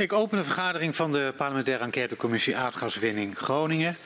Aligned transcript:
Ik 0.00 0.12
open 0.12 0.38
de 0.38 0.44
vergadering 0.44 0.96
van 0.96 1.12
de 1.12 1.34
parlementaire 1.36 1.84
enquêtecommissie 1.84 2.56
aardgaswinning 2.56 3.38
Groningen. 3.38 3.96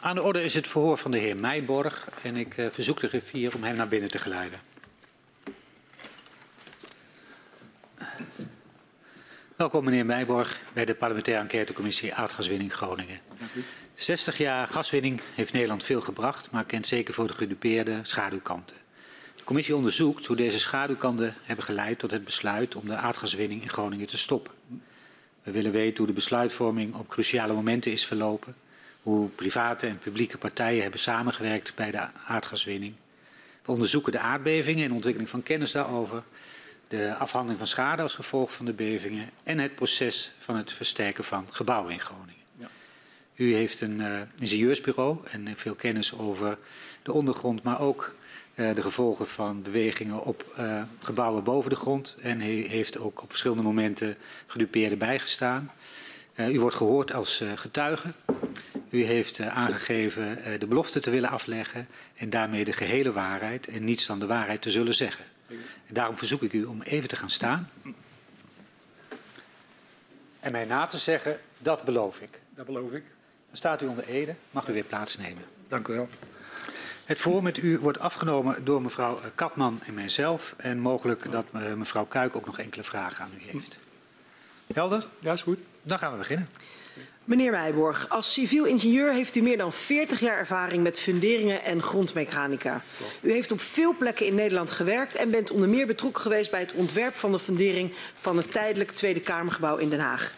Aan 0.00 0.14
de 0.14 0.22
orde 0.22 0.42
is 0.42 0.54
het 0.54 0.68
verhoor 0.68 0.98
van 0.98 1.10
de 1.10 1.18
heer 1.18 1.36
Meijborg 1.36 2.08
en 2.22 2.36
ik 2.36 2.56
uh, 2.56 2.66
verzoek 2.70 3.00
de 3.00 3.08
griffier 3.08 3.54
om 3.54 3.62
hem 3.62 3.76
naar 3.76 3.88
binnen 3.88 4.10
te 4.10 4.18
geleiden. 4.18 4.60
Welkom 9.56 9.84
meneer 9.84 10.06
Meijborg 10.06 10.60
bij 10.72 10.84
de 10.84 10.94
parlementaire 10.94 11.42
enquêtecommissie 11.42 12.14
aardgaswinning 12.14 12.72
Groningen. 12.72 13.18
60 13.94 14.38
jaar 14.38 14.68
gaswinning 14.68 15.20
heeft 15.34 15.52
Nederland 15.52 15.84
veel 15.84 16.00
gebracht, 16.00 16.50
maar 16.50 16.64
kent 16.64 16.86
zeker 16.86 17.14
voor 17.14 17.26
de 17.26 17.34
gedupeerde 17.34 17.98
schaduwkanten. 18.02 18.76
De 19.36 19.44
commissie 19.44 19.76
onderzoekt 19.76 20.26
hoe 20.26 20.36
deze 20.36 20.58
schaduwkanten 20.58 21.34
hebben 21.42 21.64
geleid 21.64 21.98
tot 21.98 22.10
het 22.10 22.24
besluit 22.24 22.76
om 22.76 22.86
de 22.86 22.96
aardgaswinning 22.96 23.62
in 23.62 23.68
Groningen 23.68 24.06
te 24.06 24.18
stoppen. 24.18 24.52
We 25.42 25.50
willen 25.50 25.72
weten 25.72 25.96
hoe 25.96 26.06
de 26.06 26.12
besluitvorming 26.12 26.94
op 26.94 27.08
cruciale 27.08 27.52
momenten 27.52 27.92
is 27.92 28.06
verlopen, 28.06 28.54
hoe 29.02 29.28
private 29.28 29.86
en 29.86 29.98
publieke 29.98 30.38
partijen 30.38 30.82
hebben 30.82 31.00
samengewerkt 31.00 31.74
bij 31.74 31.90
de 31.90 32.08
aardgaswinning. 32.26 32.94
We 33.64 33.72
onderzoeken 33.72 34.12
de 34.12 34.18
aardbevingen 34.18 34.84
en 34.84 34.92
ontwikkeling 34.92 35.30
van 35.30 35.42
kennis 35.42 35.72
daarover, 35.72 36.22
de 36.88 37.14
afhandeling 37.14 37.58
van 37.58 37.68
schade 37.68 38.02
als 38.02 38.14
gevolg 38.14 38.52
van 38.52 38.66
de 38.66 38.72
bevingen 38.72 39.30
en 39.42 39.58
het 39.58 39.74
proces 39.74 40.32
van 40.38 40.56
het 40.56 40.72
versterken 40.72 41.24
van 41.24 41.46
gebouwen 41.50 41.92
in 41.92 42.00
Groningen. 42.00 42.34
Ja. 42.56 42.68
U 43.34 43.54
heeft 43.54 43.80
een 43.80 43.98
uh, 43.98 44.20
ingenieursbureau 44.38 45.18
en 45.30 45.52
veel 45.56 45.74
kennis 45.74 46.18
over 46.18 46.58
de 47.02 47.12
ondergrond, 47.12 47.62
maar 47.62 47.80
ook 47.80 48.14
de 48.54 48.82
gevolgen 48.82 49.28
van 49.28 49.62
bewegingen 49.62 50.22
op 50.22 50.54
uh, 50.58 50.82
gebouwen 50.98 51.44
boven 51.44 51.70
de 51.70 51.76
grond. 51.76 52.16
En 52.20 52.40
hij 52.40 52.50
heeft 52.50 52.98
ook 52.98 53.22
op 53.22 53.30
verschillende 53.30 53.62
momenten 53.62 54.16
gedupeerden 54.46 54.98
bijgestaan. 54.98 55.72
Uh, 56.34 56.54
u 56.54 56.60
wordt 56.60 56.76
gehoord 56.76 57.12
als 57.12 57.42
getuige. 57.54 58.12
U 58.90 59.04
heeft 59.04 59.40
aangegeven 59.40 60.38
de 60.58 60.66
belofte 60.66 61.00
te 61.00 61.10
willen 61.10 61.30
afleggen 61.30 61.88
en 62.14 62.30
daarmee 62.30 62.64
de 62.64 62.72
gehele 62.72 63.12
waarheid 63.12 63.68
en 63.68 63.84
niets 63.84 64.06
dan 64.06 64.18
de 64.18 64.26
waarheid 64.26 64.62
te 64.62 64.70
zullen 64.70 64.94
zeggen. 64.94 65.24
En 65.86 65.94
daarom 65.94 66.16
verzoek 66.16 66.42
ik 66.42 66.52
u 66.52 66.64
om 66.64 66.82
even 66.82 67.08
te 67.08 67.16
gaan 67.16 67.30
staan. 67.30 67.70
En 70.40 70.52
mij 70.52 70.64
na 70.64 70.86
te 70.86 70.98
zeggen, 70.98 71.40
dat 71.58 71.84
beloof 71.84 72.20
ik. 72.20 72.40
Dat 72.54 72.66
beloof 72.66 72.92
ik. 72.92 73.04
Dan 73.46 73.56
staat 73.56 73.82
u 73.82 73.86
onder 73.86 74.04
Ede. 74.04 74.34
Mag 74.50 74.68
u 74.68 74.72
weer 74.72 74.84
plaatsnemen. 74.84 75.42
Dank 75.68 75.88
u 75.88 75.92
wel. 75.92 76.08
Het 77.10 77.18
voor 77.18 77.42
met 77.42 77.56
u 77.56 77.78
wordt 77.78 77.98
afgenomen 77.98 78.64
door 78.64 78.82
mevrouw 78.82 79.20
Katman 79.34 79.80
en 79.86 79.94
mijzelf. 79.94 80.54
En 80.56 80.78
mogelijk 80.78 81.32
dat 81.32 81.44
uh, 81.54 81.72
mevrouw 81.72 82.04
Kuik 82.04 82.36
ook 82.36 82.46
nog 82.46 82.58
enkele 82.58 82.82
vragen 82.82 83.24
aan 83.24 83.30
u 83.38 83.50
heeft. 83.50 83.78
Helder? 84.74 85.06
Ja, 85.18 85.32
is 85.32 85.42
goed. 85.42 85.60
Dan 85.82 85.98
gaan 85.98 86.12
we 86.12 86.18
beginnen. 86.18 86.48
Meneer 87.24 87.50
Wijborg, 87.50 88.08
als 88.08 88.32
civiel 88.32 88.64
ingenieur 88.64 89.12
heeft 89.12 89.34
u 89.34 89.40
meer 89.40 89.56
dan 89.56 89.72
40 89.72 90.20
jaar 90.20 90.38
ervaring 90.38 90.82
met 90.82 90.98
funderingen 90.98 91.62
en 91.64 91.82
grondmechanica. 91.82 92.82
U 93.20 93.32
heeft 93.32 93.52
op 93.52 93.60
veel 93.60 93.94
plekken 93.98 94.26
in 94.26 94.34
Nederland 94.34 94.72
gewerkt 94.72 95.14
en 95.14 95.30
bent 95.30 95.50
onder 95.50 95.68
meer 95.68 95.86
betrokken 95.86 96.22
geweest 96.22 96.50
bij 96.50 96.60
het 96.60 96.72
ontwerp 96.72 97.14
van 97.14 97.32
de 97.32 97.38
fundering 97.38 97.92
van 98.14 98.36
het 98.36 98.50
tijdelijk 98.50 98.90
Tweede 98.90 99.20
Kamergebouw 99.20 99.76
in 99.76 99.88
Den 99.88 100.00
Haag. 100.00 100.32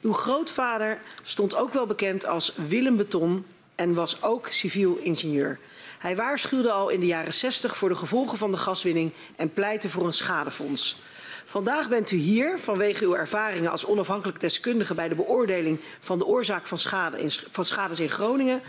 Uw 0.00 0.12
grootvader 0.12 0.98
stond 1.22 1.54
ook 1.54 1.72
wel 1.72 1.86
bekend 1.86 2.26
als 2.26 2.52
Willem 2.68 2.96
Beton 2.96 3.44
en 3.74 3.94
was 3.94 4.22
ook 4.22 4.46
civiel 4.50 4.96
ingenieur. 4.96 5.58
Hij 5.98 6.16
waarschuwde 6.16 6.70
al 6.70 6.88
in 6.88 7.00
de 7.00 7.06
jaren 7.06 7.34
60 7.34 7.76
voor 7.76 7.88
de 7.88 7.94
gevolgen 7.94 8.38
van 8.38 8.50
de 8.50 8.56
gaswinning 8.56 9.12
en 9.36 9.52
pleitte 9.52 9.88
voor 9.88 10.06
een 10.06 10.12
schadefonds. 10.12 10.96
Vandaag 11.44 11.88
bent 11.88 12.10
u 12.10 12.16
hier 12.16 12.58
vanwege 12.58 13.04
uw 13.04 13.14
ervaringen 13.14 13.70
als 13.70 13.86
onafhankelijk 13.86 14.40
deskundige 14.40 14.94
bij 14.94 15.08
de 15.08 15.14
beoordeling 15.14 15.80
van 16.00 16.18
de 16.18 16.26
oorzaak 16.26 16.66
van, 16.66 16.78
schade 16.78 17.20
in, 17.20 17.30
van 17.50 17.64
schades 17.64 18.00
in 18.00 18.08
Groningen. 18.08 18.62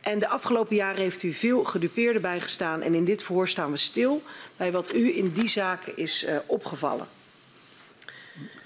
En 0.00 0.18
de 0.18 0.28
afgelopen 0.28 0.76
jaren 0.76 1.00
heeft 1.00 1.22
u 1.22 1.32
veel 1.32 1.64
gedupeerden 1.64 2.22
bijgestaan 2.22 2.82
en 2.82 2.94
in 2.94 3.04
dit 3.04 3.22
verhoor 3.22 3.48
staan 3.48 3.70
we 3.70 3.76
stil 3.76 4.22
bij 4.56 4.72
wat 4.72 4.94
u 4.94 5.16
in 5.16 5.32
die 5.32 5.48
zaken 5.48 5.96
is 5.96 6.24
uh, 6.24 6.36
opgevallen. 6.46 7.06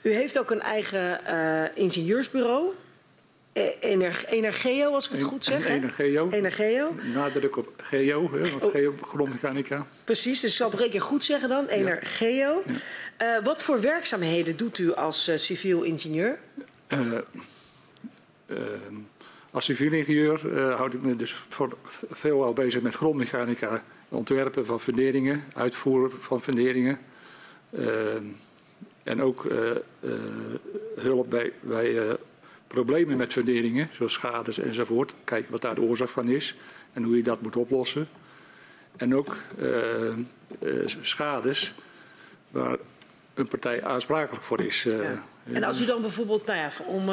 U 0.02 0.12
heeft 0.12 0.38
ook 0.38 0.50
een 0.50 0.60
eigen 0.60 1.20
uh, 1.28 1.84
ingenieursbureau. 1.84 2.74
Ener, 3.52 4.24
Energeo, 4.28 4.94
als 4.94 5.06
ik 5.06 5.12
het 5.12 5.22
goed 5.22 5.44
zeg. 5.44 5.68
Energeo. 5.68 6.28
Energeo. 6.30 6.94
Nadruk 7.14 7.56
op 7.56 7.72
geo, 7.76 8.30
hè, 8.32 8.50
want 8.50 8.64
oh. 8.64 8.70
geo, 8.70 8.94
grondmechanica. 9.02 9.86
Precies, 10.04 10.40
dus 10.40 10.50
ik 10.50 10.56
zal 10.56 10.70
het 10.70 10.80
een 10.80 10.90
keer 10.90 11.00
goed 11.00 11.24
zeggen 11.24 11.48
dan. 11.48 11.66
Energeo. 11.66 12.62
Ja. 12.66 13.36
Uh, 13.36 13.44
wat 13.44 13.62
voor 13.62 13.80
werkzaamheden 13.80 14.56
doet 14.56 14.78
u 14.78 14.92
als 14.92 15.28
uh, 15.28 15.36
civiel 15.36 15.82
ingenieur? 15.82 16.38
Uh, 16.88 17.18
als 19.50 19.64
civiel 19.64 19.92
ingenieur 19.92 20.58
houd 20.76 20.94
ik 20.94 21.02
me 21.02 21.16
dus 21.16 21.34
voor, 21.48 21.76
veelal 22.10 22.52
bezig 22.52 22.82
met 22.82 22.94
grondmechanica. 22.94 23.82
Ontwerpen 24.08 24.66
van 24.66 24.80
funderingen, 24.80 25.44
uitvoeren 25.54 26.10
van 26.20 26.42
funderingen. 26.42 26.98
en 29.02 29.22
ook 29.22 29.46
hulp 30.94 31.30
bij, 31.30 31.52
bij 31.60 32.16
problemen 32.74 33.16
met 33.16 33.32
funderingen, 33.32 33.88
zoals 33.92 34.12
schades 34.12 34.58
enzovoort. 34.58 35.14
Kijken 35.24 35.50
wat 35.50 35.60
daar 35.60 35.74
de 35.74 35.80
oorzaak 35.80 36.08
van 36.08 36.28
is 36.28 36.54
en 36.92 37.02
hoe 37.02 37.16
je 37.16 37.22
dat 37.22 37.42
moet 37.42 37.56
oplossen. 37.56 38.08
En 38.96 39.16
ook 39.16 39.36
uh, 39.58 40.16
uh, 40.62 40.86
schades 41.00 41.74
waar 42.50 42.76
een 43.34 43.48
partij 43.48 43.84
aansprakelijk 43.84 44.44
voor 44.44 44.64
is. 44.64 44.84
Uh, 44.84 45.02
ja. 45.02 45.22
En 45.52 45.64
als 45.64 45.80
u 45.80 45.84
dan 45.84 46.00
bijvoorbeeld 46.00 46.46
nou 46.46 46.58
ja, 46.58 46.70
om, 46.86 47.08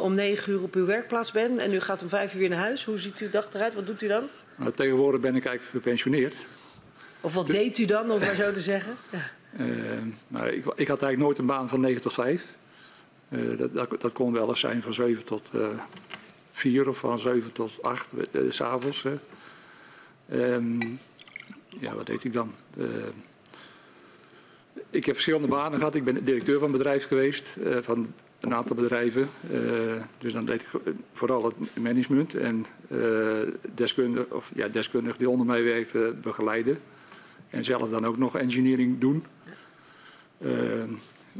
om 0.00 0.14
negen 0.14 0.52
uur 0.52 0.62
op 0.62 0.74
uw 0.74 0.86
werkplaats 0.86 1.32
bent 1.32 1.60
en 1.60 1.72
u 1.72 1.80
gaat 1.80 2.02
om 2.02 2.08
vijf 2.08 2.34
uur 2.34 2.40
weer 2.40 2.48
naar 2.48 2.58
huis, 2.58 2.84
hoe 2.84 2.98
ziet 2.98 3.18
uw 3.18 3.30
dag 3.30 3.52
eruit? 3.52 3.74
Wat 3.74 3.86
doet 3.86 4.02
u 4.02 4.08
dan? 4.08 4.28
Nou, 4.56 4.72
tegenwoordig 4.72 5.20
ben 5.20 5.36
ik 5.36 5.44
eigenlijk 5.44 5.84
gepensioneerd. 5.84 6.34
Of 7.20 7.34
wat 7.34 7.46
deed 7.46 7.78
u 7.78 7.84
dan, 7.84 8.10
om 8.10 8.18
maar 8.18 8.34
zo 8.34 8.52
te 8.52 8.60
zeggen? 8.60 8.96
Ja. 9.10 9.30
nou, 10.28 10.46
ik, 10.46 10.54
ik 10.56 10.88
had 10.88 11.02
eigenlijk 11.02 11.18
nooit 11.18 11.38
een 11.38 11.46
baan 11.46 11.68
van 11.68 11.80
9 11.80 12.02
tot 12.02 12.12
5. 12.12 12.56
Uh, 13.28 13.58
dat, 13.58 14.00
dat, 14.00 14.12
kon 14.12 14.32
wel 14.32 14.48
eens 14.48 14.60
zijn 14.60 14.82
van 14.82 14.92
7 14.92 15.24
tot 15.24 15.50
uh, 15.54 15.68
4 16.52 16.88
of 16.88 16.98
van 16.98 17.18
7 17.18 17.52
tot 17.52 17.82
8 17.82 18.12
uh, 18.12 18.22
eh, 18.32 18.50
s'avonds. 18.50 19.04
Um, 20.32 20.98
ja, 21.68 21.94
wat 21.94 22.06
deed 22.06 22.24
ik 22.24 22.32
dan? 22.32 22.52
Ik 24.90 25.04
heb 25.04 25.14
verschillende 25.14 25.48
banen 25.48 25.78
gehad. 25.78 25.94
Ik 25.94 26.04
ben 26.04 26.24
directeur 26.24 26.58
van 26.58 26.72
bedrijf 26.72 27.06
geweest, 27.06 27.56
van 27.80 28.06
een 28.40 28.54
aantal 28.54 28.76
bedrijven. 28.76 29.28
dus 30.18 30.32
dan 30.32 30.44
deed 30.44 30.62
ik 30.62 30.68
vooral 31.12 31.44
het 31.44 31.54
management 31.74 32.34
en 32.34 32.66
deskundigen, 33.74 34.36
of 34.36 34.50
ja, 34.54 34.68
deskundigen 34.68 35.18
die 35.18 35.30
onder 35.30 35.46
mij 35.46 35.64
werkten 35.64 36.20
begeleiden. 36.20 36.78
En 37.50 37.64
zelf 37.64 37.88
dan 37.88 38.04
ook 38.04 38.16
nog 38.16 38.36
engineering 38.36 38.98
doen. 38.98 39.24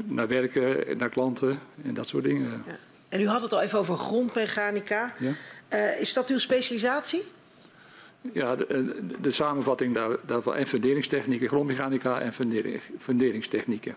Naar 0.05 0.27
werken, 0.27 0.97
naar 0.97 1.09
klanten 1.09 1.59
en 1.83 1.93
dat 1.93 2.07
soort 2.07 2.23
dingen. 2.23 2.63
Ja. 2.67 2.77
En 3.09 3.21
u 3.21 3.27
had 3.27 3.41
het 3.41 3.53
al 3.53 3.61
even 3.61 3.79
over 3.79 3.97
grondmechanica. 3.97 5.13
Ja. 5.19 5.31
Uh, 5.73 6.01
is 6.01 6.13
dat 6.13 6.29
uw 6.29 6.37
specialisatie? 6.37 7.23
Ja, 8.33 8.55
de, 8.55 8.65
eh, 8.65 8.79
de 9.21 9.31
samenvatting 9.31 9.93
daar, 9.93 10.15
daarvan. 10.25 10.55
En 10.55 10.67
funderingstechnieken, 10.67 11.47
grondmechanica 11.47 12.19
en 12.19 12.33
fundering, 12.33 12.81
funderingstechnieken. 12.97 13.95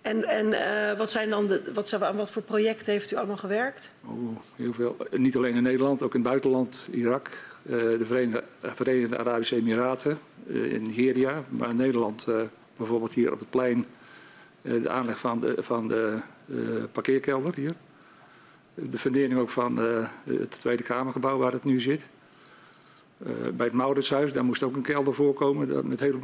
En, 0.00 0.24
en 0.24 0.46
uh, 0.46 0.98
wat 0.98 1.10
zijn 1.10 1.30
dan 1.30 1.46
de, 1.46 1.62
wat, 1.74 1.88
zijn, 1.88 2.04
aan 2.04 2.16
wat 2.16 2.30
voor 2.30 2.42
projecten 2.42 2.92
heeft 2.92 3.12
u 3.12 3.16
allemaal 3.16 3.36
gewerkt? 3.36 3.90
Oh, 4.04 4.36
heel 4.56 4.72
veel. 4.72 4.96
Niet 5.10 5.36
alleen 5.36 5.56
in 5.56 5.62
Nederland, 5.62 6.02
ook 6.02 6.14
in 6.14 6.20
het 6.20 6.28
buitenland, 6.28 6.88
Irak, 6.90 7.28
uh, 7.62 7.76
de 7.76 8.06
Verenigde, 8.06 8.44
Verenigde, 8.62 9.18
Arabische 9.18 9.56
Emiraten, 9.56 10.18
in 10.46 10.82
Nigeria. 10.82 11.44
Maar 11.48 11.70
in 11.70 11.76
Nederland 11.76 12.26
bijvoorbeeld 12.80 13.12
hier 13.12 13.32
op 13.32 13.38
het 13.38 13.50
plein 13.50 13.78
eh, 13.78 13.99
de 14.62 14.88
aanleg 14.88 15.18
van 15.18 15.40
de, 15.40 15.54
van 15.58 15.88
de 15.88 16.18
eh, 16.48 16.56
parkeerkelder 16.92 17.54
hier. 17.54 17.74
De 18.74 18.98
fundering 18.98 19.38
ook 19.38 19.50
van 19.50 19.80
eh, 19.80 20.08
het 20.24 20.50
Tweede 20.50 20.82
Kamergebouw 20.82 21.38
waar 21.38 21.52
het 21.52 21.64
nu 21.64 21.80
zit. 21.80 22.08
bij 23.54 23.66
het 23.66 23.72
Mauritshuis, 23.72 24.32
daar 24.32 24.44
moest 24.44 24.62
ook 24.62 24.76
een 24.76 24.82
kelder 24.82 25.14
voorkomen. 25.14 25.88
Met 25.88 26.00
hele 26.00 26.18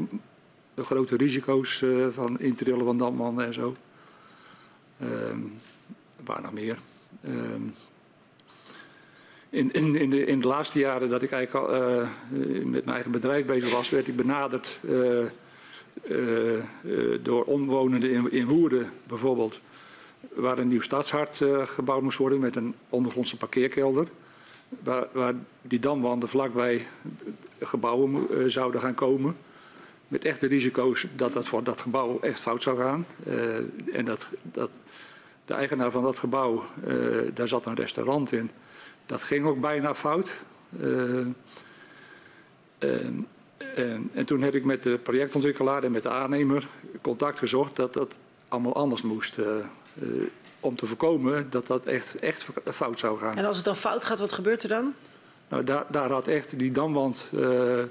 grote 0.76 1.16
risico's 1.16 1.84
van 2.10 2.40
intrillen 2.40 2.84
van 2.84 2.96
damwanden 2.96 3.44
en 3.44 3.54
zo. 3.54 3.76
Ehm, 5.00 5.38
waar 6.24 6.42
nog 6.42 6.52
meer? 6.52 6.78
Ehm, 7.22 7.62
in, 9.50 9.72
in, 9.72 9.96
in, 9.96 10.10
de, 10.10 10.24
in 10.24 10.40
de 10.40 10.46
laatste 10.46 10.78
jaren 10.78 11.10
dat 11.10 11.22
ik 11.22 11.30
eigenlijk 11.30 11.66
al 11.66 12.06
met 12.64 12.84
mijn 12.84 12.88
eigen 12.88 13.10
bedrijf 13.10 13.46
bezig 13.46 13.70
was, 13.70 13.90
werd 13.90 14.08
ik 14.08 14.16
benaderd 14.16 14.80
door 17.22 17.44
omwonenden 17.44 18.10
in, 18.10 18.32
in 18.32 18.88
bijvoorbeeld, 19.06 19.60
waar 20.34 20.58
een 20.58 20.68
nieuw 20.68 20.80
stadshart 20.80 21.40
uh, 21.40 21.66
gebouwd 21.66 22.02
moest 22.02 22.18
worden 22.18 22.38
met 22.38 22.56
een 22.56 22.74
ondergrondse 22.88 23.36
parkeerkelder. 23.36 24.06
Waar, 25.12 25.34
die 25.62 25.78
damwanden 25.78 26.28
vlakbij 26.28 26.86
gebouwen 27.60 28.50
zouden 28.50 28.80
gaan 28.80 28.94
komen. 28.94 29.36
Met 30.08 30.24
echte 30.24 30.46
risico's 30.46 31.06
dat 31.16 31.32
dat 31.32 31.46
voor 31.46 31.62
dat 31.62 31.80
gebouw 31.80 32.20
echt 32.20 32.40
fout 32.40 32.62
zou 32.62 32.78
gaan. 32.78 33.06
en 33.92 34.04
dat, 34.04 34.28
dat 34.42 34.70
de 35.44 35.54
eigenaar 35.54 35.90
van 35.90 36.02
dat 36.02 36.18
gebouw, 36.18 36.64
daar 37.34 37.48
zat 37.48 37.66
een 37.66 37.74
restaurant 37.74 38.32
in. 38.32 38.50
Dat 39.06 39.22
ging 39.22 39.46
ook 39.46 39.60
bijna 39.60 39.94
fout. 39.94 40.44
En 44.12 44.24
toen 44.24 44.42
heb 44.42 44.54
ik 44.54 44.64
met 44.64 44.82
de 44.82 44.98
projectontwikkelaar 44.98 45.82
en 45.82 45.92
met 45.92 46.02
de 46.02 46.08
aannemer 46.08 46.66
contact 47.00 47.38
gezocht 47.38 47.76
dat 47.76 47.92
dat 47.92 48.16
allemaal 48.48 48.74
anders 48.74 49.02
moest. 49.02 49.38
om 50.60 50.76
te 50.76 50.86
voorkomen 50.86 51.50
dat 51.50 51.66
dat 51.66 51.84
echt, 51.84 52.18
echt 52.18 52.46
fout 52.64 52.98
zou 52.98 53.18
gaan. 53.18 53.36
En 53.36 53.44
als 53.44 53.56
het 53.56 53.64
dan 53.64 53.76
fout 53.76 54.04
gaat, 54.04 54.18
wat 54.18 54.32
gebeurt 54.32 54.62
er 54.62 54.68
dan? 54.68 54.94
Nou, 55.48 55.64
daar, 55.64 55.84
daar 55.90 56.10
had 56.10 56.28
echt 56.28 56.58
die 56.58 56.72
damwand 56.72 57.32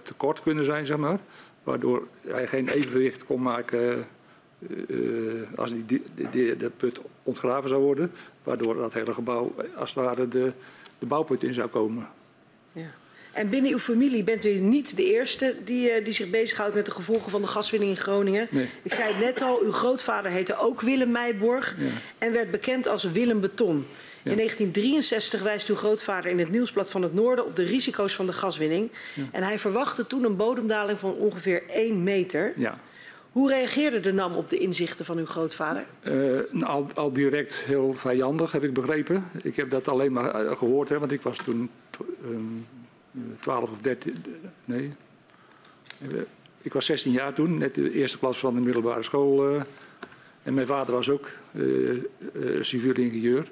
tekort 0.03 0.41
kunnen 0.41 0.65
zijn, 0.65 0.85
zeg 0.85 0.97
maar. 0.97 1.19
Waardoor 1.63 2.07
hij 2.27 2.47
geen 2.47 2.69
evenwicht 2.69 3.25
kon 3.25 3.41
maken 3.41 4.07
als 5.55 5.71
die, 5.73 5.85
de, 5.85 6.29
de, 6.29 6.55
de, 6.57 6.69
put 6.69 6.99
ontgraven 7.23 7.69
zou 7.69 7.81
worden, 7.81 8.11
waardoor 8.43 8.75
dat 8.75 8.93
hele 8.93 9.13
gebouw 9.13 9.55
als 9.75 9.95
het 9.95 10.03
ware 10.03 10.27
de, 10.27 10.51
de 10.99 11.05
bouwput 11.05 11.43
in 11.43 11.53
zou 11.53 11.69
komen. 11.69 12.07
Ja. 12.71 12.89
En 13.35 13.49
binnen 13.49 13.71
uw 13.71 13.79
familie 13.79 14.23
bent 14.23 14.45
u 14.45 14.49
niet 14.49 14.95
de 14.95 15.11
eerste 15.11 15.55
die, 15.65 15.89
uh, 15.89 16.05
die 16.05 16.13
zich 16.13 16.29
bezighoudt 16.29 16.75
met 16.75 16.85
de 16.85 16.91
gevolgen 16.91 17.31
van 17.31 17.41
de 17.41 17.47
gaswinning 17.47 17.91
in 17.91 17.97
Groningen. 17.97 18.47
Nee. 18.51 18.69
Ik 18.81 18.93
zei 18.93 19.13
het 19.13 19.23
net 19.23 19.41
al, 19.41 19.59
uw 19.63 19.71
grootvader 19.71 20.31
heette 20.31 20.57
ook 20.57 20.81
Willem 20.81 21.11
Meijborg 21.11 21.75
ja. 21.77 21.85
en 22.17 22.33
werd 22.33 22.51
bekend 22.51 22.87
als 22.87 23.03
Willem 23.03 23.39
Beton. 23.39 23.85
Ja. 24.21 24.31
In 24.31 24.37
1963 24.37 25.41
wijst 25.41 25.69
uw 25.69 25.75
grootvader 25.75 26.31
in 26.31 26.39
het 26.39 26.51
Nieuwsblad 26.51 26.91
van 26.91 27.01
het 27.01 27.13
Noorden 27.13 27.45
op 27.45 27.55
de 27.55 27.63
risico's 27.63 28.15
van 28.15 28.25
de 28.25 28.33
gaswinning. 28.33 28.91
En 29.31 29.43
hij 29.43 29.59
verwachtte 29.59 30.07
toen 30.07 30.23
een 30.23 30.35
bodemdaling 30.35 30.99
van 30.99 31.13
ongeveer 31.13 31.63
1 31.67 32.03
meter. 32.03 32.53
Ja. 32.55 32.79
Hoe 33.31 33.49
reageerde 33.49 33.99
de 33.99 34.13
NAM 34.13 34.33
op 34.33 34.49
de 34.49 34.57
inzichten 34.57 35.05
van 35.05 35.17
uw 35.17 35.25
grootvader? 35.25 35.85
Uh, 36.03 36.63
al, 36.63 36.87
al, 36.93 37.13
direct 37.13 37.63
heel 37.63 37.93
vijandig, 37.93 38.51
heb 38.51 38.63
ik 38.63 38.73
begrepen. 38.73 39.23
Ik 39.43 39.55
heb 39.55 39.69
dat 39.69 39.87
alleen 39.87 40.11
maar 40.11 40.35
eh, 40.35 40.57
gehoord, 40.57 40.89
hè, 40.89 40.99
want 40.99 41.11
ik 41.11 41.21
was 41.21 41.37
toen 41.37 41.69
um, 42.25 42.65
12 43.39 43.69
of 43.71 43.81
13. 43.81 44.15
Nee. 44.65 44.91
Ik 46.61 46.73
was 46.73 46.85
16 46.85 47.11
jaar 47.11 47.33
toen, 47.33 47.57
net 47.57 47.75
de 47.75 47.91
eerste 47.91 48.17
klas 48.17 48.37
van 48.37 48.55
de 48.55 48.61
middelbare 48.61 49.03
school. 49.03 49.53
Uh, 49.53 49.61
en 50.43 50.53
mijn 50.53 50.67
vader 50.67 50.93
was 50.93 51.09
ook 51.09 51.29
uh, 51.53 51.99
civiel 52.61 52.93
ingenieur. 52.93 53.51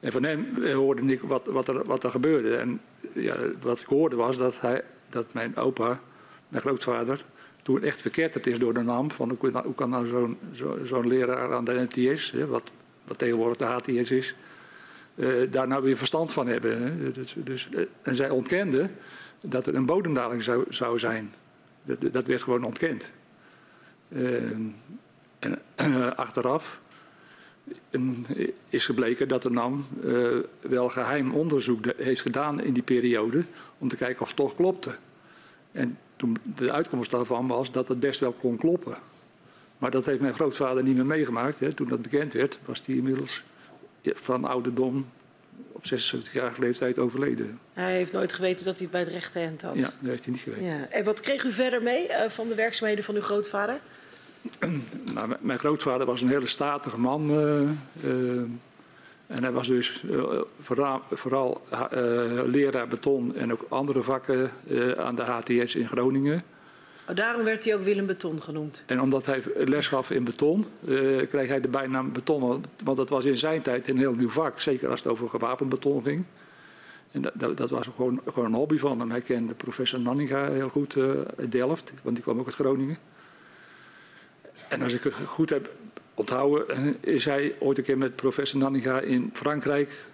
En 0.00 0.12
van 0.12 0.22
hem 0.22 0.64
hoorde 0.72 1.02
ik 1.02 1.20
wat, 1.20 1.46
wat, 1.46 1.68
er, 1.68 1.84
wat 1.84 2.04
er 2.04 2.10
gebeurde. 2.10 2.56
En 2.56 2.80
ja, 3.14 3.36
wat 3.60 3.80
ik 3.80 3.86
hoorde 3.86 4.16
was 4.16 4.36
dat, 4.36 4.60
hij, 4.60 4.82
dat 5.08 5.26
mijn 5.32 5.56
opa, 5.56 6.00
mijn 6.48 6.62
grootvader, 6.62 7.24
toen 7.62 7.82
echt 7.82 8.00
verketterd 8.00 8.46
is 8.46 8.58
door 8.58 8.74
de 8.74 8.82
NAM. 8.82 9.10
Van 9.10 9.38
hoe, 9.38 9.74
kan 9.74 9.90
nou 9.90 10.06
zo'n 10.06 10.38
zo, 10.84 11.02
leraar 11.02 11.54
aan 11.54 11.64
de 11.64 11.86
NTS, 11.88 12.30
hè, 12.30 12.46
wat, 12.46 12.70
wat 13.04 13.18
tegenwoordig 13.18 13.56
de 13.56 13.64
HTS 13.64 14.10
is, 14.10 14.34
daar 15.50 15.68
nou 15.68 15.82
weer 15.82 15.96
verstand 15.96 16.32
van 16.32 16.46
hebben. 16.46 17.12
Dus, 17.12 17.36
dus, 17.44 17.68
eh, 17.72 17.82
en 18.02 18.16
zij 18.16 18.30
ontkende 18.30 18.90
dat 19.40 19.66
er 19.66 19.74
een 19.74 19.86
bodemdaling 19.86 20.42
zou, 20.42 20.64
zou 20.68 20.98
zijn. 20.98 21.32
Dat, 22.12 22.24
werd 22.24 22.42
gewoon 22.42 22.64
ontkend. 22.64 23.12
Uh, 24.08 24.50
en 25.38 25.58
uh, 25.80 26.10
achteraf 26.10 26.80
is 28.68 28.84
gebleken 28.86 29.28
dat 29.28 29.42
de 29.42 29.50
NAM 29.50 29.86
wel 30.60 30.88
geheim 30.88 31.32
onderzoek 31.32 31.84
heeft 31.96 32.20
gedaan 32.20 32.60
in 32.60 32.72
die 32.72 32.82
periode 32.82 33.44
om 33.78 33.88
te 33.88 33.96
kijken 33.96 34.22
of 34.22 34.28
het 34.28 34.36
toch 34.36 34.54
klopte. 34.54 34.96
En 35.72 35.98
toen 36.16 36.36
de 36.56 36.72
uitkomst 36.72 37.10
daarvan 37.10 37.46
was 37.46 37.70
dat 37.70 37.88
het 37.88 38.00
best 38.00 38.20
wel 38.20 38.32
kon 38.32 38.56
kloppen. 38.56 38.96
Maar 39.78 39.90
dat 39.90 40.06
heeft 40.06 40.20
mijn 40.20 40.34
grootvader 40.34 40.82
niet 40.82 40.96
meer 40.96 41.06
meegemaakt. 41.06 41.60
Hè. 41.60 41.72
Toen 41.72 41.88
dat 41.88 42.02
bekend 42.02 42.32
werd, 42.32 42.58
was 42.64 42.86
hij 42.86 42.96
inmiddels 42.96 43.44
van 44.14 44.44
ouderdom 44.44 45.06
op 45.72 45.84
76-jarige 45.84 46.60
leeftijd 46.60 46.98
overleden. 46.98 47.58
Hij 47.72 47.94
heeft 47.94 48.12
nooit 48.12 48.32
geweten 48.32 48.64
dat 48.64 48.74
hij 48.74 48.82
het 48.82 48.90
bij 48.90 49.00
het 49.00 49.12
rechte 49.12 49.40
hand 49.40 49.62
had. 49.62 49.74
Ja, 49.74 49.80
dat 49.80 50.10
heeft 50.10 50.24
hij 50.24 50.32
niet 50.32 50.42
geweten. 50.42 50.64
Ja. 50.64 50.88
En 50.88 51.04
wat 51.04 51.20
kreeg 51.20 51.44
u 51.44 51.52
verder 51.52 51.82
mee 51.82 52.08
uh, 52.08 52.28
van 52.28 52.48
de 52.48 52.54
werkzaamheden 52.54 53.04
van 53.04 53.14
uw 53.14 53.20
grootvader? 53.20 53.80
nou, 55.14 55.34
mijn 55.40 55.58
grootvader 55.58 56.06
was 56.06 56.22
een 56.22 56.28
hele 56.28 56.46
statige 56.46 56.98
man. 56.98 57.30
Uh, 57.30 57.60
uh, 58.04 58.40
en 59.26 59.42
hij 59.42 59.52
was 59.52 59.66
dus 59.66 60.04
vooral, 60.60 61.02
vooral 61.10 61.66
leraar 62.46 62.88
beton 62.88 63.36
en 63.36 63.52
ook 63.52 63.66
andere 63.68 64.02
vakken 64.02 64.50
aan 64.96 65.16
de 65.16 65.22
HTS 65.22 65.74
in 65.74 65.88
Groningen. 65.88 66.44
Daarom 67.14 67.44
werd 67.44 67.64
hij 67.64 67.74
ook 67.74 67.82
Willem 67.82 68.06
Beton 68.06 68.42
genoemd. 68.42 68.82
En 68.86 69.00
omdat 69.00 69.26
hij 69.26 69.42
les 69.54 69.88
gaf 69.88 70.10
in 70.10 70.24
beton, 70.24 70.66
kreeg 71.28 71.48
hij 71.48 71.60
de 71.60 71.68
bijnaam 71.68 72.12
beton. 72.12 72.64
Want 72.84 72.96
dat 72.96 73.08
was 73.08 73.24
in 73.24 73.36
zijn 73.36 73.62
tijd 73.62 73.88
een 73.88 73.98
heel 73.98 74.14
nieuw 74.14 74.30
vak. 74.30 74.60
Zeker 74.60 74.90
als 74.90 75.02
het 75.02 75.12
over 75.12 75.28
gewapend 75.28 75.68
beton 75.68 76.02
ging. 76.02 76.24
En 77.10 77.22
dat, 77.22 77.32
dat, 77.34 77.56
dat 77.56 77.70
was 77.70 77.86
gewoon, 77.86 78.20
gewoon, 78.32 78.44
een 78.44 78.54
hobby 78.58 78.78
van 78.78 79.00
hem. 79.00 79.10
Hij 79.10 79.20
kende 79.20 79.54
professor 79.54 80.00
Nanninga 80.00 80.50
heel 80.50 80.68
goed 80.68 80.96
uit 81.36 81.52
Delft, 81.52 81.92
want 82.02 82.14
die 82.14 82.24
kwam 82.24 82.38
ook 82.38 82.46
uit 82.46 82.54
Groningen. 82.54 82.98
En 84.68 84.82
als 84.82 84.92
ik 84.92 85.02
het 85.02 85.14
goed 85.14 85.50
heb 85.50 85.70
onthouden, 86.14 86.96
is 87.00 87.24
hij 87.24 87.54
ooit 87.58 87.78
een 87.78 87.84
keer 87.84 87.98
met 87.98 88.16
professor 88.16 88.60
Nanninga 88.60 89.00
in 89.00 89.30
Frankrijk 89.32 90.04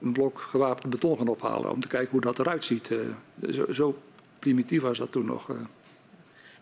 een 0.00 0.12
blok 0.12 0.40
gewapend 0.40 0.90
beton 0.90 1.18
gaan 1.18 1.28
ophalen. 1.28 1.70
Om 1.70 1.80
te 1.80 1.88
kijken 1.88 2.10
hoe 2.10 2.20
dat 2.20 2.38
eruit 2.38 2.64
ziet. 2.64 2.90
Eh, 2.90 3.50
zo, 3.52 3.72
zo 3.72 3.98
primitief 4.38 4.82
was 4.82 4.98
dat 4.98 5.12
toen 5.12 5.26
nog. 5.26 5.50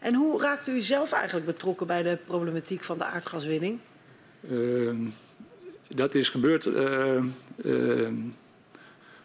Eh. 0.06 0.12
En 0.12 0.14
hoe 0.14 0.40
raakte 0.40 0.70
u 0.70 0.80
zelf 0.80 1.12
eigenlijk 1.12 1.46
betrokken 1.46 1.86
bij 1.86 2.02
de 2.02 2.18
problematiek 2.26 2.84
van 2.84 2.98
de 2.98 3.04
aardgaswinning? 3.04 3.78
Uh, 4.50 4.90
dat 5.88 6.14
is 6.14 6.28
gebeurd 6.28 6.66
uh, 6.66 7.22
uh, 7.56 8.08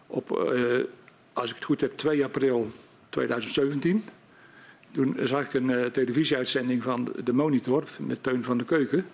op, 0.08 0.54
als 1.34 1.50
ik 1.50 1.56
het 1.56 1.64
goed 1.64 1.82
heb, 1.82 1.98
2 1.98 2.24
april 2.24 2.72
2017. 3.10 4.04
Toen 4.92 5.18
zag 5.22 5.46
ik 5.46 5.54
een 5.54 5.92
televisieuitzending 5.92 6.84
van 6.84 7.14
de 7.24 7.34
Monitor 7.34 7.84
met 8.00 8.24
Teun 8.24 8.44
van 8.44 8.58
de 8.58 8.64
Keuken. 8.64 9.06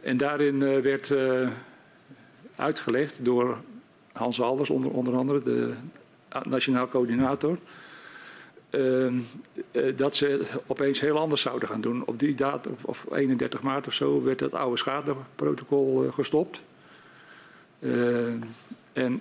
En 0.00 0.16
daarin 0.16 0.82
werd 0.82 1.14
uitgelegd 2.56 3.24
door 3.24 3.56
Hans 4.12 4.40
Alders, 4.40 4.70
onder, 4.70 4.90
onder 4.90 5.16
andere, 5.16 5.42
de 5.42 5.74
nationaal 6.44 6.88
coördinator, 6.88 7.58
dat 9.96 10.16
ze 10.16 10.46
opeens 10.66 11.00
heel 11.00 11.18
anders 11.18 11.40
zouden 11.40 11.68
gaan 11.68 11.80
doen. 11.80 12.06
Op 12.06 12.18
die 12.18 12.34
datum, 12.34 12.76
of 12.82 13.06
31 13.12 13.62
maart 13.62 13.86
of 13.86 13.92
zo, 13.92 14.22
werd 14.22 14.40
het 14.40 14.54
oude 14.54 14.76
schadeprotocol 14.76 16.10
gestopt. 16.10 16.60
en 18.92 19.20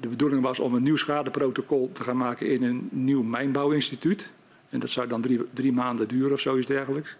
de 0.00 0.08
bedoeling 0.08 0.42
was 0.42 0.58
om 0.58 0.74
een 0.74 0.82
nieuw 0.82 0.96
schadeprotocol 0.96 1.90
te 1.92 2.04
gaan 2.04 2.16
maken 2.16 2.46
in 2.46 2.62
een 2.62 2.88
nieuw 2.90 3.22
mijnbouwinstituut. 3.22 4.30
En 4.68 4.80
dat 4.80 4.90
zou 4.90 5.08
dan 5.08 5.46
drie, 5.52 5.72
maanden 5.72 6.08
duren 6.08 6.32
of 6.32 6.40
zoiets 6.40 6.66
dergelijks. 6.66 7.16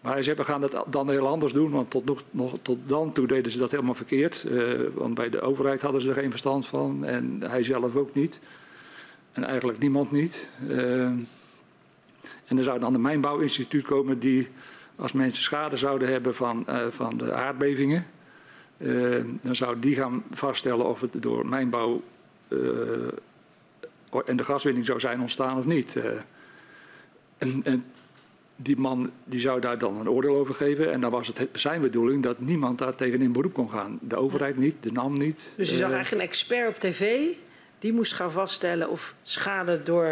Maar 0.00 0.22
ze 0.22 0.44
gaan 0.44 0.60
dat 0.60 0.84
dan 0.86 1.10
heel 1.10 1.26
anders 1.26 1.52
doen, 1.52 1.70
want 1.70 1.90
tot, 1.90 2.04
nog, 2.04 2.22
nog, 2.30 2.58
tot 2.62 2.78
dan 2.86 3.12
toe 3.12 3.26
deden 3.26 3.52
ze 3.52 3.58
dat 3.58 3.70
helemaal 3.70 3.94
verkeerd. 3.94 4.46
Want 4.94 5.14
bij 5.14 5.30
de 5.30 5.40
overheid 5.40 5.82
hadden 5.82 6.00
ze 6.00 6.08
er 6.08 6.14
geen 6.14 6.30
verstand 6.30 6.66
van 6.66 7.04
en 7.04 7.40
hij 7.44 7.62
zelf 7.62 7.96
ook 7.96 8.14
niet. 8.14 8.40
En 9.32 9.44
eigenlijk 9.44 9.78
niemand 9.78 10.10
niet. 10.10 10.50
Uh, 10.68 11.04
en 11.04 12.58
er 12.58 12.64
zou 12.64 12.80
dan 12.80 12.94
een 12.94 13.00
mijnbouwinstituut 13.00 13.84
komen 13.84 14.18
die, 14.18 14.48
als 14.96 15.12
mensen 15.12 15.42
schade 15.42 15.76
zouden 15.76 16.08
hebben 16.08 16.34
van, 16.34 16.64
uh, 16.68 16.86
van 16.90 17.16
de 17.16 17.32
aardbevingen, 17.32 18.06
dan 19.42 19.56
zou 19.56 19.78
die 19.78 19.94
gaan 19.94 20.22
vaststellen 20.30 20.86
of 20.86 21.00
het 21.00 21.22
door 21.22 21.46
mijnbouw 21.46 22.02
en 24.26 24.36
de 24.36 24.44
gaswinning 24.44 24.86
zou 24.86 25.00
zijn 25.00 25.20
ontstaan 25.20 25.58
of 25.58 25.64
niet. 25.64 25.96
En, 27.38 27.60
en, 27.64 27.84
die 28.62 28.76
man 28.76 29.10
die 29.24 29.40
zou 29.40 29.60
daar 29.60 29.78
dan 29.78 30.00
een 30.00 30.10
oordeel 30.10 30.36
over 30.36 30.54
geven. 30.54 30.92
En 30.92 31.00
dan 31.00 31.10
was 31.10 31.26
het 31.26 31.48
zijn 31.52 31.80
bedoeling 31.80 32.22
dat 32.22 32.40
niemand 32.40 32.78
daar 32.78 32.94
tegen 32.94 33.22
in 33.22 33.32
beroep 33.32 33.52
kon 33.52 33.70
gaan. 33.70 33.98
De 34.02 34.16
overheid 34.16 34.56
niet, 34.56 34.74
de 34.80 34.92
NAM 34.92 35.18
niet. 35.18 35.52
Dus 35.56 35.70
je 35.70 35.76
zag 35.76 35.92
eigenlijk 35.92 36.22
een 36.22 36.28
expert 36.28 36.68
op 36.68 36.74
tv. 36.74 37.26
Die 37.80 37.92
moest 37.92 38.12
gaan 38.12 38.30
vaststellen 38.30 38.90
of 38.90 39.14
schade 39.22 39.82
door 39.82 40.06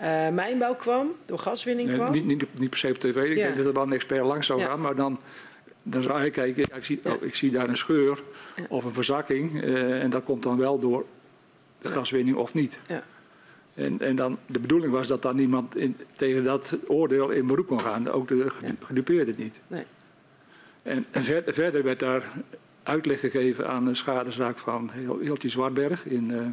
uh, 0.00 0.28
mijnbouw 0.28 0.74
kwam, 0.74 1.12
door 1.26 1.38
gaswinning 1.38 1.92
kwam. 1.92 2.12
Niet, 2.12 2.24
niet, 2.24 2.58
niet, 2.58 2.70
per 2.70 2.78
se 2.78 2.88
op 2.88 2.98
tv. 2.98 3.16
Ik 3.16 3.36
ja. 3.36 3.44
denk 3.44 3.56
dat 3.56 3.66
er 3.66 3.72
wel 3.72 3.82
een 3.82 3.92
expert 3.92 4.24
langs 4.24 4.46
zou 4.46 4.60
ja. 4.60 4.68
gaan. 4.68 4.80
Maar 4.80 4.94
dan, 4.94 5.20
dan 5.82 6.02
zou 6.02 6.18
hij 6.18 6.30
kijken, 6.30 6.64
ja, 6.68 6.76
ik, 6.76 6.84
zie, 6.84 7.00
oh, 7.04 7.22
ik 7.22 7.34
zie 7.34 7.50
daar 7.50 7.68
een 7.68 7.76
scheur 7.76 8.22
of 8.68 8.84
een 8.84 8.92
verzakking. 8.92 9.62
en 9.62 10.10
dat 10.10 10.24
komt 10.24 10.42
dan 10.42 10.58
wel 10.58 10.78
door 10.78 11.04
de 11.80 11.88
gaswinning 11.88 12.36
of 12.36 12.54
niet. 12.54 12.80
En, 13.74 14.00
en 14.00 14.16
dan, 14.16 14.38
de 14.46 14.60
bedoeling 14.60 14.92
was 14.92 15.08
dat 15.08 15.22
dan 15.22 15.36
niemand 15.36 15.76
in, 15.76 15.96
tegen 16.16 16.44
dat 16.44 16.76
oordeel 16.86 17.30
in 17.30 17.46
beroep 17.46 17.66
kon 17.66 17.80
gaan. 17.80 18.10
Ook 18.10 18.28
de 18.28 18.52
gedupeerde 18.80 19.34
niet. 19.36 19.60
Nee. 19.66 19.84
En, 20.82 21.06
en 21.10 21.22
ver, 21.22 21.42
verder 21.46 21.82
werd 21.82 22.00
daar 22.00 22.32
uitleg 22.82 23.20
gegeven 23.20 23.68
aan 23.68 23.86
een 23.86 23.96
schadezaak 23.96 24.58
van 24.58 24.90
Hiltje 25.20 25.48
Zwartberg 25.48 26.06
in 26.06 26.30
uh, 26.30 26.46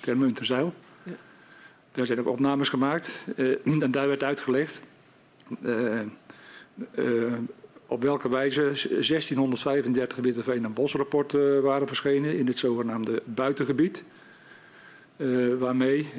Termunterzeil. 0.00 0.74
Ja. 1.02 1.12
Daar 1.92 2.06
zijn 2.06 2.20
ook 2.20 2.26
opnames 2.26 2.68
gemaakt. 2.68 3.26
Uh, 3.36 3.56
en 3.82 3.90
daar 3.90 4.08
werd 4.08 4.24
uitgelegd 4.24 4.80
uh, 5.62 6.02
op 7.86 8.02
welke 8.02 8.28
wijze 8.28 8.60
1635 8.60 10.18
Witteveen- 10.18 10.64
en 10.64 10.72
bosrapporten 10.72 11.62
waren 11.62 11.86
verschenen 11.86 12.38
in 12.38 12.46
het 12.46 12.58
zogenaamde 12.58 13.22
buitengebied. 13.24 14.04
Waarmee 15.58 16.12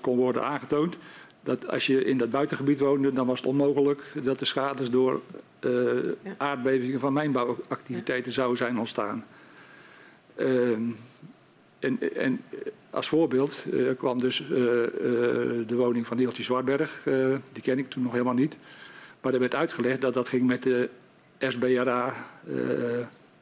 kon 0.00 0.16
worden 0.16 0.44
aangetoond 0.44 0.96
dat 1.42 1.68
als 1.68 1.86
je 1.86 2.04
in 2.04 2.18
dat 2.18 2.30
buitengebied 2.30 2.80
woonde, 2.80 3.12
dan 3.12 3.26
was 3.26 3.38
het 3.38 3.48
onmogelijk 3.48 4.12
dat 4.22 4.38
de 4.38 4.44
schades 4.44 4.90
door 4.90 5.20
ja. 5.60 6.34
aardbevingen 6.38 7.00
van 7.00 7.12
mijnbouwactiviteiten 7.12 8.30
ja. 8.30 8.36
zouden 8.36 8.56
zijn 8.56 8.78
ontstaan. 8.78 9.24
Ehm, 10.34 10.82
en, 11.78 12.16
en, 12.16 12.40
als 12.90 13.08
voorbeeld 13.08 13.66
kwam 13.98 14.20
dus 14.20 14.44
de 15.66 15.74
woning 15.76 16.06
van 16.06 16.16
Neeltje 16.16 16.42
Zwartberg, 16.42 17.02
die 17.52 17.62
ken 17.62 17.78
ik 17.78 17.90
toen 17.90 18.02
nog 18.02 18.12
helemaal 18.12 18.34
niet. 18.34 18.58
Maar 19.20 19.32
er 19.32 19.38
werd 19.38 19.54
uitgelegd 19.54 20.00
dat 20.00 20.14
dat 20.14 20.28
ging 20.28 20.46
met 20.46 20.62
de 20.62 20.88
SBRA 21.38 22.14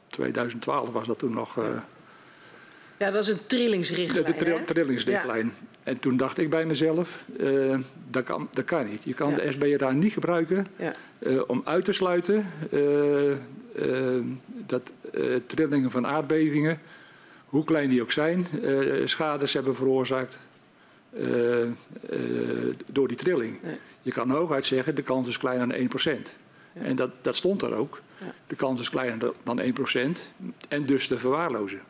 2012 0.07 0.91
was 0.91 1.07
dat 1.07 1.19
toen 1.19 1.33
nog. 1.33 1.59
Ja, 3.01 3.11
dat 3.11 3.23
is 3.23 3.27
een 3.27 3.45
trillingsrichtlijn. 3.45 4.25
De, 4.25 4.45
de 4.45 4.61
trillingsrichtlijn. 4.61 5.45
Ja. 5.45 5.67
En 5.83 5.99
toen 5.99 6.17
dacht 6.17 6.37
ik 6.37 6.49
bij 6.49 6.65
mezelf, 6.65 7.23
uh, 7.39 7.79
dat, 8.09 8.23
kan, 8.23 8.47
dat 8.51 8.65
kan 8.65 8.85
niet. 8.89 9.03
Je 9.03 9.13
kan 9.13 9.29
ja. 9.29 9.35
de 9.35 9.51
SBRA 9.51 9.91
niet 9.91 10.13
gebruiken 10.13 10.65
ja. 10.75 10.93
uh, 11.19 11.41
om 11.47 11.61
uit 11.65 11.85
te 11.85 11.91
sluiten 11.91 12.51
uh, 12.71 13.33
dat 14.65 14.91
trillingen 15.45 15.91
van 15.91 16.07
aardbevingen, 16.07 16.79
hoe 17.45 17.63
klein 17.63 17.89
die 17.89 18.01
ook 18.01 18.11
zijn, 18.11 18.47
schades 19.05 19.53
hebben 19.53 19.75
veroorzaakt 19.75 20.39
door 22.85 23.07
die 23.07 23.17
trilling. 23.17 23.57
Je 24.01 24.11
kan 24.11 24.29
hooguit 24.29 24.65
zeggen, 24.65 24.95
de 24.95 25.01
kans 25.01 25.27
is 25.27 25.37
kleiner 25.37 25.67
dan 25.67 25.89
1%. 26.17 26.21
En 26.73 26.95
dat, 26.95 27.11
dat 27.21 27.35
stond 27.35 27.61
er 27.61 27.73
ook. 27.73 28.01
De 28.47 28.55
kans 28.55 28.79
is 28.79 28.89
kleiner 28.89 29.31
dan 29.43 29.61
1% 29.61 29.63
en 30.67 30.83
dus 30.83 31.07
te 31.07 31.17
verwaarlozen. 31.17 31.81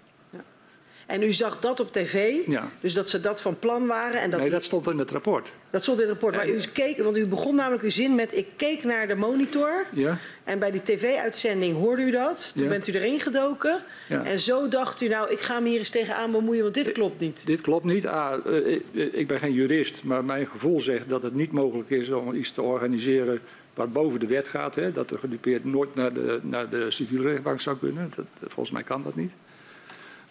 En 1.12 1.24
u 1.24 1.32
zag 1.34 1.60
dat 1.60 1.80
op 1.80 1.92
tv, 1.92 2.36
ja. 2.48 2.72
dus 2.82 2.94
dat 2.94 3.10
ze 3.10 3.22
dat 3.22 3.42
van 3.42 3.60
plan 3.60 3.88
waren. 3.88 4.22
En 4.22 4.30
dat 4.30 4.40
nee, 4.40 4.50
dat 4.50 4.64
stond 4.64 4.88
in 4.88 4.98
het 4.98 5.12
rapport. 5.12 5.52
Dat 5.70 5.82
stond 5.82 5.98
in 5.98 6.04
het 6.04 6.12
rapport, 6.12 6.36
maar 6.36 6.50
u 6.50 6.60
keek, 6.74 6.98
want 6.98 7.18
u 7.18 7.28
begon 7.28 7.56
namelijk 7.56 7.84
uw 7.84 7.90
zin 7.90 8.16
met... 8.16 8.38
ik 8.38 8.48
keek 8.56 8.84
naar 8.84 9.08
de 9.08 9.16
monitor 9.16 9.86
ja. 9.92 10.18
en 10.44 10.60
bij 10.60 10.72
die 10.72 10.82
tv-uitzending 10.82 11.76
hoorde 11.76 12.02
u 12.02 12.12
dat. 12.12 12.52
Toen 12.54 12.64
ja. 12.64 12.70
bent 12.70 12.88
u 12.88 12.94
erin 12.94 13.20
gedoken 13.20 13.84
ja. 14.10 14.24
en 14.24 14.40
zo 14.40 14.68
dacht 14.68 15.02
u... 15.02 15.08
nou, 15.08 15.32
ik 15.32 15.40
ga 15.40 15.60
me 15.60 15.70
hier 15.70 15.78
eens 15.80 15.90
tegenaan 15.90 16.32
bemoeien, 16.32 16.64
want 16.64 16.74
dit 16.76 16.92
klopt 16.92 17.20
niet. 17.20 17.46
Dit 17.46 17.62
klopt 17.62 17.86
niet. 17.86 18.08
Ah, 18.08 18.46
ik, 18.66 18.84
ik 19.12 19.28
ben 19.28 19.40
geen 19.40 19.54
jurist, 19.54 20.04
maar 20.04 20.26
mijn 20.26 20.48
gevoel 20.48 20.82
zegt 20.82 21.10
dat 21.10 21.24
het 21.24 21.34
niet 21.34 21.52
mogelijk 21.52 21.90
is... 21.90 22.10
om 22.10 22.34
iets 22.34 22.52
te 22.52 22.62
organiseren 22.62 23.40
wat 23.74 23.94
boven 23.94 24.20
de 24.20 24.28
wet 24.28 24.48
gaat. 24.48 24.76
Hè, 24.76 24.92
dat 24.92 25.10
de 25.10 25.18
gedupeerd 25.18 25.66
nooit 25.66 25.96
naar 25.96 26.14
de, 26.14 26.40
naar 26.42 26.70
de 26.70 26.92
civiele 26.92 27.30
rechtbank 27.30 27.62
zou 27.62 27.78
kunnen. 27.78 28.12
Dat, 28.16 28.26
volgens 28.40 28.72
mij 28.72 28.84
kan 28.84 29.04
dat 29.04 29.16
niet. 29.16 29.36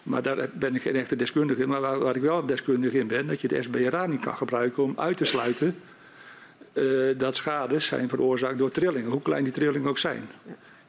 Maar 0.03 0.21
daar 0.21 0.49
ben 0.53 0.75
ik 0.75 0.81
geen 0.81 0.95
echte 0.95 1.15
deskundige 1.15 1.61
in. 1.61 1.69
Maar 1.69 1.81
waar, 1.81 1.99
waar 1.99 2.15
ik 2.15 2.21
wel 2.21 2.45
deskundig 2.45 2.93
in 2.93 3.07
ben, 3.07 3.27
dat 3.27 3.41
je 3.41 3.47
de 3.47 3.61
SBRA 3.61 4.05
niet 4.05 4.21
kan 4.21 4.35
gebruiken 4.35 4.83
om 4.83 4.93
uit 4.97 5.17
te 5.17 5.25
sluiten 5.25 5.75
uh, 6.73 7.17
dat 7.17 7.35
schades 7.35 7.85
zijn 7.85 8.09
veroorzaakt 8.09 8.57
door 8.57 8.71
trillingen, 8.71 9.11
hoe 9.11 9.21
klein 9.21 9.43
die 9.43 9.53
trillingen 9.53 9.89
ook 9.89 9.97
zijn. 9.97 10.29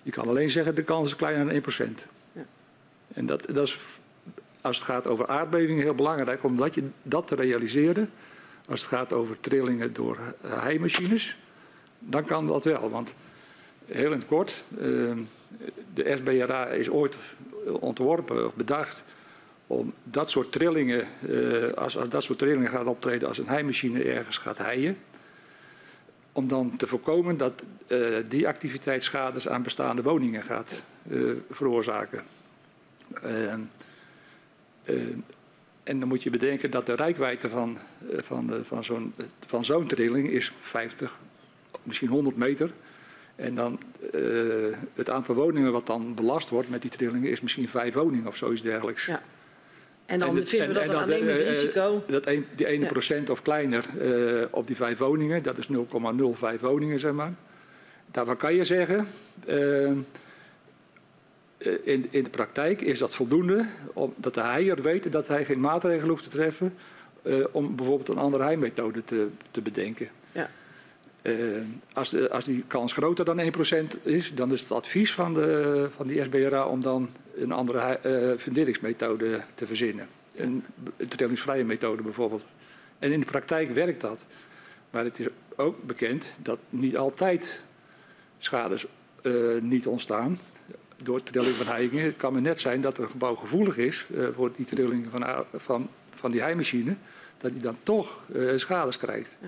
Je 0.02 0.10
kan 0.10 0.28
alleen 0.28 0.50
zeggen 0.50 0.74
de 0.74 0.82
kans 0.82 1.08
is 1.08 1.16
kleiner 1.16 1.62
dan 1.62 1.90
1%. 1.90 2.04
Ja. 2.32 2.44
En 3.14 3.26
dat, 3.26 3.46
dat 3.54 3.66
is, 3.66 3.78
als 4.60 4.76
het 4.76 4.86
gaat 4.86 5.06
over 5.06 5.26
aardbevingen, 5.26 5.82
heel 5.82 5.94
belangrijk 5.94 6.44
om 6.44 6.56
dat, 6.56 6.74
je, 6.74 6.84
dat 7.02 7.26
te 7.26 7.34
realiseren. 7.34 8.10
Als 8.66 8.80
het 8.80 8.88
gaat 8.88 9.12
over 9.12 9.40
trillingen 9.40 9.92
door 9.92 10.18
heimachines, 10.42 11.36
dan 11.98 12.24
kan 12.24 12.46
dat 12.46 12.64
wel. 12.64 12.90
Want 12.90 13.14
heel 13.86 14.12
in 14.12 14.18
het 14.18 14.26
kort, 14.26 14.64
uh, 14.78 15.10
de 15.94 16.16
SBRA 16.16 16.66
is 16.66 16.90
ooit 16.90 17.16
ontworpen 17.64 18.50
bedacht 18.54 19.02
om 19.66 19.92
dat 20.04 20.30
soort 20.30 20.52
trillingen, 20.52 21.06
uh, 21.28 21.72
als, 21.72 21.96
als 21.96 22.08
dat 22.08 22.22
soort 22.22 22.38
trillingen 22.38 22.70
gaat 22.70 22.86
optreden 22.86 23.28
als 23.28 23.38
een 23.38 23.48
heimachine 23.48 24.02
ergens 24.02 24.38
gaat 24.38 24.58
heien, 24.58 24.96
om 26.32 26.48
dan 26.48 26.76
te 26.76 26.86
voorkomen 26.86 27.36
dat 27.36 27.62
uh, 27.88 28.16
die 28.28 28.48
activiteit 28.48 29.04
schades 29.04 29.48
aan 29.48 29.62
bestaande 29.62 30.02
woningen 30.02 30.42
gaat 30.42 30.84
uh, 31.08 31.32
veroorzaken. 31.50 32.22
en 35.82 36.00
dan 36.00 36.08
moet 36.08 36.22
je 36.22 36.30
bedenken 36.30 36.70
dat 36.70 36.86
de 36.86 36.94
rijkwijde 36.94 37.48
van, 37.48 37.78
van, 38.16 38.64
van 38.64 38.84
zo'n 38.84 39.14
van 39.46 39.64
zo'n 39.64 39.86
trilling 39.86 40.30
is 40.30 40.52
50, 40.60 41.18
misschien 41.82 42.08
100 42.08 42.36
meter. 42.36 42.70
En 43.42 43.54
dan 43.54 43.78
uh, 44.14 44.76
het 44.94 45.10
aantal 45.10 45.34
woningen 45.34 45.72
wat 45.72 45.86
dan 45.86 46.14
belast 46.14 46.48
wordt 46.48 46.68
met 46.68 46.82
die 46.82 46.90
trillingen 46.90 47.30
is 47.30 47.40
misschien 47.40 47.68
vijf 47.68 47.94
woningen 47.94 48.26
of 48.26 48.36
zoiets 48.36 48.62
dergelijks. 48.62 49.06
Ja. 49.06 49.22
En 50.06 50.18
dan 50.18 50.36
en 50.36 50.46
vinden 50.46 50.68
we 50.68 50.74
dat 50.74 50.88
een 50.88 50.96
aannemelijk 50.96 51.38
uh, 51.38 51.48
risico. 51.48 52.04
Dat 52.06 52.26
een, 52.26 52.46
die 52.54 52.66
ene 52.66 52.84
ja. 52.84 52.90
procent 52.90 53.30
of 53.30 53.42
kleiner 53.42 53.84
uh, 54.00 54.42
op 54.50 54.66
die 54.66 54.76
vijf 54.76 54.98
woningen, 54.98 55.42
dat 55.42 55.58
is 55.58 55.68
0,05 55.68 56.60
woningen 56.60 56.98
zeg 56.98 57.12
maar. 57.12 57.32
Daarvan 58.10 58.36
kan 58.36 58.54
je 58.54 58.64
zeggen, 58.64 59.06
in, 61.82 62.06
in 62.10 62.22
de 62.22 62.30
praktijk 62.30 62.80
is 62.80 62.98
dat 62.98 63.14
voldoende, 63.14 63.66
omdat 63.92 64.34
de 64.34 64.40
heier 64.40 64.82
weet 64.82 65.12
dat 65.12 65.28
hij 65.28 65.44
geen 65.44 65.60
maatregelen 65.60 66.08
hoeft 66.08 66.22
te 66.22 66.28
treffen 66.30 66.74
om 67.52 67.76
bijvoorbeeld 67.76 68.08
een 68.08 68.18
andere 68.18 68.42
heimethode 68.42 69.04
te, 69.04 69.28
te 69.50 69.60
bedenken. 69.60 70.08
Ja. 70.32 70.50
Uh, 71.22 71.62
als, 71.92 72.30
als, 72.30 72.44
die 72.44 72.64
kans 72.66 72.92
groter 72.92 73.24
dan 73.24 73.52
1% 73.96 74.02
is, 74.02 74.34
dan 74.34 74.52
is 74.52 74.60
het 74.60 74.70
advies 74.70 75.14
van, 75.14 75.34
de, 75.34 75.88
van 75.96 76.06
die 76.06 76.22
SBRA 76.22 76.66
om 76.66 76.80
dan 76.80 77.10
een 77.34 77.52
andere 77.52 77.98
uh, 78.06 78.38
funderingsmethode 78.38 79.40
te 79.54 79.66
verzinnen. 79.66 80.08
Een, 80.36 80.64
een 80.96 81.08
trillingsvrije 81.08 81.64
methode 81.64 82.02
bijvoorbeeld. 82.02 82.44
En 82.98 83.12
in 83.12 83.20
de 83.20 83.26
praktijk 83.26 83.74
werkt 83.74 84.00
dat. 84.00 84.24
Maar 84.90 85.04
het 85.04 85.18
is 85.18 85.26
ook 85.56 85.82
bekend 85.82 86.32
dat 86.38 86.58
niet 86.68 86.96
altijd 86.96 87.64
schades 88.38 88.86
uh, 89.22 89.60
niet 89.60 89.86
ontstaan 89.86 90.38
door 90.96 91.22
trilling 91.22 91.54
van 91.54 91.66
heigingen. 91.66 92.04
Het 92.04 92.16
kan 92.16 92.32
maar 92.32 92.42
net 92.42 92.60
zijn 92.60 92.80
dat 92.80 92.98
een 92.98 93.08
gebouw 93.08 93.34
gevoelig 93.34 93.76
is 93.76 94.06
voor 94.34 94.50
die 94.56 94.66
trilling 94.66 95.06
van, 95.10 95.44
van, 95.54 95.88
van 96.10 96.30
die 96.30 96.40
heimachine, 96.40 96.96
dat 97.38 97.50
hij 97.50 97.60
dan 97.60 97.76
toch 97.82 98.20
schades 98.56 98.98
krijgt. 98.98 99.38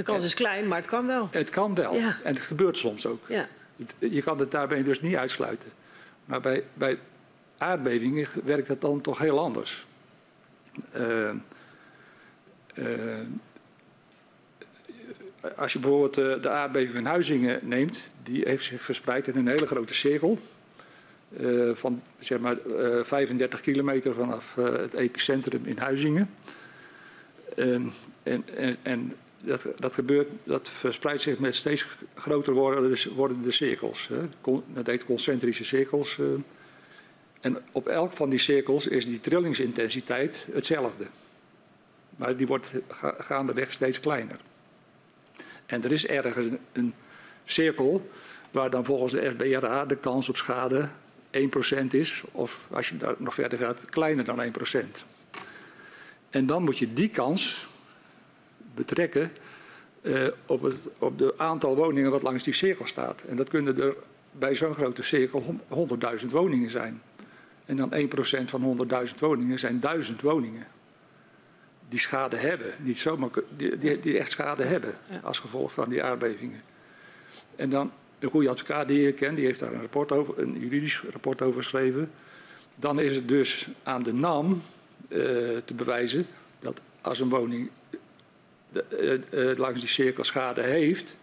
De 0.00 0.06
kans 0.06 0.24
is 0.24 0.34
klein, 0.34 0.68
maar 0.68 0.78
het 0.78 0.86
kan 0.86 1.06
wel. 1.06 1.28
Het 1.30 1.50
kan 1.50 1.74
wel. 1.74 1.94
Ja. 1.94 2.16
En 2.24 2.34
het 2.34 2.42
gebeurt 2.42 2.76
soms 2.76 3.06
ook. 3.06 3.20
Ja. 3.28 3.48
Je 3.98 4.22
kan 4.22 4.38
het 4.38 4.50
daarbij 4.50 4.82
dus 4.82 5.00
niet 5.00 5.16
uitsluiten. 5.16 5.70
Maar 6.24 6.40
bij, 6.40 6.64
bij 6.74 6.98
aardbevingen 7.58 8.26
werkt 8.44 8.68
het 8.68 8.80
dan 8.80 9.00
toch 9.00 9.18
heel 9.18 9.38
anders. 9.38 9.86
Uh, 10.96 11.30
uh, 12.74 12.84
als 15.56 15.72
je 15.72 15.78
bijvoorbeeld 15.78 16.18
uh, 16.18 16.42
de 16.42 16.48
aardbeving 16.48 16.92
van 16.92 17.04
Huizingen 17.04 17.60
neemt, 17.62 18.12
die 18.22 18.42
heeft 18.48 18.64
zich 18.64 18.82
verspreid 18.82 19.26
in 19.26 19.36
een 19.36 19.48
hele 19.48 19.66
grote 19.66 19.94
cirkel. 19.94 20.38
van 21.72 22.02
zeg 22.18 22.38
maar 22.38 22.56
35 23.02 23.60
kilometer 23.60 24.14
vanaf 24.14 24.54
het 24.54 24.94
epicentrum 24.94 25.64
in 25.64 25.78
Huizingen. 25.78 26.30
Ehm, 27.56 27.86
en, 28.22 28.44
en, 28.56 28.76
en 28.82 29.16
dat, 29.40 29.66
dat 29.76 29.94
gebeurt, 29.94 30.28
dat 30.44 30.68
verspreidt 30.68 31.22
zich 31.22 31.38
met 31.38 31.54
steeds 31.54 31.86
groter 32.14 32.52
wordende 33.14 33.50
cirkels. 33.50 34.08
Hè. 34.08 34.52
Dat 34.66 34.86
heet 34.86 35.04
concentrische 35.04 35.64
cirkels. 35.64 36.16
Uh, 36.16 36.26
en 37.40 37.58
op 37.72 37.88
elk 37.88 38.12
van 38.12 38.30
die 38.30 38.38
cirkels 38.38 38.86
is 38.86 39.06
die 39.06 39.20
trillingsintensiteit 39.20 40.46
hetzelfde. 40.52 41.06
Maar 42.16 42.36
die 42.36 42.46
wordt 42.46 42.74
ga, 42.88 43.14
gaandeweg 43.18 43.72
steeds 43.72 44.00
kleiner. 44.00 44.36
En 45.66 45.84
er 45.84 45.92
is 45.92 46.06
ergens 46.06 46.46
een, 46.46 46.58
een 46.72 46.94
cirkel 47.44 48.10
waar 48.50 48.70
dan 48.70 48.84
volgens 48.84 49.12
de 49.12 49.30
SBRA 49.30 49.84
de 49.84 49.96
kans 49.96 50.28
op 50.28 50.36
schade 50.36 50.88
1% 51.30 51.86
is, 51.90 52.22
of 52.32 52.66
als 52.70 52.88
je 52.88 52.96
daar 52.96 53.14
nog 53.18 53.34
verder 53.34 53.58
gaat, 53.58 53.84
kleiner 53.84 54.24
dan 54.24 54.52
1%. 54.74 54.86
En 56.30 56.46
dan 56.46 56.62
moet 56.62 56.78
je 56.78 56.92
die 56.92 57.08
kans 57.08 57.68
betrekken 58.74 59.30
uh, 60.02 60.26
op 60.46 60.62
het 60.62 60.88
op 60.98 61.18
de 61.18 61.34
aantal 61.36 61.76
woningen 61.76 62.10
wat 62.10 62.22
langs 62.22 62.44
die 62.44 62.54
cirkel 62.54 62.86
staat. 62.86 63.22
En 63.22 63.36
dat 63.36 63.48
kunnen 63.48 63.80
er 63.82 63.94
bij 64.32 64.54
zo'n 64.54 64.74
grote 64.74 65.02
cirkel 65.02 65.60
100.000 66.22 66.26
woningen 66.30 66.70
zijn. 66.70 67.02
En 67.64 67.76
dan 67.76 67.92
1% 67.94 68.44
van 68.44 68.88
100.000 69.08 69.14
woningen 69.18 69.58
zijn 69.58 69.80
1000 69.80 70.22
woningen. 70.22 70.66
Die 71.88 71.98
schade 71.98 72.36
hebben, 72.36 72.74
niet 72.78 72.98
zomaar, 72.98 73.30
die, 73.56 73.78
die, 73.78 74.00
die 74.00 74.18
echt 74.18 74.30
schade 74.30 74.62
hebben 74.62 74.94
als 75.22 75.38
gevolg 75.38 75.72
van 75.72 75.88
die 75.88 76.02
aardbevingen. 76.02 76.60
En 77.56 77.70
dan 77.70 77.92
een 78.18 78.30
goede 78.30 78.48
advocaat 78.48 78.88
die 78.88 79.08
ik 79.08 79.16
ken, 79.16 79.34
die 79.34 79.44
heeft 79.44 79.58
daar 79.58 79.72
een, 79.72 79.80
rapport 79.80 80.12
over, 80.12 80.38
een 80.38 80.58
juridisch 80.58 81.02
rapport 81.10 81.42
over 81.42 81.62
geschreven. 81.62 82.10
Dan 82.74 83.00
is 83.00 83.14
het 83.14 83.28
dus 83.28 83.68
aan 83.82 84.02
de 84.02 84.12
NAM 84.12 84.62
uh, 85.08 85.18
te 85.64 85.74
bewijzen 85.74 86.26
dat 86.58 86.80
als 87.00 87.20
een 87.20 87.28
woning 87.28 87.70
de, 88.72 89.20
uh, 89.30 89.58
langs 89.58 89.80
die 89.80 89.88
cirkel 89.88 90.24
schade 90.24 90.62
heeft, 90.62 91.16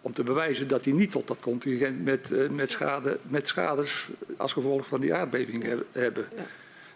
om 0.00 0.12
te 0.12 0.22
bewijzen 0.22 0.68
dat 0.68 0.84
hij 0.84 0.94
niet 0.94 1.10
tot 1.10 1.28
dat 1.28 1.40
contingent 1.40 2.04
met, 2.04 2.30
uh, 2.30 2.48
met, 2.48 2.70
schade, 2.70 3.18
met 3.22 3.48
schades 3.48 4.08
als 4.36 4.52
gevolg 4.52 4.86
van 4.86 5.00
die 5.00 5.14
aardbeving 5.14 5.62
he 5.62 5.76
hebben. 5.92 6.28
Ja. 6.36 6.42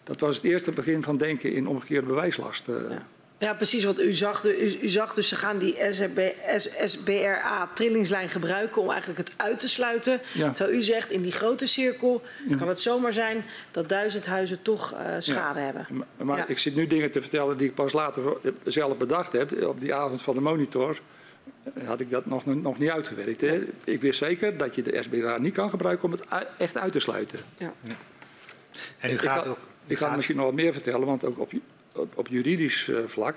Dat 0.04 0.20
was 0.20 0.36
het 0.36 0.44
eerste 0.44 0.72
begin 0.72 1.02
van 1.02 1.16
denken 1.16 1.52
in 1.52 1.66
omgekeerde 1.66 2.06
bewijslast. 2.06 2.66
Ja. 2.66 3.06
Ja, 3.38 3.54
precies. 3.54 3.84
Want 3.84 4.00
u 4.00 4.12
zag, 4.12 4.44
u, 4.44 4.78
u 4.82 4.88
zag 4.88 5.14
dus, 5.14 5.28
ze 5.28 5.36
gaan 5.36 5.58
die 5.58 5.76
SBRA-trillingslijn 6.84 8.28
gebruiken 8.28 8.82
om 8.82 8.90
eigenlijk 8.90 9.18
het 9.18 9.32
uit 9.36 9.60
te 9.60 9.68
sluiten. 9.68 10.20
Ja. 10.32 10.50
Terwijl 10.50 10.76
u 10.76 10.82
zegt, 10.82 11.10
in 11.10 11.22
die 11.22 11.32
grote 11.32 11.66
cirkel 11.66 12.22
ja. 12.48 12.56
kan 12.56 12.68
het 12.68 12.80
zomaar 12.80 13.12
zijn 13.12 13.44
dat 13.70 13.88
duizend 13.88 14.26
huizen 14.26 14.62
toch 14.62 14.94
uh, 14.94 14.98
schade 15.18 15.60
hebben. 15.60 15.86
Maar, 15.90 16.26
maar 16.26 16.50
ik 16.50 16.58
zit 16.58 16.74
nu 16.74 16.86
dingen 16.86 17.10
te 17.10 17.20
vertellen 17.20 17.56
die 17.56 17.68
ik 17.68 17.74
pas 17.74 17.92
later 17.92 18.36
zelf 18.64 18.96
bedacht 18.96 19.32
heb. 19.32 19.62
Op 19.62 19.80
die 19.80 19.94
avond 19.94 20.22
van 20.22 20.34
de 20.34 20.40
monitor 20.40 20.98
had 21.84 22.00
ik 22.00 22.10
dat 22.10 22.26
nog, 22.26 22.46
nog 22.46 22.78
niet 22.78 22.90
uitgewerkt. 22.90 23.40
Hè. 23.40 23.64
Ik 23.84 24.00
wist 24.00 24.18
zeker 24.18 24.56
dat 24.56 24.74
je 24.74 24.82
de 24.82 25.02
SBRA 25.02 25.38
niet 25.38 25.54
kan 25.54 25.70
gebruiken 25.70 26.04
om 26.04 26.12
het 26.12 26.24
echt 26.58 26.76
uit 26.76 26.92
te 26.92 27.00
sluiten. 27.00 27.38
Ja. 27.58 27.72
En 28.98 29.10
u 29.10 29.18
gaat 29.18 29.46
ook... 29.46 29.58
Ik 29.86 29.98
ga 29.98 30.16
misschien 30.16 30.36
nog 30.36 30.44
wat 30.44 30.54
meer 30.54 30.72
vertellen, 30.72 31.06
want 31.06 31.24
ook 31.24 31.38
op 31.38 31.52
op, 31.96 32.18
op 32.18 32.28
juridisch 32.28 32.86
uh, 32.86 32.98
vlak 33.06 33.36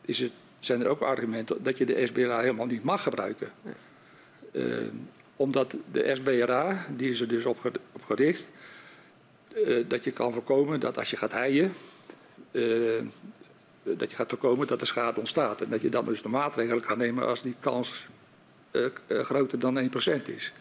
is 0.00 0.18
het, 0.18 0.32
zijn 0.60 0.80
er 0.80 0.88
ook 0.88 1.00
argumenten 1.00 1.62
dat 1.62 1.78
je 1.78 1.86
de 1.86 2.06
SBRA 2.06 2.40
helemaal 2.40 2.66
niet 2.66 2.84
mag 2.84 3.02
gebruiken. 3.02 3.50
Uh, 4.52 4.86
omdat 5.36 5.76
de 5.92 6.14
SBRA, 6.14 6.86
die 6.96 7.10
is 7.10 7.20
er 7.20 7.28
dus 7.28 7.44
op, 7.44 7.80
op 7.92 8.04
gericht, 8.04 8.50
uh, 9.56 9.84
dat 9.88 10.04
je 10.04 10.10
kan 10.10 10.32
voorkomen 10.32 10.80
dat 10.80 10.98
als 10.98 11.10
je 11.10 11.16
gaat 11.16 11.32
heien, 11.32 11.72
dat 13.82 14.10
je 14.10 14.16
gaat 14.16 14.28
voorkomen 14.28 14.66
dat 14.66 14.80
er 14.80 14.86
schade 14.86 15.20
ontstaat. 15.20 15.60
En 15.60 15.70
dat 15.70 15.80
je 15.80 15.88
dan 15.88 16.04
dus 16.04 16.22
de 16.22 16.28
maatregelen 16.28 16.84
kan 16.84 16.98
nemen 16.98 17.26
als 17.26 17.42
die 17.42 17.54
kans 17.60 18.06
groter 19.08 19.58
dan 19.58 19.78
1% 19.78 20.22
is. 20.34 20.52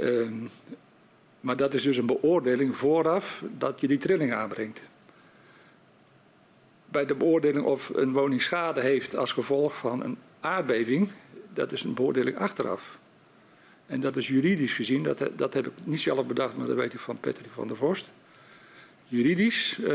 Ehm, 0.00 0.34
maar 1.40 1.56
dat 1.56 1.74
is 1.74 1.82
dus 1.82 1.96
een 1.96 2.06
beoordeling 2.06 2.76
vooraf 2.76 3.42
dat 3.58 3.80
je 3.80 3.88
die 3.88 3.98
trilling 3.98 4.32
aanbrengt 4.32 4.90
bij 6.94 7.06
de 7.06 7.14
beoordeling 7.14 7.64
of 7.64 7.90
een 7.94 8.12
woning 8.12 8.42
schade 8.42 8.80
heeft 8.80 9.16
als 9.16 9.32
gevolg 9.32 9.76
van 9.76 10.02
een 10.02 10.18
aardbeving, 10.40 11.08
dat 11.52 11.72
is 11.72 11.82
een 11.82 11.94
beoordeling 11.94 12.38
achteraf. 12.38 12.98
En 13.86 14.00
dat 14.00 14.16
is 14.16 14.28
juridisch 14.28 14.72
gezien, 14.72 15.02
dat, 15.02 15.28
dat 15.36 15.54
heb 15.54 15.66
ik 15.66 15.72
niet 15.84 16.00
zelf 16.00 16.26
bedacht, 16.26 16.56
maar 16.56 16.66
dat 16.66 16.76
weet 16.76 16.94
ik 16.94 17.00
van 17.00 17.18
Patrick 17.20 17.50
van 17.54 17.66
der 17.66 17.76
Vorst. 17.76 18.10
Juridisch 19.04 19.78
uh, 19.78 19.86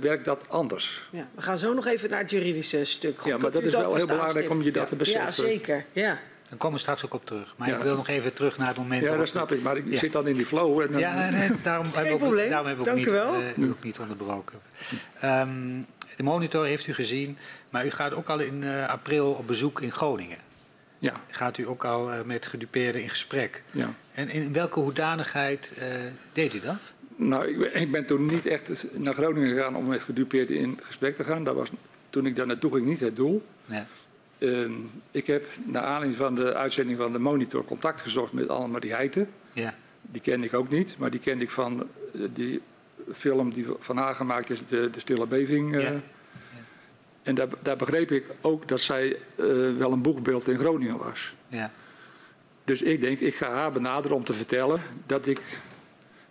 werkt 0.00 0.24
dat 0.24 0.44
anders. 0.48 1.08
Ja, 1.10 1.28
we 1.34 1.42
gaan 1.42 1.58
zo 1.58 1.74
nog 1.74 1.86
even 1.86 2.10
naar 2.10 2.20
het 2.20 2.30
juridische 2.30 2.84
stuk. 2.84 3.18
Goed, 3.18 3.30
ja, 3.30 3.38
maar 3.38 3.50
dat, 3.50 3.62
is 3.62 3.72
wel 3.72 3.94
heel 3.94 4.06
belangrijk 4.06 4.50
om 4.50 4.62
je 4.62 4.70
dat 4.70 4.86
te 4.88 4.96
beseffen. 4.96 5.44
Ja, 5.44 5.50
zeker. 5.50 5.84
Ja. 5.92 6.18
Dan 6.48 6.58
komen 6.58 6.76
we 6.76 6.82
straks 6.82 7.04
ook 7.04 7.14
op 7.14 7.26
terug. 7.26 7.54
Maar 7.56 7.68
ja. 7.68 7.76
ik 7.76 7.82
wil 7.82 7.96
nog 7.96 8.08
even 8.08 8.34
terug 8.34 8.58
naar 8.58 8.68
het 8.68 8.76
moment. 8.76 9.02
Ja, 9.02 9.16
dat 9.16 9.28
snap 9.28 9.52
ik. 9.52 9.62
Maar 9.62 9.76
ik 9.76 9.84
ja. 9.86 9.98
zit 9.98 10.12
dan 10.12 10.26
in 10.26 10.36
die 10.36 10.46
flow. 10.46 10.80
En 10.80 10.90
dan... 10.90 11.00
Ja, 11.00 11.30
nee, 11.30 11.50
daarom, 11.62 11.86
hebben 11.94 12.18
we 12.18 12.42
ook, 12.42 12.48
daarom 12.48 12.66
hebben 12.66 12.84
we 12.84 12.90
ook, 12.90 12.96
niet, 12.96 13.06
uh, 13.06 13.70
ook 13.70 13.82
niet 13.82 13.98
onderbroken. 13.98 14.60
Um, 15.24 15.86
de 16.16 16.22
monitor 16.22 16.64
heeft 16.64 16.86
u 16.86 16.92
gezien, 16.94 17.36
maar 17.70 17.86
u 17.86 17.90
gaat 17.90 18.12
ook 18.12 18.28
al 18.28 18.38
in 18.38 18.62
uh, 18.62 18.88
april 18.88 19.32
op 19.32 19.46
bezoek 19.46 19.80
in 19.80 19.92
Groningen. 19.92 20.38
Ja. 20.98 21.20
Gaat 21.30 21.58
u 21.58 21.68
ook 21.68 21.84
al 21.84 22.12
uh, 22.12 22.22
met 22.22 22.46
gedupeerden 22.46 23.02
in 23.02 23.08
gesprek? 23.08 23.62
Ja. 23.70 23.94
En 24.14 24.28
in 24.28 24.52
welke 24.52 24.80
hoedanigheid 24.80 25.72
uh, 25.78 25.84
deed 26.32 26.54
u 26.54 26.60
dat? 26.60 26.78
Nou, 27.16 27.46
ik 27.46 27.58
ben, 27.58 27.80
ik 27.80 27.90
ben, 27.90 28.06
toen 28.06 28.26
niet 28.26 28.46
echt 28.46 28.86
naar 28.92 29.14
Groningen 29.14 29.56
gegaan 29.56 29.76
om 29.76 29.86
met 29.86 30.02
gedupeerden 30.02 30.56
in 30.56 30.80
gesprek 30.82 31.16
te 31.16 31.24
gaan. 31.24 31.44
Dat 31.44 31.54
was 31.54 31.70
toen 32.10 32.26
ik 32.26 32.36
daar 32.36 32.46
naartoe 32.46 32.72
ging 32.72 32.86
niet 32.86 33.00
het 33.00 33.16
doel. 33.16 33.44
Ja. 33.64 33.86
Uh, 34.38 34.70
ik 35.10 35.26
heb 35.26 35.46
naar 35.64 35.82
aanleiding 35.82 36.16
van 36.16 36.34
de 36.34 36.54
uitzending 36.54 36.98
van 36.98 37.12
de 37.12 37.18
monitor 37.18 37.64
contact 37.64 38.00
gezocht 38.00 38.32
met 38.32 38.48
Annemarie 38.48 38.92
Heijten. 38.92 39.28
Ja. 39.52 39.74
Die 40.02 40.20
kende 40.20 40.46
ik 40.46 40.54
ook 40.54 40.68
niet, 40.68 40.98
maar 40.98 41.10
die 41.10 41.20
kende 41.20 41.44
ik 41.44 41.50
van 41.50 41.88
die 42.34 42.60
film 43.12 43.52
die 43.52 43.66
van 43.78 43.96
haar 43.96 44.14
gemaakt 44.14 44.50
is, 44.50 44.66
De, 44.66 44.90
de 44.90 45.00
Stille 45.00 45.26
Beving. 45.26 45.74
Uh, 45.74 45.88
En 47.24 47.34
daar, 47.34 47.48
daar, 47.62 47.76
begreep 47.76 48.10
ik 48.10 48.24
ook 48.40 48.68
dat 48.68 48.80
zij 48.80 49.16
uh, 49.36 49.76
wel 49.76 49.92
een 49.92 50.02
boegbeeld 50.02 50.48
in 50.48 50.58
Groningen 50.58 50.98
was. 50.98 51.34
Ja. 51.48 51.70
Dus 52.64 52.82
ik 52.82 53.00
denk, 53.00 53.20
ik 53.20 53.34
ga 53.34 53.50
haar 53.50 53.72
benaderen 53.72 54.16
om 54.16 54.24
te 54.24 54.34
vertellen 54.34 54.80
dat 55.06 55.26
ik 55.26 55.40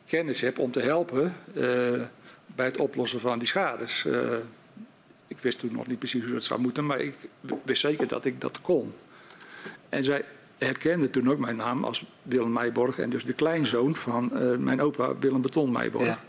kennis 0.06 0.42
heb 0.42 0.60
om 0.60 0.72
te 0.72 0.80
helpen 0.80 1.36
uh, 1.54 1.64
bij 2.46 2.66
het 2.66 2.78
oplossen 2.78 3.20
van 3.20 3.40
die 3.40 3.48
schades. 3.48 4.06
ik 5.28 5.38
wist 5.42 5.60
toen 5.60 5.74
nog 5.74 5.88
niet 5.88 6.00
precies 6.00 6.26
hoe 6.26 6.36
het 6.36 6.44
zou 6.44 6.60
moeten, 6.60 6.86
maar 6.86 7.00
ik 7.00 7.16
wist 7.64 7.82
zeker 7.82 8.08
dat 8.08 8.26
ik 8.26 8.42
dat 8.42 8.62
kon. 8.62 8.94
En 9.90 10.04
zij 10.04 10.26
herkende 10.58 11.10
toen 11.10 11.32
ook 11.32 11.40
mijn 11.40 11.56
naam 11.56 11.84
als 11.84 12.06
Willem 12.22 12.54
Meijborg 12.54 13.00
en 13.00 13.10
dus 13.10 13.26
de 13.26 13.34
kleinzoon 13.34 13.96
van 13.96 14.32
mijn 14.64 14.82
opa 14.82 15.18
Willem 15.20 15.42
Beton 15.42 15.72
Meijborg. 15.72 16.06
Ja. 16.06 16.20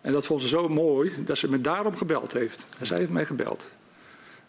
En 0.00 0.12
dat 0.12 0.26
vond 0.26 0.42
ze 0.42 0.48
zo 0.48 0.68
mooi 0.68 1.12
dat 1.24 1.38
ze 1.38 1.50
me 1.50 1.60
daarom 1.60 1.96
gebeld 1.96 2.32
heeft. 2.32 2.66
En 2.78 2.86
zij 2.86 2.96
heeft 2.96 3.10
mij 3.10 3.24
gebeld. 3.24 3.70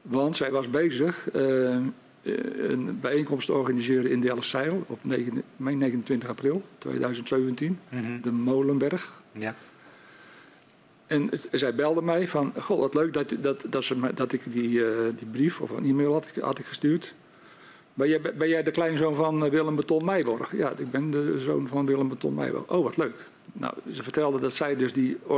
Want 0.02 0.36
zij 0.36 0.52
was 0.52 0.70
bezig 0.70 1.34
uh, 1.34 1.76
een 2.24 2.98
bijeenkomst 3.02 3.46
te 3.46 3.54
organiseren 3.54 4.12
in 4.12 4.20
Delfzijl 4.20 4.84
op 4.88 5.00
9, 5.02 5.44
29 5.56 6.30
april 6.30 6.62
2017. 6.78 7.80
Mm 7.90 8.04
-hmm. 8.04 8.22
De 8.22 8.32
Molenberg. 8.32 9.22
Ja. 9.32 9.56
En 11.08 11.30
zij 11.52 11.76
belde 11.76 12.02
mij 12.02 12.28
van, 12.28 12.54
god 12.58 12.80
wat 12.80 12.94
leuk 12.94 13.14
dat, 13.14 13.34
dat, 13.40 13.64
dat, 13.70 13.84
ze, 13.84 14.14
dat 14.14 14.32
ik 14.32 14.52
die, 14.52 14.70
uh, 14.70 14.88
die 15.16 15.28
brief 15.32 15.62
of 15.62 15.70
een 15.70 15.86
e-mail 15.86 16.14
had, 16.14 16.32
had 16.40 16.60
ik 16.60 16.66
gestuurd. 16.66 17.14
Ben 17.94 18.10
jij, 18.10 18.22
ben 18.22 18.48
jij 18.48 18.64
de 18.64 18.72
kleinzoon 18.72 19.16
van 19.16 19.46
eh, 19.46 19.52
Willem 19.52 19.76
Beton 19.76 20.06
Meijborg? 20.06 20.58
Ja, 20.58 20.74
ik 20.78 20.92
ben 20.92 21.12
de 21.12 21.40
zoon 21.40 21.68
van 21.68 21.86
Willem 21.86 22.10
Beton 22.10 22.34
Meijborg. 22.34 22.70
Oh, 22.70 22.84
wat 22.84 22.98
leuk. 22.98 23.30
Nou, 23.54 23.74
ze 23.92 24.04
vertelde 24.04 24.40
dat 24.40 24.54
zij 24.54 24.76
dus 24.76 24.94
die 24.94 25.18
uh, 25.30 25.38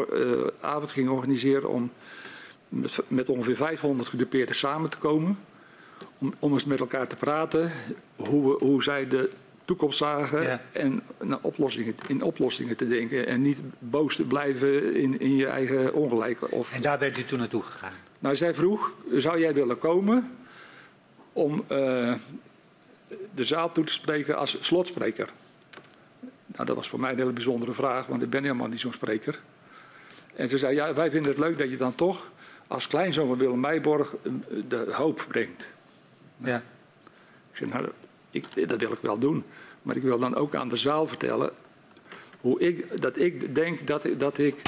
avond 0.59 0.91
ging 0.91 1.09
organiseren 1.09 1.69
om 1.69 1.91
met, 2.69 2.99
met, 3.07 3.29
ongeveer 3.29 3.55
500 3.55 4.09
gedupeerden 4.09 4.55
samen 4.55 4.89
te 4.89 4.97
komen. 4.97 5.39
Om, 6.17 6.33
om 6.39 6.53
eens 6.53 6.65
met 6.65 6.79
elkaar 6.79 7.07
te 7.07 7.15
praten 7.15 7.71
hoe, 8.15 8.51
we, 8.51 8.65
hoe 8.65 8.83
zij 8.83 9.07
de 9.07 9.29
toekomst 9.65 9.97
zagen 9.97 10.61
en 10.71 11.03
naar 11.21 11.39
oplossingen, 11.41 11.95
in 12.07 12.21
oplossingen 12.21 12.77
te 12.77 12.87
denken. 12.87 13.27
En 13.27 13.41
niet 13.41 13.61
boos 13.79 14.15
te 14.15 14.23
blijven 14.23 14.95
in, 14.95 15.19
in 15.19 15.35
je 15.35 15.47
eigen 15.47 15.93
ongelijk. 15.93 16.51
Of... 16.51 16.73
En 16.73 16.81
daar 16.81 16.99
bent 16.99 17.17
u 17.17 17.25
toen 17.25 17.39
naartoe 17.39 17.61
gegaan? 17.61 17.93
Nou, 18.19 18.35
zij 18.35 18.53
vroeg, 18.53 18.91
zou 19.11 19.39
jij 19.39 19.53
willen 19.53 19.79
komen 19.79 20.31
om 21.33 21.63
uh, 21.71 22.13
de 23.35 23.43
zaal 23.43 23.71
toe 23.71 23.83
te 23.83 23.93
spreken 23.93 24.37
als 24.37 24.57
slotspreker? 24.61 25.29
Nou, 26.53 26.65
dat 26.65 26.75
was 26.75 26.89
voor 26.89 26.99
mij 26.99 27.11
een 27.11 27.17
hele 27.17 27.33
bijzondere 27.33 27.73
vraag, 27.73 28.05
want 28.05 28.23
ik 28.23 28.29
ben 28.29 28.43
helemaal 28.43 28.67
niet 28.67 28.79
zo'n 28.79 28.93
spreker. 28.93 29.39
En 30.35 30.49
ze 30.49 30.57
zei, 30.57 30.75
ja, 30.75 30.93
wij 30.93 31.11
vinden 31.11 31.31
het 31.31 31.39
leuk 31.39 31.57
dat 31.57 31.69
je 31.69 31.77
dan 31.77 31.95
toch 31.95 32.31
als 32.67 32.87
kleinzoon 32.87 33.27
van 33.27 33.37
Willem 33.37 33.59
Meijborg 33.59 34.15
eh, 34.15 34.31
de 34.67 34.87
hoop 34.91 35.25
brengt. 35.27 35.73
Ja. 36.37 36.63
Ik 37.51 37.57
zei, 37.57 37.69
nou, 37.69 37.89
ik, 38.31 38.69
dat 38.69 38.79
wil 38.79 38.91
ik 38.91 39.01
wel 39.01 39.17
doen. 39.17 39.43
Maar 39.81 39.95
ik 39.95 40.01
wil 40.01 40.19
dan 40.19 40.35
ook 40.35 40.55
aan 40.55 40.69
de 40.69 40.77
zaal 40.77 41.07
vertellen 41.07 41.51
hoe 42.41 42.59
ik, 42.59 43.01
dat 43.01 43.17
ik 43.17 43.55
denk 43.55 43.87
dat, 43.87 44.07
dat 44.17 44.37
ik 44.37 44.61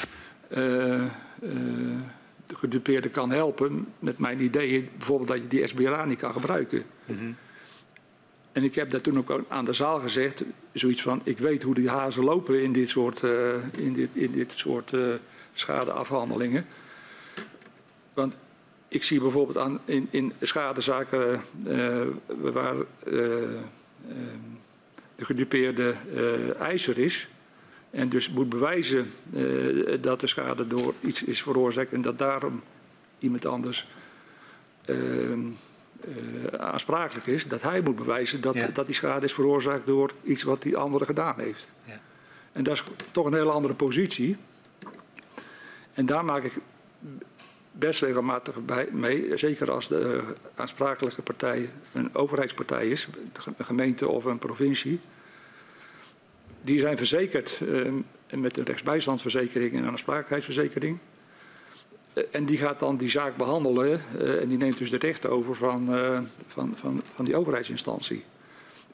uh, 0.50 0.58
uh, 0.58 1.10
de 2.48 2.56
gedupeerde 2.56 3.10
kan 3.10 3.32
helpen 3.32 3.88
met 4.00 4.18
mijn 4.18 4.42
ideeën. 4.42 4.90
Bijvoorbeeld 4.98 5.30
dat 5.30 5.42
je 5.42 5.48
die 5.48 5.68
SBRA 5.68 6.06
niet 6.06 6.20
kan 6.20 6.32
gebruiken. 6.32 6.84
Mm 7.06 7.18
-hmm. 7.18 7.36
En 8.56 8.64
ik 8.64 8.76
heb 8.76 8.92
dat 8.92 9.04
toen 9.04 9.18
ook 9.18 9.46
aan 9.48 9.66
de 9.66 9.74
zaal 9.74 10.00
gezegd, 10.00 10.44
zoiets 10.74 11.02
van, 11.02 11.22
ik 11.24 11.38
weet 11.38 11.64
hoe 11.64 11.76
die 11.76 11.90
hazen 11.90 12.24
lopen 12.24 12.64
in 12.64 12.74
dit 12.74 12.90
soort, 12.90 13.22
uh, 13.22 13.54
in 13.78 13.94
dit, 13.94 14.10
in 14.14 14.32
dit 14.32 14.52
soort 14.52 14.92
uh, 14.92 15.14
schadeafhandelingen. 15.54 16.66
Want 18.14 18.36
ik 18.88 19.04
zie 19.04 19.20
bijvoorbeeld 19.20 19.58
aan, 19.58 19.80
in, 19.86 20.08
in 20.10 20.34
schadezaken 20.42 21.42
uh, 21.68 22.02
waar 22.28 22.76
de 25.16 25.26
gedupeerde 25.26 25.96
eiser 26.60 26.98
is, 26.98 27.28
en 27.90 28.10
dus 28.10 28.30
moet 28.30 28.50
bewijzen 28.50 29.12
dat 30.02 30.20
de 30.20 30.28
schade 30.28 30.68
door 30.68 30.94
iets 31.02 31.24
is 31.24 31.42
veroorzaakt 31.42 31.94
en 31.94 32.02
dat 32.02 32.18
daarom 32.18 32.62
iemand 33.20 33.46
anders 33.46 33.88
uh, 36.08 36.60
aansprakelijk 36.60 37.28
is, 37.28 37.48
dat 37.48 37.62
hij 37.62 37.82
moet 37.82 37.96
bewijzen 37.96 38.42
dat, 38.42 38.58
dat 38.74 38.86
die 38.86 38.96
schade 38.96 39.26
is 39.26 39.34
veroorzaakt 39.34 39.86
door 39.86 40.12
iets 40.24 40.44
wat 40.44 40.62
die 40.62 40.78
andere 40.78 41.06
gedaan 41.06 41.40
heeft. 41.40 41.74
Ja. 41.84 42.00
En 42.52 42.64
dat 42.64 42.74
is 42.74 42.84
toch 43.12 43.26
een 43.26 43.34
hele 43.34 43.52
andere 43.52 43.74
positie. 43.74 44.38
En 45.94 46.06
daar 46.06 46.26
maak 46.26 46.44
ik 46.44 46.54
best 47.72 48.02
regelmatig 48.02 48.66
bij, 48.66 48.88
mee, 48.92 49.38
zeker 49.38 49.72
als 49.72 49.88
de 49.88 50.24
aansprakelijke 50.56 51.22
partij 51.22 51.70
een 51.92 52.16
overheidspartij 52.16 52.88
is, 52.88 53.08
een 53.58 53.66
gemeente 53.66 54.08
of 54.08 54.26
een 54.26 54.40
provincie. 54.40 55.00
Die 56.62 56.80
zijn 56.80 56.98
verzekerd 56.98 57.60
uh, 57.64 57.92
met 58.36 58.58
een 58.58 58.66
rechtsbijstandsverzekering 58.66 59.74
en 59.74 59.84
een 59.84 59.90
aansprakelijkheidsverzekering. 59.90 60.98
En 62.32 62.46
die 62.46 62.58
gaat 62.58 62.80
dan 62.80 62.98
die 62.98 63.10
zaak 63.10 63.38
behandelen 63.38 64.02
uh, 64.18 64.42
en 64.42 64.50
die 64.50 64.58
neemt 64.58 64.78
dus 64.78 64.90
de 64.90 64.98
rechten 64.98 65.30
over 65.30 65.56
van, 65.56 65.96
uh, 65.96 66.20
van, 66.48 66.74
van, 66.76 67.02
van 67.14 67.26
die 67.26 67.36
overheidsinstantie. 67.36 68.24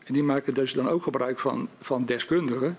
En 0.03 0.13
die 0.13 0.23
maken 0.23 0.53
dus 0.53 0.73
dan 0.73 0.89
ook 0.89 1.03
gebruik 1.03 1.39
van, 1.39 1.69
van 1.81 2.05
deskundigen 2.05 2.77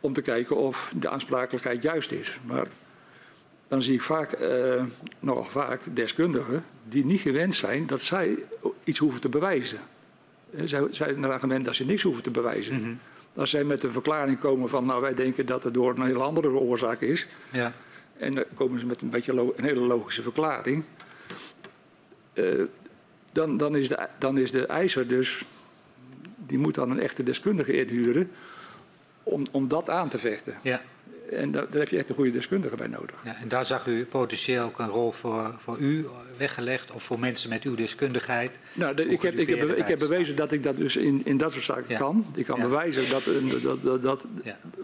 om 0.00 0.12
te 0.12 0.22
kijken 0.22 0.56
of 0.56 0.92
de 0.96 1.08
aansprakelijkheid 1.08 1.82
juist 1.82 2.12
is. 2.12 2.38
Maar 2.46 2.66
dan 3.68 3.82
zie 3.82 3.94
ik 3.94 4.02
vaak, 4.02 4.40
uh, 4.40 4.84
nogal 5.20 5.44
vaak 5.44 5.80
deskundigen 5.92 6.64
die 6.88 7.04
niet 7.04 7.20
gewend 7.20 7.54
zijn 7.54 7.86
dat 7.86 8.00
zij 8.00 8.38
iets 8.84 8.98
hoeven 8.98 9.20
te 9.20 9.28
bewijzen. 9.28 9.78
Eh, 10.54 10.62
zij 10.64 10.86
zijn 10.90 11.24
eraan 11.24 11.40
gewend 11.40 11.64
dat 11.64 11.74
ze 11.74 11.84
niks 11.84 12.02
hoeven 12.02 12.22
te 12.22 12.30
bewijzen. 12.30 12.74
Mm 12.74 12.82
-hmm. 12.82 12.98
Als 13.34 13.50
zij 13.50 13.64
met 13.64 13.82
een 13.82 13.92
verklaring 13.92 14.38
komen 14.38 14.68
van, 14.68 14.86
nou 14.86 15.00
wij 15.00 15.14
denken 15.14 15.46
dat 15.46 15.64
het 15.64 15.74
door 15.74 15.90
een 15.90 16.06
hele 16.06 16.18
andere 16.18 16.48
oorzaak 16.48 17.00
is. 17.00 17.26
Ja. 17.50 17.72
En 18.22 18.34
dan 18.34 18.44
komen 18.54 18.80
ze 18.80 18.86
met 18.86 19.02
een 19.02 19.10
beetje 19.10 19.52
een 19.56 19.64
hele 19.64 19.80
logische 19.80 20.22
verklaring. 20.22 20.84
Uh, 22.34 22.64
dan, 23.32 23.56
dan, 23.56 23.76
is 23.76 23.88
de, 23.88 24.08
dan 24.18 24.38
is 24.38 24.50
de 24.50 24.66
eiser 24.66 25.08
dus, 25.08 25.44
die 26.36 26.58
moet 26.58 26.74
dan 26.74 26.90
een 26.90 27.00
echte 27.00 27.22
deskundige 27.22 27.72
inhuren 27.72 28.30
om, 29.22 29.44
om 29.50 29.68
dat 29.68 29.90
aan 29.90 30.08
te 30.08 30.18
vechten. 30.18 30.58
Ja. 30.62 30.82
En 31.32 31.50
daar, 31.50 31.66
daar, 31.70 31.80
heb 31.80 31.88
je 31.88 31.98
echt 31.98 32.08
een 32.08 32.14
goede 32.14 32.30
deskundige 32.30 32.76
bij 32.76 32.86
nodig. 32.86 33.16
Ja, 33.24 33.36
en 33.36 33.48
daar 33.48 33.66
zag 33.66 33.86
u 33.86 34.04
potentieel 34.04 34.64
ook 34.64 34.78
een 34.78 34.88
rol 34.88 35.12
voor, 35.12 35.54
voor 35.58 35.78
u 35.78 36.06
weggelegd 36.36 36.90
of 36.90 37.02
voor 37.02 37.18
mensen 37.18 37.48
met 37.48 37.62
uw 37.62 37.74
deskundigheid? 37.74 38.58
Nou, 38.72 38.94
de, 38.94 39.04
ik, 39.04 39.22
heb, 39.22 39.34
ik, 39.34 39.48
heb, 39.48 39.76
ik 39.76 39.86
heb 39.86 39.98
bewezen 39.98 40.36
dat 40.36 40.52
ik 40.52 40.62
dat 40.62 40.76
dus 40.76 40.96
in, 40.96 41.20
in 41.24 41.36
dat 41.36 41.52
soort 41.52 41.64
zaken 41.64 41.96
kan. 41.96 42.26
Ik 42.34 42.44
kan 42.44 42.60
bewijzen 42.60 43.10
dat, 43.10 43.24
dat, 43.62 43.82
dat, 43.82 44.02
dat 44.02 44.26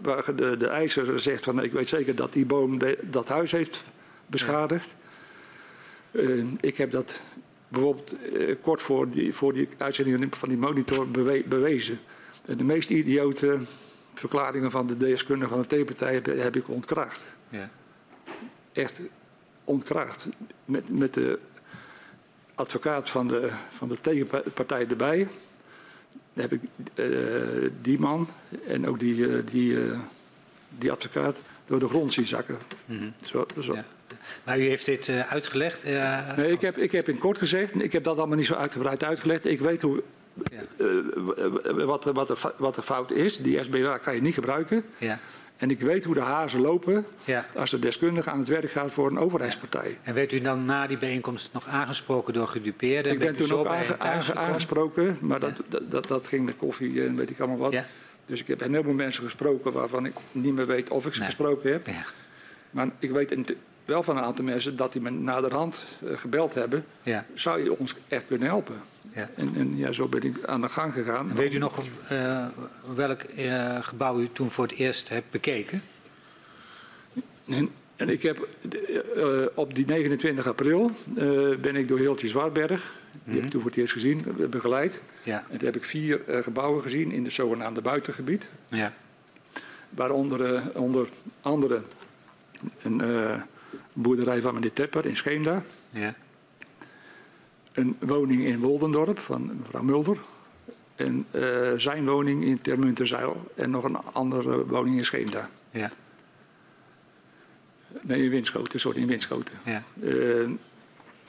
waar 0.01 0.35
de, 0.35 0.57
de 0.57 0.67
eiser 0.67 1.19
zegt 1.19 1.43
van 1.43 1.63
ik 1.63 1.71
weet 1.71 1.87
zeker 1.87 2.15
dat 2.15 2.33
die 2.33 2.45
boom 2.45 2.79
de, 2.79 2.97
dat 3.01 3.27
huis 3.27 3.51
heeft 3.51 3.83
beschadigd. 4.25 4.95
Uh, 6.11 6.43
ik 6.59 6.77
heb 6.77 6.91
dat 6.91 7.21
bijvoorbeeld 7.67 8.15
uh, 8.33 8.55
kort 8.61 8.81
voor 8.81 9.09
die, 9.09 9.33
voor 9.33 9.53
die 9.53 9.67
uitzending 9.77 10.35
van 10.35 10.49
die 10.49 10.57
monitor 10.57 11.11
bewe, 11.11 11.43
bewezen. 11.47 11.99
De 12.45 12.63
meest 12.63 12.89
idiote 12.89 13.59
verklaringen 14.19 14.71
van 14.71 14.87
de 14.87 14.97
deskundigen 14.97 15.53
van 15.53 15.61
de 15.61 15.67
tegenpartij 15.67 16.13
heb, 16.13 16.25
heb, 16.25 16.55
ik 16.55 16.69
ontkracht. 16.69 17.25
Ja. 17.49 17.69
Echt 18.71 19.01
ontkracht. 19.63 20.27
Met, 20.65 20.89
met 20.89 21.13
de 21.13 21.39
advocaat 22.55 23.09
van 23.09 23.27
de, 23.27 23.49
van 23.69 23.89
de 23.89 23.97
tegenpartij 24.01 24.87
erbij. 24.87 25.27
heb 26.33 26.53
ik 26.53 26.61
uh, 26.95 27.69
die 27.81 27.99
man 27.99 28.29
en 28.67 28.87
ook 28.87 28.99
die, 28.99 29.15
uh, 29.15 29.45
die, 29.45 29.71
uh, 29.71 29.99
die 30.77 30.91
advocaat 30.91 31.41
door 31.65 31.79
de 31.79 31.87
grond 31.87 32.13
zien 32.13 32.27
zakken. 32.27 32.57
Mm 32.85 32.97
-hmm. 32.97 33.13
zo, 33.25 33.45
zo. 33.59 33.73
Ja. 33.73 33.85
Maar 34.43 34.59
u 34.59 34.61
heeft 34.61 34.85
dit 34.85 35.09
uitgelegd? 35.09 35.83
nee, 36.35 36.51
ik 36.51 36.61
heb, 36.61 36.77
ik 36.77 36.91
heb 36.91 37.09
in 37.09 37.17
kort 37.17 37.37
gezegd, 37.37 37.81
ik 37.81 37.91
heb 37.91 38.03
dat 38.03 38.17
allemaal 38.17 38.37
niet 38.37 38.45
zo 38.45 38.53
uitgebreid 38.53 39.03
uitgelegd. 39.03 39.45
Ik 39.45 39.59
weet 39.59 39.81
hoe 39.81 40.03
ja. 40.43 40.85
Uh, 40.85 41.85
wat, 41.85 42.03
wat, 42.03 42.29
er, 42.29 42.53
wat 42.57 42.75
de 42.75 42.81
fout 42.81 43.11
is. 43.11 43.37
Die 43.37 43.63
SBA 43.63 43.97
kan 43.97 44.15
je 44.15 44.21
niet 44.21 44.33
gebruiken. 44.33 44.83
Ja. 44.97 45.19
En 45.59 45.69
ik 45.69 45.79
weet 45.79 46.05
hoe 46.05 46.13
de 46.13 46.21
hazen 46.21 46.61
lopen 46.61 47.05
ja. 47.23 47.45
als 47.55 47.69
de 47.69 47.79
deskundige 47.79 48.29
aan 48.29 48.39
het 48.39 48.47
werk 48.47 48.71
gaat 48.71 48.91
voor 48.91 49.09
een 49.09 49.19
overheidspartij. 49.19 49.97
En 50.03 50.13
werd 50.13 50.31
u 50.31 50.39
dan 50.39 50.65
na 50.65 50.87
die 50.87 50.97
bijeenkomst 50.97 51.49
nog 51.53 51.67
aangesproken 51.67 52.33
door 52.33 52.47
gedupeerden? 52.47 53.11
Ik 53.11 53.19
ben 53.19 53.35
toen 53.35 53.51
ook 53.51 53.67
aange, 53.97 54.35
aangesproken, 54.35 55.17
maar 55.21 55.39
dat, 55.39 55.51
dat, 55.67 55.91
dat, 55.91 56.07
dat, 56.07 56.27
ging 56.27 56.45
met 56.45 56.57
koffie 56.57 57.03
en 57.03 57.15
weet 57.15 57.29
ik 57.29 57.39
allemaal 57.39 57.57
wat. 57.57 57.75
Dus 58.25 58.39
ik 58.39 58.47
heb 58.47 58.61
een 58.61 58.71
heleboel 58.71 58.93
mensen 58.93 59.23
gesproken 59.23 59.71
waarvan 59.71 60.05
ik 60.05 60.13
niet 60.31 60.53
meer 60.53 60.67
weet 60.67 60.89
of 60.89 61.05
ik 61.05 61.13
ze 61.13 61.23
gesproken 61.23 61.71
heb. 61.71 61.87
Maar 62.71 62.89
ik 62.99 63.11
weet 63.11 63.55
wel 63.85 64.03
van 64.03 64.17
een 64.17 64.23
aantal 64.23 64.45
mensen 64.45 64.75
dat 64.75 64.91
die 64.91 65.01
me 65.01 65.09
naderhand 65.09 65.85
uh, 66.03 66.17
gebeld 66.17 66.53
hebben. 66.53 66.85
Zou 67.33 67.63
je 67.63 67.77
ons 67.77 67.95
echt 68.07 68.27
kunnen 68.27 68.47
helpen? 68.47 68.75
Ja. 69.19 69.29
En, 69.35 69.55
en, 69.55 69.77
ja, 69.77 69.91
zo 69.91 70.07
ben 70.07 70.21
ik 70.21 70.45
aan 70.45 70.61
de 70.61 70.69
gang 70.69 70.93
gegaan. 70.93 71.33
weet 71.35 71.53
u 71.53 71.57
nog 71.57 71.83
uh, 72.11 72.45
welk 72.95 73.21
uh, 73.37 73.77
gebouw 73.81 74.19
u 74.19 74.29
toen 74.33 74.51
voor 74.51 74.67
het 74.67 74.77
eerst 74.77 75.09
hebt 75.09 75.31
bekeken? 75.31 75.81
En, 77.47 77.69
en 77.95 78.09
ik 78.09 78.21
heb 78.21 78.47
uh, 79.15 79.45
op 79.53 79.75
die 79.75 79.85
29 79.85 80.47
april 80.47 80.91
ben 81.61 81.75
ik 81.75 81.87
door 81.87 81.99
Heeltje 81.99 82.27
Zwartberg, 82.27 82.81
die 83.11 83.19
mm 83.23 83.23
-hmm. 83.23 83.33
heb 83.33 83.43
ik 83.43 83.49
toen 83.49 83.61
voor 83.61 83.69
het 83.69 83.79
eerst 83.79 83.93
gezien, 83.93 84.25
begeleid. 84.49 85.01
Ja. 85.23 85.45
En 85.49 85.57
toen 85.57 85.67
heb 85.67 85.75
ik 85.75 85.83
vier 85.83 86.21
gebouwen 86.27 86.81
gezien 86.81 87.11
in 87.11 87.23
het 87.23 87.33
zogenaamde 87.33 87.81
buitengebied. 87.81 88.47
Ja. 88.67 88.93
Waaronder 89.89 90.61
onder 90.73 91.09
andere 91.41 91.81
een 92.81 93.01
boerderij 93.93 94.41
van 94.41 94.53
meneer 94.53 94.73
Tepper 94.73 95.05
in 95.05 95.15
Scheemda. 95.15 95.63
Ja 95.89 96.15
een 97.71 97.97
woning 97.99 98.45
in 98.45 98.59
Woldendorp 98.59 99.19
van 99.19 99.57
mevrouw 99.59 99.83
Mulder. 99.83 100.17
En 100.95 101.25
uh, 101.31 101.71
zijn 101.77 102.05
woning 102.05 102.43
in 102.43 102.61
Termunterzeil. 102.61 103.51
En 103.55 103.69
nog 103.69 103.83
een 103.83 103.95
andere 103.95 104.65
woning 104.65 104.97
in 104.97 105.05
Scheemda. 105.05 105.49
Ja. 105.71 105.91
Nee, 108.01 108.23
in 108.23 108.29
Winschoten, 108.29 108.79
sorry, 108.79 109.01
in 109.01 109.07
Winschoten. 109.07 109.55
Ja. 109.65 109.83
Uh, 110.01 110.49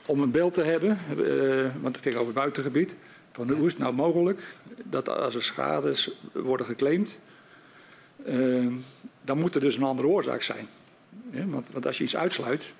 om 0.05 0.21
een 0.21 0.31
beeld 0.31 0.53
te 0.53 0.63
hebben, 0.63 0.97
uh, 1.17 1.65
want 1.81 1.95
het 1.95 2.03
ging 2.05 2.15
over 2.15 2.27
het 2.27 2.35
buitengebied. 2.35 2.95
Van 3.31 3.51
hoe 3.51 3.65
is 3.65 3.71
het 3.71 3.81
nou 3.81 3.93
mogelijk 3.93 4.41
dat 4.83 5.09
als 5.09 5.35
er 5.35 5.43
schades 5.43 6.11
worden 6.33 6.65
geclaimd, 6.65 7.19
dan 9.21 9.37
moet 9.39 9.55
er 9.55 9.61
dus 9.61 9.75
een 9.75 9.83
andere 9.83 10.07
oorzaak 10.07 10.41
zijn. 10.41 10.67
want, 11.31 11.71
want 11.71 11.85
als 11.85 11.97
je 11.97 12.03
iets 12.03 12.15
uitsluit, 12.15 12.73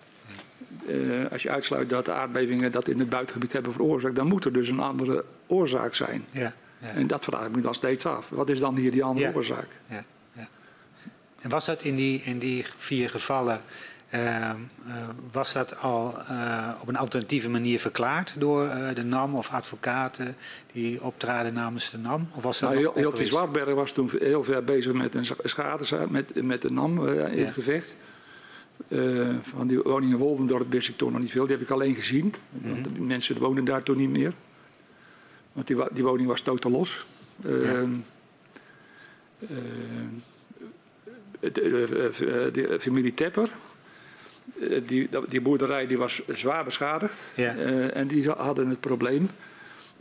uh, 0.87 1.31
als 1.31 1.41
je 1.41 1.49
uitsluit 1.49 1.89
dat 1.89 2.05
de 2.05 2.11
aardbevingen 2.11 2.71
dat 2.71 2.87
in 2.87 2.99
het 2.99 3.09
buitengebied 3.09 3.53
hebben 3.53 3.71
veroorzaakt, 3.71 4.15
dan 4.15 4.27
moet 4.27 4.45
er 4.45 4.53
dus 4.53 4.67
een 4.67 4.79
andere 4.79 5.25
oorzaak 5.47 5.95
zijn. 5.95 6.25
Ja, 6.31 6.53
ja. 6.81 6.87
En 6.87 7.07
dat 7.07 7.23
vraag 7.23 7.45
ik 7.45 7.55
me 7.55 7.61
dan 7.61 7.75
steeds 7.75 8.05
af. 8.05 8.29
Wat 8.29 8.49
is 8.49 8.59
dan 8.59 8.75
hier 8.75 8.91
die 8.91 9.03
andere 9.03 9.27
ja, 9.27 9.33
oorzaak? 9.35 9.67
Ja, 9.89 10.03
en 11.41 11.49
was 11.49 11.65
dat 11.65 11.83
in 11.83 11.95
die, 11.95 12.21
in 12.23 12.39
die 12.39 12.65
vier 12.77 13.09
gevallen, 13.09 13.61
uh, 14.13 14.19
uh, 14.19 14.49
was 15.31 15.53
dat 15.53 15.77
al 15.77 16.15
op 16.81 16.87
een 16.87 16.97
alternatieve 16.97 17.49
manier 17.49 17.79
verklaard 17.79 18.35
door 18.37 18.69
de 18.93 19.03
NAM 19.03 19.35
of 19.35 19.49
advocaten 19.49 20.35
die 20.71 21.03
optraden 21.03 21.53
namens 21.53 21.91
de 21.91 21.97
NAM? 21.97 22.29
Of 22.33 22.43
was 22.43 22.59
dat 22.59 22.73
nou, 22.73 22.91
Hilti 22.95 23.25
Zwartberg 23.25 23.73
was 23.73 23.91
toen 23.91 24.11
heel 24.19 24.43
ver 24.43 24.63
bezig 24.63 24.93
met 24.93 25.15
een 25.15 25.25
schade 25.43 26.07
met, 26.09 26.43
met 26.43 26.61
de 26.61 26.71
NAM 26.71 27.07
in 27.07 27.45
het 27.45 27.53
gevecht. 27.53 27.95
Uh, 28.87 29.35
van 29.41 29.67
die 29.67 29.81
woning 29.81 30.11
in 30.11 30.17
Woldendorp 30.17 30.71
wist 30.71 30.89
ik 30.89 30.97
toch 30.97 31.11
nog 31.11 31.19
niet 31.19 31.31
veel. 31.31 31.45
Die 31.45 31.55
heb 31.55 31.65
ik 31.65 31.71
alleen 31.71 31.95
gezien. 31.95 32.33
Want 32.49 32.85
mhm. 32.85 32.93
de 32.93 33.01
mensen 33.01 33.39
wonen 33.39 33.65
daar 33.65 33.83
toen 33.83 33.97
niet 33.97 34.09
meer. 34.09 34.33
Want 35.51 35.67
die, 35.67 35.77
die 35.91 36.03
woning 36.03 36.27
was 36.27 36.41
totaal 36.41 36.71
los. 36.71 37.05
Uh, 37.45 37.63
ja. 37.63 37.81
uh, 39.39 39.47
de, 41.39 42.49
de, 42.53 42.77
familie 42.79 43.13
Tepper. 43.13 43.49
Die, 44.85 45.09
die, 45.27 45.41
boerderij 45.41 45.87
die 45.87 45.97
was 45.97 46.21
zwaar 46.27 46.63
beschadigd. 46.63 47.31
Ja. 47.35 47.55
en 47.93 48.07
die 48.07 48.29
hadden 48.29 48.69
het 48.69 48.79
probleem 48.79 49.29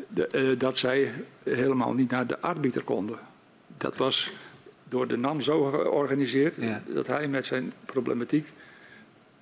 de, 0.08 0.54
dat 0.58 0.78
zij 0.78 1.12
helemaal 1.42 1.94
niet 1.94 2.10
naar 2.10 2.26
de 2.26 2.40
arbiter 2.40 2.82
konden. 2.82 3.18
Dat 3.76 3.96
was 3.96 4.32
door 4.88 5.08
de 5.08 5.16
NAM 5.16 5.40
zo 5.40 5.64
georganiseerd 5.64 6.54
ja. 6.54 6.82
dat 6.86 7.06
hij 7.06 7.28
met 7.28 7.46
zijn 7.46 7.72
problematiek 7.84 8.52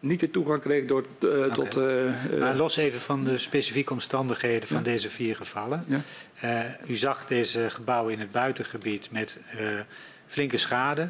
niet 0.00 0.20
de 0.20 0.30
toegang 0.30 0.60
kreeg 0.60 0.86
door, 0.86 1.04
uh, 1.24 1.44
tot... 1.52 1.76
Uh, 1.76 2.12
maar 2.38 2.56
los 2.56 2.76
even 2.76 3.00
van 3.00 3.24
de 3.24 3.38
specifieke 3.38 3.92
omstandigheden 3.92 4.68
van 4.68 4.76
ja. 4.76 4.82
deze 4.82 5.10
vier 5.10 5.36
gevallen. 5.36 5.84
Ja. 5.86 6.00
Uh, 6.44 6.90
u 6.90 6.96
zag 6.96 7.26
deze 7.26 7.70
gebouwen 7.70 8.12
in 8.12 8.20
het 8.20 8.32
buitengebied 8.32 9.10
met 9.10 9.36
flinke 10.26 10.58
schade. 10.58 11.08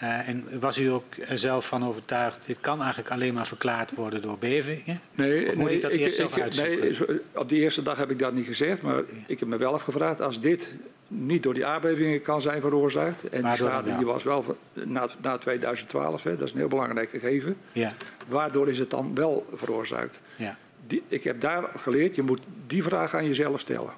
En 0.00 0.60
was 0.60 0.78
u 0.78 0.86
ook 0.86 1.14
zelf 1.34 1.66
van 1.66 1.84
overtuigd, 1.84 2.46
dit 2.46 2.60
kan 2.60 2.78
eigenlijk 2.78 3.10
alleen 3.10 3.34
maar 3.34 3.46
verklaard 3.46 3.94
worden 3.94 4.22
door 4.22 4.38
bevingen? 4.38 5.00
Nee, 5.14 5.48
of 5.48 5.54
moet 5.54 5.64
nee, 5.64 5.76
ik 5.76 5.82
dat 5.82 5.92
ik, 5.92 6.00
eerst 6.00 6.16
zelf 6.16 6.36
ik, 6.36 6.54
nee, 6.54 6.96
op 7.32 7.48
die 7.48 7.60
eerste 7.60 7.82
dag 7.82 7.96
heb 7.96 8.10
ik 8.10 8.18
dat 8.18 8.34
niet 8.34 8.46
gezegd, 8.46 8.82
maar 8.82 9.02
ik 9.26 9.38
heb 9.38 9.48
me 9.48 9.56
wel 9.56 9.74
afgevraagd, 9.74 10.20
als 10.20 10.40
dit 10.40 10.74
niet 11.08 11.42
door 11.42 11.54
die 11.54 11.66
aardbevingen 11.66 12.22
kan 12.22 12.42
zijn 12.42 12.60
veroorzaakt. 12.60 13.28
En 13.28 13.42
die 13.42 13.54
schade 13.54 13.96
die 13.96 14.06
was 14.06 14.22
wel 14.22 14.56
na, 14.72 15.08
na 15.22 15.38
2012, 15.38 16.22
hè, 16.22 16.36
dat 16.36 16.46
is 16.46 16.52
een 16.52 16.58
heel 16.58 16.68
belangrijk 16.68 17.10
gegeven. 17.10 17.56
Ja. 17.72 17.92
Waardoor 18.28 18.68
is 18.68 18.78
het 18.78 18.90
dan 18.90 19.14
wel 19.14 19.46
veroorzaakt? 19.54 20.20
Ja. 20.36 20.56
Die, 20.86 21.02
ik 21.08 21.24
heb 21.24 21.40
daar 21.40 21.64
geleerd, 21.76 22.14
je 22.14 22.22
moet 22.22 22.40
die 22.66 22.82
vraag 22.82 23.14
aan 23.14 23.26
jezelf 23.26 23.60
stellen. 23.60 23.92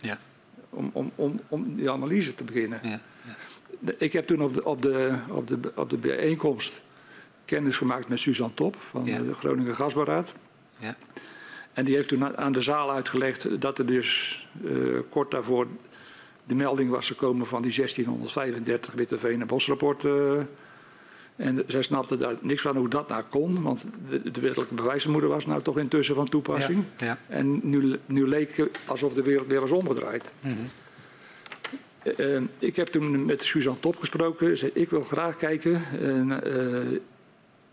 Ja. 0.00 0.18
Om, 0.70 0.90
om, 0.92 1.10
om, 1.14 1.40
om 1.48 1.76
die 1.76 1.90
analyse 1.90 2.34
te 2.34 2.44
beginnen. 2.44 2.80
Ja. 2.82 3.00
Ik 3.98 4.12
heb 4.12 4.26
toen 4.26 4.42
op 4.42 4.54
de, 4.54 4.64
op, 4.64 4.82
de, 4.82 5.18
op, 5.30 5.48
de, 5.48 5.58
op 5.74 5.90
de 5.90 5.96
bijeenkomst 5.96 6.82
kennis 7.44 7.76
gemaakt 7.76 8.08
met 8.08 8.18
Suzanne 8.18 8.54
Top 8.54 8.76
van 8.90 9.04
de 9.04 9.34
Groningen 9.34 9.74
Gasberaad. 9.74 10.34
Ja. 10.78 10.96
En 11.72 11.84
die 11.84 11.94
heeft 11.94 12.08
toen 12.08 12.36
aan 12.36 12.52
de 12.52 12.60
zaal 12.60 12.90
uitgelegd 12.90 13.60
dat 13.60 13.78
er 13.78 13.86
dus 13.86 14.38
uh, 14.64 14.98
kort 15.08 15.30
daarvoor 15.30 15.66
de 16.46 16.54
melding 16.54 16.90
was 16.90 17.06
gekomen 17.06 17.46
van 17.46 17.62
die 17.62 17.74
1635 17.76 18.92
Witteveen 18.92 19.40
en 19.40 19.46
Bosrapport 19.46 20.04
uh, 20.04 20.32
En 21.36 21.64
zij 21.66 21.82
snapte 21.82 22.16
daar 22.16 22.34
niks 22.40 22.62
van 22.62 22.76
hoe 22.76 22.88
dat 22.88 23.08
nou 23.08 23.22
kon, 23.30 23.62
want 23.62 23.84
de, 24.08 24.30
de 24.30 24.40
wettelijke 24.40 24.74
bewijsmoeder 24.74 25.30
was 25.30 25.46
nou 25.46 25.62
toch 25.62 25.78
intussen 25.78 26.14
van 26.14 26.28
toepassing. 26.28 26.84
Ja, 26.96 27.06
ja. 27.06 27.18
En 27.26 27.60
nu, 27.62 27.96
nu 28.06 28.28
leek 28.28 28.68
alsof 28.86 29.14
de 29.14 29.22
wereld 29.22 29.46
weer 29.46 29.60
was 29.60 29.70
omgedraaid. 29.70 30.30
Eh, 30.40 30.50
eh, 32.16 32.40
ik 32.58 32.76
heb 32.76 32.86
toen 32.86 33.24
met 33.24 33.42
Suzanne 33.42 33.80
Top 33.80 33.96
gesproken. 33.96 34.58
Zei, 34.58 34.70
ik 34.74 34.90
wil 34.90 35.00
graag 35.02 35.36
kijken 35.36 35.82
eh, 36.00 36.98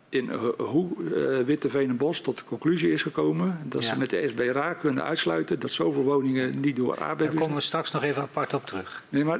in 0.09 0.29
hoe 0.57 0.89
uh, 0.99 1.39
Witteveen 1.45 1.89
en 1.89 1.97
Bos 1.97 2.21
tot 2.21 2.37
de 2.37 2.43
conclusie 2.45 2.91
is 2.91 3.01
gekomen 3.01 3.59
dat 3.65 3.83
Ja. 3.83 3.87
ze 3.93 3.97
met 3.97 4.09
de 4.09 4.27
SBRA 4.29 4.73
kunnen 4.73 5.03
uitsluiten 5.03 5.59
dat 5.59 5.71
zoveel 5.71 6.03
woningen 6.03 6.59
niet 6.59 6.75
door 6.75 6.95
Daar 6.95 7.03
aardbevingen... 7.07 7.39
komen 7.41 7.55
we 7.55 7.61
straks 7.61 7.91
nog 7.91 8.03
even 8.03 8.21
apart 8.21 8.53
op 8.53 8.65
terug. 8.65 9.03
Nee, 9.09 9.23
maar, 9.23 9.39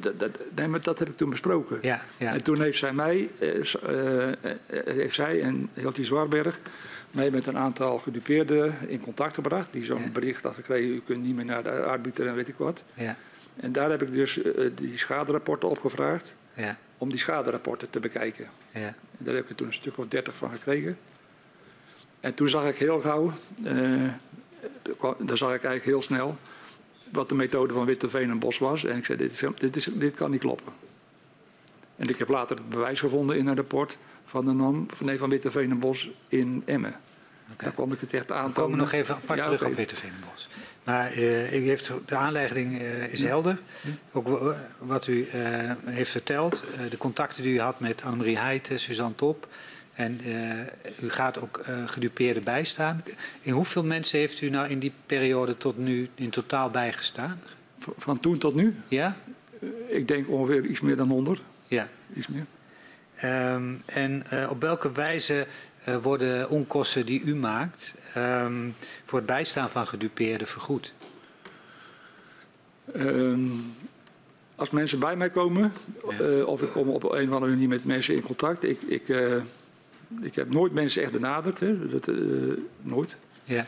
dat, 0.00 0.18
dat, 0.20 0.30
nee, 0.54 0.68
maar 0.68 0.80
dat 0.82 0.98
heb 0.98 1.08
ik 1.08 1.16
toen 1.16 1.30
besproken. 1.30 1.78
Ja, 1.82 2.02
ja. 2.16 2.32
En 2.32 2.42
toen 2.44 2.60
heeft 2.62 2.78
zij 2.78 2.92
mij, 2.92 3.28
heeft 4.84 5.14
zij 5.14 5.40
en 5.40 5.68
Hilti 5.72 6.04
Zwarberg 6.04 6.58
mij 7.10 7.30
met 7.30 7.46
een 7.46 7.58
aantal 7.58 7.98
gedupeerden 7.98 8.74
in 8.88 9.00
contact 9.00 9.34
gebracht. 9.34 9.72
Die 9.72 9.84
zo'n 9.84 10.00
Ja. 10.02 10.08
bericht 10.08 10.42
had 10.42 10.54
gekregen, 10.54 10.88
u 10.94 11.02
kunt 11.06 11.22
niet 11.24 11.36
meer 11.36 11.44
naar 11.44 11.62
de 11.62 11.70
arbiter 11.70 12.26
en 12.26 12.34
weet 12.34 12.48
ik 12.48 12.56
wat. 12.56 12.82
ja, 12.94 13.16
En 13.56 13.72
daar 13.72 13.90
heb 13.90 14.02
ik 14.02 14.12
dus 14.12 14.42
eh, 14.42 14.70
die 14.74 14.98
schaderapporten 14.98 15.68
opgevraagd 15.68 16.36
ja, 16.54 16.76
om 16.98 17.08
die 17.10 17.18
schaderapporten 17.18 17.90
te 17.90 18.00
bekijken. 18.00 18.48
ja. 18.70 18.80
En 19.18 19.24
daar 19.24 19.34
heb 19.34 19.50
ik 19.50 19.56
toen 19.56 19.66
een 19.66 19.72
stuk 19.72 19.98
of 19.98 20.06
dertig 20.08 20.36
van 20.36 20.50
gekregen. 20.50 20.98
En 22.20 22.34
toen 22.34 22.48
zag 22.48 22.68
ik 22.68 22.76
heel 22.76 23.00
gauw, 23.00 23.32
kwam- 24.98 25.16
daar 25.26 25.36
zag 25.36 25.48
ik 25.54 25.64
eigenlijk 25.64 25.84
heel 25.84 26.02
snel, 26.02 26.38
wat 27.12 27.28
de 27.28 27.34
methode 27.34 27.74
van 27.74 27.86
Witteveen 27.86 28.30
en 28.30 28.38
Bos 28.38 28.58
was. 28.58 28.84
En 28.84 28.96
ik 28.96 29.04
zei, 29.04 29.18
dit, 29.18 29.32
is, 29.32 29.42
dit, 29.58 29.76
is, 29.76 29.84
dit 29.92 30.14
kan 30.14 30.30
niet 30.30 30.40
kloppen. 30.40 30.72
En 31.96 32.08
ik 32.08 32.18
heb 32.18 32.28
later 32.28 32.56
het 32.56 32.68
bewijs 32.68 33.00
gevonden 33.00 33.36
in 33.36 33.46
een 33.46 33.56
rapport 33.56 33.96
van 34.24 34.44
de 34.44 34.52
NAM, 34.52 34.86
van, 34.94 35.06
nee, 35.06 35.18
van 35.18 35.30
Witteveen 35.30 35.70
en 35.70 35.78
Bos 35.78 36.10
in 36.28 36.62
Emmen. 36.64 36.94
Daar 37.56 37.72
kwam 37.72 37.92
ik 37.92 38.00
het 38.00 38.12
echt 38.14 38.28
We 38.28 38.34
aan. 38.34 38.52
komen 38.52 38.78
nog 38.78 38.92
even 38.92 39.14
apart 39.14 39.38
Ja, 39.38 39.44
terug 39.44 39.64
op 39.64 39.74
Witteveenbos. 39.74 40.48
Maar 40.84 41.12
ik 41.52 41.64
heeft, 41.64 41.90
de 42.06 42.16
aanleiding 42.16 42.80
eh, 42.80 43.06
is 43.12 43.22
helder. 43.22 43.58
Ook 44.12 44.28
wa- 44.28 44.68
wat 44.78 45.06
u 45.06 45.26
eh, 45.26 45.70
heeft 45.84 46.10
verteld, 46.10 46.64
de 46.90 46.96
contacten 46.96 47.42
die 47.42 47.54
u 47.54 47.60
had 47.60 47.80
met 47.80 48.02
Annemarie 48.02 48.38
Heijten, 48.38 48.78
Suzanne 48.78 49.14
Top. 49.14 49.48
En 49.92 50.20
u 51.02 51.10
gaat 51.10 51.40
ook 51.40 51.64
gedupeerden 51.86 52.44
bijstaan. 52.44 53.04
In 53.40 53.52
hoeveel 53.52 53.84
mensen 53.84 54.18
heeft 54.18 54.40
u 54.40 54.50
nou 54.50 54.68
in 54.68 54.78
die 54.78 54.92
periode 55.06 55.56
tot 55.56 55.78
nu 55.78 56.08
in 56.14 56.30
totaal 56.30 56.70
bijgestaan? 56.70 57.40
Van- 57.78 57.94
Van 57.98 58.20
toen 58.20 58.38
tot 58.38 58.54
nu, 58.54 58.74
Ja? 58.88 59.16
ik 59.88 60.08
denk 60.08 60.28
ongeveer 60.28 60.64
iets 60.64 60.80
meer 60.80 60.96
dan 60.96 61.08
100. 61.08 61.40
Ja. 61.66 61.88
Iets 62.16 62.26
meer. 62.26 62.44
Ehm, 63.16 63.72
en 63.86 64.24
op 64.48 64.60
welke 64.60 64.92
wijze 64.92 65.46
eh, 65.84 65.96
worden 66.02 66.48
onkosten 66.50 67.06
die 67.06 67.22
u 67.22 67.34
maakt 67.34 67.94
ehm, 68.14 68.68
voor 69.04 69.18
het 69.18 69.26
bijstaan 69.26 69.70
van 69.70 69.86
gedupeerden 69.86 70.46
vergoed? 70.46 70.92
Ehm, 72.92 73.48
als 74.56 74.70
mensen 74.70 74.98
bij 74.98 75.16
mij 75.16 75.30
komen, 75.30 75.72
Ja. 76.08 76.24
eh, 76.24 76.46
of 76.46 76.62
ik 76.62 76.70
kom 76.70 76.88
op 76.88 77.02
een 77.04 77.28
of 77.28 77.34
andere 77.34 77.52
manier 77.52 77.68
met 77.68 77.84
mensen 77.84 78.14
in 78.14 78.22
contact. 78.22 78.64
Ik, 78.64 78.82
ik, 78.82 79.08
eh, 79.08 79.36
ik 80.20 80.34
heb 80.34 80.52
nooit 80.52 80.72
mensen 80.72 81.02
echt 81.02 81.12
benaderd, 81.12 81.60
hè. 81.60 81.88
Dat, 81.88 82.10
nooit. 82.82 83.16
Ja, 83.44 83.66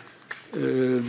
Ehm, 0.51 1.03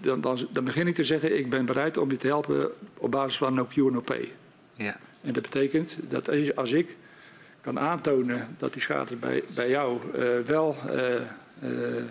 dan, 0.00 0.20
dan, 0.20 0.38
dan 0.52 0.64
begin 0.64 0.86
ik 0.86 0.94
te 0.94 1.04
zeggen, 1.04 1.38
ik 1.38 1.50
ben 1.50 1.64
bereid 1.64 1.96
om 1.96 2.10
je 2.10 2.16
te 2.16 2.26
helpen 2.26 2.70
op 2.98 3.10
basis 3.10 3.36
van 3.38 3.54
no 3.54 3.66
cure, 3.66 3.90
no 3.90 4.00
pay. 4.00 4.32
ja, 4.74 4.96
En 5.22 5.32
dat 5.32 5.42
betekent 5.42 5.96
dat 6.08 6.54
als 6.56 6.72
ik 6.72 6.96
kan 7.66 7.78
aantonen 7.80 8.48
dat 8.58 8.72
die 8.72 8.82
schade 8.82 9.16
bij, 9.16 9.42
bij 9.54 9.68
jou 9.70 9.98
eh, 10.14 10.38
wel 10.46 10.76
eh, 10.88 11.14
eh, 11.16 12.04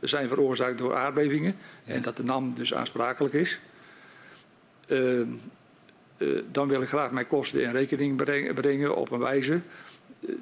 zijn 0.00 0.28
veroorzaakt 0.28 0.78
door 0.78 0.94
aardbevingen 0.96 1.54
Ja. 1.84 1.94
en 1.94 2.02
dat 2.02 2.16
de 2.16 2.24
NAM 2.24 2.54
dus 2.54 2.74
aansprakelijk 2.74 3.34
is, 3.34 3.60
ehm, 4.86 5.26
eh, 6.16 6.28
dan 6.50 6.68
wil 6.68 6.82
ik 6.82 6.88
graag 6.88 7.10
mijn 7.10 7.26
kosten 7.26 7.62
in 7.62 7.70
rekening 7.70 8.16
brengen, 8.16 8.54
brengen 8.54 8.96
op 8.96 9.10
een 9.10 9.18
wijze 9.18 9.60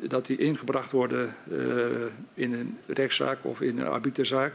dat 0.00 0.26
die 0.26 0.36
ingebracht 0.36 0.92
worden 0.92 1.34
in 2.34 2.52
een 2.52 2.78
rechtszaak 2.86 3.38
of 3.42 3.60
in 3.60 3.78
een 3.78 3.86
arbiterzaak 3.86 4.52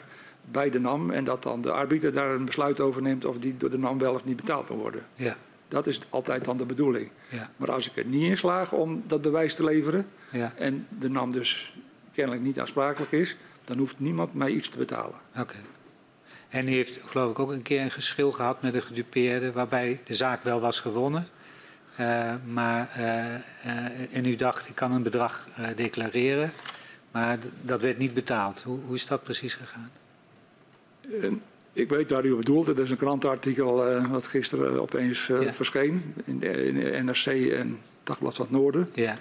bij 0.51 0.69
de 0.69 0.79
NAM 0.79 1.11
en 1.11 1.23
dat 1.23 1.43
dan 1.43 1.61
de 1.61 1.71
arbiter 1.71 2.13
daar 2.13 2.29
een 2.35 2.45
besluit 2.45 2.79
over 2.79 3.01
neemt 3.01 3.25
of 3.25 3.37
die 3.37 3.57
door 3.57 3.69
de 3.69 3.77
NAM 3.77 3.97
wel 3.97 4.13
of 4.13 4.25
niet 4.25 4.35
betaald 4.35 4.69
moet 4.69 4.79
worden. 4.79 5.05
ja, 5.15 5.37
Dat 5.73 5.87
is 5.87 5.99
altijd 6.09 6.45
dan 6.45 6.57
de 6.57 6.65
bedoeling. 6.65 7.09
ja, 7.29 7.49
Maar 7.57 7.71
als 7.71 7.89
ik 7.89 7.97
er 7.97 8.05
niet 8.05 8.29
in 8.29 8.37
slaag 8.37 8.71
om 8.71 9.03
dat 9.07 9.21
bewijs 9.21 9.55
te 9.55 9.63
leveren 9.63 10.07
ja. 10.31 10.53
en 10.55 10.87
de 10.99 11.09
NAM 11.09 11.31
dus 11.31 11.75
kennelijk 12.11 12.43
niet 12.43 12.59
aansprakelijk 12.59 13.11
is, 13.11 13.35
dan 13.63 13.77
hoeft 13.77 13.99
niemand 13.99 14.33
mij 14.33 14.51
iets 14.51 14.69
te 14.69 14.77
betalen. 14.77 15.19
Oké. 15.37 15.55
En 16.49 16.67
u 16.67 16.71
heeft 16.71 16.99
geloof 17.05 17.31
ik 17.31 17.39
ook 17.39 17.51
een 17.51 17.61
keer 17.61 17.81
een 17.81 17.91
geschil 17.91 18.31
gehad 18.31 18.61
met 18.61 18.73
de 18.73 18.81
gedupeerde 18.81 19.51
waarbij 19.51 20.01
de 20.03 20.13
zaak 20.13 20.43
wel 20.43 20.59
was 20.59 20.79
gewonnen. 20.79 21.27
Eh, 21.95 22.33
maar, 22.45 22.89
eh, 22.95 24.15
en 24.17 24.25
u 24.25 24.35
dacht, 24.35 24.69
ik 24.69 24.75
kan 24.75 24.91
een 24.91 25.03
bedrag 25.03 25.47
declareren, 25.75 26.51
maar 27.11 27.37
dat 27.61 27.81
werd 27.81 27.97
niet 27.97 28.13
betaald. 28.13 28.61
Hoe, 28.61 28.79
hoe 28.85 28.95
is 28.95 29.05
dat 29.05 29.23
precies 29.23 29.53
gegaan? 29.53 29.91
Ik 31.73 31.89
weet 31.89 32.09
waar 32.09 32.25
u 32.25 32.31
op 32.31 32.37
bedoelt. 32.37 32.65
Dat 32.65 32.79
is 32.79 32.89
een 32.91 32.97
krantenartikel 32.97 33.87
eh, 33.87 34.11
wat 34.11 34.25
gisteren 34.25 34.81
opeens 34.81 35.29
eh, 35.29 35.41
Ja. 35.41 35.53
verscheen 35.53 36.13
in 36.25 36.39
de, 36.39 36.65
in 36.65 36.75
de 36.75 37.01
NRC 37.03 37.51
en 37.51 37.79
Dagblad 38.03 38.35
van 38.35 38.45
het 38.45 38.53
Noorden. 38.53 38.89
Ja, 38.93 39.15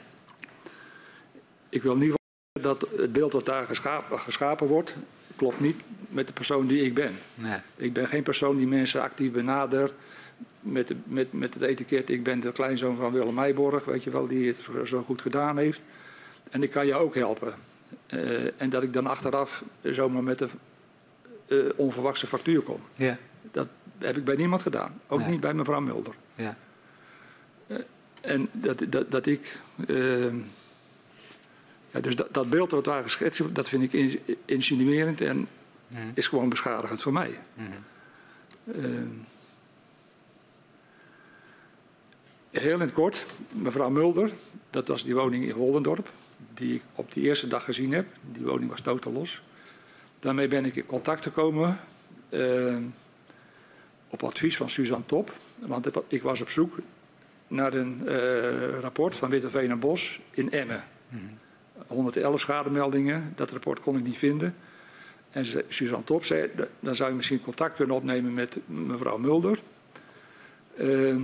Ik 1.69 1.83
wil 1.83 1.97
niet 1.97 2.15
dat 2.61 2.87
het 2.97 3.13
beeld 3.13 3.33
wat 3.33 3.47
daar 3.47 3.67
geschapen, 3.67 4.19
geschapen 4.19 4.67
wordt, 4.67 4.97
klopt 5.37 5.61
niet 5.61 5.77
met 6.09 6.27
de 6.27 6.33
persoon 6.33 6.67
die 6.67 6.83
ik 6.85 6.95
ben. 6.95 7.13
nee, 7.35 7.59
Ik 7.77 7.93
ben 7.93 8.09
geen 8.09 8.23
persoon 8.23 8.57
die 8.57 8.67
mensen 8.67 9.03
actief 9.03 9.33
benadert 9.33 9.93
met, 10.61 10.89
de- 10.89 10.97
met, 11.05 11.33
met 11.33 11.55
het 11.55 11.63
etiket. 11.63 12.11
Ik 12.11 12.23
ben 12.23 12.41
de 12.41 12.53
kleinzoon 12.53 12.97
van 12.97 13.13
Willem 13.13 13.35
Meijborg, 13.35 13.85
weet 13.85 14.05
je 14.05 14.11
wel, 14.11 14.27
die 14.27 14.47
het 14.47 14.57
zo, 14.57 14.85
zo 14.85 15.03
goed 15.03 15.23
gedaan 15.23 15.57
heeft. 15.59 15.83
En 16.51 16.63
ik 16.63 16.71
kan 16.71 16.87
jou 16.87 17.03
ook 17.05 17.15
helpen. 17.15 17.55
Eh, 18.07 18.61
en 18.61 18.71
dat 18.71 18.83
ik 18.83 18.93
dan 18.93 19.07
achteraf 19.07 19.65
zomaar 19.83 20.23
met 20.23 20.41
een 20.41 20.51
eh, 21.53 21.79
onverwachte 21.79 22.27
factuur 22.27 22.61
kom. 22.63 22.81
ja, 22.95 23.19
Dat 23.51 23.69
heb 23.99 24.17
ik 24.17 24.25
bij 24.25 24.37
niemand 24.37 24.63
gedaan. 24.63 25.01
Ook 25.09 25.27
niet 25.27 25.41
bij 25.41 25.55
mevrouw 25.55 25.81
Mulder. 25.81 26.15
ja, 26.35 26.57
En 28.21 28.49
dat, 28.53 28.83
dat, 28.89 29.11
dat 29.11 29.27
ik. 29.27 29.59
eh, 29.89 30.35
ja, 31.91 32.01
dus 32.01 32.17
dat, 32.17 32.29
dat 32.35 32.51
beeld 32.51 32.71
wat 32.71 32.85
daar 32.85 33.03
geschetst 33.03 33.41
is, 33.41 33.47
dat 33.53 33.69
vind 33.69 33.83
ik 33.83 33.93
in- 33.93 34.21
insinuerend 34.45 35.21
en 35.21 35.49
is 36.15 36.27
gewoon 36.27 36.49
beschadigend 36.49 37.03
voor 37.03 37.13
mij. 37.13 37.39
Ehm, 38.75 39.07
heel 42.51 42.75
in 42.75 42.81
het 42.81 42.93
kort, 42.93 43.27
mevrouw 43.53 43.91
Mulder, 43.91 44.31
dat 44.71 44.89
was 44.89 45.05
die 45.05 45.15
woning 45.15 45.45
in 45.45 45.55
Woldendorp, 45.55 46.11
die 46.55 46.75
ik 46.75 46.83
op 46.95 47.13
die 47.13 47.23
eerste 47.23 47.49
dag 47.49 47.65
gezien 47.65 47.93
heb. 47.93 48.07
Die 48.33 48.43
woning 48.45 48.71
was 48.71 48.81
totaal 48.81 49.13
los. 49.13 49.43
Daarmee 50.23 50.49
ben 50.49 50.65
ik 50.65 50.77
in 50.77 50.87
contact 50.87 51.23
gekomen 51.23 51.79
ehm, 52.29 52.83
op 54.09 54.23
advies 54.23 54.57
van 54.57 54.71
Suzanne 54.71 55.07
Top. 55.07 55.33
Want 55.59 55.87
ik 55.87 55.95
wa- 55.95 56.03
ik 56.09 56.23
was 56.23 56.41
op 56.41 56.51
zoek 56.51 56.79
naar 57.49 57.73
een 57.75 58.09
eh, 58.09 58.79
rapport 58.81 59.17
van 59.17 59.31
Witteveen 59.31 59.71
en 59.71 59.79
Bos 59.79 60.21
in 60.31 60.51
Emmen. 60.51 60.85
111 61.87 62.41
schademeldingen, 62.41 63.33
dat 63.37 63.51
rapport 63.51 63.81
kon 63.81 63.97
ik 63.97 64.05
niet 64.05 64.19
vinden. 64.19 64.55
En 65.31 65.45
ze- 65.45 65.65
Suzanne 65.69 66.05
Top 66.05 66.25
zei, 66.25 66.51
"Da- 66.57 66.67
dan 66.81 66.95
zou 66.95 67.11
je 67.11 67.17
misschien 67.17 67.41
contact 67.43 67.77
kunnen 67.77 67.97
opnemen 67.97 68.35
met 68.35 68.59
mevrouw 68.67 69.19
Mulder. 69.19 69.59
Ehm, 70.77 71.21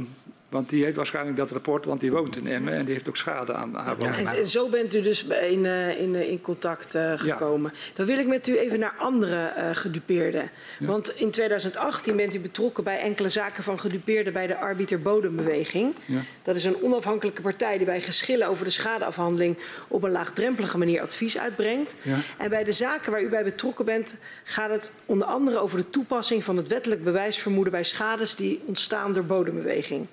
want 0.49 0.69
die 0.69 0.85
heeft 0.85 0.97
waarschijnlijk 0.97 1.37
dat 1.37 1.51
rapport, 1.51 1.85
want 1.85 2.01
die 2.01 2.13
woont 2.13 2.37
in 2.37 2.47
Emmen 2.47 2.75
en 2.75 2.85
die 2.85 2.95
heeft 2.95 3.09
ook 3.09 3.17
schade 3.17 3.53
aan 3.53 3.75
haar 3.75 3.97
woning. 3.97 4.29
En, 4.29 4.37
en 4.37 4.47
zo 4.47 4.69
bent 4.69 4.95
u 4.95 5.03
dus 5.03 5.25
in, 5.25 5.67
eh, 5.67 6.01
in, 6.01 6.15
eh, 6.15 6.31
in 6.31 6.41
contact 6.41 6.95
eh, 6.95 7.13
gekomen. 7.17 7.73
Dan 7.95 8.07
wil 8.07 8.19
ik 8.19 8.27
met 8.27 8.47
u 8.47 8.59
even 8.59 8.79
naar 8.79 8.95
andere 8.99 9.53
gedupeerden. 9.73 10.51
Want 10.79 11.17
in 11.17 11.31
2018 11.31 12.17
bent 12.17 12.35
u 12.35 12.41
betrokken 12.41 12.85
bij 12.85 12.99
enkele 12.99 13.29
zaken 13.29 13.63
van 13.63 13.81
gedupeerden 13.81 14.33
bij 14.33 14.47
de 14.47 14.57
Arbiter 14.57 15.03
Bodembeweging. 15.03 15.95
Ja. 16.05 16.21
Dat 16.43 16.57
is 16.57 16.65
een 16.65 16.83
onafhankelijke 16.83 17.43
partij 17.43 17.77
die 17.77 17.87
bij 17.87 18.01
geschillen 18.01 18.49
over 18.49 18.65
de 18.65 18.71
schadeafhandeling 18.71 19.59
op 19.89 20.03
een 20.03 20.11
laagdrempelige 20.11 20.79
manier 20.79 21.01
advies 21.01 21.39
uitbrengt. 21.39 21.97
Ja. 22.03 22.17
En 22.39 22.51
bij 22.51 22.65
de 22.65 22.73
zaken 22.73 23.13
waar 23.13 23.23
u 23.23 23.29
bij 23.29 23.45
betrokken 23.45 23.85
bent 23.85 24.17
gaat 24.45 24.71
het 24.71 24.93
onder 25.07 25.27
andere 25.27 25.59
over 25.59 25.79
de 25.79 25.91
toepassing 25.91 26.45
van 26.45 26.57
het 26.57 26.69
wettelijk 26.69 27.05
bewijsvermoeden 27.05 27.73
bij 27.73 27.85
schades 27.85 28.35
die 28.35 28.61
ontstaan 28.67 29.13
door 29.13 29.25
bodembeweging. 29.25 30.07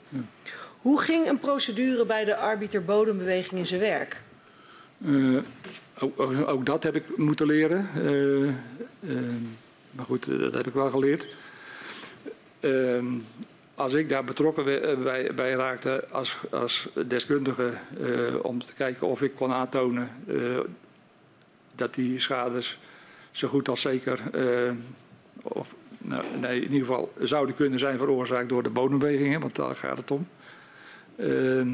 Hoe 0.86 1.02
ging 1.02 1.28
een 1.28 1.40
procedure 1.40 2.06
bij 2.06 2.26
de 2.26 2.36
arbiter 2.36 2.84
bodembeweging 2.84 3.60
in 3.60 3.66
zijn 3.66 3.80
werk? 3.80 4.22
Eh, 5.06 5.38
ook, 6.00 6.20
ook- 6.48 6.66
dat 6.66 6.84
heb 6.84 6.96
ik 6.96 7.18
moeten 7.18 7.46
leren. 7.48 7.88
Eh, 7.96 8.44
ehm, 8.44 9.42
maar 9.92 10.06
goed, 10.06 10.28
eh, 10.28 10.40
dat 10.40 10.54
heb 10.54 10.68
ik 10.68 10.74
wel 10.74 10.90
geleerd. 10.90 11.28
Als 13.76 13.94
ik 13.94 14.10
daar 14.10 14.24
betrokken 14.24 14.64
bij, 15.04 15.32
bij 15.36 15.52
raakte 15.52 16.06
als, 16.12 16.38
als 16.52 16.88
deskundige 17.08 17.74
eh, 18.02 18.36
om 18.42 18.66
te 18.66 18.74
kijken 18.74 19.08
of 19.08 19.22
ik 19.22 19.36
kon 19.36 19.52
aantonen 19.52 20.10
eh, 20.28 20.60
dat 21.76 21.94
die 21.94 22.20
schades 22.20 22.80
zo 23.32 23.48
goed 23.48 23.70
als 23.70 23.82
zeker, 23.82 24.20
eh, 24.34 24.72
of, 25.42 25.74
nou, 25.98 26.24
nee, 26.42 26.56
in 26.62 26.72
ieder 26.72 26.88
geval 26.88 27.12
zouden 27.22 27.56
kunnen 27.56 27.80
zijn 27.80 27.98
veroorzaakt 27.98 28.50
door 28.50 28.64
de 28.64 28.70
bodembewegingen, 28.70 29.40
want 29.40 29.56
daar 29.56 29.76
gaat 29.76 29.98
het 29.98 30.12
om. 30.12 30.28
Ehm, 31.18 31.70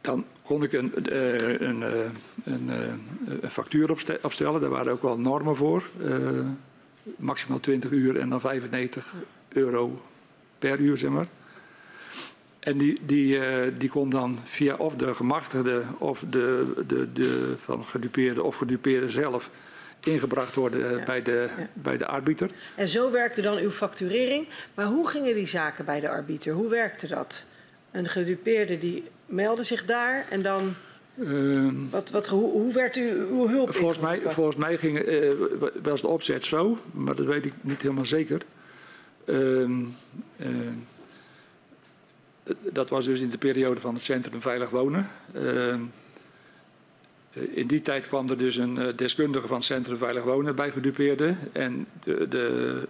dan 0.00 0.24
kon 0.42 0.62
ik 0.62 0.72
een, 0.72 0.94
eh, 1.06 1.32
een, 1.60 1.82
eh, 1.82 2.00
een, 2.44 2.70
eh, 2.70 2.78
een 3.40 3.50
factuur 3.50 3.90
opste- 3.90 4.18
opstellen. 4.22 4.60
Daar 4.60 4.70
waren 4.70 4.92
ook 4.92 5.02
wel 5.02 5.18
normen 5.20 5.56
voor. 5.56 5.82
Maximaal 7.16 7.60
20 7.60 7.90
uur 7.90 8.18
en 8.18 8.28
dan 8.28 8.40
95 8.40 9.12
euro 9.48 10.02
per 10.58 10.78
uur, 10.78 10.96
zeg 10.98 11.10
maar. 11.10 11.26
En 12.60 12.78
die, 12.78 13.00
die, 13.06 13.38
die 13.76 13.88
kon 13.88 14.10
dan 14.10 14.38
via 14.44 14.74
of 14.76 14.96
de 14.96 15.14
gemachtigde 15.14 15.82
of 15.98 16.24
de, 16.30 16.72
de, 16.86 17.12
de 17.12 17.54
van 17.58 17.84
gedupeerde 17.84 18.42
of 18.42 18.56
gedupeerde 18.56 19.10
zelf 19.10 19.50
ingebracht 20.00 20.54
worden 20.54 20.98
Ja. 20.98 21.04
bij, 21.04 21.22
de, 21.22 21.48
Ja. 21.58 21.68
bij 21.72 21.96
de 21.96 22.06
arbiter. 22.06 22.50
En 22.76 22.88
zo 22.88 23.10
werkte 23.10 23.42
dan 23.42 23.56
uw 23.58 23.70
facturering. 23.70 24.48
Maar 24.74 24.86
hoe 24.86 25.08
gingen 25.08 25.34
die 25.34 25.46
zaken 25.46 25.84
bij 25.84 26.00
de 26.00 26.08
arbiter? 26.08 26.52
Hoe 26.52 26.68
werkte 26.68 27.06
dat? 27.06 27.46
Een 27.94 28.08
gedupeerde 28.08 28.78
die 28.78 29.04
meldde 29.26 29.62
zich 29.62 29.84
daar 29.84 30.26
en 30.30 30.42
dan... 30.42 30.74
Ehm, 31.18 31.88
Wat, 31.90 32.10
wat, 32.10 32.26
hoe, 32.26 32.50
hoe 32.50 32.72
werd 32.72 32.96
u, 32.96 33.10
uw 33.10 33.48
hulp 33.48 33.74
Volgens 33.74 33.98
mij, 33.98 34.20
volgens 34.26 34.56
mij 34.56 34.76
ging, 34.76 34.98
eh, 34.98 35.30
was 35.82 36.00
de 36.00 36.06
opzet 36.06 36.44
zo, 36.44 36.78
maar 36.90 37.14
dat 37.14 37.26
weet 37.26 37.44
ik 37.44 37.52
niet 37.60 37.82
helemaal 37.82 38.04
zeker. 38.04 38.42
Ehm, 39.24 39.82
eh, 40.36 40.48
dat 42.72 42.88
was 42.88 43.04
dus 43.04 43.20
in 43.20 43.30
de 43.30 43.38
periode 43.38 43.80
van 43.80 43.94
het 43.94 44.02
Centrum 44.02 44.40
Veilig 44.40 44.70
Wonen. 44.70 45.10
Ehm, 45.34 45.80
eh, 47.32 47.42
in 47.56 47.66
die 47.66 47.80
tijd 47.80 48.08
kwam 48.08 48.28
er 48.28 48.38
dus 48.38 48.56
een 48.56 48.92
deskundige 48.96 49.46
van 49.46 49.56
het 49.56 49.64
Centrum 49.64 49.98
Veilig 49.98 50.22
Wonen 50.24 50.54
bij 50.54 50.70
gedupeerde. 50.70 51.36
En 51.52 51.86
de, 52.04 52.28
de 52.28 52.82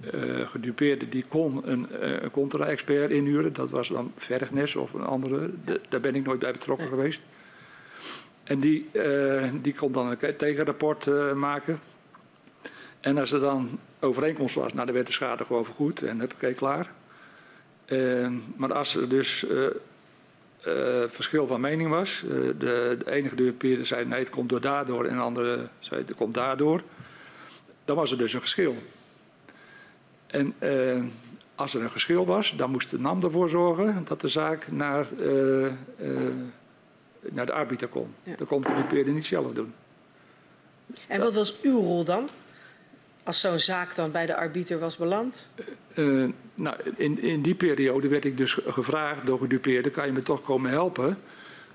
eh, 0.00 0.48
gedupeerde 0.48 1.08
die 1.08 1.24
kon 1.28 1.70
een, 1.70 1.90
eh, 1.90 2.22
een 2.22 2.30
contra-expert 2.30 3.10
inhuren. 3.10 3.52
Dat 3.52 3.70
was 3.70 3.88
dan 3.88 4.12
Vergnes 4.16 4.76
of 4.76 4.92
een 4.92 5.04
andere. 5.04 5.50
De- 5.64 5.80
daar 5.88 6.00
ben 6.00 6.14
ik 6.14 6.24
nooit 6.24 6.38
bij 6.38 6.52
betrokken 6.52 6.88
geweest. 6.88 7.22
En 8.44 8.60
die, 8.60 8.88
eh, 8.92 9.48
die 9.62 9.74
kon 9.74 9.92
dan 9.92 10.16
een 10.20 10.36
tegenrapport 10.36 11.34
maken. 11.34 11.80
En 13.00 13.18
als 13.18 13.32
er 13.32 13.40
dan 13.40 13.78
overeenkomst 14.00 14.54
was, 14.54 14.72
nou, 14.72 14.86
dan 14.86 14.94
werd 14.94 15.06
de 15.06 15.12
schade 15.12 15.44
gewoon 15.44 15.64
vergoed 15.64 16.02
en 16.02 16.20
heb 16.20 16.34
ik 16.38 16.56
klaar. 16.56 16.92
Maar 18.56 18.72
als 18.72 18.94
er 18.94 19.08
dus 19.08 19.44
verschil 21.08 21.46
van 21.46 21.60
mening 21.60 21.90
was, 21.90 22.22
de, 22.26 22.54
de 22.58 23.10
enige 23.10 23.28
gedupeerde 23.28 23.84
zei 23.84 24.04
nee, 24.04 24.18
het 24.18 24.30
komt 24.30 24.48
door 24.48 24.60
daardoor 24.60 25.04
en 25.04 25.16
de 25.16 25.22
andere 25.22 25.68
zei 25.78 26.04
het 26.06 26.16
komt 26.16 26.34
daardoor, 26.34 26.82
dan 27.84 27.96
was 27.96 28.10
er 28.10 28.18
dus 28.18 28.32
een 28.32 28.40
geschil. 28.40 28.76
En 30.36 30.54
eh, 30.58 31.02
als 31.54 31.74
er 31.74 31.82
een 31.82 31.90
geschil 31.90 32.26
was, 32.26 32.54
dan 32.56 32.70
moest 32.70 32.90
de 32.90 32.98
NAM 32.98 33.22
ervoor 33.22 33.48
zorgen 33.48 34.04
dat 34.04 34.20
de 34.20 34.28
zaak 34.28 34.70
naar, 34.70 35.06
eh, 35.18 35.66
eh, 35.66 35.72
naar 37.20 37.46
de 37.46 37.52
arbiter 37.52 37.88
kon. 37.88 38.14
Ja. 38.22 38.36
Dat 38.36 38.48
kon 38.48 38.60
de 38.60 38.68
gedupeerde 38.68 39.10
niet 39.10 39.26
zelf 39.26 39.52
doen. 39.52 39.72
En 41.08 41.20
wat 41.20 41.34
was 41.34 41.60
uw 41.60 41.80
rol 41.80 42.04
dan? 42.04 42.28
Als 43.22 43.40
zo'n 43.40 43.58
zaak 43.58 43.94
dan 43.94 44.10
bij 44.10 44.26
de 44.26 44.36
arbiter 44.36 44.78
was 44.78 44.96
beland? 44.96 45.48
Nou, 46.54 46.76
in, 46.96 47.22
in 47.22 47.42
die 47.42 47.54
periode 47.54 48.08
werd 48.08 48.24
ik 48.24 48.36
dus 48.36 48.58
gevraagd 48.66 49.26
door 49.26 49.38
gedupeerden, 49.38 49.92
kan 49.92 50.06
je 50.06 50.12
me 50.12 50.22
toch 50.22 50.42
komen 50.42 50.70
helpen? 50.70 51.18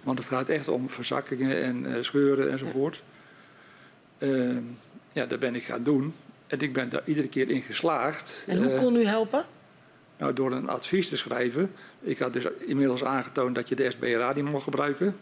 Want 0.03 0.17
het 0.17 0.27
gaat 0.27 0.49
echt 0.49 0.67
om 0.67 0.89
verzakkingen 0.89 1.61
en 1.63 2.05
scheuren 2.05 2.51
enzovoort. 2.51 3.03
Eh, 4.21 4.57
ja, 5.11 5.25
dat 5.25 5.39
ben 5.39 5.55
ik 5.55 5.63
gaan 5.63 5.83
doen. 5.83 6.13
En 6.51 6.59
ik 6.59 6.73
ben 6.73 6.89
daar 6.89 7.01
iedere 7.05 7.27
keer 7.27 7.49
in 7.49 7.61
geslaagd. 7.61 8.43
En 8.47 8.57
hoe 8.57 8.71
eh, 8.71 8.79
kon 8.79 8.95
u 8.95 9.05
helpen? 9.05 9.45
nou, 10.21 10.33
door 10.33 10.51
een 10.51 10.69
advies 10.69 11.09
te 11.09 11.17
schrijven. 11.17 11.71
Ik 12.01 12.19
had 12.19 12.33
dus 12.33 12.43
inmiddels 12.65 13.03
aangetoond 13.03 13.55
dat 13.55 13.69
je 13.69 13.75
de 13.75 13.91
SBRA 13.91 14.33
niet 14.33 14.49
mocht 14.51 14.63
gebruiken. 14.63 15.15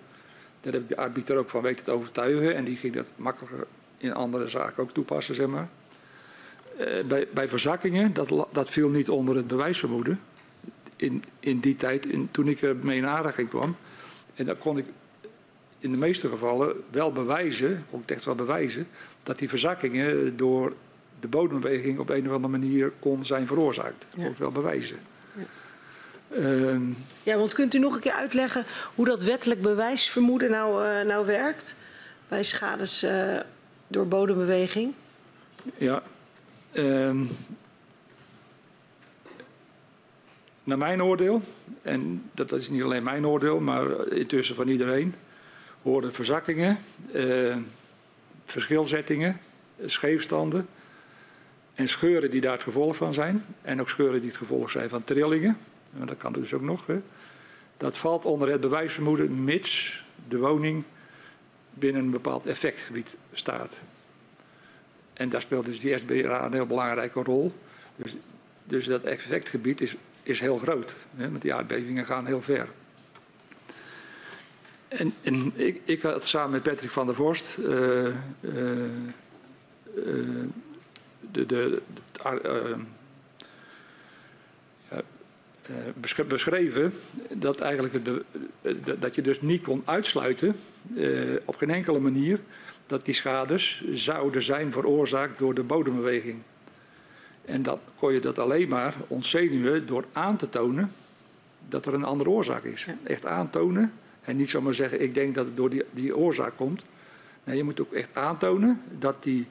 Daar 0.61 0.73
heb 0.73 0.81
ik 0.81 0.87
de 0.87 0.97
arbiter 0.97 1.37
ook 1.37 1.49
van 1.49 1.61
weten 1.61 1.85
te 1.85 1.91
overtuigen. 1.91 2.55
En 2.55 2.63
die 2.63 2.75
ging 2.75 2.93
dat 2.93 3.11
makkelijker 3.15 3.67
in 3.97 4.13
andere 4.13 4.49
zaken 4.49 4.83
ook 4.83 4.91
toepassen, 4.91 5.35
zeg 5.35 5.47
maar. 5.47 5.69
Eh, 6.77 7.05
bij, 7.05 7.27
bij 7.33 7.49
verzakkingen, 7.49 8.13
dat, 8.13 8.47
dat 8.51 8.69
viel 8.69 8.89
niet 8.89 9.09
onder 9.09 9.35
het 9.35 9.47
bewijsvermoeden. 9.47 10.19
In, 10.95 11.23
in 11.39 11.59
die 11.59 11.75
tijd, 11.75 12.05
in, 12.05 12.27
toen 12.31 12.47
ik 12.47 12.61
ermee 12.61 12.97
in 12.97 13.07
aanraking 13.07 13.49
kwam. 13.49 13.75
En 14.35 14.45
dan 14.45 14.57
kon 14.57 14.77
ik 14.77 14.85
in 15.79 15.91
de 15.91 15.97
meeste 15.97 16.27
gevallen 16.27 16.75
wel 16.91 17.11
bewijzen, 17.11 17.85
kon 17.89 18.01
ik 18.01 18.11
echt 18.11 18.25
wel 18.25 18.35
bewijzen, 18.35 18.87
dat 19.23 19.39
die 19.39 19.49
verzakkingen 19.49 20.37
door 20.37 20.73
de 21.19 21.27
bodembeweging 21.27 21.99
op 21.99 22.09
een 22.09 22.27
of 22.27 22.33
andere 22.33 22.57
manier 22.57 22.91
kon 22.99 23.25
zijn 23.25 23.47
veroorzaakt. 23.47 23.99
Dat 23.99 24.13
kon 24.15 24.23
Ja. 24.23 24.29
ik 24.29 24.37
wel 24.37 24.51
bewijzen. 24.51 24.97
Ehm, 26.35 26.81
Ja, 27.23 27.37
want 27.37 27.53
kunt 27.53 27.73
u 27.73 27.79
nog 27.79 27.93
een 27.95 27.99
keer 28.01 28.11
uitleggen 28.11 28.65
hoe 28.95 29.05
dat 29.05 29.21
wettelijk 29.23 29.61
bewijsvermoeden 29.61 30.49
nou, 30.51 30.85
eh, 30.85 31.05
nou 31.05 31.25
werkt? 31.25 31.75
Bij 32.27 32.43
schades 32.43 33.03
eh, 33.03 33.37
door 33.87 34.07
bodembeweging? 34.07 34.93
Ja. 35.77 36.03
ehm, 36.71 37.23
naar 40.63 40.77
mijn 40.77 41.03
oordeel, 41.03 41.41
en 41.81 42.23
dat 42.33 42.51
is 42.51 42.69
niet 42.69 42.83
alleen 42.83 43.03
mijn 43.03 43.25
oordeel, 43.27 43.59
maar 43.59 44.07
intussen 44.11 44.55
van 44.55 44.67
iedereen, 44.67 45.15
horen 45.81 46.13
verzakkingen, 46.13 46.77
eh, 47.13 47.55
verschilzettingen, 48.45 49.39
scheefstanden 49.85 50.67
en 51.79 51.89
scheuren 51.89 52.31
die 52.31 52.41
daar 52.41 52.51
het 52.51 52.63
gevolg 52.63 52.95
van 52.95 53.13
zijn. 53.13 53.45
En 53.61 53.81
ook 53.81 53.89
scheuren 53.89 54.19
die 54.19 54.29
het 54.29 54.37
gevolg 54.37 54.71
zijn 54.71 54.89
van 54.89 55.03
trillingen. 55.03 55.57
Dat 55.91 56.17
kan 56.17 56.33
dus 56.33 56.53
ook 56.53 56.61
nog. 56.61 56.87
Hè. 56.87 57.01
Dat 57.77 57.97
valt 57.97 58.25
onder 58.25 58.49
het 58.51 58.61
bewijsvermoeden 58.61 59.43
mits 59.43 60.03
de 60.27 60.37
woning 60.37 60.83
binnen 61.73 62.03
een 62.03 62.11
bepaald 62.11 62.45
effectgebied 62.45 63.17
staat. 63.33 63.77
En 65.13 65.29
daar 65.29 65.41
speelt 65.41 65.65
dus 65.65 65.79
die 65.79 65.97
SBRA 65.97 66.45
een 66.45 66.53
heel 66.53 66.65
belangrijke 66.65 67.23
rol. 67.23 67.53
Dus, 67.95 68.15
dus 68.63 68.85
dat 68.85 69.03
effectgebied 69.03 69.81
is, 69.81 69.95
is 70.23 70.39
heel 70.39 70.57
groot. 70.57 70.95
Hè, 71.15 71.29
want 71.29 71.41
die 71.41 71.53
aardbevingen 71.53 72.05
gaan 72.05 72.25
heel 72.25 72.41
ver. 72.41 72.69
En, 74.87 75.13
en 75.21 75.51
ik, 75.55 75.81
ik 75.85 76.01
had 76.01 76.25
samen 76.25 76.51
met 76.51 76.63
Patrick 76.63 76.91
van 76.91 77.05
der 77.05 77.15
Vorst 77.15 77.57
eh, 77.57 78.07
eh, 78.07 78.13
eh, 79.95 80.49
de, 81.31 81.45
de, 81.45 81.81
eh, 82.23 82.31
ja, 84.91 85.01
eh, 85.61 85.75
besch- 85.95 86.27
beschreven 86.27 86.93
dat, 87.33 87.59
eigenlijk 87.59 87.93
het 87.93 88.03
be- 88.03 88.99
dat 88.99 89.15
je 89.15 89.21
dus 89.21 89.41
niet 89.41 89.61
kon 89.61 89.81
uitsluiten 89.85 90.55
eh, 90.95 91.11
op 91.45 91.55
geen 91.55 91.69
enkele 91.69 91.99
manier 91.99 92.39
dat 92.85 93.05
die 93.05 93.13
schades 93.13 93.83
zouden 93.93 94.43
zijn 94.43 94.71
veroorzaakt 94.71 95.39
door 95.39 95.53
de 95.53 95.63
bodembeweging. 95.63 96.39
En 97.45 97.61
dan 97.61 97.79
kon 97.95 98.13
je 98.13 98.19
dat 98.19 98.39
alleen 98.39 98.69
maar 98.69 98.95
ontzenuwen 99.07 99.85
door 99.85 100.05
aan 100.11 100.37
te 100.37 100.49
tonen 100.49 100.91
dat 101.69 101.85
er 101.85 101.93
een 101.93 102.03
andere 102.03 102.29
oorzaak 102.29 102.63
is. 102.63 102.85
Ja. 102.85 102.97
Echt 103.03 103.25
aantonen 103.25 103.93
en 104.21 104.37
niet 104.37 104.49
zomaar 104.49 104.73
zeggen 104.73 105.01
ik 105.01 105.13
denk 105.13 105.35
dat 105.35 105.45
het 105.45 105.57
door 105.57 105.69
die, 105.69 105.83
die 105.91 106.17
oorzaak 106.17 106.57
komt. 106.57 106.81
Nee, 107.43 107.57
je 107.57 107.63
moet 107.63 107.81
ook 107.81 107.93
echt 107.93 108.09
aantonen 108.15 108.81
dat 108.99 109.23
die 109.23 109.47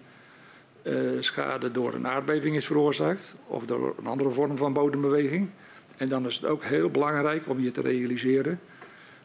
schade 1.21 1.71
door 1.71 1.95
een 1.95 2.07
aardbeving 2.07 2.57
is 2.57 2.67
veroorzaakt 2.67 3.35
of 3.47 3.67
door 3.67 3.95
een 3.99 4.07
andere 4.07 4.31
vorm 4.31 4.57
van 4.57 4.73
bodembeweging. 4.73 5.51
En 5.97 6.09
dan 6.09 6.27
is 6.27 6.35
het 6.35 6.45
ook 6.45 6.65
heel 6.65 6.91
belangrijk 6.91 7.49
om 7.49 7.61
je 7.61 7.71
te 7.71 7.81
realiseren 7.81 8.61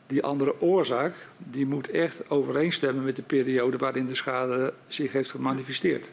die 0.08 0.24
andere 0.24 0.62
oorzaak 0.62 1.14
die 1.38 1.66
moet 1.66 1.90
echt 1.90 2.30
overeenstemmen 2.30 3.04
met 3.04 3.16
de 3.16 3.22
periode 3.22 3.78
waarin 3.78 4.06
de 4.06 4.16
schade 4.16 4.74
zich 4.88 5.12
heeft 5.12 5.32
gemanifesteerd. 5.32 6.10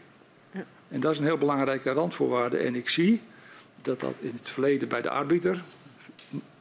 Ja. 0.50 0.64
En 0.88 1.00
dat 1.00 1.12
is 1.12 1.18
een 1.18 1.24
heel 1.24 1.38
belangrijke 1.38 1.90
randvoorwaarde. 1.90 2.56
En 2.56 2.74
ik 2.74 2.88
zie 2.88 3.20
dat 3.82 4.00
dat 4.00 4.14
in 4.18 4.32
het 4.36 4.48
verleden 4.48 4.88
bij 4.88 5.02
de 5.02 5.10
arbiter 5.10 5.62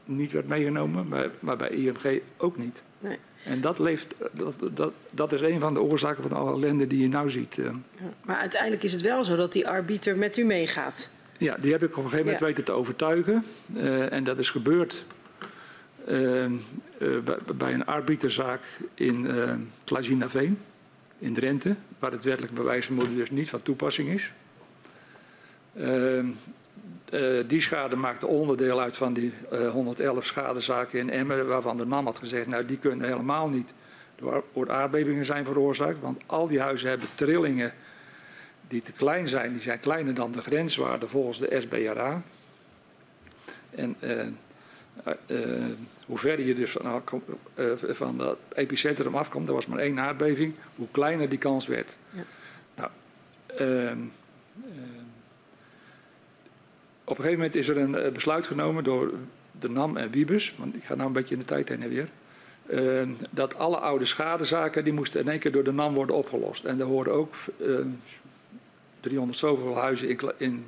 niet 0.05 0.31
werd 0.31 0.47
meegenomen, 0.47 1.07
maar, 1.07 1.29
maar 1.39 1.57
bij 1.57 1.69
IMG 1.69 2.19
ook 2.37 2.57
niet. 2.57 2.83
Nee. 2.99 3.17
En 3.43 3.61
dat, 3.61 3.79
leeft, 3.79 4.15
dat, 4.31 4.55
dat, 4.73 4.93
dat 5.09 5.31
is 5.31 5.41
een 5.41 5.59
van 5.59 5.73
de 5.73 5.81
oorzaken 5.81 6.23
van 6.23 6.31
alle 6.31 6.51
ellende 6.51 6.87
die 6.87 7.01
je 7.01 7.07
nou 7.07 7.29
ziet. 7.29 7.57
eh. 7.57 7.65
Ja. 7.65 7.73
Maar 8.21 8.37
uiteindelijk 8.37 8.83
is 8.83 8.91
het 8.91 9.01
wel 9.01 9.23
zo 9.23 9.35
dat 9.35 9.51
die 9.51 9.67
arbiter 9.67 10.17
met 10.17 10.37
u 10.37 10.43
meegaat. 10.43 11.09
Ja, 11.37 11.57
die 11.59 11.71
heb 11.71 11.83
ik 11.83 11.89
op 11.89 11.95
een 11.95 12.03
gegeven 12.03 12.23
moment 12.23 12.39
Ja. 12.39 12.45
weten 12.45 12.63
te 12.63 12.71
overtuigen. 12.71 13.45
Eh, 13.75 14.13
en 14.13 14.23
dat 14.23 14.39
is 14.39 14.49
gebeurd 14.49 15.05
eh, 16.05 16.45
eh, 16.45 16.51
bij, 17.23 17.37
bij 17.57 17.73
een 17.73 17.85
arbiterzaak 17.85 18.61
in 18.93 19.25
uh, 19.25 19.53
Klazinaveen 19.83 20.59
in 21.19 21.33
Drenthe, 21.33 21.75
waar 21.99 22.11
het 22.11 22.23
wettelijk 22.23 22.53
bewijsvermoeden 22.53 23.15
dus 23.15 23.31
niet 23.31 23.49
van 23.49 23.61
toepassing 23.63 24.09
is. 24.09 24.31
Eh, 27.11 27.19
Uh, 27.19 27.43
die 27.47 27.61
schade 27.61 27.95
maakte 27.95 28.27
onderdeel 28.27 28.81
uit 28.81 28.95
van 28.95 29.13
die 29.13 29.33
uh, 29.53 29.69
111 29.69 30.25
schadezaken 30.25 30.99
in 30.99 31.09
Emmen, 31.09 31.47
waarvan 31.47 31.77
de 31.77 31.85
NAM 31.85 32.05
had 32.05 32.17
gezegd, 32.17 32.47
nou 32.47 32.65
die 32.65 32.77
kunnen 32.77 33.07
helemaal 33.07 33.49
niet 33.49 33.73
door, 34.15 34.71
aardbevingen 34.71 35.25
zijn 35.25 35.45
veroorzaakt, 35.45 35.99
want 35.99 36.21
al 36.25 36.47
die 36.47 36.59
huizen 36.59 36.89
hebben 36.89 37.07
trillingen 37.15 37.73
die 38.67 38.81
te 38.81 38.91
klein 38.91 39.27
zijn, 39.27 39.51
die 39.51 39.61
zijn 39.61 39.79
kleiner 39.79 40.13
dan 40.13 40.31
de 40.31 40.41
grenswaarde 40.41 41.07
volgens 41.07 41.39
de 41.39 41.59
SBRA. 41.59 42.21
En 43.69 43.95
uh, 43.99 44.25
uh, 45.27 45.65
hoe 46.05 46.17
verder 46.17 46.45
je 46.45 46.55
dus 46.55 46.71
van, 46.71 47.03
van 47.87 48.19
het 48.19 48.37
epicentrum 48.53 49.15
afkomt, 49.15 49.47
er 49.47 49.53
was 49.53 49.67
maar 49.67 49.79
één 49.79 49.99
aardbeving, 49.99 50.53
hoe 50.75 50.87
kleiner 50.91 51.29
die 51.29 51.39
kans 51.39 51.67
werd. 51.67 51.97
Ja. 52.09 52.23
Nou, 52.75 52.89
ehm, 53.57 53.99
op 57.09 57.17
een 57.17 57.23
gegeven 57.23 57.37
moment 57.37 57.55
is 57.55 57.67
er 57.67 57.77
een 57.77 58.13
besluit 58.13 58.47
genomen 58.47 58.83
door 58.83 59.13
de 59.59 59.69
NAM 59.69 59.97
en 59.97 60.11
Wiebes, 60.11 60.53
want 60.57 60.75
ik 60.75 60.83
ga 60.83 60.95
nou 60.95 61.07
een 61.07 61.13
beetje 61.13 61.33
in 61.33 61.39
de 61.39 61.45
tijd 61.45 61.69
heen 61.69 61.83
en 61.83 61.89
weer. 61.89 62.09
Ehm, 62.69 63.09
dat 63.29 63.55
alle 63.55 63.77
oude 63.77 64.05
schadezaken 64.05 64.83
die 64.83 64.93
moesten 64.93 65.19
in 65.19 65.27
één 65.27 65.39
keer 65.39 65.51
door 65.51 65.63
de 65.63 65.71
NAM 65.71 65.93
worden 65.93 66.15
opgelost. 66.15 66.63
En 66.63 66.77
daar 66.77 66.87
hoorden 66.87 67.13
ook 67.13 67.33
300 68.99 69.37
zoveel 69.37 69.77
huizen 69.77 70.17
in, 70.37 70.65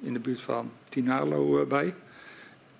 in, 0.00 0.12
de 0.12 0.18
buurt 0.18 0.40
van 0.40 0.70
Tinalo 0.88 1.66
bij. 1.66 1.94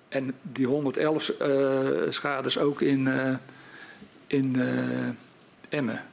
En 0.07 0.33
die 0.41 0.67
111 0.67 1.31
uh, 1.41 2.05
eh, 2.05 2.11
schades 2.11 2.57
ook 2.57 2.81
in, 2.81 3.05
uh, 3.05 3.35
in 4.27 4.57
uh, 4.57 5.07
Emmen. 5.69 6.03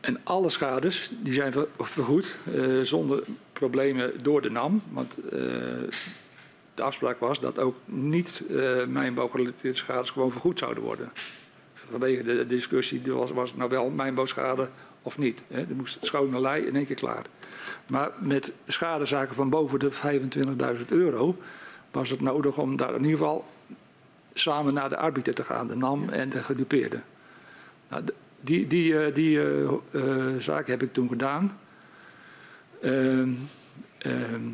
En 0.00 0.20
alle 0.22 0.50
schades 0.50 1.10
die 1.22 1.32
zijn 1.32 1.54
vergoed 1.78 2.36
zonder 2.82 3.24
problemen 3.54 4.12
door 4.22 4.42
de 4.42 4.50
NAM. 4.50 4.82
Want 4.90 5.16
de 6.74 6.82
afspraak 6.82 7.18
was 7.18 7.40
dat 7.40 7.58
ook 7.58 7.76
niet 7.84 8.42
mijnbouwgerelateerde 8.88 9.78
schades 9.78 10.10
gewoon 10.10 10.32
vergoed 10.32 10.58
zouden 10.58 10.82
worden. 10.82 11.12
Vanwege 11.90 12.22
de 12.22 12.46
discussie 12.46 13.02
was, 13.12 13.30
was 13.30 13.48
het 13.48 13.58
nou 13.58 13.70
wel 13.70 13.90
mijnbouwschade 13.90 14.68
of 15.02 15.18
niet. 15.18 15.44
Hè. 15.48 15.60
Er 15.60 15.76
moest 15.76 15.98
schone 16.00 16.40
lei 16.40 16.64
in 16.66 16.76
één 16.76 16.86
keer 16.86 16.96
klaar. 16.96 17.24
Maar 17.86 18.10
met 18.18 18.52
schadezaken 18.66 19.34
van 19.34 19.50
boven 19.50 19.78
de 19.78 19.90
25.000 20.78 20.88
euro 20.88 21.36
was 21.90 22.10
het 22.10 22.20
nodig 22.20 22.58
om 22.58 22.76
daar 22.76 22.94
in 22.94 23.04
ieder 23.04 23.18
geval 23.18 23.44
samen 24.34 24.74
naar 24.74 24.88
de 24.88 24.96
arbiter 24.96 25.34
te 25.34 25.42
gaan, 25.42 25.68
de 25.68 25.76
NAM 25.76 26.08
en 26.08 26.28
de 26.28 26.42
gedupeerde. 26.42 27.00
Nou, 27.88 28.02
die 28.40 28.66
die, 28.66 28.92
uh, 28.92 29.14
die 29.14 29.36
uh, 29.36 29.72
uh, 29.90 30.36
zaak 30.38 30.66
heb 30.66 30.82
ik 30.82 30.92
toen 30.92 31.08
gedaan. 31.08 31.58
Ehm, 32.84 33.32
ehm, 33.98 34.48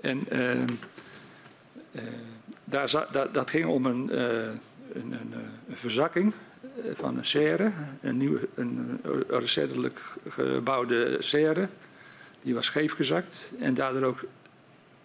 en 0.00 0.28
ehm, 0.28 0.66
daar, 2.64 3.08
dat, 3.12 3.34
dat 3.34 3.50
ging 3.50 3.66
om 3.66 3.86
een, 3.86 4.20
een, 4.20 5.12
een, 5.12 5.32
een 5.68 5.76
verzakking 5.76 6.32
van 6.94 7.16
een 7.16 7.24
serre, 7.24 7.72
een, 8.00 8.16
nieuw, 8.16 8.38
een 8.54 9.00
recentelijk 9.28 10.00
gebouwde 10.28 11.16
serre. 11.20 11.68
Die 12.42 12.54
was 12.54 12.66
scheef 12.66 12.94
gezakt 12.94 13.52
en 13.58 13.74
daardoor 13.74 14.02
ook 14.02 14.24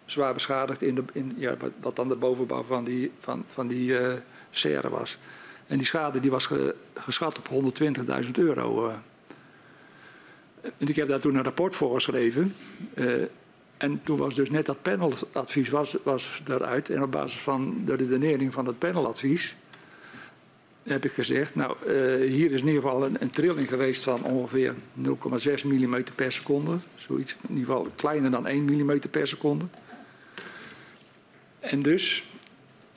zwaar 0.05 0.33
beschadigd 0.33 0.81
in, 0.81 0.95
de, 0.95 1.03
in 1.13 1.33
ja, 1.37 1.55
wat 1.79 1.95
dan 1.95 2.09
de 2.09 2.15
bovenbouw 2.15 2.63
van 2.63 2.83
die, 2.83 3.11
van, 3.19 3.45
van 3.53 3.67
die 3.67 3.97
serre 4.51 4.89
was. 4.89 5.17
En 5.67 5.77
die 5.77 5.87
schade 5.87 6.19
die 6.19 6.31
was 6.31 6.45
ge, 6.45 6.75
geschat 6.93 7.37
op 7.37 7.73
120.000 8.25 8.31
euro. 8.31 8.93
En 10.63 10.87
ik 10.87 10.95
heb 10.95 11.07
daar 11.07 11.19
toen 11.19 11.35
een 11.35 11.43
rapport 11.43 11.75
voor 11.75 11.93
geschreven. 11.93 12.55
Uh, 12.93 13.13
en 13.77 14.01
toen 14.03 14.17
was 14.17 14.35
dus 14.35 14.49
net 14.49 14.65
dat 14.65 14.81
paneladvies 14.81 15.69
was, 15.69 15.97
was 16.03 16.41
eruit. 16.47 16.89
En 16.89 17.03
op 17.03 17.11
basis 17.11 17.39
van 17.39 17.81
de 17.85 17.95
redenering 17.95 18.53
van 18.53 18.65
dat 18.65 18.77
paneladvies 18.77 19.55
heb 20.83 21.05
ik 21.05 21.11
gezegd, 21.11 21.55
nou 21.55 21.75
hier 22.27 22.51
is 22.51 22.61
in 22.61 22.67
ieder 22.67 22.81
geval 22.81 23.05
een, 23.05 23.15
een 23.19 23.29
trilling 23.29 23.69
geweest 23.69 24.03
van 24.03 24.23
ongeveer 24.23 24.73
0,6 25.03 25.65
mm 25.65 26.03
per 26.15 26.31
seconde. 26.31 26.77
Zoiets, 26.95 27.35
in 27.41 27.55
ieder 27.55 27.65
geval 27.65 27.87
kleiner 27.95 28.31
dan 28.31 28.47
1 28.47 28.63
mm 28.63 28.99
per 29.11 29.27
seconde. 29.27 29.65
En 31.59 31.81
dus 31.81 32.23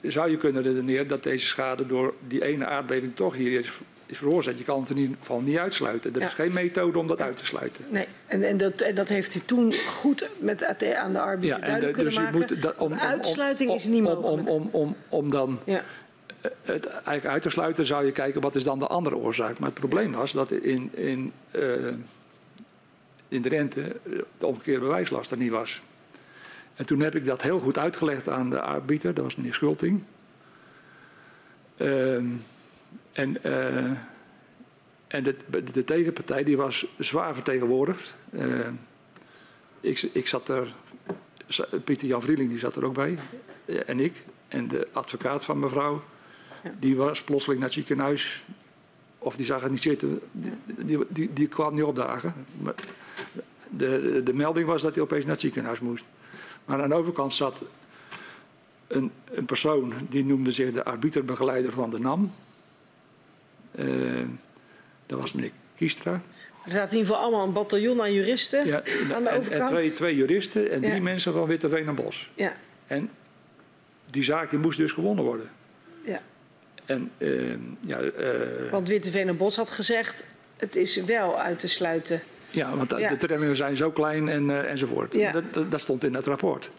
zou 0.02 0.30
je 0.30 0.36
kunnen 0.36 0.62
redeneren 0.62 1.08
dat 1.08 1.22
deze 1.22 1.46
schade 1.46 1.86
door 1.86 2.14
die 2.28 2.44
ene 2.44 2.66
aardbeving 2.66 3.16
toch 3.16 3.34
hier 3.34 3.58
is, 3.58 3.72
is 4.06 4.18
veroorzaakt. 4.18 4.58
Je 4.58 4.64
kan 4.64 4.80
het 4.80 4.90
in 4.90 4.96
ieder 4.96 5.16
geval 5.18 5.40
niet 5.40 5.56
uitsluiten. 5.56 6.14
Er 6.14 6.22
is 6.22 6.32
geen 6.32 6.52
methode 6.52 6.98
om 6.98 7.06
dat 7.06 7.20
uit 7.20 7.36
te 7.36 7.46
sluiten. 7.46 7.84
Nee, 7.88 8.06
en, 8.26 8.42
en, 8.42 8.56
dat, 8.56 8.80
en 8.80 8.94
dat 8.94 9.08
heeft 9.08 9.34
u 9.34 9.40
toen 9.40 9.74
goed 9.86 10.28
met 10.40 10.64
AT 10.64 10.94
aan 10.94 11.12
de 11.12 11.20
arbeider 11.20 11.60
ja, 11.60 11.66
duidelijk 11.66 11.98
dus 11.98 12.14
kunnen 12.14 12.32
maken. 12.32 12.54
Moet, 12.54 12.62
dat, 12.62 12.76
om, 12.76 12.92
uitsluiting 12.92 13.70
is 13.70 13.84
niet 13.84 14.02
mogelijk. 14.02 14.26
Om, 14.26 14.48
om, 14.48 14.68
om, 14.72 14.96
om 15.08 15.30
dan 15.30 15.58
ja. 15.64 15.82
het 16.62 16.86
eigenlijk 16.86 17.26
uit 17.26 17.42
te 17.42 17.50
sluiten 17.50 17.86
zou 17.86 18.04
je 18.04 18.12
kijken 18.12 18.40
wat 18.40 18.54
is 18.54 18.64
dan 18.64 18.78
de 18.78 18.86
andere 18.86 19.16
oorzaak. 19.16 19.58
Maar 19.58 19.68
het 19.68 19.78
probleem 19.78 20.12
was 20.12 20.32
dat 20.32 20.50
in, 20.50 20.90
in, 20.94 21.32
uh, 21.50 21.92
in 23.28 23.42
de 23.42 23.48
rente 23.48 23.96
de 24.38 24.46
omgekeerde 24.46 24.80
bewijslast 24.80 25.30
er 25.30 25.36
niet 25.36 25.50
was. 25.50 25.82
En 26.74 26.86
toen 26.86 27.00
heb 27.00 27.14
ik 27.14 27.24
dat 27.24 27.42
heel 27.42 27.58
goed 27.58 27.78
uitgelegd 27.78 28.28
aan 28.28 28.50
de 28.50 28.60
arbiter, 28.60 29.14
dat 29.14 29.24
was 29.24 29.36
meneer 29.36 29.54
Schulting. 29.54 30.02
Uh, 31.76 32.18
en 33.16 33.36
uh, 33.46 33.90
en 35.06 35.22
de, 35.22 35.36
de, 35.72 35.84
tegenpartij 35.84 36.44
die 36.44 36.56
was 36.56 36.86
zwaar 36.98 37.34
vertegenwoordigd. 37.34 38.14
Uh, 38.30 38.68
ik, 39.80 40.02
ik 40.02 40.26
zat 40.26 40.48
er, 40.48 40.74
Pieter 41.84 42.08
Jan 42.08 42.22
Vrieling 42.22 42.50
die 42.50 42.58
zat 42.58 42.76
er 42.76 42.84
ook 42.84 42.94
bij, 42.94 43.18
eh, 43.64 43.88
en 43.88 44.00
ik. 44.00 44.24
En 44.48 44.68
de 44.68 44.88
advocaat 44.92 45.44
van 45.44 45.58
mevrouw, 45.58 46.02
die 46.78 46.96
was 46.96 47.22
plotseling 47.22 47.60
naar 47.60 47.68
het 47.68 47.78
ziekenhuis. 47.78 48.44
Of 49.18 49.36
die 49.36 49.46
zag 49.46 49.62
het 49.62 49.70
niet 49.70 49.82
zitten, 49.82 50.20
die, 50.64 50.98
die, 51.08 51.32
die 51.32 51.48
kwam 51.48 51.74
niet 51.74 51.84
opdagen. 51.84 52.34
De, 52.62 52.74
de, 53.70 54.22
de 54.22 54.34
melding 54.34 54.66
was 54.66 54.82
dat 54.82 54.94
hij 54.94 55.02
opeens 55.02 55.24
naar 55.24 55.32
het 55.32 55.40
ziekenhuis 55.40 55.80
moest. 55.80 56.04
Maar 56.64 56.82
aan 56.82 56.88
de 56.88 56.94
overkant 56.94 57.34
zat 57.34 57.62
een, 58.86 59.10
een 59.24 59.44
persoon 59.44 59.92
die 60.08 60.24
noemde 60.24 60.50
zich 60.50 60.72
de 60.72 60.84
arbiterbegeleider 60.84 61.72
van 61.72 61.90
de 61.90 62.00
NAM. 62.00 62.32
Uh, 63.78 64.22
dat 65.06 65.20
was 65.20 65.32
meneer 65.32 65.50
Kiestra. 65.76 66.22
Er 66.64 66.72
zaten 66.72 66.90
in 66.90 66.98
ieder 66.98 67.06
geval 67.06 67.28
allemaal 67.28 67.46
een 67.46 67.52
bataljon 67.52 68.00
aan 68.00 68.12
juristen 68.12 68.66
ja, 68.66 68.82
aan 69.14 69.22
de 69.22 69.28
en, 69.28 69.38
overkant. 69.38 69.70
En 69.70 69.76
twee, 69.76 69.92
twee 69.92 70.16
juristen 70.16 70.70
en 70.70 70.82
drie 70.82 71.00
mensen 71.00 71.32
van 71.32 71.46
Witteveen 71.46 71.86
en 71.88 71.94
Bos. 71.94 72.30
Ja. 72.34 72.56
En 72.86 73.10
die 74.10 74.24
zaak 74.24 74.50
die 74.50 74.58
moest 74.58 74.78
dus 74.78 74.92
gewonnen 74.92 75.24
worden. 75.24 75.50
Ja. 76.04 76.22
En, 76.84 77.10
uh, 77.18 77.54
ja, 77.80 78.02
uh, 78.02 78.10
Want 78.70 78.88
Witteveen 78.88 79.28
en 79.28 79.36
Bos 79.36 79.56
had 79.56 79.70
gezegd, 79.70 80.24
het 80.56 80.76
is 80.76 80.96
wel 80.96 81.40
uit 81.40 81.58
te 81.58 81.68
sluiten. 81.68 82.22
Ja, 82.50 82.76
want 82.76 82.94
ja. 82.98 83.08
de 83.08 83.16
trillingen 83.16 83.56
zijn 83.56 83.76
zo 83.76 83.90
klein 83.90 84.28
en, 84.28 84.44
uh, 84.44 84.70
enzovoort. 84.70 85.14
Ja. 85.14 85.32
Dat, 85.32 85.70
dat, 85.70 85.80
stond 85.80 86.04
in 86.04 86.14
het 86.14 86.26
rapport. 86.26 86.70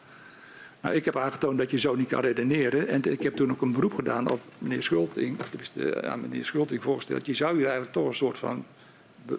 Nou, 0.82 0.96
ik 0.96 1.06
heb 1.06 1.16
aangetoond 1.16 1.58
dat 1.58 1.72
je 1.72 1.78
zo 1.78 1.96
niet 1.96 2.08
kan 2.08 2.22
redeneren. 2.22 2.88
En 2.88 3.04
ik 3.04 3.24
heb 3.24 3.36
toen 3.36 3.52
ook 3.52 3.62
een 3.62 3.72
beroep 3.72 3.94
gedaan 3.94 4.30
op 4.30 4.42
meneer 4.58 4.84
Schulting, 4.84 5.40
of 5.40 5.50
tenminste 5.50 6.04
aan 6.04 6.22
meneer 6.22 6.46
Schulting 6.46 6.84
voorgesteld. 6.84 7.26
Je 7.26 7.34
zou 7.34 7.56
hier 7.56 7.64
eigenlijk 7.64 7.94
toch 7.94 8.08
een 8.08 8.16
soort 8.16 8.40
van 8.40 8.66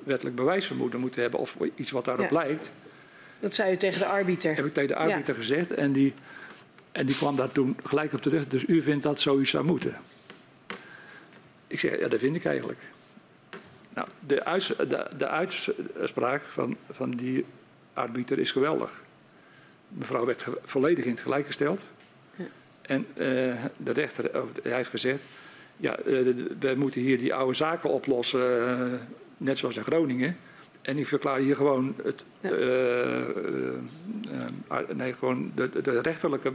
wettelijk 0.05 0.37
bewijsvermoeden 0.37 1.01
moeten 1.01 1.23
hebben, 1.23 1.41
of 1.41 1.57
iets 1.75 1.91
wat 1.91 2.05
daarop 2.05 2.31
ja. 2.31 2.37
lijkt. 2.37 2.73
Dat 3.41 3.55
zei 3.55 3.73
u 3.73 3.77
tegen 3.77 3.99
de 3.99 4.07
arbiter? 4.07 4.57
Heb 4.57 4.67
ik 4.67 4.73
tegen 4.73 4.89
de 4.89 4.97
arbiter 4.97 5.35
ja. 5.35 5.41
gezegd. 5.41 5.73
En 5.73 5.93
die, 5.93 6.15
en 6.93 7.07
die 7.07 7.17
kwam 7.17 7.37
daar 7.37 7.53
toen 7.53 7.77
gelijk 7.85 8.13
op 8.13 8.23
terecht. 8.23 8.51
Dus 8.51 8.65
u 8.67 8.83
vindt 8.83 9.03
dat 9.03 9.21
zoiets 9.21 9.51
zou 9.51 9.65
moeten. 9.65 9.97
Ik 11.67 11.79
zeg, 11.79 11.99
ja, 11.99 12.09
dat 12.09 12.21
vind 12.21 12.37
ik 12.37 12.45
eigenlijk. 12.45 12.81
Nou, 13.95 14.09
de, 14.27 14.45
uits, 14.45 14.67
de, 14.67 15.07
de 15.17 15.29
uitspraak 15.29 16.43
van, 16.43 16.77
van 16.91 17.11
die 17.11 17.45
arbiter 17.93 18.39
is 18.39 18.51
geweldig. 18.51 19.03
Mevrouw 19.89 20.25
werd 20.25 20.47
volledig 20.65 21.05
in 21.05 21.11
het 21.11 21.21
gelijk 21.21 21.47
gesteld. 21.47 21.83
Ja. 22.37 22.45
En 22.83 23.07
uh, 23.09 23.25
de 23.77 23.93
rechter 23.93 24.31
hij 24.63 24.77
heeft 24.77 24.91
gezegd... 24.91 25.25
ja, 25.77 25.99
we 26.05 26.75
moeten 26.77 27.01
hier 27.01 27.19
die 27.19 27.35
oude 27.35 27.55
zaken 27.55 27.91
oplossen, 27.91 28.59
uh, 28.59 28.93
net 29.37 29.59
zoals 29.59 29.77
in 29.77 29.85
Groningen. 29.85 30.37
En 30.83 30.99
ik 30.99 31.07
verklaar 31.07 31.39
hier 31.39 31.57
gewoon, 31.57 31.95
het, 32.03 32.25
ja. 32.41 32.51
nee, 34.95 35.13
gewoon 35.13 35.53
de, 35.55 35.83
de 35.83 36.01
rechterlijke 36.01 36.53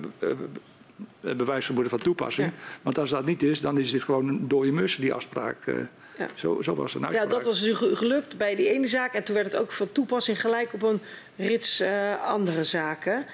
bewijsvermoeden 1.19 1.91
van 1.91 2.01
toepassing. 2.01 2.47
Ja. 2.47 2.53
Want 2.81 2.97
als 2.97 3.09
dat 3.09 3.25
niet 3.25 3.43
is, 3.43 3.61
dan 3.61 3.77
is 3.77 3.91
dit 3.91 4.03
gewoon 4.03 4.27
een 4.27 4.47
dode 4.47 4.71
mus, 4.71 4.95
die 4.95 5.13
afspraak. 5.13 5.87
Ja. 6.17 6.27
Zo, 6.33 6.61
zo, 6.61 6.75
was 6.75 6.93
het 6.93 7.03
Ja, 7.11 7.25
dat 7.25 7.43
was 7.43 7.61
dus 7.61 7.77
gelukt 7.77 8.37
bij 8.37 8.55
die 8.55 8.69
ene 8.69 8.87
zaak. 8.87 9.13
En 9.13 9.23
toen 9.23 9.35
werd 9.35 9.51
het 9.51 9.61
ook 9.61 9.71
van 9.71 9.91
toepassing 9.91 10.41
gelijk 10.41 10.73
op 10.73 10.83
een 10.83 10.99
rits 11.35 11.81
uh, 11.81 12.23
andere 12.23 12.63
zaken. 12.63 13.25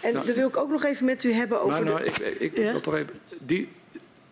En 0.00 0.12
nou, 0.12 0.26
daar 0.26 0.34
wil 0.34 0.48
ik 0.48 0.56
ook 0.56 0.70
nog 0.70 0.84
even 0.84 1.04
met 1.04 1.24
u 1.24 1.32
hebben 1.32 1.60
over. 1.60 1.84
Nou, 1.84 1.84
nou, 1.84 2.04
de... 2.04 2.24
ik, 2.24 2.38
ik, 2.38 2.58
ja? 2.58 2.80
toch 2.80 2.94
even. 2.94 3.14
Die, 3.38 3.68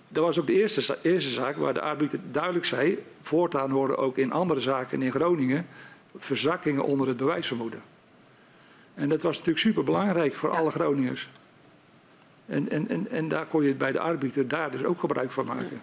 dat 0.09 0.25
was 0.25 0.39
ook 0.39 0.47
de 0.47 0.53
eerste, 0.53 0.99
eerste 1.03 1.31
zaak 1.31 1.57
waar 1.57 1.75
de 1.75 1.81
arbiter 1.81 2.19
duidelijk 2.31 2.65
zei. 2.65 3.05
Voortaan 3.23 3.73
worden 3.73 3.99
ook 3.99 4.17
in 4.17 4.33
andere 4.33 4.61
zaken 4.61 5.03
in 5.03 5.11
Groningen 5.11 5.67
verzakkingen 6.17 6.85
onder 6.85 7.09
het 7.09 7.17
bewijsvermoeden. 7.17 7.83
En 8.95 9.09
dat 9.09 9.23
was 9.23 9.33
natuurlijk 9.33 9.65
super 9.65 9.85
belangrijk 9.85 10.35
voor 10.35 10.51
alle 10.51 10.71
Groningers. 10.71 11.29
En, 12.47 12.71
en, 12.71 12.89
en, 12.89 13.09
en 13.11 13.29
daar 13.29 13.47
kon 13.47 13.65
je 13.65 13.75
bij 13.75 13.93
de 13.93 14.01
arbiter 14.01 14.49
daar 14.49 14.71
dus 14.71 14.85
ook 14.85 15.01
gebruik 15.01 15.31
van 15.31 15.47
maken. 15.47 15.83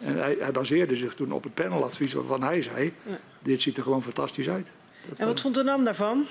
En 0.00 0.16
hij, 0.18 0.36
hij 0.38 0.50
baseerde 0.52 0.96
zich 0.96 1.14
toen 1.14 1.32
op 1.32 1.42
het 1.42 1.54
paneladvies 1.54 2.12
waarvan 2.12 2.42
hij 2.42 2.62
zei: 2.62 2.92
Ja. 3.02 3.18
Dit 3.42 3.60
ziet 3.60 3.76
er 3.76 3.82
gewoon 3.82 4.02
fantastisch 4.02 4.48
uit. 4.48 4.70
Dat- 5.08 5.18
En 5.18 5.26
wat 5.26 5.40
vond 5.40 5.54
de 5.54 5.62
NAM 5.62 5.84
daarvan? 5.84 6.26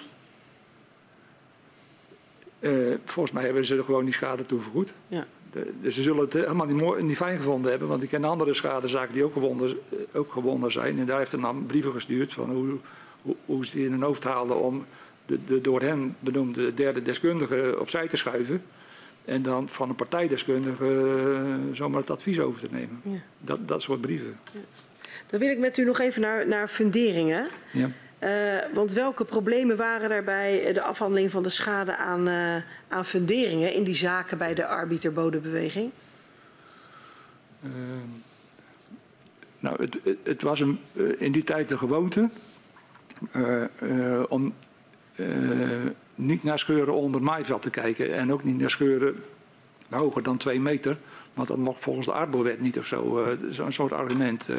Eh, 2.60 2.72
volgens 3.06 3.34
mij 3.36 3.44
hebben 3.44 3.66
ze 3.66 3.76
er 3.78 3.84
gewoon 3.84 4.06
die 4.06 4.14
schade 4.14 4.46
toe 4.46 4.60
vergoed. 4.62 4.94
Ja. 5.08 5.26
De- 5.52 5.74
dus 5.82 5.96
ze 5.96 6.02
zullen 6.02 6.22
het 6.22 6.34
helemaal 6.34 6.66
niet, 6.66 6.82
mooi, 6.82 7.04
niet 7.04 7.18
fijn 7.18 7.38
gevonden 7.38 7.70
hebben, 7.72 7.88
want 7.88 8.04
ik 8.04 8.10
ken 8.10 8.24
andere 8.24 8.54
schadezaken 8.54 9.14
die 9.14 9.24
ook 9.24 9.34
gewonnen, 9.34 9.70
eh, 9.90 9.98
ook 10.14 10.32
gewonnen 10.32 10.72
zijn. 10.72 11.00
En 11.00 11.06
daar 11.06 11.18
heeft 11.18 11.32
de 11.32 11.38
NAM 11.38 11.66
brieven 11.66 11.92
gestuurd 11.92 12.34
van 12.34 12.50
hoe, 12.52 12.78
hoe, 13.22 13.36
hoe 13.46 13.66
ze 13.66 13.76
die 13.76 13.86
in 13.86 13.92
hun 13.92 14.02
hoofd 14.02 14.24
haalden 14.24 14.60
om 14.60 14.86
de, 15.26 15.40
de 15.46 15.62
door 15.62 15.82
hen 15.82 16.16
benoemde 16.20 16.74
derde 16.74 17.02
deskundige 17.02 17.76
opzij 17.80 18.08
te 18.08 18.18
schuiven. 18.18 18.64
En 19.26 19.42
dan 19.42 19.70
van 19.70 19.90
een 19.90 19.96
partijdeskundige 19.96 20.86
eh, 20.86 21.76
zomaar 21.76 22.00
het 22.00 22.10
advies 22.10 22.40
over 22.40 22.60
te 22.60 22.68
nemen. 22.72 23.02
Ja. 23.04 23.20
Dat, 23.42 23.68
dat 23.68 23.82
soort 23.82 24.02
brieven. 24.02 24.40
Dan 25.28 25.40
wil 25.40 25.50
ik 25.50 25.60
met 25.60 25.78
u 25.78 25.86
nog 25.86 26.00
even 26.00 26.22
naar, 26.22 26.48
naar 26.48 26.68
funderingen. 26.68 27.48
Ja. 27.72 27.90
Eh, 28.20 28.58
want 28.74 28.92
welke 28.92 29.26
problemen 29.26 29.78
waren 29.78 30.12
er 30.12 30.24
bij 30.24 30.74
de 30.74 30.82
afhandeling 30.82 31.32
van 31.32 31.44
de 31.44 31.50
schade 31.50 31.96
aan, 31.96 32.28
eh, 32.28 32.56
aan 32.88 33.06
funderingen 33.06 33.74
in 33.74 33.84
die 33.84 33.96
zaken 33.96 34.38
bij 34.38 34.54
de 34.54 34.66
arbiterbodembeweging? 34.66 35.92
Eh, 37.62 37.70
nou, 39.60 39.82
het, 39.82 39.98
het, 40.04 40.18
het 40.24 40.42
was 40.42 40.60
een, 40.60 40.80
in 41.18 41.32
die 41.32 41.44
tijd 41.44 41.70
de 41.70 41.78
gewoonte 41.78 42.30
om 44.30 44.54
niet 46.20 46.44
naar 46.44 46.60
scheuren 46.60 46.94
onder 46.94 47.22
het 47.22 47.30
maaiveld 47.30 47.62
te 47.62 47.70
kijken 47.70 48.16
en 48.16 48.34
ook 48.34 48.44
niet 48.44 48.60
naar 48.60 48.70
scheuren 48.70 49.24
hoger 49.90 50.24
dan 50.24 50.38
twee 50.38 50.60
meter. 50.60 50.98
Want 51.34 51.48
dat 51.48 51.58
mocht 51.58 51.82
volgens 51.84 52.06
de 52.06 52.12
arbowet 52.14 52.62
niet 52.62 52.78
of 52.78 52.86
zo. 52.86 53.24
eh, 53.24 53.38
Zo'n 53.50 53.72
soort 53.72 53.92
argument. 53.92 54.50
eh. 54.50 54.56